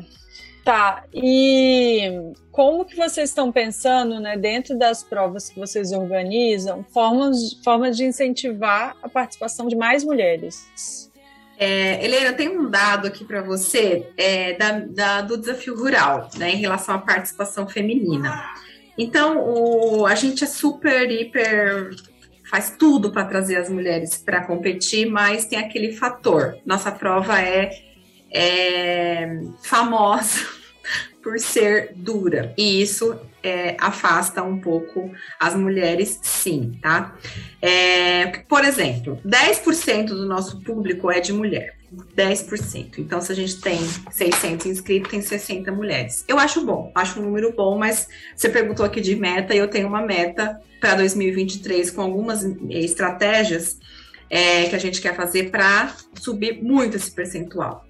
Tá, 0.64 1.04
e 1.14 2.32
como 2.50 2.84
que 2.84 2.96
vocês 2.96 3.28
estão 3.28 3.52
pensando, 3.52 4.18
né, 4.18 4.36
dentro 4.36 4.76
das 4.76 5.00
provas 5.00 5.48
que 5.48 5.60
vocês 5.60 5.92
organizam, 5.92 6.84
formas, 6.92 7.52
formas 7.62 7.96
de 7.96 8.04
incentivar 8.04 8.96
a 9.00 9.08
participação 9.08 9.68
de 9.68 9.76
mais 9.76 10.02
mulheres? 10.02 11.08
É, 11.56 12.04
Helena, 12.04 12.32
tem 12.32 12.48
um 12.48 12.68
dado 12.68 13.06
aqui 13.06 13.24
para 13.24 13.42
você 13.42 14.10
é, 14.16 14.54
da, 14.54 14.80
da, 14.80 15.20
do 15.20 15.38
desafio 15.38 15.78
rural, 15.78 16.28
né, 16.36 16.50
em 16.50 16.56
relação 16.56 16.96
à 16.96 16.98
participação 16.98 17.68
feminina. 17.68 18.42
Então, 18.98 19.38
o, 19.38 20.04
a 20.04 20.16
gente 20.16 20.42
é 20.42 20.48
super, 20.48 21.08
hiper 21.08 21.90
faz 22.50 22.74
tudo 22.78 23.10
para 23.12 23.24
trazer 23.24 23.56
as 23.56 23.68
mulheres 23.68 24.16
para 24.16 24.44
competir, 24.44 25.08
mas 25.08 25.44
tem 25.44 25.58
aquele 25.58 25.92
fator. 25.92 26.58
Nossa 26.64 26.90
prova 26.90 27.40
é 27.40 27.85
é 28.32 29.40
famosa 29.62 30.40
por 31.22 31.38
ser 31.38 31.92
dura. 31.94 32.54
E 32.56 32.80
isso 32.80 33.18
é, 33.42 33.76
afasta 33.80 34.42
um 34.42 34.60
pouco 34.60 35.10
as 35.38 35.54
mulheres, 35.54 36.18
sim, 36.22 36.78
tá? 36.82 37.16
É, 37.62 38.26
por 38.48 38.64
exemplo, 38.64 39.20
10% 39.24 40.06
do 40.06 40.26
nosso 40.26 40.60
público 40.62 41.10
é 41.10 41.20
de 41.20 41.32
mulher. 41.32 41.76
10%. 42.16 42.98
Então, 42.98 43.20
se 43.20 43.32
a 43.32 43.34
gente 43.34 43.60
tem 43.60 43.78
600 44.10 44.66
inscritos, 44.66 45.10
tem 45.10 45.22
60 45.22 45.70
mulheres. 45.70 46.24
Eu 46.26 46.38
acho 46.38 46.64
bom, 46.64 46.90
acho 46.94 47.20
um 47.20 47.24
número 47.24 47.52
bom, 47.52 47.78
mas 47.78 48.08
você 48.34 48.48
perguntou 48.48 48.84
aqui 48.84 49.00
de 49.00 49.14
meta 49.14 49.54
e 49.54 49.58
eu 49.58 49.68
tenho 49.68 49.86
uma 49.86 50.02
meta 50.02 50.60
para 50.80 50.96
2023 50.96 51.90
com 51.90 52.02
algumas 52.02 52.44
estratégias 52.68 53.78
é, 54.28 54.64
que 54.64 54.74
a 54.74 54.78
gente 54.78 55.00
quer 55.00 55.14
fazer 55.14 55.50
para 55.50 55.94
subir 56.14 56.62
muito 56.62 56.96
esse 56.96 57.10
percentual. 57.10 57.85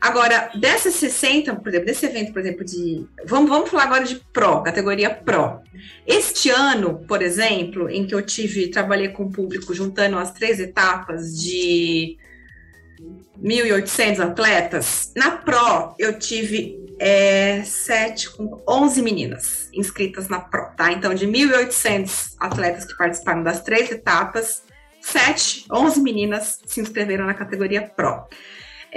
Agora, 0.00 0.50
dessas 0.54 0.94
60, 0.94 1.54
por 1.56 1.68
exemplo, 1.68 1.86
desse 1.86 2.06
evento, 2.06 2.32
por 2.32 2.40
exemplo, 2.40 2.64
de. 2.64 3.06
Vamos, 3.24 3.48
vamos 3.48 3.70
falar 3.70 3.84
agora 3.84 4.04
de 4.04 4.16
Pro, 4.32 4.62
categoria 4.62 5.10
Pro. 5.10 5.60
Este 6.06 6.50
ano, 6.50 7.04
por 7.06 7.22
exemplo, 7.22 7.88
em 7.88 8.06
que 8.06 8.14
eu 8.14 8.22
tive, 8.22 8.68
trabalhei 8.68 9.08
com 9.08 9.24
o 9.24 9.30
público 9.30 9.74
juntando 9.74 10.18
as 10.18 10.32
três 10.32 10.60
etapas 10.60 11.34
de 11.36 12.18
1.800 13.42 14.20
atletas, 14.20 15.12
na 15.14 15.32
Pro 15.32 15.94
eu 15.98 16.18
tive 16.18 16.78
é, 16.98 17.62
7 17.62 18.30
com 18.30 18.62
11 18.66 19.02
meninas 19.02 19.68
inscritas 19.72 20.28
na 20.28 20.40
Pro, 20.40 20.70
tá? 20.76 20.92
Então, 20.92 21.14
de 21.14 21.26
1.800 21.26 22.34
atletas 22.40 22.84
que 22.84 22.96
participaram 22.96 23.42
das 23.42 23.62
três 23.62 23.90
etapas, 23.90 24.62
7, 25.00 25.66
11 25.70 26.00
meninas 26.00 26.60
se 26.64 26.80
inscreveram 26.80 27.26
na 27.26 27.34
categoria 27.34 27.82
Pro. 27.82 28.24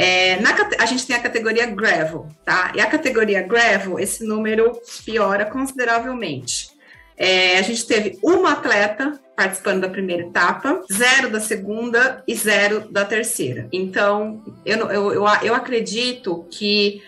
É, 0.01 0.39
na, 0.39 0.55
a 0.79 0.85
gente 0.85 1.05
tem 1.05 1.13
a 1.13 1.21
categoria 1.21 1.65
gravel, 1.65 2.29
tá? 2.45 2.71
E 2.73 2.79
a 2.79 2.85
categoria 2.85 3.41
gravel, 3.41 3.99
esse 3.99 4.23
número 4.23 4.79
piora 5.03 5.43
consideravelmente. 5.43 6.69
É, 7.17 7.57
a 7.57 7.61
gente 7.61 7.85
teve 7.85 8.17
uma 8.23 8.53
atleta 8.53 9.19
participando 9.35 9.81
da 9.81 9.89
primeira 9.89 10.23
etapa, 10.23 10.81
zero 10.89 11.29
da 11.29 11.41
segunda 11.41 12.23
e 12.25 12.33
zero 12.33 12.89
da 12.89 13.03
terceira. 13.03 13.67
Então, 13.73 14.41
eu, 14.65 14.77
eu, 14.89 15.13
eu, 15.15 15.25
eu 15.43 15.53
acredito 15.53 16.47
que 16.49 17.03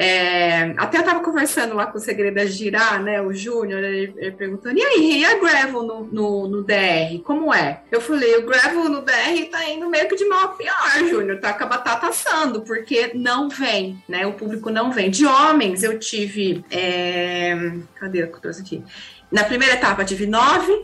é, 0.00 0.74
até 0.76 0.98
eu 0.98 1.00
estava 1.00 1.18
conversando 1.18 1.74
lá 1.74 1.86
com 1.86 1.98
o 1.98 2.00
Segredo 2.00 2.46
Girar, 2.46 3.02
né? 3.02 3.20
O 3.20 3.34
Júnior, 3.34 3.82
ele, 3.82 4.14
ele, 4.16 4.30
perguntando: 4.30 4.78
e 4.78 4.80
aí, 4.80 5.20
e 5.22 5.24
a 5.24 5.36
Gravel 5.40 5.82
no, 5.82 6.04
no, 6.04 6.46
no, 6.46 6.62
DR? 6.62 7.20
Como 7.24 7.52
é? 7.52 7.80
Eu 7.90 8.00
falei: 8.00 8.36
o 8.36 8.46
Gravel 8.46 8.88
no 8.88 9.02
DR 9.02 9.50
tá 9.50 9.68
indo 9.68 9.90
meio 9.90 10.08
que 10.08 10.14
de 10.14 10.24
mal 10.26 10.44
a 10.44 10.48
pior, 10.50 11.08
Júnior, 11.10 11.40
tá 11.40 11.52
com 11.52 11.64
a 11.64 11.66
batata 11.66 12.06
assando, 12.06 12.60
porque 12.60 13.10
não 13.12 13.48
vem, 13.48 14.00
né? 14.08 14.24
O 14.24 14.34
público 14.34 14.70
não 14.70 14.92
vem. 14.92 15.10
De 15.10 15.26
homens, 15.26 15.82
eu 15.82 15.98
tive. 15.98 16.64
É, 16.70 17.56
cadê 17.96 18.24
que 18.24 18.36
eu 18.36 18.40
trouxe 18.40 18.60
aqui? 18.60 18.84
Na 19.32 19.42
primeira 19.42 19.74
etapa, 19.74 20.04
tive 20.04 20.28
nove, 20.28 20.80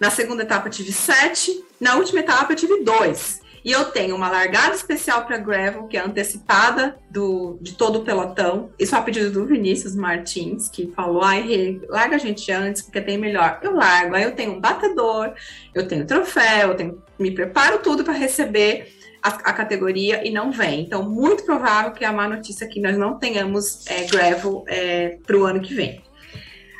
na 0.00 0.08
segunda 0.08 0.44
etapa, 0.44 0.70
tive 0.70 0.92
sete, 0.92 1.62
na 1.78 1.96
última 1.96 2.20
etapa, 2.20 2.54
eu 2.54 2.56
tive 2.56 2.82
dois. 2.82 3.44
E 3.66 3.72
eu 3.72 3.86
tenho 3.86 4.14
uma 4.14 4.30
largada 4.30 4.76
especial 4.76 5.24
para 5.24 5.38
gravel, 5.38 5.88
que 5.88 5.96
é 5.96 6.00
antecipada 6.00 6.96
do, 7.10 7.58
de 7.60 7.74
todo 7.74 7.98
o 7.98 8.04
pelotão. 8.04 8.70
Isso 8.78 8.94
a 8.94 9.02
pedido 9.02 9.32
do 9.32 9.44
Vinícius 9.44 9.96
Martins, 9.96 10.68
que 10.68 10.92
falou: 10.92 11.20
ai, 11.20 11.80
larga 11.88 12.14
a 12.14 12.18
gente 12.18 12.52
antes, 12.52 12.82
porque 12.82 13.00
tem 13.00 13.18
melhor. 13.18 13.58
Eu 13.60 13.74
largo. 13.74 14.14
Aí 14.14 14.22
eu 14.22 14.36
tenho 14.36 14.52
um 14.52 14.60
batedor, 14.60 15.34
eu 15.74 15.88
tenho 15.88 16.06
troféu, 16.06 16.68
eu 16.68 16.74
tenho, 16.76 17.02
me 17.18 17.32
preparo 17.32 17.80
tudo 17.80 18.04
para 18.04 18.12
receber 18.14 18.86
a, 19.20 19.30
a, 19.30 19.52
categoria 19.52 20.24
e 20.24 20.30
não 20.30 20.52
vem. 20.52 20.82
Então, 20.82 21.02
muito 21.02 21.44
provável 21.44 21.90
que 21.90 22.04
a 22.04 22.12
má 22.12 22.28
notícia 22.28 22.66
é 22.66 22.68
que 22.68 22.80
nós 22.80 22.96
não 22.96 23.18
tenhamos 23.18 23.84
é, 23.88 24.04
gravel 24.04 24.64
é, 24.68 25.18
para 25.26 25.36
o 25.36 25.44
ano 25.44 25.60
que 25.60 25.74
vem. 25.74 26.04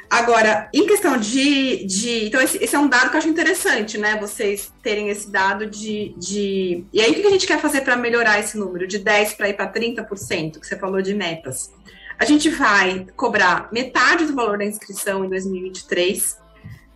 Agora, 0.08 0.68
em 0.72 0.86
questão 0.86 1.16
de. 1.16 1.84
de 1.84 2.26
então, 2.26 2.40
esse, 2.40 2.62
esse, 2.62 2.76
é 2.76 2.78
um 2.78 2.88
dado 2.88 3.10
que 3.10 3.16
eu 3.16 3.18
acho 3.18 3.28
interessante, 3.28 3.98
né? 3.98 4.16
Vocês 4.20 4.72
terem 4.82 5.08
esse 5.08 5.30
dado 5.30 5.66
de. 5.66 6.14
de... 6.16 6.84
E 6.92 7.00
aí, 7.00 7.10
o 7.10 7.14
que 7.14 7.26
a 7.26 7.30
gente 7.30 7.46
quer 7.46 7.60
fazer 7.60 7.80
para 7.80 7.96
melhorar 7.96 8.38
esse 8.38 8.56
número? 8.56 8.86
De 8.86 9.00
10% 9.00 9.36
para 9.36 9.48
ir 9.48 9.54
para 9.54 9.72
30%, 9.72 10.60
que 10.60 10.66
você 10.66 10.78
falou 10.78 11.02
de 11.02 11.14
metas. 11.14 11.72
A 12.18 12.24
gente 12.24 12.48
vai 12.48 13.06
cobrar 13.16 13.68
metade 13.72 14.24
do 14.24 14.34
valor 14.34 14.58
da 14.58 14.64
inscrição 14.64 15.24
em 15.24 15.28
2023. 15.28 16.38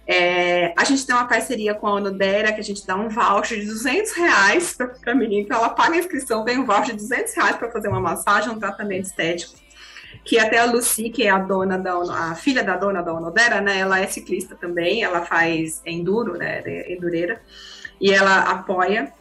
É, 0.07 0.73
a 0.77 0.85
gente 0.85 1.07
tem 1.07 1.15
uma 1.15 1.27
parceria 1.27 1.75
com 1.75 1.87
a 1.87 1.95
Onodera, 1.95 2.53
que 2.53 2.61
a 2.61 2.65
gente 2.65 2.87
dá 2.87 2.97
um 2.97 3.09
voucher 3.09 3.61
de 3.61 3.67
200 3.67 4.13
reais 4.13 4.73
para 4.75 5.13
a 5.13 5.15
menina, 5.15 5.43
então 5.43 5.59
ela 5.59 5.69
paga 5.69 5.95
a 5.95 5.99
inscrição, 5.99 6.43
vem 6.43 6.59
um 6.59 6.65
voucher 6.65 6.97
de 6.97 7.03
200 7.03 7.35
reais 7.35 7.57
para 7.57 7.71
fazer 7.71 7.89
uma 7.89 8.01
massagem, 8.01 8.51
um 8.51 8.59
tratamento 8.59 9.05
estético 9.05 9.55
que 10.25 10.39
até 10.39 10.59
a 10.59 10.65
Lucy, 10.65 11.11
que 11.11 11.25
é 11.25 11.31
a 11.31 11.39
dona 11.39 11.79
da 11.79 11.95
a 11.95 12.35
filha 12.35 12.63
da 12.63 12.77
dona 12.77 13.03
da 13.03 13.13
Onodera, 13.13 13.61
né? 13.61 13.79
Ela 13.79 14.01
é 14.01 14.07
ciclista 14.07 14.55
também, 14.55 15.03
ela 15.03 15.23
faz 15.23 15.83
enduro, 15.85 16.37
né? 16.37 16.63
Endureira, 16.89 17.41
e 18.01 18.13
ela 18.13 18.41
apoia. 18.41 19.13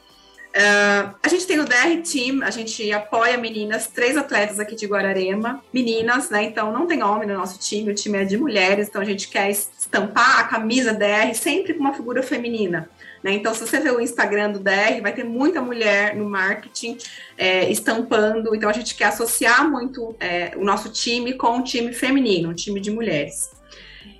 Uh, 0.49 1.13
a 1.21 1.27
gente 1.29 1.45
tem 1.45 1.59
o 1.59 1.65
DR 1.65 2.01
Team, 2.03 2.41
a 2.43 2.49
gente 2.49 2.91
apoia 2.91 3.37
meninas, 3.37 3.85
três 3.85 4.17
atletas 4.17 4.59
aqui 4.59 4.75
de 4.75 4.87
Guararema, 4.87 5.63
meninas, 5.71 6.31
né? 6.31 6.43
Então 6.43 6.73
não 6.73 6.87
tem 6.87 7.03
homem 7.03 7.27
no 7.27 7.37
nosso 7.37 7.59
time, 7.59 7.91
o 7.91 7.95
time 7.95 8.17
é 8.17 8.25
de 8.25 8.35
mulheres, 8.35 8.87
então 8.87 8.99
a 9.01 9.05
gente 9.05 9.27
quer 9.27 9.49
estampar 9.51 10.39
a 10.39 10.43
camisa 10.45 10.91
DR 10.91 11.33
sempre 11.35 11.75
com 11.75 11.81
uma 11.81 11.93
figura 11.93 12.23
feminina 12.23 12.89
Né? 13.23 13.33
Então, 13.33 13.53
se 13.53 13.61
você 13.61 13.79
ver 13.79 13.91
o 13.91 13.99
Instagram 13.99 14.51
do 14.51 14.59
DR, 14.59 15.01
vai 15.01 15.13
ter 15.13 15.23
muita 15.23 15.61
mulher 15.61 16.15
no 16.15 16.29
marketing 16.29 16.97
é, 17.37 17.69
estampando. 17.69 18.55
Então, 18.55 18.69
a 18.69 18.73
gente 18.73 18.95
quer 18.95 19.05
associar 19.05 19.69
muito 19.69 20.15
é, 20.19 20.53
o 20.55 20.63
nosso 20.63 20.89
time 20.89 21.33
com 21.33 21.57
um 21.57 21.63
time 21.63 21.93
feminino, 21.93 22.49
um 22.49 22.53
time 22.53 22.79
de 22.79 22.91
mulheres. 22.91 23.51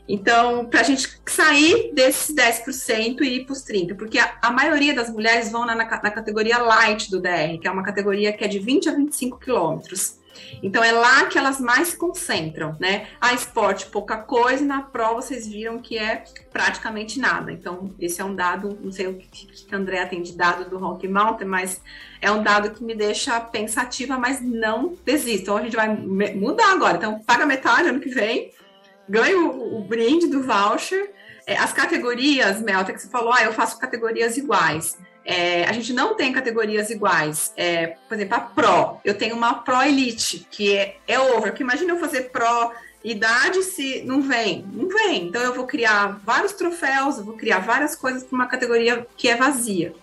Então, 0.10 0.66
para 0.66 0.82
a 0.82 0.84
gente 0.84 1.08
sair 1.28 1.94
desses 1.94 2.36
10% 2.36 3.22
e 3.22 3.36
ir 3.36 3.46
para 3.46 3.54
os 3.54 3.64
30%, 3.64 3.96
porque 3.96 4.18
a, 4.18 4.38
a, 4.42 4.50
maioria 4.50 4.92
das 4.92 5.08
mulheres 5.08 5.52
vão 5.52 5.68
na, 5.68 5.76
na, 5.76 5.86
na, 5.86 6.10
categoria 6.10 6.58
light 6.58 7.12
do 7.12 7.22
DR, 7.22 7.60
que 7.62 7.68
é 7.68 7.72
uma 7.72 7.84
categoria 7.84 8.34
que 8.34 8.44
é 8.44 8.48
de 8.48 8.58
20 8.58 8.90
a 8.90 8.96
25 8.96 9.38
quilômetros. 9.38 10.18
Então, 10.62 10.84
é 10.84 10.92
lá 10.92 11.26
que 11.26 11.38
elas 11.38 11.60
mais 11.60 11.90
se 11.90 11.98
concentram, 11.98 12.76
né? 12.80 13.08
A 13.20 13.34
esporte, 13.34 13.86
pouca 13.88 14.18
coisa, 14.18 14.64
na 14.64 14.82
prova 14.82 15.22
vocês 15.22 15.48
viram 15.48 15.80
que 15.80 15.98
é 15.98 16.24
praticamente 16.52 17.20
nada. 17.20 17.52
Então, 17.52 17.94
esse 18.00 18.22
é 18.22 18.26
um 18.26 18.36
dado, 18.36 18.78
não 18.82 18.92
sei 18.92 19.08
o 19.08 19.16
que, 19.16 19.48
que 19.48 19.76
a 19.76 19.78
Andrea 19.78 20.06
tem 20.08 20.22
de 20.22 20.36
dado 20.36 20.70
do 20.70 20.78
Rock 20.78 21.08
Mountain, 21.08 21.48
mas 21.48 21.82
é 22.22 22.32
um 22.32 22.44
dado 22.44 22.72
que 22.72 22.84
me 22.84 22.96
deixa 22.96 23.40
pensativa, 23.40 24.18
mas 24.18 24.42
não 24.42 24.96
desisto. 25.06 25.42
Então, 25.44 25.58
a 25.58 25.62
gente 25.62 25.76
vai 25.76 25.90
mudar 25.90 26.72
agora. 26.72 26.98
Então, 26.98 27.20
paga 27.20 27.46
metade 27.46 27.90
ano 27.90 28.00
que 28.00 28.10
vem 28.10 28.52
ganho 29.10 29.50
o, 29.50 29.80
o 29.80 29.82
brinde 29.82 30.28
do 30.28 30.44
voucher. 30.44 31.12
É, 31.48 31.58
as 31.58 31.74
categorias, 31.74 32.62
Melta, 32.62 32.94
que 32.94 33.02
você 33.02 33.10
falou, 33.10 33.34
ah, 33.34 33.44
eu 33.44 33.52
faço 33.52 33.80
categorias 33.80 34.38
iguais. 34.38 34.96
É, 35.26 35.66
a 35.66 35.72
gente 35.72 35.94
não 35.94 36.16
tem 36.16 36.32
categorias 36.32 36.90
iguais. 36.90 37.54
É, 37.56 37.96
por 38.08 38.16
exemplo, 38.16 38.36
a 38.36 38.40
Pro. 38.40 38.98
Eu 39.04 39.18
tenho 39.18 39.36
uma 39.36 39.56
Pro 39.56 39.82
Elite, 39.82 40.48
que 40.50 40.76
é, 40.76 40.98
é 41.08 41.20
over. 41.20 41.52
Porque 41.52 41.64
imagina 41.64 41.94
eu 41.94 42.00
fazer 42.00 42.30
Pro 42.30 42.72
idade 43.04 43.64
se 43.64 44.02
não 44.04 44.22
vem. 44.22 44.66
Não 44.72 44.88
vem. 44.88 45.28
Então 45.28 45.42
eu 45.42 45.54
vou 45.54 45.66
criar 45.66 46.20
vários 46.24 46.54
troféus, 46.54 47.18
eu 47.18 47.24
vou 47.24 47.36
criar 47.36 47.60
várias 47.60 47.96
coisas 47.96 48.24
para 48.24 48.36
uma 48.36 48.48
categoria 48.48 49.06
que 49.16 49.28
é 49.28 49.36
vazia. 49.36 49.94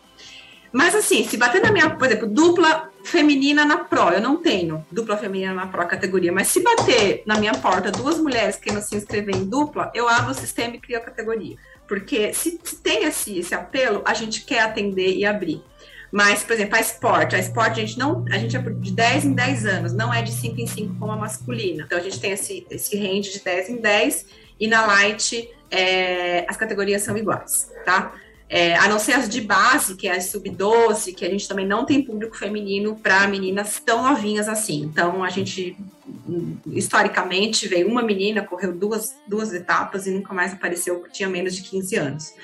Mas 0.72 0.94
assim, 0.94 1.24
se 1.24 1.36
bater 1.36 1.62
na 1.62 1.72
minha, 1.72 1.90
por 1.90 2.06
exemplo, 2.06 2.28
dupla 2.28 2.90
feminina 3.02 3.64
na 3.64 3.78
Pro, 3.78 4.10
eu 4.10 4.20
não 4.20 4.36
tenho 4.36 4.84
dupla 4.90 5.16
feminina 5.16 5.54
na 5.54 5.66
Pro 5.66 5.86
categoria, 5.86 6.32
mas 6.32 6.48
se 6.48 6.60
bater 6.60 7.22
na 7.24 7.38
minha 7.38 7.54
porta 7.54 7.90
duas 7.90 8.18
mulheres 8.18 8.56
querendo 8.56 8.82
se 8.82 8.96
inscrever 8.96 9.34
em 9.36 9.44
dupla, 9.44 9.90
eu 9.94 10.08
abro 10.08 10.32
o 10.32 10.34
sistema 10.34 10.76
e 10.76 10.80
crio 10.80 10.98
a 10.98 11.00
categoria. 11.00 11.56
Porque 11.86 12.32
se, 12.32 12.58
se 12.62 12.76
tem 12.76 13.04
esse, 13.04 13.38
esse 13.38 13.54
apelo, 13.54 14.02
a 14.04 14.14
gente 14.14 14.44
quer 14.44 14.60
atender 14.60 15.14
e 15.16 15.24
abrir. 15.24 15.62
Mas, 16.10 16.42
por 16.42 16.52
exemplo, 16.54 16.76
a 16.76 16.80
esporte, 16.80 17.36
a 17.36 17.38
esporte 17.38 17.80
a 17.80 17.84
gente 17.84 17.98
não, 17.98 18.24
a 18.30 18.38
gente 18.38 18.56
é 18.56 18.60
de 18.60 18.92
10 18.92 19.24
em 19.24 19.32
10 19.32 19.66
anos, 19.66 19.92
não 19.92 20.14
é 20.14 20.22
de 20.22 20.32
5 20.32 20.60
em 20.60 20.66
5 20.66 20.94
como 20.98 21.12
a 21.12 21.16
masculina. 21.16 21.84
Então 21.84 21.98
a 21.98 22.00
gente 22.00 22.20
tem 22.20 22.32
esse, 22.32 22.66
esse 22.70 22.96
range 22.96 23.32
de 23.32 23.40
10 23.40 23.70
em 23.70 23.76
10 23.76 24.26
e 24.58 24.68
na 24.68 24.86
light 24.86 25.50
é, 25.70 26.46
as 26.48 26.56
categorias 26.56 27.02
são 27.02 27.16
iguais, 27.16 27.70
tá? 27.84 28.14
É, 28.48 28.76
a 28.76 28.88
não 28.88 28.98
ser 28.98 29.14
as 29.14 29.28
de 29.28 29.40
base, 29.40 29.96
que 29.96 30.06
é 30.06 30.16
as 30.16 30.26
sub-12, 30.26 31.14
que 31.14 31.24
a 31.24 31.30
gente 31.30 31.48
também 31.48 31.66
não 31.66 31.84
tem 31.84 32.02
público 32.02 32.36
feminino 32.36 32.94
para 32.94 33.26
meninas 33.26 33.80
tão 33.84 34.04
novinhas 34.04 34.48
assim. 34.48 34.82
Então, 34.82 35.24
a 35.24 35.30
gente, 35.30 35.76
historicamente, 36.66 37.66
veio 37.66 37.88
uma 37.88 38.02
menina, 38.02 38.44
correu 38.44 38.72
duas, 38.72 39.16
duas 39.26 39.52
etapas 39.52 40.06
e 40.06 40.10
nunca 40.10 40.32
mais 40.32 40.52
apareceu, 40.52 41.02
tinha 41.12 41.28
menos 41.28 41.56
de 41.56 41.62
15 41.62 41.96
anos. 41.96 42.34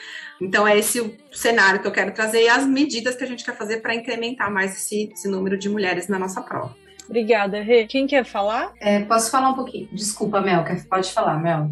Então, 0.40 0.66
é 0.66 0.76
esse 0.76 1.00
o 1.00 1.16
cenário 1.30 1.80
que 1.80 1.86
eu 1.86 1.92
quero 1.92 2.12
trazer 2.12 2.42
e 2.42 2.48
as 2.48 2.66
medidas 2.66 3.14
que 3.14 3.22
a 3.22 3.26
gente 3.26 3.44
quer 3.44 3.56
fazer 3.56 3.76
para 3.76 3.94
incrementar 3.94 4.50
mais 4.50 4.76
esse, 4.76 5.08
esse, 5.12 5.28
número 5.28 5.56
de 5.56 5.68
mulheres 5.68 6.08
na 6.08 6.18
nossa 6.18 6.42
prova. 6.42 6.74
Obrigada, 7.06 7.62
Rê. 7.62 7.86
Quem 7.86 8.08
quer 8.08 8.24
falar? 8.24 8.72
É, 8.80 9.00
posso 9.00 9.30
falar 9.30 9.50
um 9.50 9.54
pouquinho? 9.54 9.88
Desculpa, 9.92 10.40
Mel, 10.40 10.64
pode 10.88 11.12
falar, 11.12 11.38
Mel. 11.38 11.70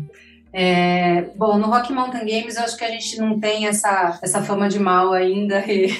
É, 0.53 1.23
bom, 1.37 1.59
no 1.59 1.69
Rock 1.69 1.93
Mountain 1.93 2.27
Games 2.27 2.57
eu 2.57 2.65
acho 2.65 2.77
que 2.77 2.85
a 2.85 2.91
gente 2.91 3.19
não 3.19 3.39
tem 3.39 3.67
essa, 3.67 4.19
essa 4.21 4.43
fama 4.43 4.69
de 4.69 4.79
mal 4.79 5.13
ainda 5.13 5.65
e, 5.67 5.97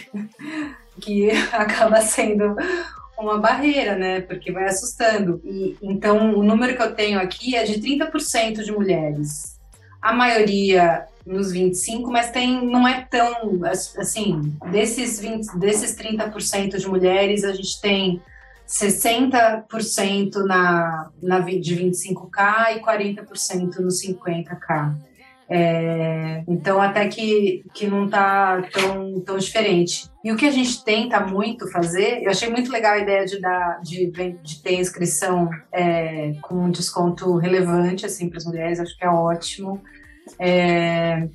que 1.01 1.31
acaba 1.53 2.01
sendo 2.01 2.57
uma 3.19 3.39
barreira, 3.39 3.97
né? 3.97 4.21
Porque 4.23 4.51
vai 4.51 4.65
assustando. 4.65 5.41
E, 5.45 5.77
então, 5.83 6.35
o 6.35 6.43
número 6.43 6.77
que 6.77 6.83
eu 6.83 6.95
tenho 6.95 7.21
aqui 7.21 7.55
é 7.55 7.65
de 7.65 7.81
30% 7.81 8.63
de 8.65 8.73
mulheres. 8.73 9.59
A 10.01 10.13
maioria 10.13 11.07
nos 11.27 11.53
25, 11.53 12.11
mas 12.11 12.31
tem 12.31 12.65
não 12.67 12.89
é 12.89 13.07
tão 13.09 13.61
assim, 13.65 14.55
desses 14.71 15.21
20, 15.21 15.59
desses 15.59 15.95
30% 15.95 16.79
de 16.79 16.89
mulheres, 16.89 17.45
a 17.45 17.53
gente 17.53 17.81
tem 17.81 18.23
60% 18.71 20.45
na, 20.47 21.11
na 21.21 21.41
de 21.41 21.77
25K 21.77 22.77
e 22.77 22.81
40% 22.81 23.79
no 23.79 23.89
50K. 23.89 24.95
É, 25.53 26.45
então, 26.47 26.81
até 26.81 27.09
que, 27.09 27.65
que 27.75 27.89
não 27.89 28.05
está 28.05 28.63
tão, 28.73 29.21
tão 29.23 29.37
diferente. 29.37 30.09
E 30.25 30.31
o 30.31 30.37
que 30.37 30.47
a 30.47 30.51
gente 30.53 30.85
tenta 30.85 31.19
muito 31.19 31.69
fazer, 31.73 32.23
eu 32.23 32.31
achei 32.31 32.49
muito 32.49 32.71
legal 32.71 32.93
a 32.93 32.99
ideia 32.99 33.27
de, 33.27 33.41
dar, 33.41 33.81
de, 33.81 34.13
de 34.41 34.63
ter 34.63 34.75
inscrição 34.79 35.51
é, 35.73 36.35
com 36.43 36.67
um 36.67 36.71
desconto 36.71 37.37
relevante 37.39 38.07
assim, 38.07 38.29
para 38.29 38.39
as 38.39 38.45
mulheres, 38.45 38.79
acho 38.79 38.97
que 38.97 39.05
é 39.05 39.11
ótimo. 39.11 39.83
É, 40.39 41.29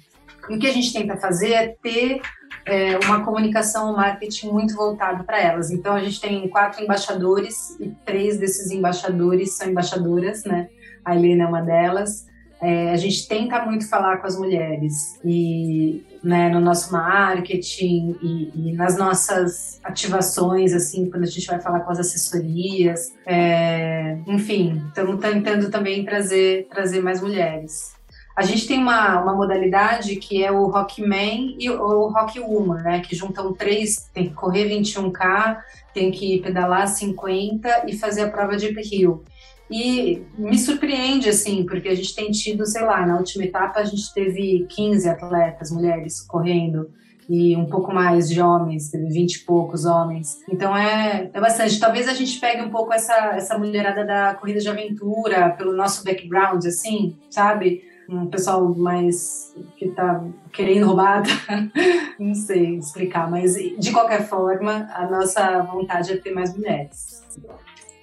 o 0.49 0.57
que 0.57 0.67
a 0.67 0.71
gente 0.71 0.93
tenta 0.93 1.17
fazer 1.17 1.51
é 1.51 1.75
ter 1.83 2.21
é, 2.65 2.97
uma 3.05 3.23
comunicação, 3.23 3.91
um 3.91 3.95
marketing 3.95 4.49
muito 4.49 4.75
voltado 4.75 5.23
para 5.23 5.39
elas. 5.39 5.71
Então, 5.71 5.93
a 5.93 5.99
gente 5.99 6.19
tem 6.19 6.47
quatro 6.49 6.83
embaixadores 6.83 7.79
e 7.79 7.89
três 8.03 8.37
desses 8.39 8.71
embaixadores 8.71 9.55
são 9.55 9.69
embaixadoras, 9.69 10.43
né? 10.43 10.69
A 11.03 11.15
Helena 11.15 11.43
é 11.43 11.47
uma 11.47 11.61
delas. 11.61 12.25
É, 12.61 12.91
a 12.91 12.95
gente 12.95 13.27
tenta 13.27 13.63
muito 13.65 13.87
falar 13.87 14.17
com 14.17 14.27
as 14.27 14.37
mulheres 14.37 15.19
e 15.23 16.03
né, 16.23 16.49
no 16.49 16.59
nosso 16.59 16.91
marketing 16.91 18.17
e, 18.23 18.51
e, 18.55 18.73
nas 18.73 18.97
nossas 18.97 19.79
ativações, 19.83 20.73
assim, 20.73 21.07
quando 21.07 21.23
a 21.23 21.27
gente 21.27 21.45
vai 21.45 21.61
falar 21.61 21.81
com 21.81 21.91
as 21.91 21.99
assessorias, 21.99 23.13
é, 23.25 24.17
enfim, 24.25 24.81
estamos 24.87 25.19
tentando 25.19 25.69
também 25.69 26.03
trazer, 26.03 26.67
trazer 26.71 27.03
mais 27.03 27.21
mulheres. 27.21 27.93
A 28.35 28.43
gente 28.43 28.67
tem 28.67 28.77
uma, 28.79 29.21
uma 29.21 29.33
modalidade 29.33 30.17
que 30.17 30.43
é 30.43 30.51
o 30.51 30.67
Rockman 30.67 31.55
e 31.57 31.69
o 31.69 32.07
Rock 32.09 32.39
Woman, 32.39 32.81
né? 32.81 32.99
Que 32.99 33.15
juntam 33.15 33.53
três, 33.53 34.09
tem 34.13 34.27
que 34.27 34.33
correr 34.33 34.69
21K, 34.69 35.57
tem 35.93 36.11
que 36.11 36.39
pedalar 36.41 36.87
50 36.87 37.85
e 37.87 37.97
fazer 37.97 38.23
a 38.23 38.29
prova 38.29 38.57
de 38.57 38.67
uphill. 38.67 39.23
E 39.71 40.21
me 40.37 40.57
surpreende, 40.59 41.29
assim, 41.29 41.65
porque 41.65 41.87
a 41.87 41.95
gente 41.95 42.13
tem 42.13 42.29
tido, 42.29 42.65
sei 42.65 42.83
lá, 42.83 43.05
na 43.05 43.17
última 43.17 43.45
etapa 43.45 43.79
a 43.79 43.85
gente 43.85 44.13
teve 44.13 44.67
15 44.69 45.09
atletas, 45.09 45.71
mulheres, 45.71 46.21
correndo 46.21 46.89
e 47.27 47.55
um 47.55 47.65
pouco 47.65 47.93
mais 47.93 48.29
de 48.29 48.39
homens, 48.41 48.89
teve 48.89 49.07
20 49.07 49.33
e 49.33 49.45
poucos 49.45 49.85
homens. 49.85 50.43
Então 50.49 50.75
é, 50.77 51.29
é 51.33 51.41
bastante. 51.41 51.79
Talvez 51.79 52.07
a 52.07 52.13
gente 52.13 52.39
pegue 52.39 52.61
um 52.61 52.69
pouco 52.69 52.93
essa, 52.93 53.13
essa 53.35 53.57
mulherada 53.57 54.05
da 54.05 54.35
corrida 54.35 54.59
de 54.59 54.69
aventura, 54.69 55.49
pelo 55.51 55.73
nosso 55.73 56.03
background, 56.03 56.63
assim, 56.65 57.17
sabe? 57.29 57.83
Um 58.09 58.27
pessoal 58.27 58.73
mais 58.75 59.53
que 59.77 59.85
está 59.85 60.23
querendo 60.51 60.87
roubar, 60.87 61.23
não 62.19 62.33
sei 62.35 62.77
explicar, 62.77 63.29
mas 63.29 63.55
de 63.55 63.91
qualquer 63.91 64.27
forma, 64.27 64.87
a 64.93 65.09
nossa 65.09 65.61
vontade 65.63 66.13
é 66.13 66.17
ter 66.17 66.33
mais 66.33 66.55
mulheres. 66.55 67.23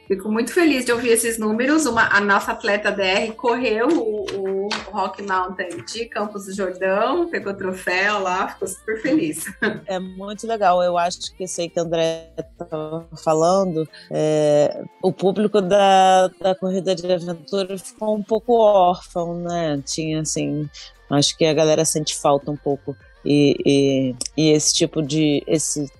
Fico 0.08 0.30
muito 0.30 0.52
feliz 0.52 0.84
de 0.84 0.92
ouvir 0.92 1.10
esses 1.10 1.38
números. 1.38 1.86
Uma, 1.86 2.08
a 2.14 2.20
nossa 2.20 2.52
atleta 2.52 2.90
DR 2.90 3.32
correu 3.34 3.88
o, 3.88 4.61
o 4.61 4.61
Rock 4.92 5.22
Mountain 5.22 5.84
de 5.84 6.06
Campos 6.06 6.46
do 6.46 6.54
Jordão, 6.54 7.28
pegou 7.30 7.54
troféu 7.54 8.20
lá, 8.20 8.48
ficou 8.48 8.68
super 8.68 9.00
feliz. 9.00 9.44
É 9.86 9.98
muito 9.98 10.46
legal. 10.46 10.82
Eu 10.82 10.96
acho 10.96 11.34
que 11.36 11.46
sei 11.46 11.68
que 11.68 11.78
o 11.80 11.82
André 11.82 12.30
estava 12.36 13.08
falando, 13.22 13.88
é, 14.10 14.84
o 15.02 15.12
público 15.12 15.60
da, 15.60 16.28
da 16.40 16.54
corrida 16.54 16.94
de 16.94 17.10
aventura 17.10 17.76
ficou 17.78 18.14
um 18.14 18.22
pouco 18.22 18.54
órfão, 18.54 19.40
né? 19.40 19.82
Tinha 19.84 20.20
assim, 20.20 20.68
acho 21.10 21.36
que 21.36 21.44
a 21.44 21.54
galera 21.54 21.84
sente 21.84 22.16
falta 22.16 22.50
um 22.50 22.56
pouco. 22.56 22.96
E, 23.24 23.56
e, 23.64 24.16
e 24.36 24.50
esse 24.50 24.74
tipo 24.74 25.02
de 25.02 25.42
esse 25.46 25.90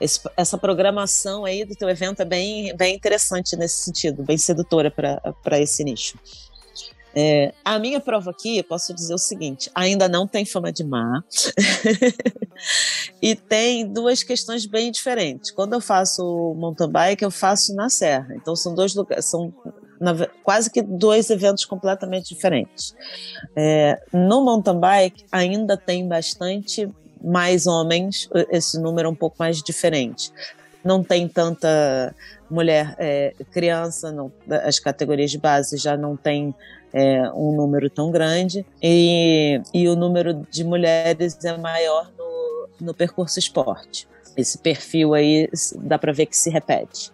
esse, 0.00 0.20
essa 0.36 0.58
programação 0.58 1.44
aí 1.44 1.64
do 1.64 1.74
teu 1.74 1.88
evento 1.88 2.20
é 2.20 2.24
bem, 2.24 2.76
bem 2.76 2.94
interessante 2.94 3.56
nesse 3.56 3.84
sentido, 3.84 4.22
bem 4.22 4.36
sedutora 4.36 4.90
para 4.90 5.60
esse 5.60 5.82
nicho. 5.84 6.18
É, 7.16 7.54
a 7.64 7.78
minha 7.78 8.00
prova 8.00 8.30
aqui, 8.30 8.58
eu 8.58 8.64
posso 8.64 8.92
dizer 8.92 9.14
o 9.14 9.18
seguinte: 9.18 9.70
ainda 9.74 10.08
não 10.08 10.26
tem 10.26 10.44
fama 10.44 10.72
de 10.72 10.82
má, 10.82 11.22
e 13.22 13.36
tem 13.36 13.86
duas 13.86 14.22
questões 14.22 14.66
bem 14.66 14.90
diferentes. 14.90 15.50
Quando 15.50 15.74
eu 15.74 15.80
faço 15.80 16.54
mountain 16.56 16.90
bike, 16.90 17.22
eu 17.22 17.30
faço 17.30 17.74
na 17.74 17.88
serra, 17.88 18.34
então 18.34 18.56
são 18.56 18.74
dois 18.74 18.94
lugares, 18.94 19.26
são 19.26 19.52
na, 20.00 20.26
quase 20.42 20.70
que 20.70 20.82
dois 20.82 21.30
eventos 21.30 21.64
completamente 21.64 22.34
diferentes. 22.34 22.94
É, 23.54 24.00
no 24.12 24.44
mountain 24.44 24.78
bike 24.78 25.24
ainda 25.30 25.76
tem 25.76 26.06
bastante 26.08 26.90
mais 27.22 27.66
homens, 27.66 28.28
esse 28.50 28.78
número 28.78 29.08
é 29.08 29.10
um 29.10 29.14
pouco 29.14 29.36
mais 29.38 29.62
diferente. 29.62 30.32
Não 30.84 31.02
tem 31.02 31.26
tanta 31.26 32.14
mulher, 32.50 32.94
é, 32.98 33.34
criança, 33.50 34.12
não, 34.12 34.30
as 34.64 34.78
categorias 34.78 35.30
de 35.30 35.38
base 35.38 35.78
já 35.78 35.96
não 35.96 36.14
tem 36.14 36.54
é, 36.94 37.28
um 37.34 37.50
número 37.56 37.90
tão 37.90 38.12
grande 38.12 38.64
e, 38.80 39.60
e 39.74 39.88
o 39.88 39.96
número 39.96 40.46
de 40.48 40.62
mulheres 40.62 41.36
é 41.44 41.56
maior 41.56 42.08
no, 42.16 42.68
no 42.80 42.94
percurso 42.94 43.38
esporte. 43.40 44.06
Esse 44.36 44.58
perfil 44.58 45.12
aí 45.12 45.50
dá 45.76 45.98
para 45.98 46.12
ver 46.12 46.26
que 46.26 46.36
se 46.36 46.48
repete. 46.50 47.12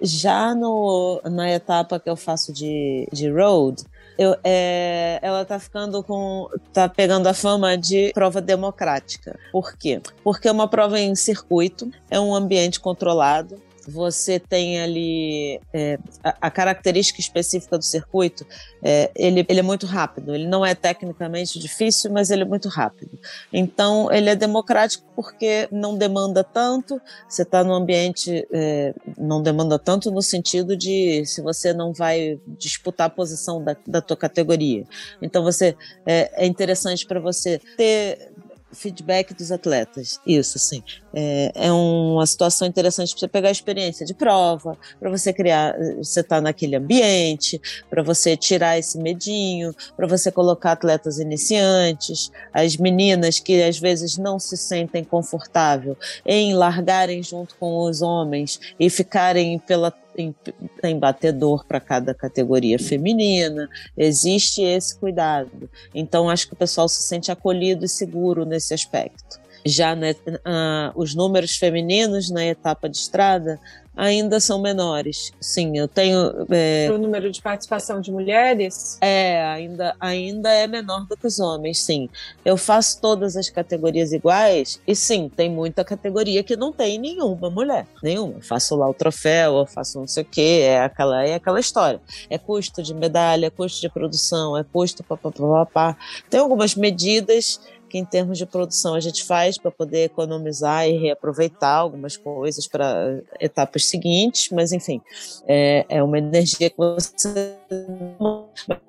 Já 0.00 0.54
no, 0.54 1.20
na 1.24 1.50
etapa 1.50 1.98
que 1.98 2.08
eu 2.08 2.14
faço 2.14 2.52
de, 2.52 3.08
de 3.12 3.28
road, 3.28 3.82
eu, 4.16 4.36
é, 4.44 5.18
ela 5.20 5.44
tá 5.44 5.58
ficando 5.58 6.02
com. 6.04 6.48
tá 6.72 6.88
pegando 6.88 7.26
a 7.26 7.34
fama 7.34 7.76
de 7.76 8.12
prova 8.12 8.40
democrática. 8.40 9.38
Por 9.50 9.76
quê? 9.76 10.00
Porque 10.22 10.46
é 10.46 10.52
uma 10.52 10.68
prova 10.68 10.98
em 11.00 11.16
circuito, 11.16 11.90
é 12.08 12.18
um 12.18 12.34
ambiente 12.34 12.78
controlado, 12.78 13.60
você 13.88 14.38
tem 14.38 14.80
ali 14.80 15.58
é, 15.72 15.98
a, 16.22 16.36
a, 16.42 16.50
característica 16.50 17.20
específica 17.20 17.78
do 17.78 17.84
circuito, 17.84 18.46
é, 18.82 19.10
ele, 19.16 19.46
ele 19.48 19.60
é 19.60 19.62
muito 19.62 19.86
rápido. 19.86 20.34
Ele 20.34 20.46
não 20.46 20.64
é 20.64 20.74
tecnicamente 20.74 21.58
difícil, 21.58 22.12
mas 22.12 22.30
ele 22.30 22.42
é 22.42 22.44
muito 22.44 22.68
rápido. 22.68 23.18
Então, 23.50 24.12
ele 24.12 24.28
é 24.28 24.36
democrático 24.36 25.04
porque 25.16 25.66
não 25.72 25.96
demanda 25.96 26.44
tanto. 26.44 27.00
Você 27.26 27.42
está 27.42 27.64
no 27.64 27.72
ambiente, 27.72 28.46
é, 28.52 28.94
não 29.16 29.42
demanda 29.42 29.78
tanto 29.78 30.10
no 30.10 30.20
sentido 30.20 30.76
de 30.76 31.24
se 31.24 31.40
você 31.40 31.72
não 31.72 31.92
vai 31.94 32.38
disputar 32.46 33.06
a 33.06 33.10
posição 33.10 33.64
da, 33.64 33.74
da 33.86 34.02
tua 34.02 34.16
categoria. 34.16 34.84
Então, 35.22 35.42
você 35.42 35.74
é, 36.04 36.44
é 36.44 36.46
interessante 36.46 37.06
para 37.06 37.20
você 37.20 37.58
ter 37.76 38.32
feedback 38.72 39.34
dos 39.34 39.50
atletas. 39.50 40.20
Isso, 40.26 40.58
sim. 40.58 40.82
É, 41.12 41.52
é 41.54 41.72
uma 41.72 42.26
situação 42.26 42.68
interessante 42.68 43.10
para 43.10 43.20
você 43.20 43.28
pegar 43.28 43.48
a 43.48 43.52
experiência 43.52 44.04
de 44.04 44.14
prova, 44.14 44.76
para 45.00 45.10
você 45.10 45.32
criar, 45.32 45.74
você 45.96 46.22
tá 46.22 46.40
naquele 46.40 46.76
ambiente, 46.76 47.60
para 47.88 48.02
você 48.02 48.36
tirar 48.36 48.78
esse 48.78 48.98
medinho, 48.98 49.74
para 49.96 50.06
você 50.06 50.30
colocar 50.30 50.72
atletas 50.72 51.18
iniciantes, 51.18 52.30
as 52.52 52.76
meninas 52.76 53.38
que 53.38 53.62
às 53.62 53.78
vezes 53.78 54.18
não 54.18 54.38
se 54.38 54.56
sentem 54.56 55.02
confortável 55.02 55.96
em 56.26 56.54
largarem 56.54 57.22
junto 57.22 57.54
com 57.56 57.84
os 57.84 58.02
homens 58.02 58.60
e 58.78 58.90
ficarem 58.90 59.58
pela 59.58 59.92
tem, 60.18 60.34
tem 60.82 60.98
batedor 60.98 61.64
para 61.64 61.78
cada 61.78 62.12
categoria 62.12 62.76
feminina, 62.76 63.68
existe 63.96 64.62
esse 64.62 64.98
cuidado. 64.98 65.70
Então, 65.94 66.28
acho 66.28 66.48
que 66.48 66.54
o 66.54 66.56
pessoal 66.56 66.88
se 66.88 67.02
sente 67.02 67.30
acolhido 67.30 67.84
e 67.84 67.88
seguro 67.88 68.44
nesse 68.44 68.74
aspecto. 68.74 69.38
Já 69.68 69.94
né, 69.94 70.12
uh, 70.12 70.92
os 70.94 71.14
números 71.14 71.56
femininos 71.56 72.30
na 72.30 72.44
etapa 72.44 72.88
de 72.88 72.96
estrada 72.96 73.60
ainda 73.98 74.38
são 74.38 74.60
menores. 74.60 75.32
Sim, 75.40 75.76
eu 75.76 75.88
tenho. 75.88 76.46
É, 76.50 76.88
o 76.90 76.98
número 76.98 77.32
de 77.32 77.42
participação 77.42 78.00
de 78.00 78.12
mulheres? 78.12 78.96
É, 79.00 79.44
ainda, 79.44 79.96
ainda 79.98 80.50
é 80.50 80.68
menor 80.68 81.04
do 81.06 81.16
que 81.16 81.26
os 81.26 81.40
homens, 81.40 81.82
sim. 81.82 82.08
Eu 82.44 82.56
faço 82.56 83.00
todas 83.00 83.36
as 83.36 83.50
categorias 83.50 84.12
iguais 84.12 84.80
e 84.86 84.94
sim, 84.94 85.28
tem 85.28 85.50
muita 85.50 85.84
categoria 85.84 86.44
que 86.44 86.56
não 86.56 86.72
tem 86.72 86.96
nenhuma 86.98 87.50
mulher. 87.50 87.86
Nenhuma. 88.00 88.34
Eu 88.34 88.42
faço 88.42 88.76
lá 88.76 88.88
o 88.88 88.94
troféu, 88.94 89.58
eu 89.58 89.66
faço 89.66 89.98
não 89.98 90.06
sei 90.06 90.22
o 90.22 90.26
quê, 90.26 90.60
é 90.62 90.80
aquela, 90.80 91.26
é 91.26 91.34
aquela 91.34 91.58
história. 91.58 92.00
É 92.30 92.38
custo 92.38 92.80
de 92.80 92.94
medalha, 92.94 93.46
é 93.46 93.50
custo 93.50 93.80
de 93.80 93.88
produção, 93.88 94.56
é 94.56 94.62
custo 94.62 95.02
papapá. 95.02 95.96
Tem 96.30 96.38
algumas 96.38 96.76
medidas 96.76 97.60
que 97.88 97.98
em 97.98 98.04
termos 98.04 98.38
de 98.38 98.46
produção 98.46 98.94
a 98.94 99.00
gente 99.00 99.24
faz 99.24 99.58
para 99.58 99.70
poder 99.70 100.04
economizar 100.04 100.86
e 100.88 100.96
reaproveitar 100.98 101.76
algumas 101.76 102.16
coisas 102.16 102.68
para 102.68 103.20
etapas 103.40 103.86
seguintes, 103.86 104.50
mas 104.50 104.72
enfim, 104.72 105.00
é, 105.46 105.86
é 105.88 106.02
uma 106.02 106.18
energia 106.18 106.70
que 106.70 106.76
você 106.76 107.56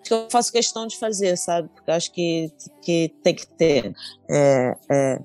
que 0.04 0.14
eu 0.14 0.28
faço 0.30 0.52
questão 0.52 0.88
de 0.88 0.98
fazer, 0.98 1.38
sabe? 1.38 1.70
Porque 1.70 1.90
eu 1.90 1.96
acho 1.96 2.12
que, 2.12 2.52
que 2.82 3.14
tem 3.24 3.36
que 3.36 3.48
ter. 3.48 3.94
É, 4.30 4.76
é, 4.90 5.20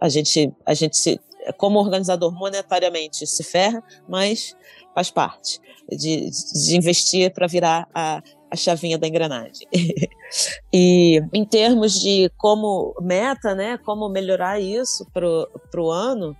a 0.00 0.08
gente, 0.08 0.52
a 0.64 0.74
gente 0.74 0.96
se, 0.96 1.20
como 1.56 1.78
organizador 1.78 2.32
monetariamente 2.32 3.26
se 3.26 3.42
ferra, 3.42 3.82
mas 4.08 4.56
faz 4.94 5.10
parte 5.10 5.60
de, 5.90 6.30
de 6.30 6.76
investir 6.76 7.32
para 7.32 7.46
virar 7.46 7.88
a, 7.94 8.22
a 8.56 8.58
chavinha 8.58 8.98
da 8.98 9.06
engrenagem. 9.06 9.68
e 10.72 11.20
em 11.32 11.44
termos 11.44 12.00
de 12.00 12.30
como 12.36 12.94
meta, 13.00 13.54
né, 13.54 13.78
como 13.78 14.08
melhorar 14.08 14.58
isso 14.60 15.06
para 15.12 15.80
o 15.80 15.90
ano, 15.90 16.36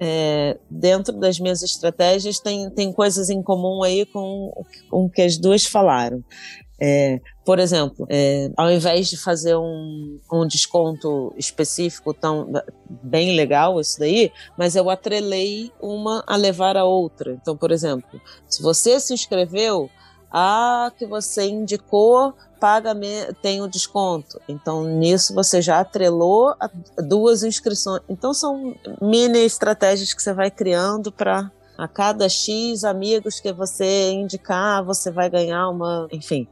é, 0.00 0.58
dentro 0.70 1.12
das 1.12 1.38
minhas 1.38 1.62
estratégias 1.62 2.38
tem, 2.40 2.70
tem 2.70 2.92
coisas 2.92 3.30
em 3.30 3.42
comum 3.42 3.82
aí 3.82 4.06
com 4.06 4.52
o 4.90 5.08
que 5.08 5.22
as 5.22 5.36
duas 5.36 5.64
falaram. 5.64 6.24
É, 6.84 7.20
por 7.44 7.60
exemplo, 7.60 8.06
é, 8.10 8.50
ao 8.56 8.68
invés 8.68 9.08
de 9.08 9.16
fazer 9.16 9.54
um, 9.54 10.18
um 10.32 10.44
desconto 10.44 11.32
específico 11.38 12.12
tão 12.12 12.50
bem 12.88 13.36
legal 13.36 13.80
isso 13.80 14.00
daí, 14.00 14.32
mas 14.58 14.74
eu 14.74 14.90
atrelei 14.90 15.70
uma 15.80 16.24
a 16.26 16.34
levar 16.34 16.76
a 16.76 16.84
outra. 16.84 17.38
Então, 17.40 17.56
por 17.56 17.70
exemplo, 17.70 18.20
se 18.48 18.60
você 18.60 18.98
se 18.98 19.14
inscreveu, 19.14 19.88
a 20.32 20.90
que 20.96 21.06
você 21.06 21.46
indicou 21.48 22.34
paga 22.62 22.94
tem 23.42 23.60
o 23.60 23.66
desconto. 23.66 24.40
Então, 24.48 24.84
nisso 24.84 25.34
você 25.34 25.60
já 25.60 25.80
atrelou 25.80 26.54
duas 26.96 27.42
inscrições. 27.42 28.00
Então, 28.08 28.32
são 28.32 28.72
mini 29.00 29.40
estratégias 29.40 30.14
que 30.14 30.22
você 30.22 30.32
vai 30.32 30.48
criando 30.48 31.10
para 31.10 31.50
a 31.76 31.88
cada 31.88 32.28
X 32.28 32.84
amigos 32.84 33.40
que 33.40 33.52
você 33.52 34.12
indicar, 34.12 34.84
você 34.84 35.10
vai 35.10 35.28
ganhar 35.28 35.68
uma. 35.70 36.06
Enfim, 36.12 36.46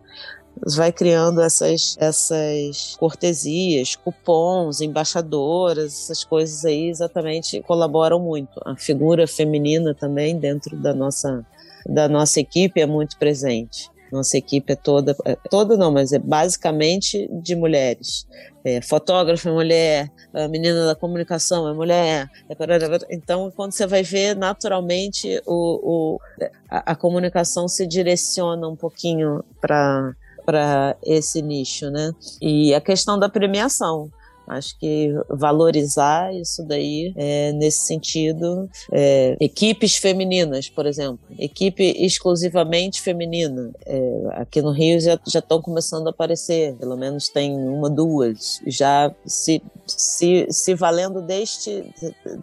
vai 0.74 0.90
criando 0.90 1.40
essas, 1.40 1.97
essas 2.01 2.97
cortesias, 2.98 3.94
cupons, 3.94 4.81
embaixadoras, 4.81 5.93
essas 5.93 6.24
coisas 6.24 6.65
aí 6.65 6.89
exatamente 6.89 7.61
colaboram 7.62 8.19
muito. 8.19 8.61
A 8.65 8.74
figura 8.74 9.28
feminina 9.28 9.94
também 9.94 10.36
dentro 10.36 10.77
da 10.77 10.93
nossa 10.93 11.47
da 11.86 12.09
nossa 12.09 12.40
equipe 12.40 12.81
é 12.81 12.86
muito 12.86 13.16
presente. 13.16 13.90
Nossa 14.11 14.36
equipe 14.36 14.73
é 14.73 14.77
toda, 14.77 15.16
é, 15.24 15.36
toda 15.48 15.77
não, 15.77 15.93
mas 15.93 16.12
é 16.12 16.19
basicamente 16.19 17.28
de 17.32 17.55
mulheres. 17.55 18.27
É, 18.65 18.82
fotógrafa 18.82 19.48
é 19.48 19.52
mulher, 19.52 20.11
a 20.35 20.48
menina 20.48 20.85
da 20.85 20.94
comunicação 20.94 21.69
é 21.69 21.73
mulher. 21.73 22.28
É 22.48 23.15
então, 23.15 23.52
quando 23.55 23.73
você 23.73 23.86
vai 23.86 24.02
ver, 24.02 24.35
naturalmente, 24.36 25.40
o, 25.47 26.16
o 26.16 26.20
a, 26.69 26.93
a 26.93 26.97
comunicação 26.97 27.69
se 27.69 27.86
direciona 27.86 28.69
um 28.69 28.77
pouquinho 28.77 29.44
para 29.61 30.15
para 30.44 30.97
esse 31.05 31.40
nicho, 31.43 31.90
né? 31.90 32.12
E 32.40 32.74
a 32.74 32.81
questão 32.81 33.16
da 33.16 33.28
premiação. 33.28 34.11
Acho 34.51 34.77
que 34.81 35.15
valorizar 35.29 36.35
isso 36.35 36.65
daí 36.65 37.13
é, 37.17 37.53
nesse 37.53 37.87
sentido. 37.87 38.69
É, 38.91 39.37
equipes 39.41 39.97
femininas, 39.97 40.69
por 40.69 40.87
exemplo, 40.87 41.21
equipe 41.39 41.85
exclusivamente 41.99 43.01
feminina. 43.01 43.71
É, 43.87 44.01
aqui 44.33 44.61
no 44.61 44.73
Rio 44.73 44.99
já 45.01 45.15
estão 45.25 45.63
começando 45.63 46.09
a 46.09 46.11
aparecer, 46.11 46.75
pelo 46.75 46.97
menos 46.97 47.29
tem 47.29 47.55
uma, 47.55 47.89
duas, 47.89 48.61
já 48.67 49.15
se, 49.25 49.63
se, 49.87 50.47
se 50.51 50.75
valendo 50.75 51.23
deste, 51.23 51.85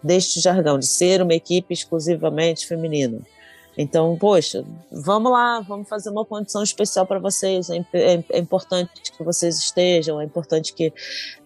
deste 0.02 0.40
jargão 0.40 0.80
de 0.80 0.88
ser 0.88 1.22
uma 1.22 1.34
equipe 1.34 1.74
exclusivamente 1.74 2.66
feminina. 2.66 3.20
Então, 3.78 4.18
poxa, 4.18 4.66
vamos 4.92 5.32
lá, 5.32 5.60
vamos 5.60 5.88
fazer 5.88 6.10
uma 6.10 6.26
condição 6.26 6.64
especial 6.64 7.06
para 7.06 7.20
vocês. 7.20 7.70
É, 7.70 7.78
é, 7.94 8.24
é, 8.32 8.40
importante 8.40 9.12
que 9.16 9.24
vocês 9.24 9.58
estejam, 9.58 10.20
é 10.20 10.26
importante 10.26 10.74
que, 10.74 10.92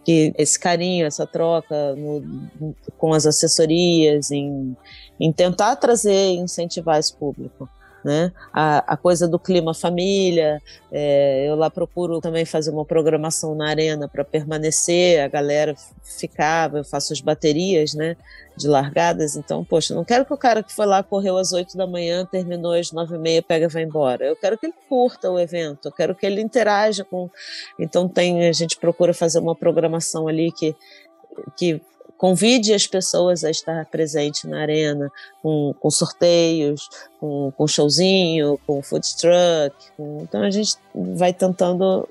que 0.06 0.34
esse 0.38 0.58
carinho, 0.58 1.06
essa 1.06 1.28
troca 1.28 1.94
no, 1.96 2.74
com 2.98 3.14
as 3.14 3.26
assessorias, 3.26 4.32
em, 4.32 4.76
em 5.20 5.32
tentar 5.34 5.76
trazer 5.76 6.32
e 6.34 6.38
incentivar 6.38 6.98
esse 7.00 7.14
público 7.14 7.70
né? 8.04 8.32
A, 8.54 8.94
a 8.94 8.98
coisa 8.98 9.28
do 9.28 9.40
clima 9.40 9.74
família, 9.74 10.62
é, 10.92 11.48
eu 11.48 11.56
lá 11.56 11.70
procuro 11.70 12.20
também 12.20 12.46
fazer 12.46 12.72
uma 12.72 12.86
programação 12.86 13.56
na 13.56 13.70
arena 13.70 14.08
para 14.08 14.24
permanecer, 14.24 15.24
a 15.24 15.28
galera 15.28 15.76
ficava, 16.04 16.80
eu 16.80 16.84
faço 16.84 17.14
as 17.14 17.22
baterias, 17.22 17.94
né? 17.94 18.16
De 18.56 18.68
largadas, 18.68 19.36
então, 19.36 19.64
poxa, 19.64 19.96
não 19.96 20.04
quero 20.04 20.26
que 20.26 20.34
o 20.34 20.38
cara 20.38 20.62
que 20.62 20.74
foi 20.74 20.86
lá, 20.86 21.02
correu 21.02 21.38
às 21.38 21.54
8 21.54 21.78
da 21.78 21.88
manhã, 21.88 22.26
terminou 22.26 22.74
às 22.74 22.92
9 22.92 23.16
e 23.16 23.18
meia, 23.18 23.42
pega 23.42 23.66
e 23.66 23.70
vai 23.70 23.84
embora. 23.84 24.26
Eu 24.26 24.36
quero 24.36 24.58
que 24.58 24.66
ele 24.66 24.76
curta 24.90 25.32
o 25.32 25.40
evento, 25.40 25.88
eu 25.88 25.92
quero 25.92 26.14
que 26.14 26.26
ele 26.26 26.42
interaja 26.42 27.04
com. 27.06 27.30
Então, 27.80 28.08
tem, 28.08 28.48
a 28.48 28.52
gente 28.52 28.78
procura 28.78 29.14
fazer 29.14 29.40
uma 29.40 29.56
programação 29.56 30.28
ali 30.28 30.52
que 30.52 30.76
que 31.56 31.82
Convide 32.22 32.72
as 32.72 32.86
pessoas 32.86 33.44
a 33.44 33.50
estar 33.50 33.84
presente 33.88 34.46
na 34.46 34.62
arena, 34.62 35.12
com, 35.42 35.74
com 35.80 35.90
sorteios, 35.90 36.88
com, 37.20 37.52
com 37.58 37.68
showzinho, 37.68 38.60
com 38.68 38.80
food 38.84 39.08
truck. 39.18 39.76
Com... 39.98 40.20
Então 40.22 40.44
a 40.44 40.52
gente 40.52 40.78
vai 40.94 41.34
tentando 41.34 42.08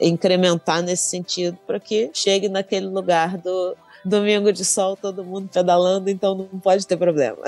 incrementar 0.00 0.80
nesse 0.80 1.10
sentido 1.10 1.58
para 1.66 1.80
que 1.80 2.08
chegue 2.14 2.48
naquele 2.48 2.86
lugar 2.86 3.36
do 3.36 3.76
domingo 4.04 4.52
de 4.52 4.64
sol, 4.64 4.96
todo 4.96 5.24
mundo 5.24 5.50
pedalando, 5.52 6.08
então 6.08 6.48
não 6.52 6.60
pode 6.60 6.86
ter 6.86 6.96
problema. 6.96 7.38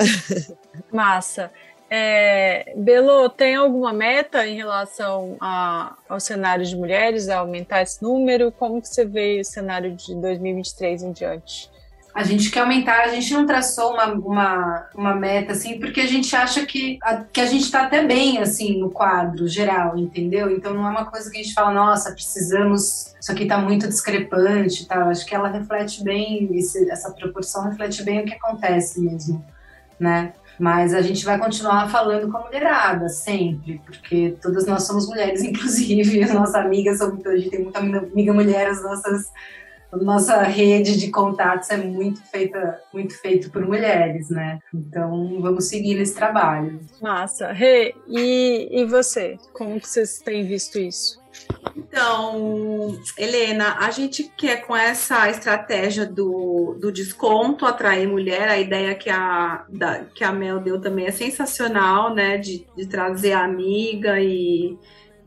Massa. 0.91 1.49
É, 1.89 2.73
Belo, 2.77 3.29
tem 3.29 3.55
alguma 3.55 3.91
meta 3.91 4.45
em 4.45 4.55
relação 4.55 5.37
a, 5.39 5.95
ao 6.07 6.19
cenário 6.19 6.63
de 6.63 6.75
mulheres, 6.75 7.29
a 7.29 7.39
aumentar 7.39 7.81
esse 7.81 8.01
número? 8.03 8.51
Como 8.51 8.81
que 8.81 8.87
você 8.87 9.05
vê 9.05 9.39
o 9.41 9.45
cenário 9.45 9.95
de 9.95 10.13
2023 10.15 11.03
em 11.03 11.11
diante? 11.11 11.71
A 12.13 12.23
gente 12.23 12.51
quer 12.51 12.61
aumentar, 12.61 13.01
a 13.01 13.07
gente 13.09 13.31
não 13.33 13.45
traçou 13.45 13.93
uma, 13.93 14.05
uma, 14.07 14.89
uma 14.95 15.15
meta, 15.15 15.53
assim, 15.53 15.79
porque 15.79 16.01
a 16.01 16.07
gente 16.07 16.35
acha 16.35 16.65
que 16.65 16.97
a, 17.01 17.17
que 17.17 17.39
a 17.39 17.45
gente 17.45 17.63
está 17.63 17.83
até 17.83 18.03
bem, 18.05 18.39
assim, 18.39 18.79
no 18.79 18.89
quadro 18.89 19.47
geral, 19.47 19.97
entendeu? 19.97 20.49
Então 20.51 20.73
não 20.73 20.87
é 20.87 20.89
uma 20.89 21.05
coisa 21.05 21.29
que 21.29 21.37
a 21.39 21.41
gente 21.41 21.53
fala, 21.53 21.71
nossa, 21.71 22.11
precisamos, 22.11 23.15
isso 23.19 23.31
aqui 23.31 23.43
está 23.43 23.57
muito 23.57 23.87
discrepante 23.87 24.85
tá? 24.85 25.05
Acho 25.05 25.25
que 25.25 25.35
ela 25.35 25.49
reflete 25.49 26.03
bem, 26.03 26.49
esse, 26.57 26.89
essa 26.91 27.11
proporção 27.11 27.69
reflete 27.69 28.03
bem 28.03 28.21
o 28.21 28.25
que 28.25 28.33
acontece 28.33 28.99
mesmo, 28.99 29.45
né? 29.99 30.33
Mas 30.59 30.93
a 30.93 31.01
gente 31.01 31.23
vai 31.23 31.39
continuar 31.39 31.89
falando 31.89 32.29
com 32.29 32.37
a 32.37 32.41
mulherada, 32.41 33.07
sempre, 33.07 33.81
porque 33.85 34.35
todas 34.41 34.65
nós 34.65 34.83
somos 34.83 35.07
mulheres, 35.07 35.41
inclusive, 35.43 36.23
as 36.23 36.33
nossas 36.33 36.55
amigas 36.55 36.97
são 36.97 37.17
a 37.25 37.37
gente 37.37 37.49
tem 37.49 37.63
muita 37.63 37.79
amiga 37.79 38.33
mulher, 38.33 38.67
as 38.67 38.83
nossas 38.83 39.31
nossa 39.97 40.43
rede 40.43 40.97
de 40.97 41.09
contatos 41.09 41.69
é 41.69 41.77
muito 41.77 42.21
feita, 42.21 42.79
muito 42.93 43.19
feito 43.19 43.49
por 43.49 43.65
mulheres, 43.65 44.29
né? 44.29 44.59
Então 44.73 45.41
vamos 45.41 45.67
seguir 45.67 45.95
nesse 45.95 46.13
trabalho. 46.13 46.79
Massa. 47.01 47.51
Rê, 47.51 47.95
e, 48.07 48.69
e 48.71 48.85
você? 48.85 49.37
Como 49.53 49.79
que 49.79 49.89
vocês 49.89 50.19
têm 50.19 50.45
visto 50.45 50.77
isso? 50.77 51.18
Então, 51.75 52.99
Helena, 53.17 53.77
a 53.79 53.91
gente 53.91 54.31
quer 54.37 54.65
com 54.65 54.75
essa 54.75 55.29
estratégia 55.29 56.05
do, 56.05 56.77
do 56.79 56.91
desconto 56.91 57.65
atrair 57.65 58.07
mulher, 58.07 58.47
a 58.47 58.59
ideia 58.59 58.95
que 58.95 59.09
a, 59.09 59.65
da, 59.69 60.05
que 60.05 60.23
a 60.23 60.31
Mel 60.31 60.59
deu 60.59 60.79
também 60.79 61.07
é 61.07 61.11
sensacional, 61.11 62.13
né? 62.13 62.37
De, 62.37 62.65
de 62.75 62.85
trazer 62.87 63.33
a 63.33 63.43
amiga 63.43 64.19
e 64.19 64.77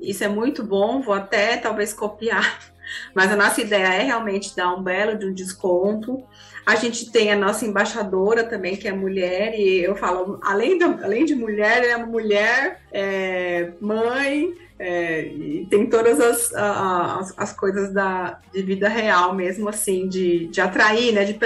isso 0.00 0.24
é 0.24 0.28
muito 0.28 0.64
bom, 0.64 1.00
vou 1.00 1.14
até 1.14 1.56
talvez 1.56 1.92
copiar 1.92 2.58
mas 3.14 3.30
a 3.30 3.36
nossa 3.36 3.60
ideia 3.60 3.94
é 3.94 4.02
realmente 4.02 4.54
dar 4.54 4.74
um 4.74 4.82
belo 4.82 5.18
de 5.18 5.26
um 5.26 5.32
desconto. 5.32 6.22
A 6.64 6.76
gente 6.76 7.10
tem 7.10 7.32
a 7.32 7.36
nossa 7.36 7.66
embaixadora 7.66 8.44
também, 8.44 8.76
que 8.76 8.86
é 8.86 8.92
mulher, 8.92 9.58
e 9.58 9.82
eu 9.82 9.96
falo, 9.96 10.38
além, 10.42 10.78
além 10.82 11.24
de 11.24 11.34
mulher, 11.34 11.84
é 11.84 11.96
mulher, 11.96 12.80
é 12.92 13.72
mãe, 13.80 14.54
é, 14.78 15.22
e 15.26 15.66
tem 15.70 15.86
todas 15.86 16.20
as, 16.20 16.52
as, 16.54 17.34
as, 17.36 17.52
coisas 17.52 17.92
da, 17.92 18.40
de 18.52 18.62
vida 18.62 18.88
real 18.88 19.34
mesmo, 19.34 19.68
assim, 19.68 20.08
de, 20.08 20.46
de 20.48 20.60
atrair, 20.60 21.12
né, 21.12 21.24
de, 21.24 21.38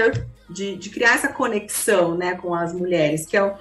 de, 0.50 0.76
de 0.76 0.90
criar 0.90 1.14
essa 1.14 1.28
conexão, 1.28 2.16
né, 2.16 2.34
com 2.34 2.54
as 2.54 2.72
mulheres, 2.72 3.26
que 3.26 3.36
é 3.36 3.42
o 3.42 3.54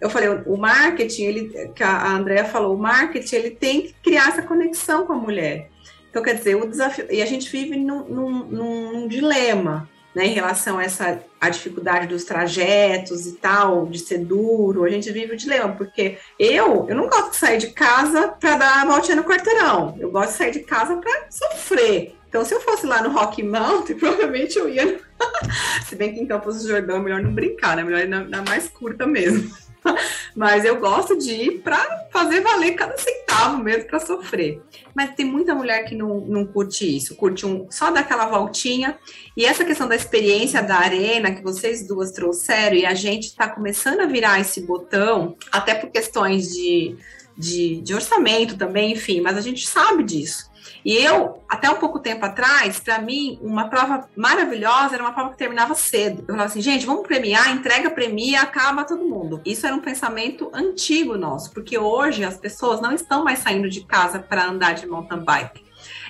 eu 0.00 0.08
falei, 0.08 0.28
o 0.46 0.56
marketing, 0.56 1.24
ele, 1.24 1.68
que 1.74 1.82
a 1.82 2.12
Andrea 2.12 2.44
falou, 2.46 2.74
o 2.74 2.78
marketing 2.78 3.36
ele 3.36 3.50
tem 3.50 3.82
que 3.82 3.92
criar 4.02 4.28
essa 4.28 4.42
conexão 4.42 5.06
com 5.06 5.12
a 5.12 5.16
mulher. 5.16 5.68
Então, 6.08 6.22
quer 6.22 6.34
dizer, 6.34 6.56
o 6.56 6.66
desafio. 6.66 7.06
E 7.10 7.20
a 7.20 7.26
gente 7.26 7.50
vive 7.50 7.76
num, 7.76 8.08
num, 8.08 8.44
num 8.44 9.08
dilema. 9.08 9.88
Né, 10.12 10.26
em 10.26 10.34
relação 10.34 10.76
a 10.76 10.82
essa 10.82 11.22
a 11.40 11.48
dificuldade 11.48 12.08
dos 12.08 12.24
trajetos 12.24 13.28
e 13.28 13.32
tal, 13.36 13.86
de 13.86 14.00
ser 14.00 14.18
duro, 14.18 14.82
a 14.82 14.90
gente 14.90 15.10
vive 15.12 15.34
o 15.34 15.36
dilema, 15.36 15.72
porque 15.76 16.18
eu, 16.36 16.86
eu 16.88 16.96
não 16.96 17.08
gosto 17.08 17.30
de 17.30 17.36
sair 17.36 17.58
de 17.58 17.68
casa 17.68 18.26
para 18.26 18.56
dar 18.56 18.82
a 18.82 18.86
voltinha 18.86 19.16
no 19.16 19.22
quarteirão, 19.22 19.96
eu 20.00 20.10
gosto 20.10 20.32
de 20.32 20.36
sair 20.36 20.50
de 20.50 20.60
casa 20.60 20.96
para 20.96 21.26
sofrer. 21.30 22.16
Então, 22.30 22.44
se 22.44 22.54
eu 22.54 22.60
fosse 22.60 22.86
lá 22.86 23.02
no 23.02 23.10
Rock 23.10 23.42
Mountain, 23.42 23.98
provavelmente 23.98 24.56
eu 24.56 24.68
ia. 24.68 25.00
se 25.84 25.96
bem 25.96 26.14
que 26.14 26.20
em 26.20 26.26
Campos 26.26 26.62
do 26.62 26.68
Jordão 26.68 26.96
é 26.96 27.00
melhor 27.00 27.22
não 27.22 27.34
brincar, 27.34 27.76
né? 27.76 27.82
Melhor 27.82 28.00
ir 28.00 28.08
na, 28.08 28.22
na 28.22 28.42
mais 28.42 28.68
curta 28.68 29.06
mesmo. 29.06 29.50
Mas 30.34 30.64
eu 30.64 30.78
gosto 30.78 31.16
de 31.16 31.32
ir 31.32 31.62
para 31.62 32.08
fazer 32.12 32.40
valer 32.40 32.74
cada 32.74 32.96
centavo 32.96 33.62
mesmo 33.62 33.86
para 33.86 34.00
sofrer. 34.00 34.62
Mas 34.94 35.14
tem 35.14 35.24
muita 35.26 35.54
mulher 35.54 35.84
que 35.84 35.94
não, 35.94 36.20
não 36.20 36.46
curte 36.46 36.96
isso, 36.96 37.16
curte 37.16 37.46
um, 37.46 37.66
só 37.70 37.90
daquela 37.90 38.26
voltinha. 38.26 38.98
E 39.36 39.44
essa 39.44 39.64
questão 39.64 39.88
da 39.88 39.96
experiência 39.96 40.62
da 40.62 40.76
arena 40.76 41.32
que 41.32 41.42
vocês 41.42 41.86
duas 41.86 42.12
trouxeram, 42.12 42.76
e 42.76 42.86
a 42.86 42.94
gente 42.94 43.28
está 43.28 43.48
começando 43.48 44.00
a 44.00 44.06
virar 44.06 44.40
esse 44.40 44.60
botão, 44.62 45.36
até 45.50 45.74
por 45.74 45.90
questões 45.90 46.48
de, 46.52 46.96
de, 47.36 47.80
de 47.80 47.94
orçamento 47.94 48.56
também, 48.56 48.92
enfim, 48.92 49.20
mas 49.20 49.36
a 49.36 49.40
gente 49.40 49.66
sabe 49.66 50.02
disso. 50.02 50.49
E 50.84 50.96
eu, 50.96 51.42
até 51.48 51.70
um 51.70 51.76
pouco 51.76 51.98
tempo 51.98 52.24
atrás, 52.24 52.80
para 52.80 52.98
mim, 53.00 53.38
uma 53.42 53.68
prova 53.68 54.08
maravilhosa 54.16 54.94
era 54.94 55.02
uma 55.02 55.12
prova 55.12 55.30
que 55.30 55.36
terminava 55.36 55.74
cedo. 55.74 56.20
Eu 56.20 56.26
falava 56.26 56.44
assim, 56.44 56.62
gente, 56.62 56.86
vamos 56.86 57.06
premiar, 57.06 57.50
entrega, 57.50 57.90
premia, 57.90 58.42
acaba 58.42 58.84
todo 58.84 59.04
mundo. 59.04 59.40
Isso 59.44 59.66
era 59.66 59.76
um 59.76 59.80
pensamento 59.80 60.50
antigo 60.54 61.16
nosso, 61.16 61.52
porque 61.52 61.78
hoje 61.78 62.24
as 62.24 62.36
pessoas 62.36 62.80
não 62.80 62.92
estão 62.92 63.22
mais 63.24 63.40
saindo 63.40 63.68
de 63.68 63.82
casa 63.82 64.18
para 64.18 64.46
andar 64.46 64.74
de 64.74 64.86
mountain 64.86 65.22
bike. 65.22 65.64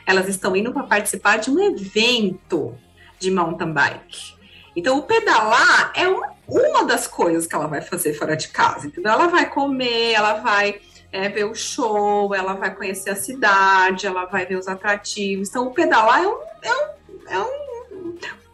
Elas 0.06 0.28
estão 0.28 0.54
indo 0.54 0.72
para 0.72 0.84
participar 0.84 1.38
de 1.38 1.50
um 1.50 1.58
evento 1.60 2.76
de 3.18 3.30
mountain 3.30 3.72
bike. 3.72 4.40
Então, 4.74 4.98
o 4.98 5.02
pedalar 5.02 5.92
é 5.96 6.06
uma, 6.06 6.32
uma 6.46 6.84
das 6.84 7.06
coisas 7.06 7.46
que 7.46 7.54
ela 7.54 7.66
vai 7.66 7.82
fazer 7.82 8.14
fora 8.14 8.36
de 8.36 8.48
casa, 8.48 8.86
entendeu? 8.86 9.12
Ela 9.12 9.26
vai 9.26 9.50
comer, 9.50 10.12
ela 10.12 10.34
vai 10.34 10.80
é, 11.12 11.28
ver 11.28 11.44
o 11.44 11.54
show, 11.54 12.34
ela 12.34 12.54
vai 12.54 12.74
conhecer 12.74 13.10
a 13.10 13.16
cidade, 13.16 14.06
ela 14.06 14.24
vai 14.26 14.46
ver 14.46 14.56
os 14.56 14.68
atrativos. 14.68 15.48
Então, 15.48 15.66
o 15.66 15.72
pedalar 15.72 16.22
é 16.22 16.28
um, 16.28 16.38
é 16.62 16.72
um, 16.72 17.28
é 17.28 17.38
um 17.38 17.70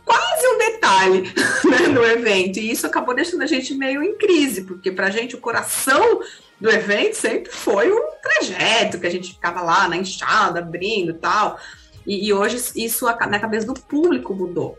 quase 0.05 0.47
um 0.47 0.59
detalhe 0.59 1.23
né, 1.69 1.89
no 1.89 2.05
evento. 2.05 2.59
E 2.59 2.71
isso 2.71 2.87
acabou 2.87 3.15
deixando 3.15 3.43
a 3.43 3.47
gente 3.47 3.75
meio 3.75 4.03
em 4.03 4.17
crise, 4.17 4.63
porque 4.65 4.91
para 4.91 5.09
a 5.09 5.11
gente 5.11 5.35
o 5.35 5.41
coração 5.41 6.21
do 6.61 6.71
evento 6.71 7.15
sempre 7.15 7.53
foi 7.53 7.91
o 7.91 8.01
trajeto, 8.23 8.99
que 8.99 9.07
a 9.07 9.11
gente 9.11 9.35
ficava 9.35 9.61
lá 9.61 9.89
na 9.89 9.97
enxada, 9.97 10.61
abrindo 10.61 11.15
tal. 11.15 11.59
E, 12.07 12.29
e 12.29 12.33
hoje 12.33 12.57
isso 12.77 13.05
na 13.05 13.39
cabeça 13.41 13.67
do 13.67 13.75
público 13.75 14.33
mudou. 14.33 14.79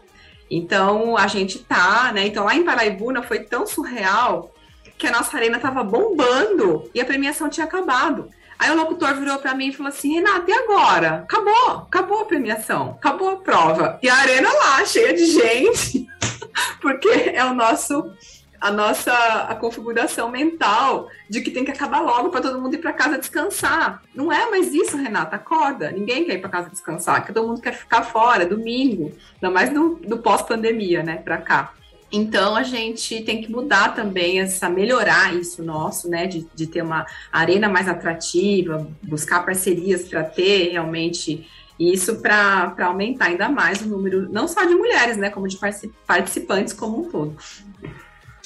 Então 0.50 1.18
a 1.18 1.28
gente 1.28 1.60
tá, 1.60 2.12
né? 2.14 2.26
Então 2.28 2.46
lá 2.46 2.56
em 2.56 2.64
Paraibuna 2.64 3.22
foi 3.22 3.40
tão 3.40 3.68
surreal 3.68 4.54
que 4.98 5.08
a 5.08 5.12
nossa 5.12 5.38
arena 5.38 5.60
tava 5.60 5.84
bombando 5.84 6.90
e 6.94 7.00
a 7.00 7.06
premiação 7.06 7.50
tinha 7.50 7.66
acabado. 7.66 8.30
Aí 8.60 8.72
o 8.72 8.76
locutor 8.76 9.14
virou 9.14 9.38
para 9.38 9.54
mim 9.54 9.68
e 9.68 9.74
falou 9.74 9.90
assim: 9.90 10.16
Renata, 10.16 10.50
e 10.50 10.54
agora? 10.54 11.16
Acabou, 11.18 11.78
acabou 11.88 12.22
a 12.22 12.26
premiação, 12.26 12.92
acabou 12.98 13.30
a 13.30 13.38
prova. 13.38 14.00
E 14.02 14.10
a 14.10 14.16
arena 14.16 14.52
lá, 14.52 14.84
cheia 14.84 15.14
de 15.14 15.26
gente, 15.26 16.08
porque 16.82 17.10
é 17.10 17.46
o 17.46 17.54
nosso 17.54 18.12
a 18.60 18.72
nossa 18.72 19.14
a 19.14 19.56
configuração 19.56 20.32
mental 20.32 21.08
de 21.30 21.42
que 21.42 21.52
tem 21.52 21.64
que 21.64 21.70
acabar 21.70 22.02
logo 22.02 22.30
para 22.30 22.42
todo 22.42 22.60
mundo 22.60 22.74
ir 22.74 22.80
para 22.80 22.92
casa 22.92 23.18
descansar. 23.18 24.02
Não 24.16 24.32
é 24.32 24.50
mais 24.50 24.74
isso, 24.74 24.98
Renata, 24.98 25.36
acorda. 25.36 25.92
Ninguém 25.92 26.26
quer 26.26 26.34
ir 26.34 26.42
para 26.42 26.50
casa 26.50 26.70
descansar, 26.70 27.26
todo 27.28 27.48
mundo 27.48 27.62
quer 27.62 27.74
ficar 27.74 28.02
fora, 28.04 28.46
domingo, 28.46 29.14
ainda 29.36 29.54
mais 29.54 29.70
do, 29.70 29.96
do 29.96 30.18
pós-pandemia, 30.18 31.04
né, 31.04 31.18
para 31.18 31.38
cá. 31.38 31.74
Então 32.12 32.56
a 32.56 32.64
gente 32.64 33.22
tem 33.22 33.42
que 33.42 33.52
mudar 33.52 33.94
também 33.94 34.40
essa, 34.40 34.70
melhorar 34.70 35.36
isso 35.36 35.64
nosso, 35.64 36.10
né? 36.10 36.26
De, 36.26 36.48
de 36.56 36.68
ter 36.68 36.82
uma 36.82 37.06
arena 37.32 37.68
mais 37.68 37.88
atrativa, 37.88 38.88
buscar 39.04 39.46
parcerias 39.46 40.08
para 40.08 40.24
ter 40.24 40.70
realmente 40.72 41.48
isso 41.80 42.22
para 42.22 42.74
aumentar 42.80 43.26
ainda 43.26 43.50
mais 43.50 43.82
o 43.82 43.88
número, 43.88 44.32
não 44.32 44.48
só 44.48 44.64
de 44.64 44.74
mulheres, 44.74 45.18
né? 45.18 45.30
Como 45.30 45.48
de 45.48 45.60
participantes 46.08 46.74
como 46.74 47.02
um 47.02 47.10
todo. 47.10 47.38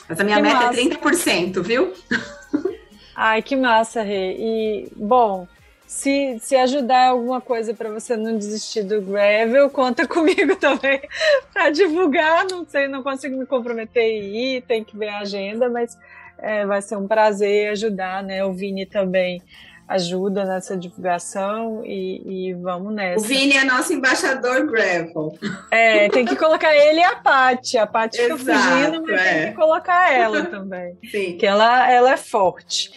Mas 0.09 0.19
a 0.19 0.23
minha 0.23 0.37
que 0.37 0.41
meta 0.41 0.63
é 0.63 0.67
massa. 0.67 1.29
é 1.29 1.45
30%, 1.53 1.61
viu? 1.61 1.93
Ai, 3.15 3.41
que 3.41 3.55
massa, 3.55 4.01
Rê. 4.01 4.35
E, 4.37 4.91
bom, 4.95 5.47
se, 5.91 6.37
se 6.39 6.55
ajudar 6.55 7.09
alguma 7.09 7.41
coisa 7.41 7.73
para 7.73 7.89
você 7.89 8.15
não 8.15 8.37
desistir 8.37 8.81
do 8.81 9.01
gravel, 9.01 9.69
conta 9.69 10.07
comigo 10.07 10.55
também 10.55 11.01
para 11.51 11.69
divulgar. 11.69 12.45
Não 12.49 12.65
sei, 12.65 12.87
não 12.87 13.03
consigo 13.03 13.37
me 13.37 13.45
comprometer 13.45 14.01
e 14.01 14.55
ir, 14.55 14.61
tem 14.61 14.85
que 14.85 14.97
ver 14.97 15.09
a 15.09 15.19
agenda, 15.19 15.69
mas 15.69 15.97
é, 16.37 16.65
vai 16.65 16.81
ser 16.81 16.95
um 16.95 17.09
prazer 17.09 17.71
ajudar, 17.71 18.23
né? 18.23 18.43
O 18.45 18.53
Vini 18.53 18.85
também 18.85 19.43
ajuda 19.85 20.45
nessa 20.45 20.77
divulgação 20.77 21.83
e, 21.83 22.51
e, 22.51 22.53
vamos 22.53 22.93
nessa. 22.93 23.25
O 23.25 23.27
Vini 23.27 23.57
é 23.57 23.65
nosso 23.65 23.91
embaixador 23.91 24.65
gravel. 24.65 25.37
É, 25.69 26.07
tem 26.07 26.23
que 26.23 26.37
colocar 26.37 26.73
ele 26.73 27.01
e 27.01 27.03
a 27.03 27.17
Paty. 27.17 27.77
A 27.77 27.85
Paty 27.85 28.17
fica 28.17 28.37
fugindo, 28.37 29.03
mas 29.05 29.21
é. 29.21 29.33
tem 29.33 29.51
que 29.51 29.57
colocar 29.57 30.09
ela 30.13 30.45
também. 30.45 30.97
Sim. 31.11 31.35
Que 31.37 31.45
ela, 31.45 31.91
ela 31.91 32.13
é 32.13 32.17
forte. 32.17 32.93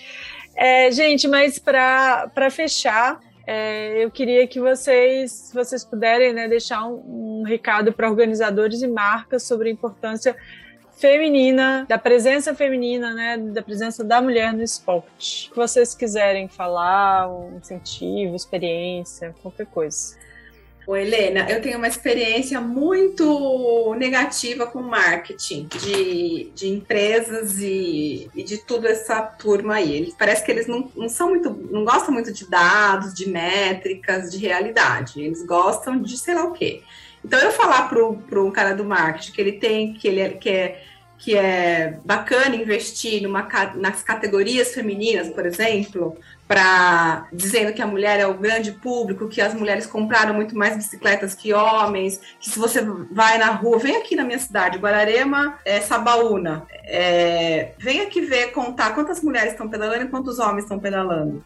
É, 0.56 0.90
gente, 0.90 1.26
mas 1.26 1.58
para 1.58 2.50
fechar, 2.50 3.20
é, 3.46 4.04
eu 4.04 4.10
queria 4.10 4.46
que 4.46 4.60
vocês, 4.60 5.50
vocês 5.52 5.84
puderem 5.84 6.32
né, 6.32 6.48
deixar 6.48 6.86
um, 6.86 7.40
um 7.40 7.42
recado 7.42 7.92
para 7.92 8.08
organizadores 8.08 8.82
e 8.82 8.86
marcas 8.86 9.42
sobre 9.42 9.68
a 9.68 9.72
importância 9.72 10.36
feminina, 10.96 11.84
da 11.88 11.98
presença 11.98 12.54
feminina, 12.54 13.12
né, 13.12 13.36
da 13.36 13.62
presença 13.62 14.04
da 14.04 14.22
mulher 14.22 14.52
no 14.52 14.62
esporte. 14.62 15.48
O 15.48 15.50
que 15.50 15.56
vocês 15.56 15.94
quiserem 15.94 16.48
falar, 16.48 17.28
um 17.28 17.58
incentivo, 17.58 18.34
experiência, 18.34 19.34
qualquer 19.42 19.66
coisa. 19.66 20.16
Ô, 20.86 20.94
Helena, 20.94 21.46
eu 21.48 21.62
tenho 21.62 21.78
uma 21.78 21.88
experiência 21.88 22.60
muito 22.60 23.94
negativa 23.96 24.66
com 24.66 24.82
marketing 24.82 25.66
de, 25.80 26.50
de 26.54 26.68
empresas 26.68 27.58
e, 27.58 28.30
e 28.34 28.42
de 28.42 28.58
toda 28.58 28.90
essa 28.90 29.22
turma 29.22 29.76
aí. 29.76 29.96
Eles, 29.96 30.14
parece 30.14 30.44
que 30.44 30.50
eles 30.50 30.66
não, 30.66 30.90
não 30.94 31.08
são 31.08 31.30
muito, 31.30 31.50
não 31.70 31.84
gostam 31.84 32.12
muito 32.12 32.30
de 32.30 32.48
dados, 32.48 33.14
de 33.14 33.28
métricas, 33.28 34.30
de 34.30 34.36
realidade. 34.36 35.22
Eles 35.22 35.44
gostam 35.46 36.00
de 36.00 36.18
sei 36.18 36.34
lá 36.34 36.44
o 36.44 36.52
quê. 36.52 36.82
Então, 37.24 37.38
eu 37.40 37.50
falar 37.50 37.88
para 37.88 38.42
um 38.42 38.50
cara 38.50 38.74
do 38.74 38.84
marketing 38.84 39.32
que 39.32 39.40
ele 39.40 39.52
tem, 39.52 39.94
que 39.94 40.06
ele 40.06 40.20
é, 40.20 40.28
que 40.28 40.50
é, 40.50 40.84
que 41.16 41.34
é 41.34 41.98
bacana 42.04 42.54
investir 42.54 43.22
numa, 43.22 43.48
nas 43.76 44.02
categorias 44.02 44.74
femininas, 44.74 45.30
por 45.30 45.46
exemplo, 45.46 46.18
para 46.54 47.26
dizendo 47.32 47.72
que 47.72 47.82
a 47.82 47.86
mulher 47.86 48.20
é 48.20 48.26
o 48.28 48.38
grande 48.38 48.70
público, 48.70 49.28
que 49.28 49.40
as 49.40 49.52
mulheres 49.52 49.86
compraram 49.86 50.32
muito 50.32 50.56
mais 50.56 50.76
bicicletas 50.76 51.34
que 51.34 51.52
homens, 51.52 52.20
que 52.38 52.48
se 52.48 52.56
você 52.60 52.80
vai 53.10 53.38
na 53.38 53.50
rua, 53.50 53.76
vem 53.76 53.96
aqui 53.96 54.14
na 54.14 54.22
minha 54.22 54.38
cidade, 54.38 54.78
Guararema, 54.78 55.58
é, 55.64 55.80
Sabaúna, 55.80 56.64
é, 56.84 57.72
vem 57.76 58.02
aqui 58.02 58.20
ver, 58.20 58.52
contar 58.52 58.94
quantas 58.94 59.20
mulheres 59.20 59.50
estão 59.50 59.68
pedalando 59.68 60.04
e 60.04 60.08
quantos 60.08 60.38
homens 60.38 60.62
estão 60.62 60.78
pedalando. 60.78 61.44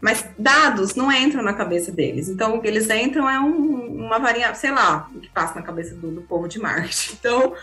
Mas 0.00 0.24
dados 0.36 0.96
não 0.96 1.12
entram 1.12 1.42
na 1.42 1.52
cabeça 1.52 1.92
deles. 1.92 2.28
Então, 2.28 2.56
o 2.56 2.60
que 2.60 2.66
eles 2.66 2.90
entram 2.90 3.30
é 3.30 3.38
um, 3.38 4.04
uma 4.04 4.18
variável, 4.18 4.56
sei 4.56 4.72
lá, 4.72 5.08
o 5.14 5.20
que 5.20 5.30
passa 5.30 5.54
na 5.54 5.62
cabeça 5.62 5.94
do, 5.94 6.10
do 6.10 6.22
povo 6.22 6.48
de 6.48 6.58
marketing. 6.58 7.12
Então, 7.22 7.54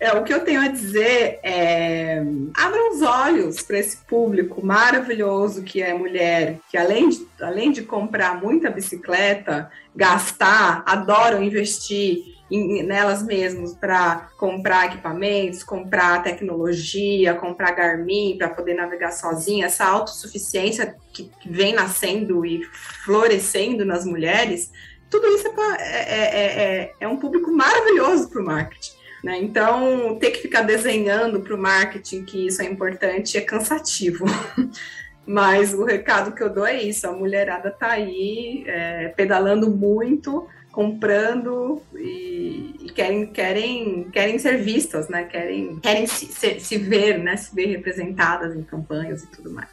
é, 0.00 0.12
o 0.12 0.24
que 0.24 0.34
eu 0.34 0.44
tenho 0.44 0.60
a 0.60 0.66
dizer 0.66 1.38
é: 1.42 2.20
abram 2.52 2.92
os 2.92 3.02
olhos 3.02 3.62
para 3.62 3.78
esse 3.78 3.98
público 3.98 4.64
maravilhoso 4.64 5.62
que 5.62 5.80
é 5.80 5.94
mulher, 5.94 6.58
que 6.68 6.76
além 6.76 7.08
de, 7.08 7.26
além 7.40 7.70
de 7.70 7.82
comprar 7.82 8.40
muita 8.40 8.70
bicicleta, 8.70 9.70
gastar, 9.94 10.82
adoram 10.84 11.44
investir 11.44 12.33
nelas 12.50 13.22
mesmas 13.22 13.74
para 13.74 14.28
comprar 14.38 14.86
equipamentos, 14.86 15.64
comprar 15.64 16.22
tecnologia, 16.22 17.34
comprar 17.34 17.72
Garmin 17.72 18.36
para 18.36 18.50
poder 18.50 18.74
navegar 18.74 19.12
sozinha, 19.12 19.66
essa 19.66 19.84
autossuficiência 19.86 20.94
que, 21.12 21.30
que, 21.40 21.48
vem 21.48 21.74
nascendo 21.74 22.44
e 22.44 22.62
florescendo 23.04 23.84
nas 23.84 24.04
mulheres, 24.04 24.70
tudo 25.08 25.26
isso 25.28 25.48
é, 25.48 25.82
é, 25.82 26.22
é, 26.22 26.62
é, 26.62 26.92
é 27.00 27.08
um 27.08 27.16
público 27.16 27.50
maravilhoso 27.50 28.28
para 28.28 28.42
o 28.42 28.44
marketing. 28.44 28.92
Né? 29.24 29.38
Então, 29.40 30.18
ter 30.20 30.32
que 30.32 30.42
ficar 30.42 30.62
desenhando 30.62 31.40
para 31.40 31.54
o 31.54 31.58
marketing 31.58 32.24
que 32.24 32.46
isso 32.46 32.60
é 32.60 32.66
importante 32.66 33.38
é 33.38 33.40
cansativo. 33.40 34.26
Mas 35.26 35.72
o 35.72 35.84
recado 35.84 36.34
que 36.34 36.42
eu 36.42 36.50
dou 36.50 36.66
é 36.66 36.82
isso: 36.82 37.06
a 37.06 37.12
mulherada 37.12 37.70
está 37.70 37.92
aí 37.92 38.64
é, 38.66 39.08
pedalando 39.16 39.70
muito, 39.70 40.46
comprando 40.74 41.80
e, 41.94 42.74
e, 42.80 42.92
querem, 42.92 43.26
querem, 43.28 44.10
querem 44.10 44.38
ser 44.40 44.60
vistas, 44.60 45.08
né? 45.08 45.22
Querem, 45.22 45.78
querem 45.78 46.04
se, 46.04 46.26
se, 46.26 46.58
se, 46.58 46.76
ver, 46.78 47.18
né? 47.20 47.36
Se 47.36 47.54
ver 47.54 47.66
representadas 47.66 48.56
em 48.56 48.62
campanhas 48.62 49.22
e 49.22 49.26
tudo 49.28 49.52
mais. 49.52 49.68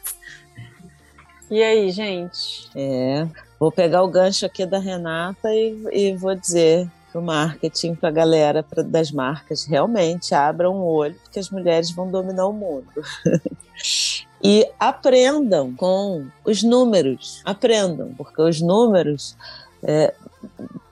E 1.50 1.60
aí, 1.60 1.90
gente? 1.90 2.70
É, 2.76 3.26
vou 3.58 3.72
pegar 3.72 4.04
o 4.04 4.08
gancho 4.08 4.46
aqui 4.46 4.64
da 4.64 4.78
Renata 4.78 5.52
e, 5.52 5.76
e 5.92 6.16
vou 6.16 6.36
dizer 6.36 6.88
para 7.10 7.20
o 7.20 7.24
marketing, 7.24 7.96
para 7.96 8.08
a 8.08 8.12
galera 8.12 8.62
pra, 8.62 8.84
das 8.84 9.10
marcas, 9.10 9.66
realmente 9.66 10.34
abram 10.34 10.76
o 10.76 10.86
olho, 10.86 11.16
porque 11.24 11.40
as 11.40 11.50
mulheres 11.50 11.90
vão 11.90 12.08
dominar 12.08 12.46
o 12.46 12.52
mundo. 12.52 13.02
e 14.42 14.66
aprendam 14.78 15.74
com 15.74 16.26
os 16.44 16.62
números. 16.62 17.42
Aprendam, 17.44 18.14
porque 18.16 18.40
os 18.40 18.62
números 18.62 19.36
é, 19.82 20.14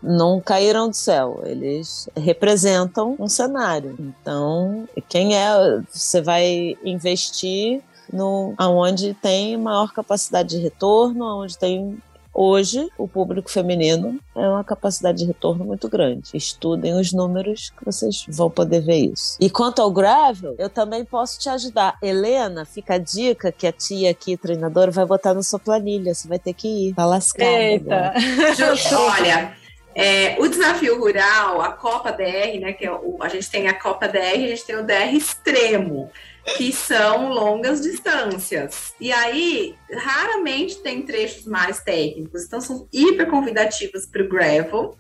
não 0.03 0.41
caíram 0.41 0.89
do 0.89 0.97
céu, 0.97 1.43
eles 1.45 2.09
representam 2.17 3.17
um 3.19 3.29
cenário. 3.29 3.97
Então, 3.99 4.89
quem 5.09 5.37
é, 5.37 5.81
você 5.91 6.21
vai 6.21 6.77
investir 6.85 7.83
no 8.13 8.55
aonde 8.57 9.15
tem 9.15 9.57
maior 9.57 9.93
capacidade 9.93 10.51
de 10.51 10.59
retorno, 10.59 11.25
aonde 11.25 11.57
tem 11.57 11.99
Hoje, 12.33 12.89
o 12.97 13.09
público 13.09 13.51
feminino 13.51 14.19
é 14.37 14.49
uma 14.49 14.63
capacidade 14.63 15.19
de 15.19 15.25
retorno 15.25 15.65
muito 15.65 15.89
grande. 15.89 16.31
Estudem 16.33 16.95
os 16.95 17.13
números 17.13 17.73
que 17.77 17.85
vocês 17.85 18.25
vão 18.29 18.49
poder 18.49 18.81
ver 18.81 19.13
isso. 19.13 19.37
E 19.41 19.51
quanto 19.51 19.83
ao 19.83 19.91
gravel, 19.91 20.55
eu 20.57 20.71
também 20.71 21.05
posso 21.05 21.41
te 21.41 21.49
ajudar. 21.49 21.99
Helena, 22.01 22.65
fica 22.65 22.95
a 22.95 22.99
dica 22.99 23.51
que 23.51 23.67
a 23.67 23.73
tia 23.73 24.13
aqui, 24.13 24.37
treinadora, 24.37 24.93
vai 24.93 25.05
botar 25.05 25.35
na 25.35 25.43
sua 25.43 25.59
planilha. 25.59 26.15
Você 26.15 26.29
vai 26.29 26.39
ter 26.39 26.55
que 26.55 26.69
ir. 26.69 26.95
Tá 26.95 27.05
lascada. 27.05 27.51
Eita. 27.51 28.15
Olha, 28.97 29.57
é, 29.95 30.37
o 30.39 30.47
desafio 30.47 30.99
rural, 30.99 31.61
a 31.61 31.73
Copa 31.73 32.13
DR, 32.13 32.59
né? 32.61 32.73
Que 32.73 32.87
é 32.87 32.93
o, 32.93 33.19
a 33.21 33.29
gente 33.29 33.51
tem 33.51 33.69
a 33.69 33.75
Copa 33.75 34.07
DR, 34.07 34.19
a 34.19 34.49
gente 34.49 34.65
tem 34.65 34.77
o 34.77 34.85
DR 34.85 35.15
extremo, 35.15 36.11
que 36.57 36.73
são 36.73 37.31
longas 37.31 37.81
distâncias. 37.81 38.95
E 39.01 39.13
aí, 39.13 39.75
raramente 39.93 40.77
tem 40.77 41.03
trechos 41.03 41.45
mais 41.45 41.81
técnicos, 41.81 42.45
então 42.45 42.61
são 42.61 42.87
hiper 42.93 43.29
convidativos 43.29 44.07
para 44.07 44.23
o 44.23 44.29
gravel. 44.29 44.97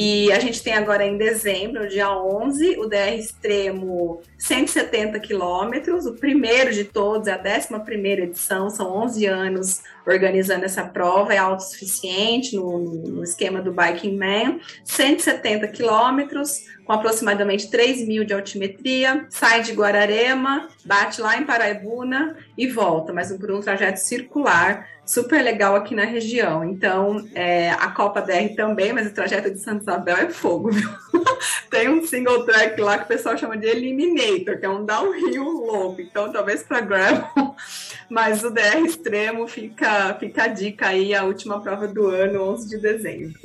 E 0.00 0.30
a 0.30 0.38
gente 0.38 0.62
tem 0.62 0.74
agora 0.74 1.04
em 1.04 1.16
dezembro, 1.16 1.88
dia 1.88 2.08
11, 2.16 2.78
o 2.78 2.86
DR 2.86 3.18
Extremo 3.18 4.20
170 4.38 5.18
quilômetros, 5.18 6.06
o 6.06 6.14
primeiro 6.14 6.72
de 6.72 6.84
todos, 6.84 7.26
é 7.26 7.32
a 7.32 7.42
11 7.42 8.06
edição, 8.22 8.70
são 8.70 8.94
11 8.94 9.26
anos 9.26 9.82
organizando 10.08 10.64
essa 10.64 10.84
prova, 10.84 11.34
é 11.34 11.38
autossuficiente 11.38 12.56
no, 12.56 12.78
no 12.78 13.22
esquema 13.22 13.60
do 13.60 13.72
Biking 13.72 14.16
Man, 14.16 14.58
170 14.84 15.68
quilômetros, 15.68 16.64
com 16.84 16.92
aproximadamente 16.92 17.70
3 17.70 18.08
mil 18.08 18.24
de 18.24 18.32
altimetria, 18.32 19.26
sai 19.28 19.62
de 19.62 19.72
Guararema, 19.72 20.68
bate 20.84 21.20
lá 21.20 21.36
em 21.36 21.44
Paraibuna 21.44 22.36
e 22.56 22.66
volta, 22.66 23.12
mas 23.12 23.30
por 23.30 23.50
um 23.50 23.60
trajeto 23.60 24.00
circular 24.00 24.88
super 25.08 25.42
legal 25.42 25.74
aqui 25.74 25.94
na 25.94 26.04
região. 26.04 26.62
Então, 26.62 27.26
é, 27.34 27.70
a 27.70 27.90
Copa 27.90 28.20
DR 28.20 28.54
também, 28.54 28.92
mas 28.92 29.06
o 29.06 29.14
trajeto 29.14 29.50
de 29.50 29.58
Santa 29.58 29.82
Isabel 29.82 30.16
é 30.16 30.28
fogo, 30.28 30.70
viu? 30.70 30.88
Tem 31.70 31.88
um 31.88 32.04
single 32.06 32.44
track 32.44 32.78
lá 32.80 32.98
que 32.98 33.04
o 33.04 33.08
pessoal 33.08 33.36
chama 33.36 33.56
de 33.56 33.66
Eliminator, 33.66 34.58
que 34.58 34.66
é 34.66 34.68
um 34.68 34.84
downhill 34.84 35.44
louco. 35.44 36.00
Então, 36.00 36.30
talvez 36.30 36.62
para 36.62 36.80
gravel, 36.80 37.54
mas 38.10 38.42
o 38.42 38.50
DR 38.50 38.84
extremo 38.84 39.46
fica, 39.46 40.14
fica 40.14 40.44
a 40.44 40.48
dica 40.48 40.88
aí, 40.88 41.14
a 41.14 41.24
última 41.24 41.60
prova 41.60 41.86
do 41.86 42.06
ano, 42.08 42.42
11 42.52 42.68
de 42.68 42.78
dezembro. 42.78 43.38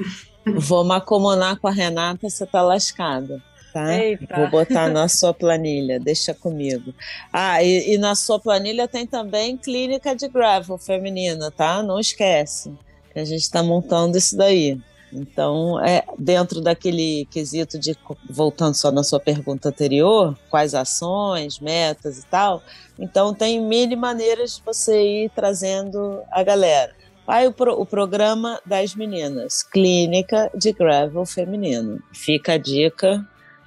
Vou 0.45 0.84
macomonar 0.84 1.60
com 1.60 1.68
a 1.68 1.72
Renata, 1.72 2.30
você 2.30 2.45
tá 2.45 2.61
lascada 2.61 3.41
tá? 3.73 3.98
Eita. 3.98 4.35
Vou 4.38 4.49
botar 4.49 4.88
na 4.88 5.07
sua 5.10 5.34
planilha, 5.34 5.99
deixa 5.99 6.34
comigo. 6.34 6.94
Ah, 7.31 7.61
e, 7.64 7.95
e, 7.95 7.98
na 7.98 8.14
sua 8.14 8.40
planilha 8.40 8.88
tem 8.88 9.07
também 9.07 9.57
clínica 9.57 10.15
de 10.15 10.27
gravel 10.27 10.77
feminina, 10.77 11.49
tá? 11.49 11.81
Não 11.81 11.99
esquece, 11.99 12.72
que 13.11 13.19
a 13.19 13.26
gente 13.26 13.41
está 13.41 13.64
montando 13.64 14.18
isso 14.18 14.38
daí. 14.38 14.80
Então, 15.14 15.80
é 15.84 16.03
dentro 16.18 16.61
daquele 16.61 17.26
quesito 17.30 17.80
de, 17.80 17.95
voltando 18.30 18.73
só 18.76 18.91
na 18.91 19.03
sua 19.03 19.19
pergunta 19.19 19.69
anterior, 19.69 20.38
quais 20.49 20.73
ações, 20.73 21.60
metas 21.60 22.19
e 22.19 22.26
tal, 22.26 22.61
então 22.98 23.34
tem 23.34 23.61
mil 23.61 23.98
maneiras 23.98 24.57
de 24.57 24.64
você 24.64 25.26
ir 25.26 25.31
trazendo 25.35 26.22
a 26.31 26.44
galera. 26.44 26.94
Aí 27.27 27.48
o, 27.48 27.53
pro, 27.53 27.80
o 27.80 27.85
programa 27.85 28.60
das 28.65 28.95
meninas, 28.95 29.64
Clínica 29.64 30.52
de 30.53 30.73
Gravel 30.73 31.26
Feminino. 31.26 32.02
Fica 32.11 32.53
a 32.53 32.57
dica 32.57 33.26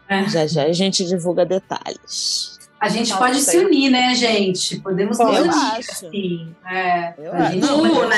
é. 0.09 0.28
Já 0.28 0.47
já 0.47 0.64
a 0.64 0.73
gente 0.73 1.05
divulga 1.05 1.44
detalhes. 1.44 2.55
A 2.78 2.88
gente 2.88 3.10
Não, 3.10 3.18
pode 3.18 3.40
se 3.40 3.56
unir, 3.56 3.90
né, 3.90 4.14
gente? 4.14 4.78
Podemos 4.80 5.18
nos 5.18 5.38
unir. 5.38 5.82
Sim. 5.82 6.54
É. 6.70 7.14
Eu 7.18 7.32
a 7.32 7.50
gente 7.50 7.60
Não, 7.60 8.08
né? 8.08 8.16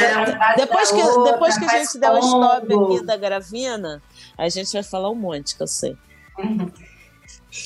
Depois 0.57 0.91
que, 0.91 1.01
outra, 1.01 1.33
depois 1.33 1.57
que 1.57 1.65
a 1.65 1.79
gente 1.79 1.99
der 1.99 2.11
o 2.11 2.19
stop 2.19 2.75
aqui 2.75 3.07
da 3.07 3.17
Gravina, 3.17 4.03
a 4.37 4.49
gente 4.49 4.73
vai 4.73 4.83
falar 4.83 5.11
um 5.11 5.15
monte, 5.15 5.57
que 5.57 5.63
eu 5.63 5.67
sei. 5.67 5.97
Uhum. 6.39 6.71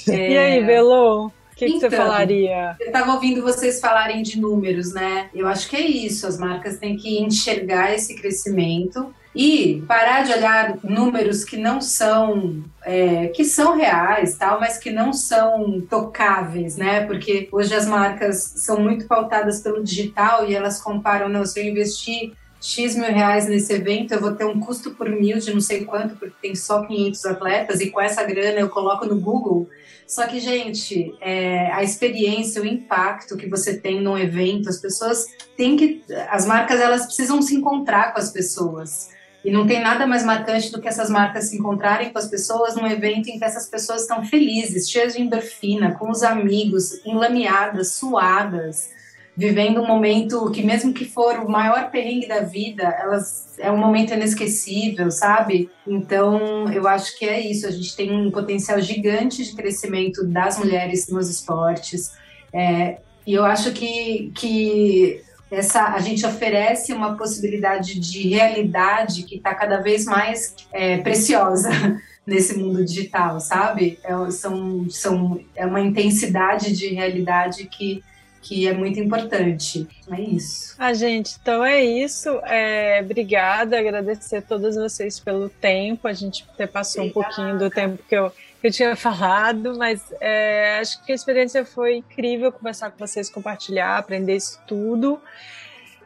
É... 0.08 0.30
E 0.30 0.38
aí, 0.38 0.64
Belo? 0.64 1.26
O 1.26 1.32
que, 1.56 1.66
então, 1.66 1.74
que, 1.74 1.80
você 1.80 1.86
então, 1.86 2.06
falaria? 2.06 2.76
Eu 2.80 2.86
estava 2.86 3.14
ouvindo 3.14 3.42
vocês 3.42 3.80
falarem 3.80 4.22
de 4.22 4.40
números, 4.40 4.94
né? 4.94 5.28
Eu 5.34 5.48
acho 5.48 5.68
que 5.68 5.76
é 5.76 5.80
isso. 5.80 6.26
As 6.26 6.38
marcas 6.38 6.78
têm 6.78 6.96
que 6.96 7.20
enxergar 7.20 7.92
esse 7.92 8.14
crescimento 8.14 9.12
e 9.34 9.82
parar 9.88 10.24
de 10.24 10.32
olhar 10.32 10.78
números 10.82 11.44
que 11.44 11.56
não 11.56 11.80
são 11.80 12.62
é, 12.84 13.28
que 13.28 13.44
são 13.44 13.76
reais 13.76 14.36
tal 14.36 14.60
mas 14.60 14.76
que 14.78 14.90
não 14.90 15.12
são 15.12 15.80
tocáveis 15.88 16.76
né 16.76 17.06
porque 17.06 17.48
hoje 17.50 17.74
as 17.74 17.86
marcas 17.86 18.42
são 18.56 18.80
muito 18.80 19.06
pautadas 19.06 19.60
pelo 19.60 19.82
digital 19.82 20.48
e 20.48 20.54
elas 20.54 20.80
comparam 20.80 21.28
não 21.28 21.46
se 21.46 21.60
eu 21.60 21.64
investir 21.64 22.32
X 22.62 22.94
mil 22.94 23.12
reais 23.12 23.48
nesse 23.48 23.72
evento, 23.72 24.14
eu 24.14 24.20
vou 24.20 24.36
ter 24.36 24.44
um 24.44 24.60
custo 24.60 24.92
por 24.92 25.10
mil 25.10 25.38
de 25.38 25.52
não 25.52 25.60
sei 25.60 25.84
quanto, 25.84 26.14
porque 26.14 26.36
tem 26.40 26.54
só 26.54 26.86
500 26.86 27.26
atletas, 27.26 27.80
e 27.80 27.90
com 27.90 28.00
essa 28.00 28.22
grana 28.22 28.60
eu 28.60 28.68
coloco 28.68 29.04
no 29.04 29.20
Google. 29.20 29.68
Só 30.06 30.28
que, 30.28 30.38
gente, 30.38 31.12
é, 31.20 31.72
a 31.72 31.82
experiência, 31.82 32.62
o 32.62 32.66
impacto 32.66 33.36
que 33.36 33.48
você 33.48 33.78
tem 33.78 34.00
num 34.00 34.16
evento, 34.16 34.68
as 34.68 34.78
pessoas 34.78 35.26
têm 35.56 35.76
que. 35.76 36.04
As 36.28 36.46
marcas, 36.46 36.80
elas 36.80 37.06
precisam 37.06 37.42
se 37.42 37.56
encontrar 37.56 38.12
com 38.12 38.20
as 38.20 38.30
pessoas. 38.30 39.10
E 39.44 39.50
não 39.50 39.66
tem 39.66 39.80
nada 39.80 40.06
mais 40.06 40.24
marcante 40.24 40.70
do 40.70 40.80
que 40.80 40.88
essas 40.88 41.10
marcas 41.10 41.48
se 41.48 41.58
encontrarem 41.58 42.12
com 42.12 42.18
as 42.18 42.28
pessoas 42.28 42.76
num 42.76 42.86
evento 42.86 43.28
em 43.28 43.38
que 43.38 43.44
essas 43.44 43.66
pessoas 43.66 44.02
estão 44.02 44.24
felizes, 44.24 44.88
cheias 44.88 45.14
de 45.14 45.22
endorfina, 45.22 45.92
com 45.98 46.10
os 46.10 46.22
amigos, 46.22 47.04
enlameadas, 47.04 47.94
suadas, 47.94 48.90
vivendo 49.36 49.80
um 49.80 49.86
momento 49.86 50.50
que, 50.50 50.62
mesmo 50.62 50.92
que 50.92 51.04
for 51.04 51.40
o 51.40 51.50
maior 51.50 51.90
perrengue 51.90 52.28
da 52.28 52.40
vida, 52.40 52.84
elas 52.84 53.42
é 53.58 53.70
um 53.70 53.76
momento 53.76 54.12
inesquecível, 54.12 55.10
sabe? 55.10 55.70
Então, 55.86 56.70
eu 56.72 56.86
acho 56.88 57.18
que 57.18 57.24
é 57.24 57.40
isso. 57.40 57.66
A 57.66 57.70
gente 57.70 57.94
tem 57.94 58.12
um 58.12 58.30
potencial 58.30 58.80
gigante 58.80 59.44
de 59.44 59.54
crescimento 59.54 60.24
das 60.24 60.58
mulheres 60.58 61.08
nos 61.08 61.28
esportes. 61.28 62.12
É, 62.52 62.98
e 63.26 63.34
eu 63.34 63.44
acho 63.44 63.72
que, 63.72 64.32
que 64.34 65.22
essa, 65.52 65.88
a 65.88 65.98
gente 66.00 66.24
oferece 66.24 66.94
uma 66.94 67.14
possibilidade 67.14 68.00
de 68.00 68.26
realidade 68.28 69.22
que 69.24 69.36
está 69.36 69.54
cada 69.54 69.80
vez 69.82 70.06
mais 70.06 70.54
é, 70.72 70.96
preciosa 70.98 71.68
nesse 72.26 72.56
mundo 72.56 72.82
digital, 72.82 73.38
sabe? 73.38 73.98
É, 74.02 74.30
são, 74.30 74.88
são, 74.88 75.40
é 75.54 75.66
uma 75.66 75.80
intensidade 75.80 76.72
de 76.74 76.88
realidade 76.88 77.66
que 77.66 78.02
que 78.42 78.66
é 78.66 78.72
muito 78.72 78.98
importante. 78.98 79.86
É 80.10 80.20
isso. 80.20 80.74
Ah, 80.76 80.92
gente, 80.92 81.38
então 81.40 81.64
é 81.64 81.82
isso. 81.82 82.28
É, 82.42 83.00
obrigada, 83.00 83.78
agradecer 83.78 84.38
a 84.38 84.42
todas 84.42 84.74
vocês 84.74 85.20
pelo 85.20 85.48
tempo. 85.48 86.08
A 86.08 86.12
gente 86.12 86.44
passou 86.72 87.04
obrigada. 87.04 87.06
um 87.06 87.12
pouquinho 87.12 87.58
do 87.58 87.70
tempo 87.70 88.02
que 88.08 88.16
eu, 88.16 88.32
que 88.62 88.68
eu 88.68 88.72
tinha 88.72 88.94
falado, 88.94 89.76
mas 89.76 90.14
é, 90.20 90.78
acho 90.80 91.04
que 91.04 91.10
a 91.10 91.14
experiência 91.14 91.64
foi 91.64 91.96
incrível 91.96 92.52
conversar 92.52 92.92
com 92.92 92.98
vocês, 93.04 93.28
compartilhar, 93.28 93.98
aprender 93.98 94.36
isso 94.36 94.60
tudo. 94.68 95.20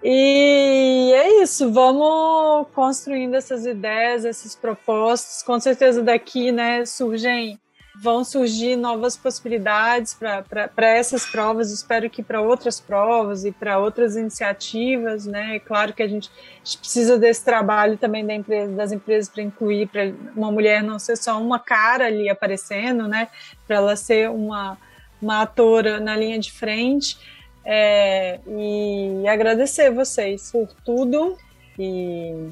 E 0.02 1.12
é 1.14 1.42
isso, 1.42 1.70
vamos 1.70 2.66
construindo 2.74 3.34
essas 3.34 3.66
ideias, 3.66 4.24
esses 4.24 4.54
propósitos. 4.54 5.42
Com 5.42 5.60
certeza 5.60 6.02
daqui, 6.02 6.50
né, 6.50 6.86
surgem 6.86 7.60
vão 8.00 8.24
surgir 8.24 8.76
novas 8.76 9.16
possibilidades 9.16 10.14
para 10.14 10.86
essas 10.90 11.24
provas, 11.26 11.70
espero 11.70 12.10
que 12.10 12.22
para 12.22 12.40
outras 12.40 12.80
provas 12.80 13.44
e 13.44 13.52
para 13.52 13.78
outras 13.78 14.16
iniciativas, 14.16 15.24
né? 15.24 15.56
É 15.56 15.58
claro 15.58 15.92
que 15.92 16.02
a 16.02 16.08
gente, 16.08 16.30
a 16.30 16.64
gente, 16.64 16.78
precisa 16.78 17.18
desse 17.18 17.44
trabalho 17.44 17.96
também 17.96 18.26
da 18.26 18.34
empresa, 18.34 18.72
das 18.72 18.92
empresas 18.92 19.28
para 19.28 19.42
incluir, 19.42 19.88
para 19.88 20.12
uma 20.36 20.52
mulher 20.52 20.82
não 20.82 20.98
ser 20.98 21.16
só 21.16 21.40
uma 21.40 21.58
cara 21.58 22.06
ali 22.06 22.28
aparecendo, 22.28 23.08
né? 23.08 23.28
Para 23.66 23.76
ela 23.76 23.96
ser 23.96 24.30
uma, 24.30 24.76
uma 25.20 25.42
atora 25.42 25.98
na 25.98 26.16
linha 26.16 26.38
de 26.38 26.52
frente. 26.52 27.18
É, 27.64 28.38
e 28.46 29.26
agradecer 29.26 29.90
vocês 29.90 30.52
por 30.52 30.68
tudo. 30.84 31.36
E 31.78 32.50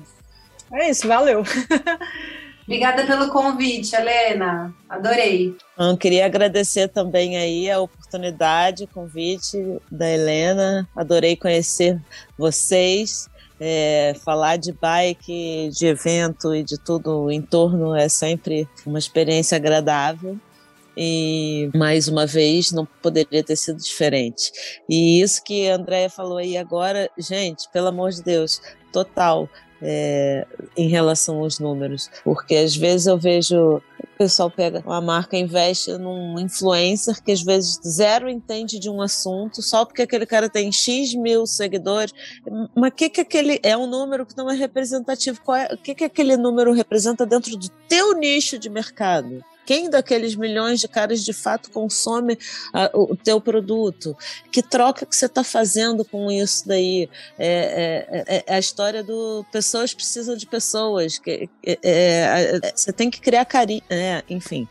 é 0.72 0.90
isso, 0.90 1.06
valeu. 1.06 1.44
Obrigada 2.64 3.06
pelo 3.06 3.28
convite, 3.28 3.94
Helena. 3.94 4.74
Adorei. 4.88 5.54
Eu 5.78 5.96
queria 5.96 6.24
agradecer 6.24 6.88
também 6.88 7.36
aí 7.36 7.70
a 7.70 7.80
oportunidade, 7.80 8.84
o 8.84 8.88
convite 8.88 9.58
da 9.90 10.10
Helena. 10.10 10.88
Adorei 10.96 11.36
conhecer 11.36 12.00
vocês. 12.38 13.28
É, 13.60 14.16
falar 14.24 14.56
de 14.56 14.72
bike, 14.72 15.70
de 15.72 15.86
evento 15.86 16.52
e 16.54 16.64
de 16.64 16.76
tudo 16.76 17.30
em 17.30 17.40
torno 17.40 17.94
é 17.94 18.08
sempre 18.08 18.68
uma 18.84 18.98
experiência 18.98 19.54
agradável 19.54 20.36
e 20.96 21.70
mais 21.74 22.08
uma 22.08 22.26
vez 22.26 22.72
não 22.72 22.86
poderia 23.02 23.42
ter 23.42 23.56
sido 23.56 23.78
diferente. 23.78 24.50
E 24.88 25.20
isso 25.20 25.42
que 25.42 25.68
a 25.68 25.76
Andrea 25.76 26.08
falou 26.08 26.38
aí 26.38 26.56
agora, 26.56 27.10
gente, 27.18 27.68
pelo 27.72 27.88
amor 27.88 28.10
de 28.10 28.22
Deus, 28.22 28.60
total 28.92 29.48
é, 29.84 30.46
em 30.76 30.88
relação 30.88 31.40
aos 31.40 31.58
números. 31.58 32.10
Porque 32.24 32.56
às 32.56 32.74
vezes 32.74 33.06
eu 33.06 33.18
vejo 33.18 33.82
o 34.14 34.16
pessoal 34.16 34.48
pega 34.48 34.80
uma 34.86 35.00
marca 35.00 35.36
investe 35.36 35.90
num 35.98 36.38
influencer 36.38 37.20
que 37.22 37.32
às 37.32 37.42
vezes 37.42 37.80
zero 37.84 38.28
entende 38.28 38.78
de 38.78 38.88
um 38.88 39.02
assunto 39.02 39.60
só 39.60 39.84
porque 39.84 40.02
aquele 40.02 40.24
cara 40.24 40.48
tem 40.48 40.70
X 40.70 41.14
mil 41.14 41.46
seguidores. 41.46 42.14
Mas 42.74 42.90
o 42.90 42.94
que, 42.94 43.10
que 43.10 43.20
aquele 43.20 43.58
é 43.62 43.76
um 43.76 43.86
número 43.86 44.24
que 44.24 44.36
não 44.36 44.48
é 44.48 44.54
representativo? 44.54 45.40
É, 45.52 45.74
o 45.74 45.76
que, 45.76 45.94
que 45.94 46.04
aquele 46.04 46.36
número 46.36 46.72
representa 46.72 47.26
dentro 47.26 47.56
do 47.56 47.68
teu 47.88 48.16
nicho 48.16 48.58
de 48.58 48.70
mercado? 48.70 49.44
Quem 49.66 49.88
daqueles 49.88 50.34
milhões 50.34 50.80
de 50.80 50.88
caras 50.88 51.24
de 51.24 51.32
fato 51.32 51.70
consome 51.70 52.34
uh, 52.34 53.12
o 53.12 53.16
teu 53.16 53.40
produto? 53.40 54.16
Que 54.50 54.62
troca 54.62 55.06
que 55.06 55.16
você 55.16 55.26
está 55.26 55.42
fazendo 55.42 56.04
com 56.04 56.30
isso 56.30 56.66
daí? 56.66 57.08
É, 57.38 58.06
é, 58.16 58.36
é, 58.36 58.44
é, 58.46 58.54
a 58.54 58.58
história 58.58 59.02
do 59.02 59.44
pessoas 59.50 59.94
precisam 59.94 60.36
de 60.36 60.46
pessoas. 60.46 61.18
Que, 61.18 61.48
é, 61.64 61.78
é, 61.82 62.60
é 62.62 62.72
você 62.74 62.92
tem 62.92 63.10
que 63.10 63.20
criar 63.20 63.44
carinho. 63.44 63.82
enfim. 64.28 64.68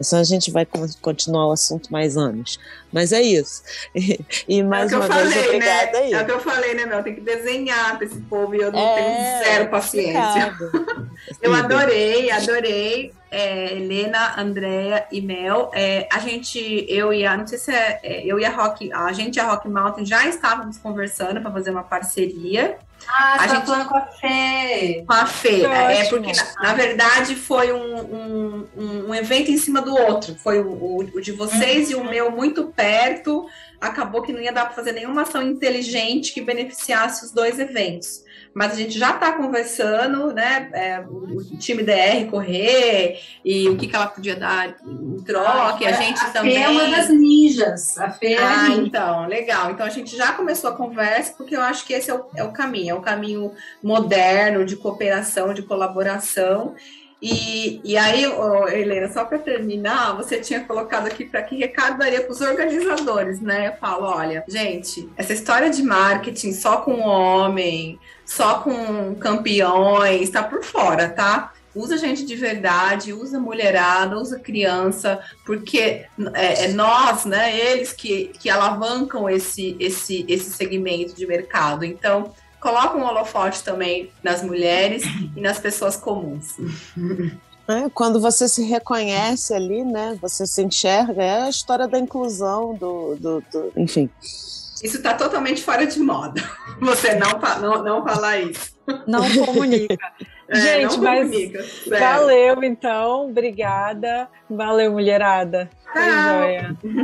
Senão 0.00 0.20
a 0.20 0.24
gente 0.24 0.50
vai 0.50 0.66
continuar 1.00 1.48
o 1.48 1.52
assunto 1.52 1.90
mais 1.90 2.16
anos. 2.16 2.58
Mas 2.92 3.12
é 3.12 3.22
isso. 3.22 3.62
E, 3.94 4.20
e 4.48 4.62
mais 4.62 4.92
é 4.92 4.96
uma 4.96 5.08
vez, 5.08 5.32
falei, 5.32 5.46
obrigada 5.46 5.92
né? 5.92 5.98
aí. 5.98 6.12
É 6.12 6.22
o 6.22 6.24
que 6.26 6.32
eu 6.32 6.40
falei, 6.40 6.74
né, 6.74 6.86
Mel? 6.86 7.02
Tem 7.02 7.14
que 7.14 7.20
desenhar 7.20 7.96
para 7.96 8.06
esse 8.06 8.20
povo 8.22 8.54
e 8.54 8.60
eu 8.60 8.70
não 8.70 8.78
é, 8.78 8.94
tenho 8.94 9.44
zero 9.44 9.70
paciência. 9.70 10.54
eu 11.40 11.54
adorei, 11.54 12.30
adorei. 12.30 13.12
É, 13.36 13.76
Helena, 13.76 14.40
Andréa 14.40 15.06
e 15.12 15.20
Mel. 15.20 15.70
É, 15.74 16.08
a 16.10 16.18
gente, 16.20 16.86
eu 16.88 17.12
e 17.12 17.26
a, 17.26 17.36
não 17.36 17.46
sei 17.46 17.58
se 17.58 17.70
é, 17.70 18.00
é 18.02 18.24
eu 18.24 18.40
e 18.40 18.44
a 18.44 18.50
Rock, 18.50 18.90
a 18.92 19.12
gente 19.12 19.36
e 19.36 19.40
a 19.40 19.44
Rock 19.44 19.68
Mountain 19.68 20.06
já 20.06 20.26
estávamos 20.26 20.78
conversando 20.78 21.40
para 21.42 21.50
fazer 21.50 21.70
uma 21.70 21.82
parceria. 21.82 22.78
Ah, 23.06 23.34
a 23.34 23.38
tá 23.38 23.46
gente 23.48 23.66
falando 23.66 23.88
com 23.88 23.96
a 23.96 24.06
Fê. 24.06 25.04
Com 25.06 25.12
a 25.12 25.26
Fê. 25.26 25.62
É, 25.64 26.04
porque, 26.04 26.32
na, 26.32 26.62
na, 26.62 26.74
verdade, 26.74 27.36
foi 27.36 27.72
um, 27.72 27.98
um, 27.98 28.68
um, 29.08 29.14
evento 29.14 29.50
em 29.50 29.58
cima 29.58 29.82
do 29.82 29.94
outro. 29.94 30.34
Foi 30.36 30.60
o, 30.60 30.68
o, 30.68 30.98
o 31.00 31.20
de 31.20 31.32
vocês 31.32 31.92
uhum. 31.92 31.92
e 31.92 31.94
o 31.94 32.04
meu 32.04 32.30
muito 32.30 32.64
perto. 32.68 33.46
Acabou 33.80 34.22
que 34.22 34.32
não 34.32 34.40
ia 34.40 34.52
dar 34.52 34.64
para 34.64 34.74
fazer 34.74 34.92
nenhuma 34.92 35.22
ação 35.22 35.42
inteligente 35.42 36.32
que 36.32 36.40
beneficiasse 36.40 37.24
os 37.24 37.30
dois 37.30 37.58
eventos 37.58 38.24
mas 38.56 38.72
a 38.72 38.74
gente 38.74 38.98
já 38.98 39.10
está 39.10 39.32
conversando, 39.32 40.32
né? 40.32 40.70
É, 40.72 41.00
o, 41.00 41.58
time 41.58 41.82
DR 41.82 42.24
correr 42.30 43.20
e 43.44 43.68
o 43.68 43.76
que, 43.76 43.86
que 43.86 43.94
ela 43.94 44.06
podia 44.06 44.34
dar 44.34 44.74
em 44.82 45.18
troca. 45.18 45.84
Ah, 45.84 45.88
a 45.88 45.92
gente 45.92 46.18
a 46.18 46.30
também. 46.30 46.54
Fê 46.54 46.62
é 46.62 46.68
uma 46.70 46.88
das 46.88 47.10
ninjas. 47.10 47.98
A 47.98 48.08
Fê 48.08 48.32
é 48.32 48.42
ah, 48.42 48.68
então, 48.68 49.26
legal. 49.26 49.70
Então 49.70 49.84
a 49.84 49.90
gente 49.90 50.16
já 50.16 50.32
começou 50.32 50.70
a 50.70 50.74
conversa, 50.74 51.34
porque 51.36 51.54
eu 51.54 51.60
acho 51.60 51.84
que 51.84 51.92
esse 51.92 52.10
é 52.10 52.14
o, 52.14 52.24
é 52.34 52.42
o 52.44 52.50
caminho, 52.50 52.92
é 52.92 52.94
o 52.94 53.02
caminho 53.02 53.52
moderno 53.82 54.64
de 54.64 54.74
cooperação, 54.74 55.52
de 55.52 55.60
colaboração. 55.60 56.74
E, 57.20 57.80
e 57.82 57.96
aí, 57.96 58.26
oh, 58.26 58.68
Helena, 58.68 59.10
só 59.10 59.24
para 59.24 59.38
terminar, 59.38 60.16
você 60.16 60.38
tinha 60.38 60.60
colocado 60.60 61.06
aqui 61.06 61.24
para 61.24 61.42
que 61.42 61.56
recado 61.56 61.98
daria 61.98 62.20
para 62.20 62.30
os 62.30 62.40
organizadores, 62.42 63.40
né? 63.40 63.68
Eu 63.68 63.72
falo, 63.80 64.04
olha, 64.04 64.44
gente, 64.46 65.08
essa 65.16 65.32
história 65.32 65.70
de 65.70 65.82
marketing 65.82 66.52
só 66.52 66.78
com 66.78 67.00
homem, 67.00 67.98
só 68.24 68.60
com 68.60 69.14
campeões, 69.14 70.28
tá 70.28 70.42
por 70.42 70.62
fora, 70.62 71.08
tá? 71.08 71.54
Usa 71.74 71.96
gente 71.96 72.24
de 72.24 72.34
verdade, 72.34 73.12
usa 73.12 73.38
mulherada, 73.38 74.18
usa 74.18 74.38
criança, 74.38 75.20
porque 75.44 76.06
é, 76.34 76.64
é 76.64 76.68
nós, 76.68 77.26
né, 77.26 77.54
eles 77.54 77.92
que, 77.92 78.32
que 78.40 78.48
alavancam 78.48 79.28
esse, 79.28 79.76
esse, 79.78 80.24
esse 80.26 80.50
segmento 80.50 81.14
de 81.14 81.26
mercado. 81.26 81.84
Então, 81.84 82.32
coloca 82.66 82.98
um 82.98 83.04
holofote 83.04 83.62
também 83.62 84.10
nas 84.24 84.42
mulheres 84.42 85.04
e 85.36 85.40
nas 85.40 85.60
pessoas 85.60 85.96
comuns. 85.96 86.56
É, 87.68 87.90
quando 87.92 88.20
você 88.20 88.48
se 88.48 88.62
reconhece 88.62 89.52
ali, 89.52 89.82
né? 89.82 90.16
Você 90.22 90.46
se 90.46 90.62
enxerga, 90.62 91.20
é 91.20 91.42
a 91.42 91.48
história 91.48 91.88
da 91.88 91.98
inclusão, 91.98 92.74
do, 92.74 93.16
do, 93.16 93.42
do 93.50 93.72
enfim. 93.76 94.08
Isso 94.22 94.98
está 94.98 95.14
totalmente 95.14 95.64
fora 95.64 95.84
de 95.84 95.98
moda. 95.98 96.40
Você 96.80 97.16
não, 97.16 97.40
não, 97.60 97.82
não 97.82 98.04
falar 98.04 98.38
isso. 98.38 98.72
Não 99.04 99.20
comunica. 99.44 100.12
É, 100.46 100.54
Gente, 100.54 100.96
não 100.96 101.02
mas 101.02 101.28
comunica, 101.28 101.64
valeu 101.98 102.62
então, 102.62 103.30
obrigada. 103.30 104.28
Valeu, 104.48 104.92
mulherada. 104.92 105.68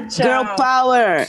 Tchau. 0.09 0.23
Girl 0.23 0.55
Power! 0.57 1.29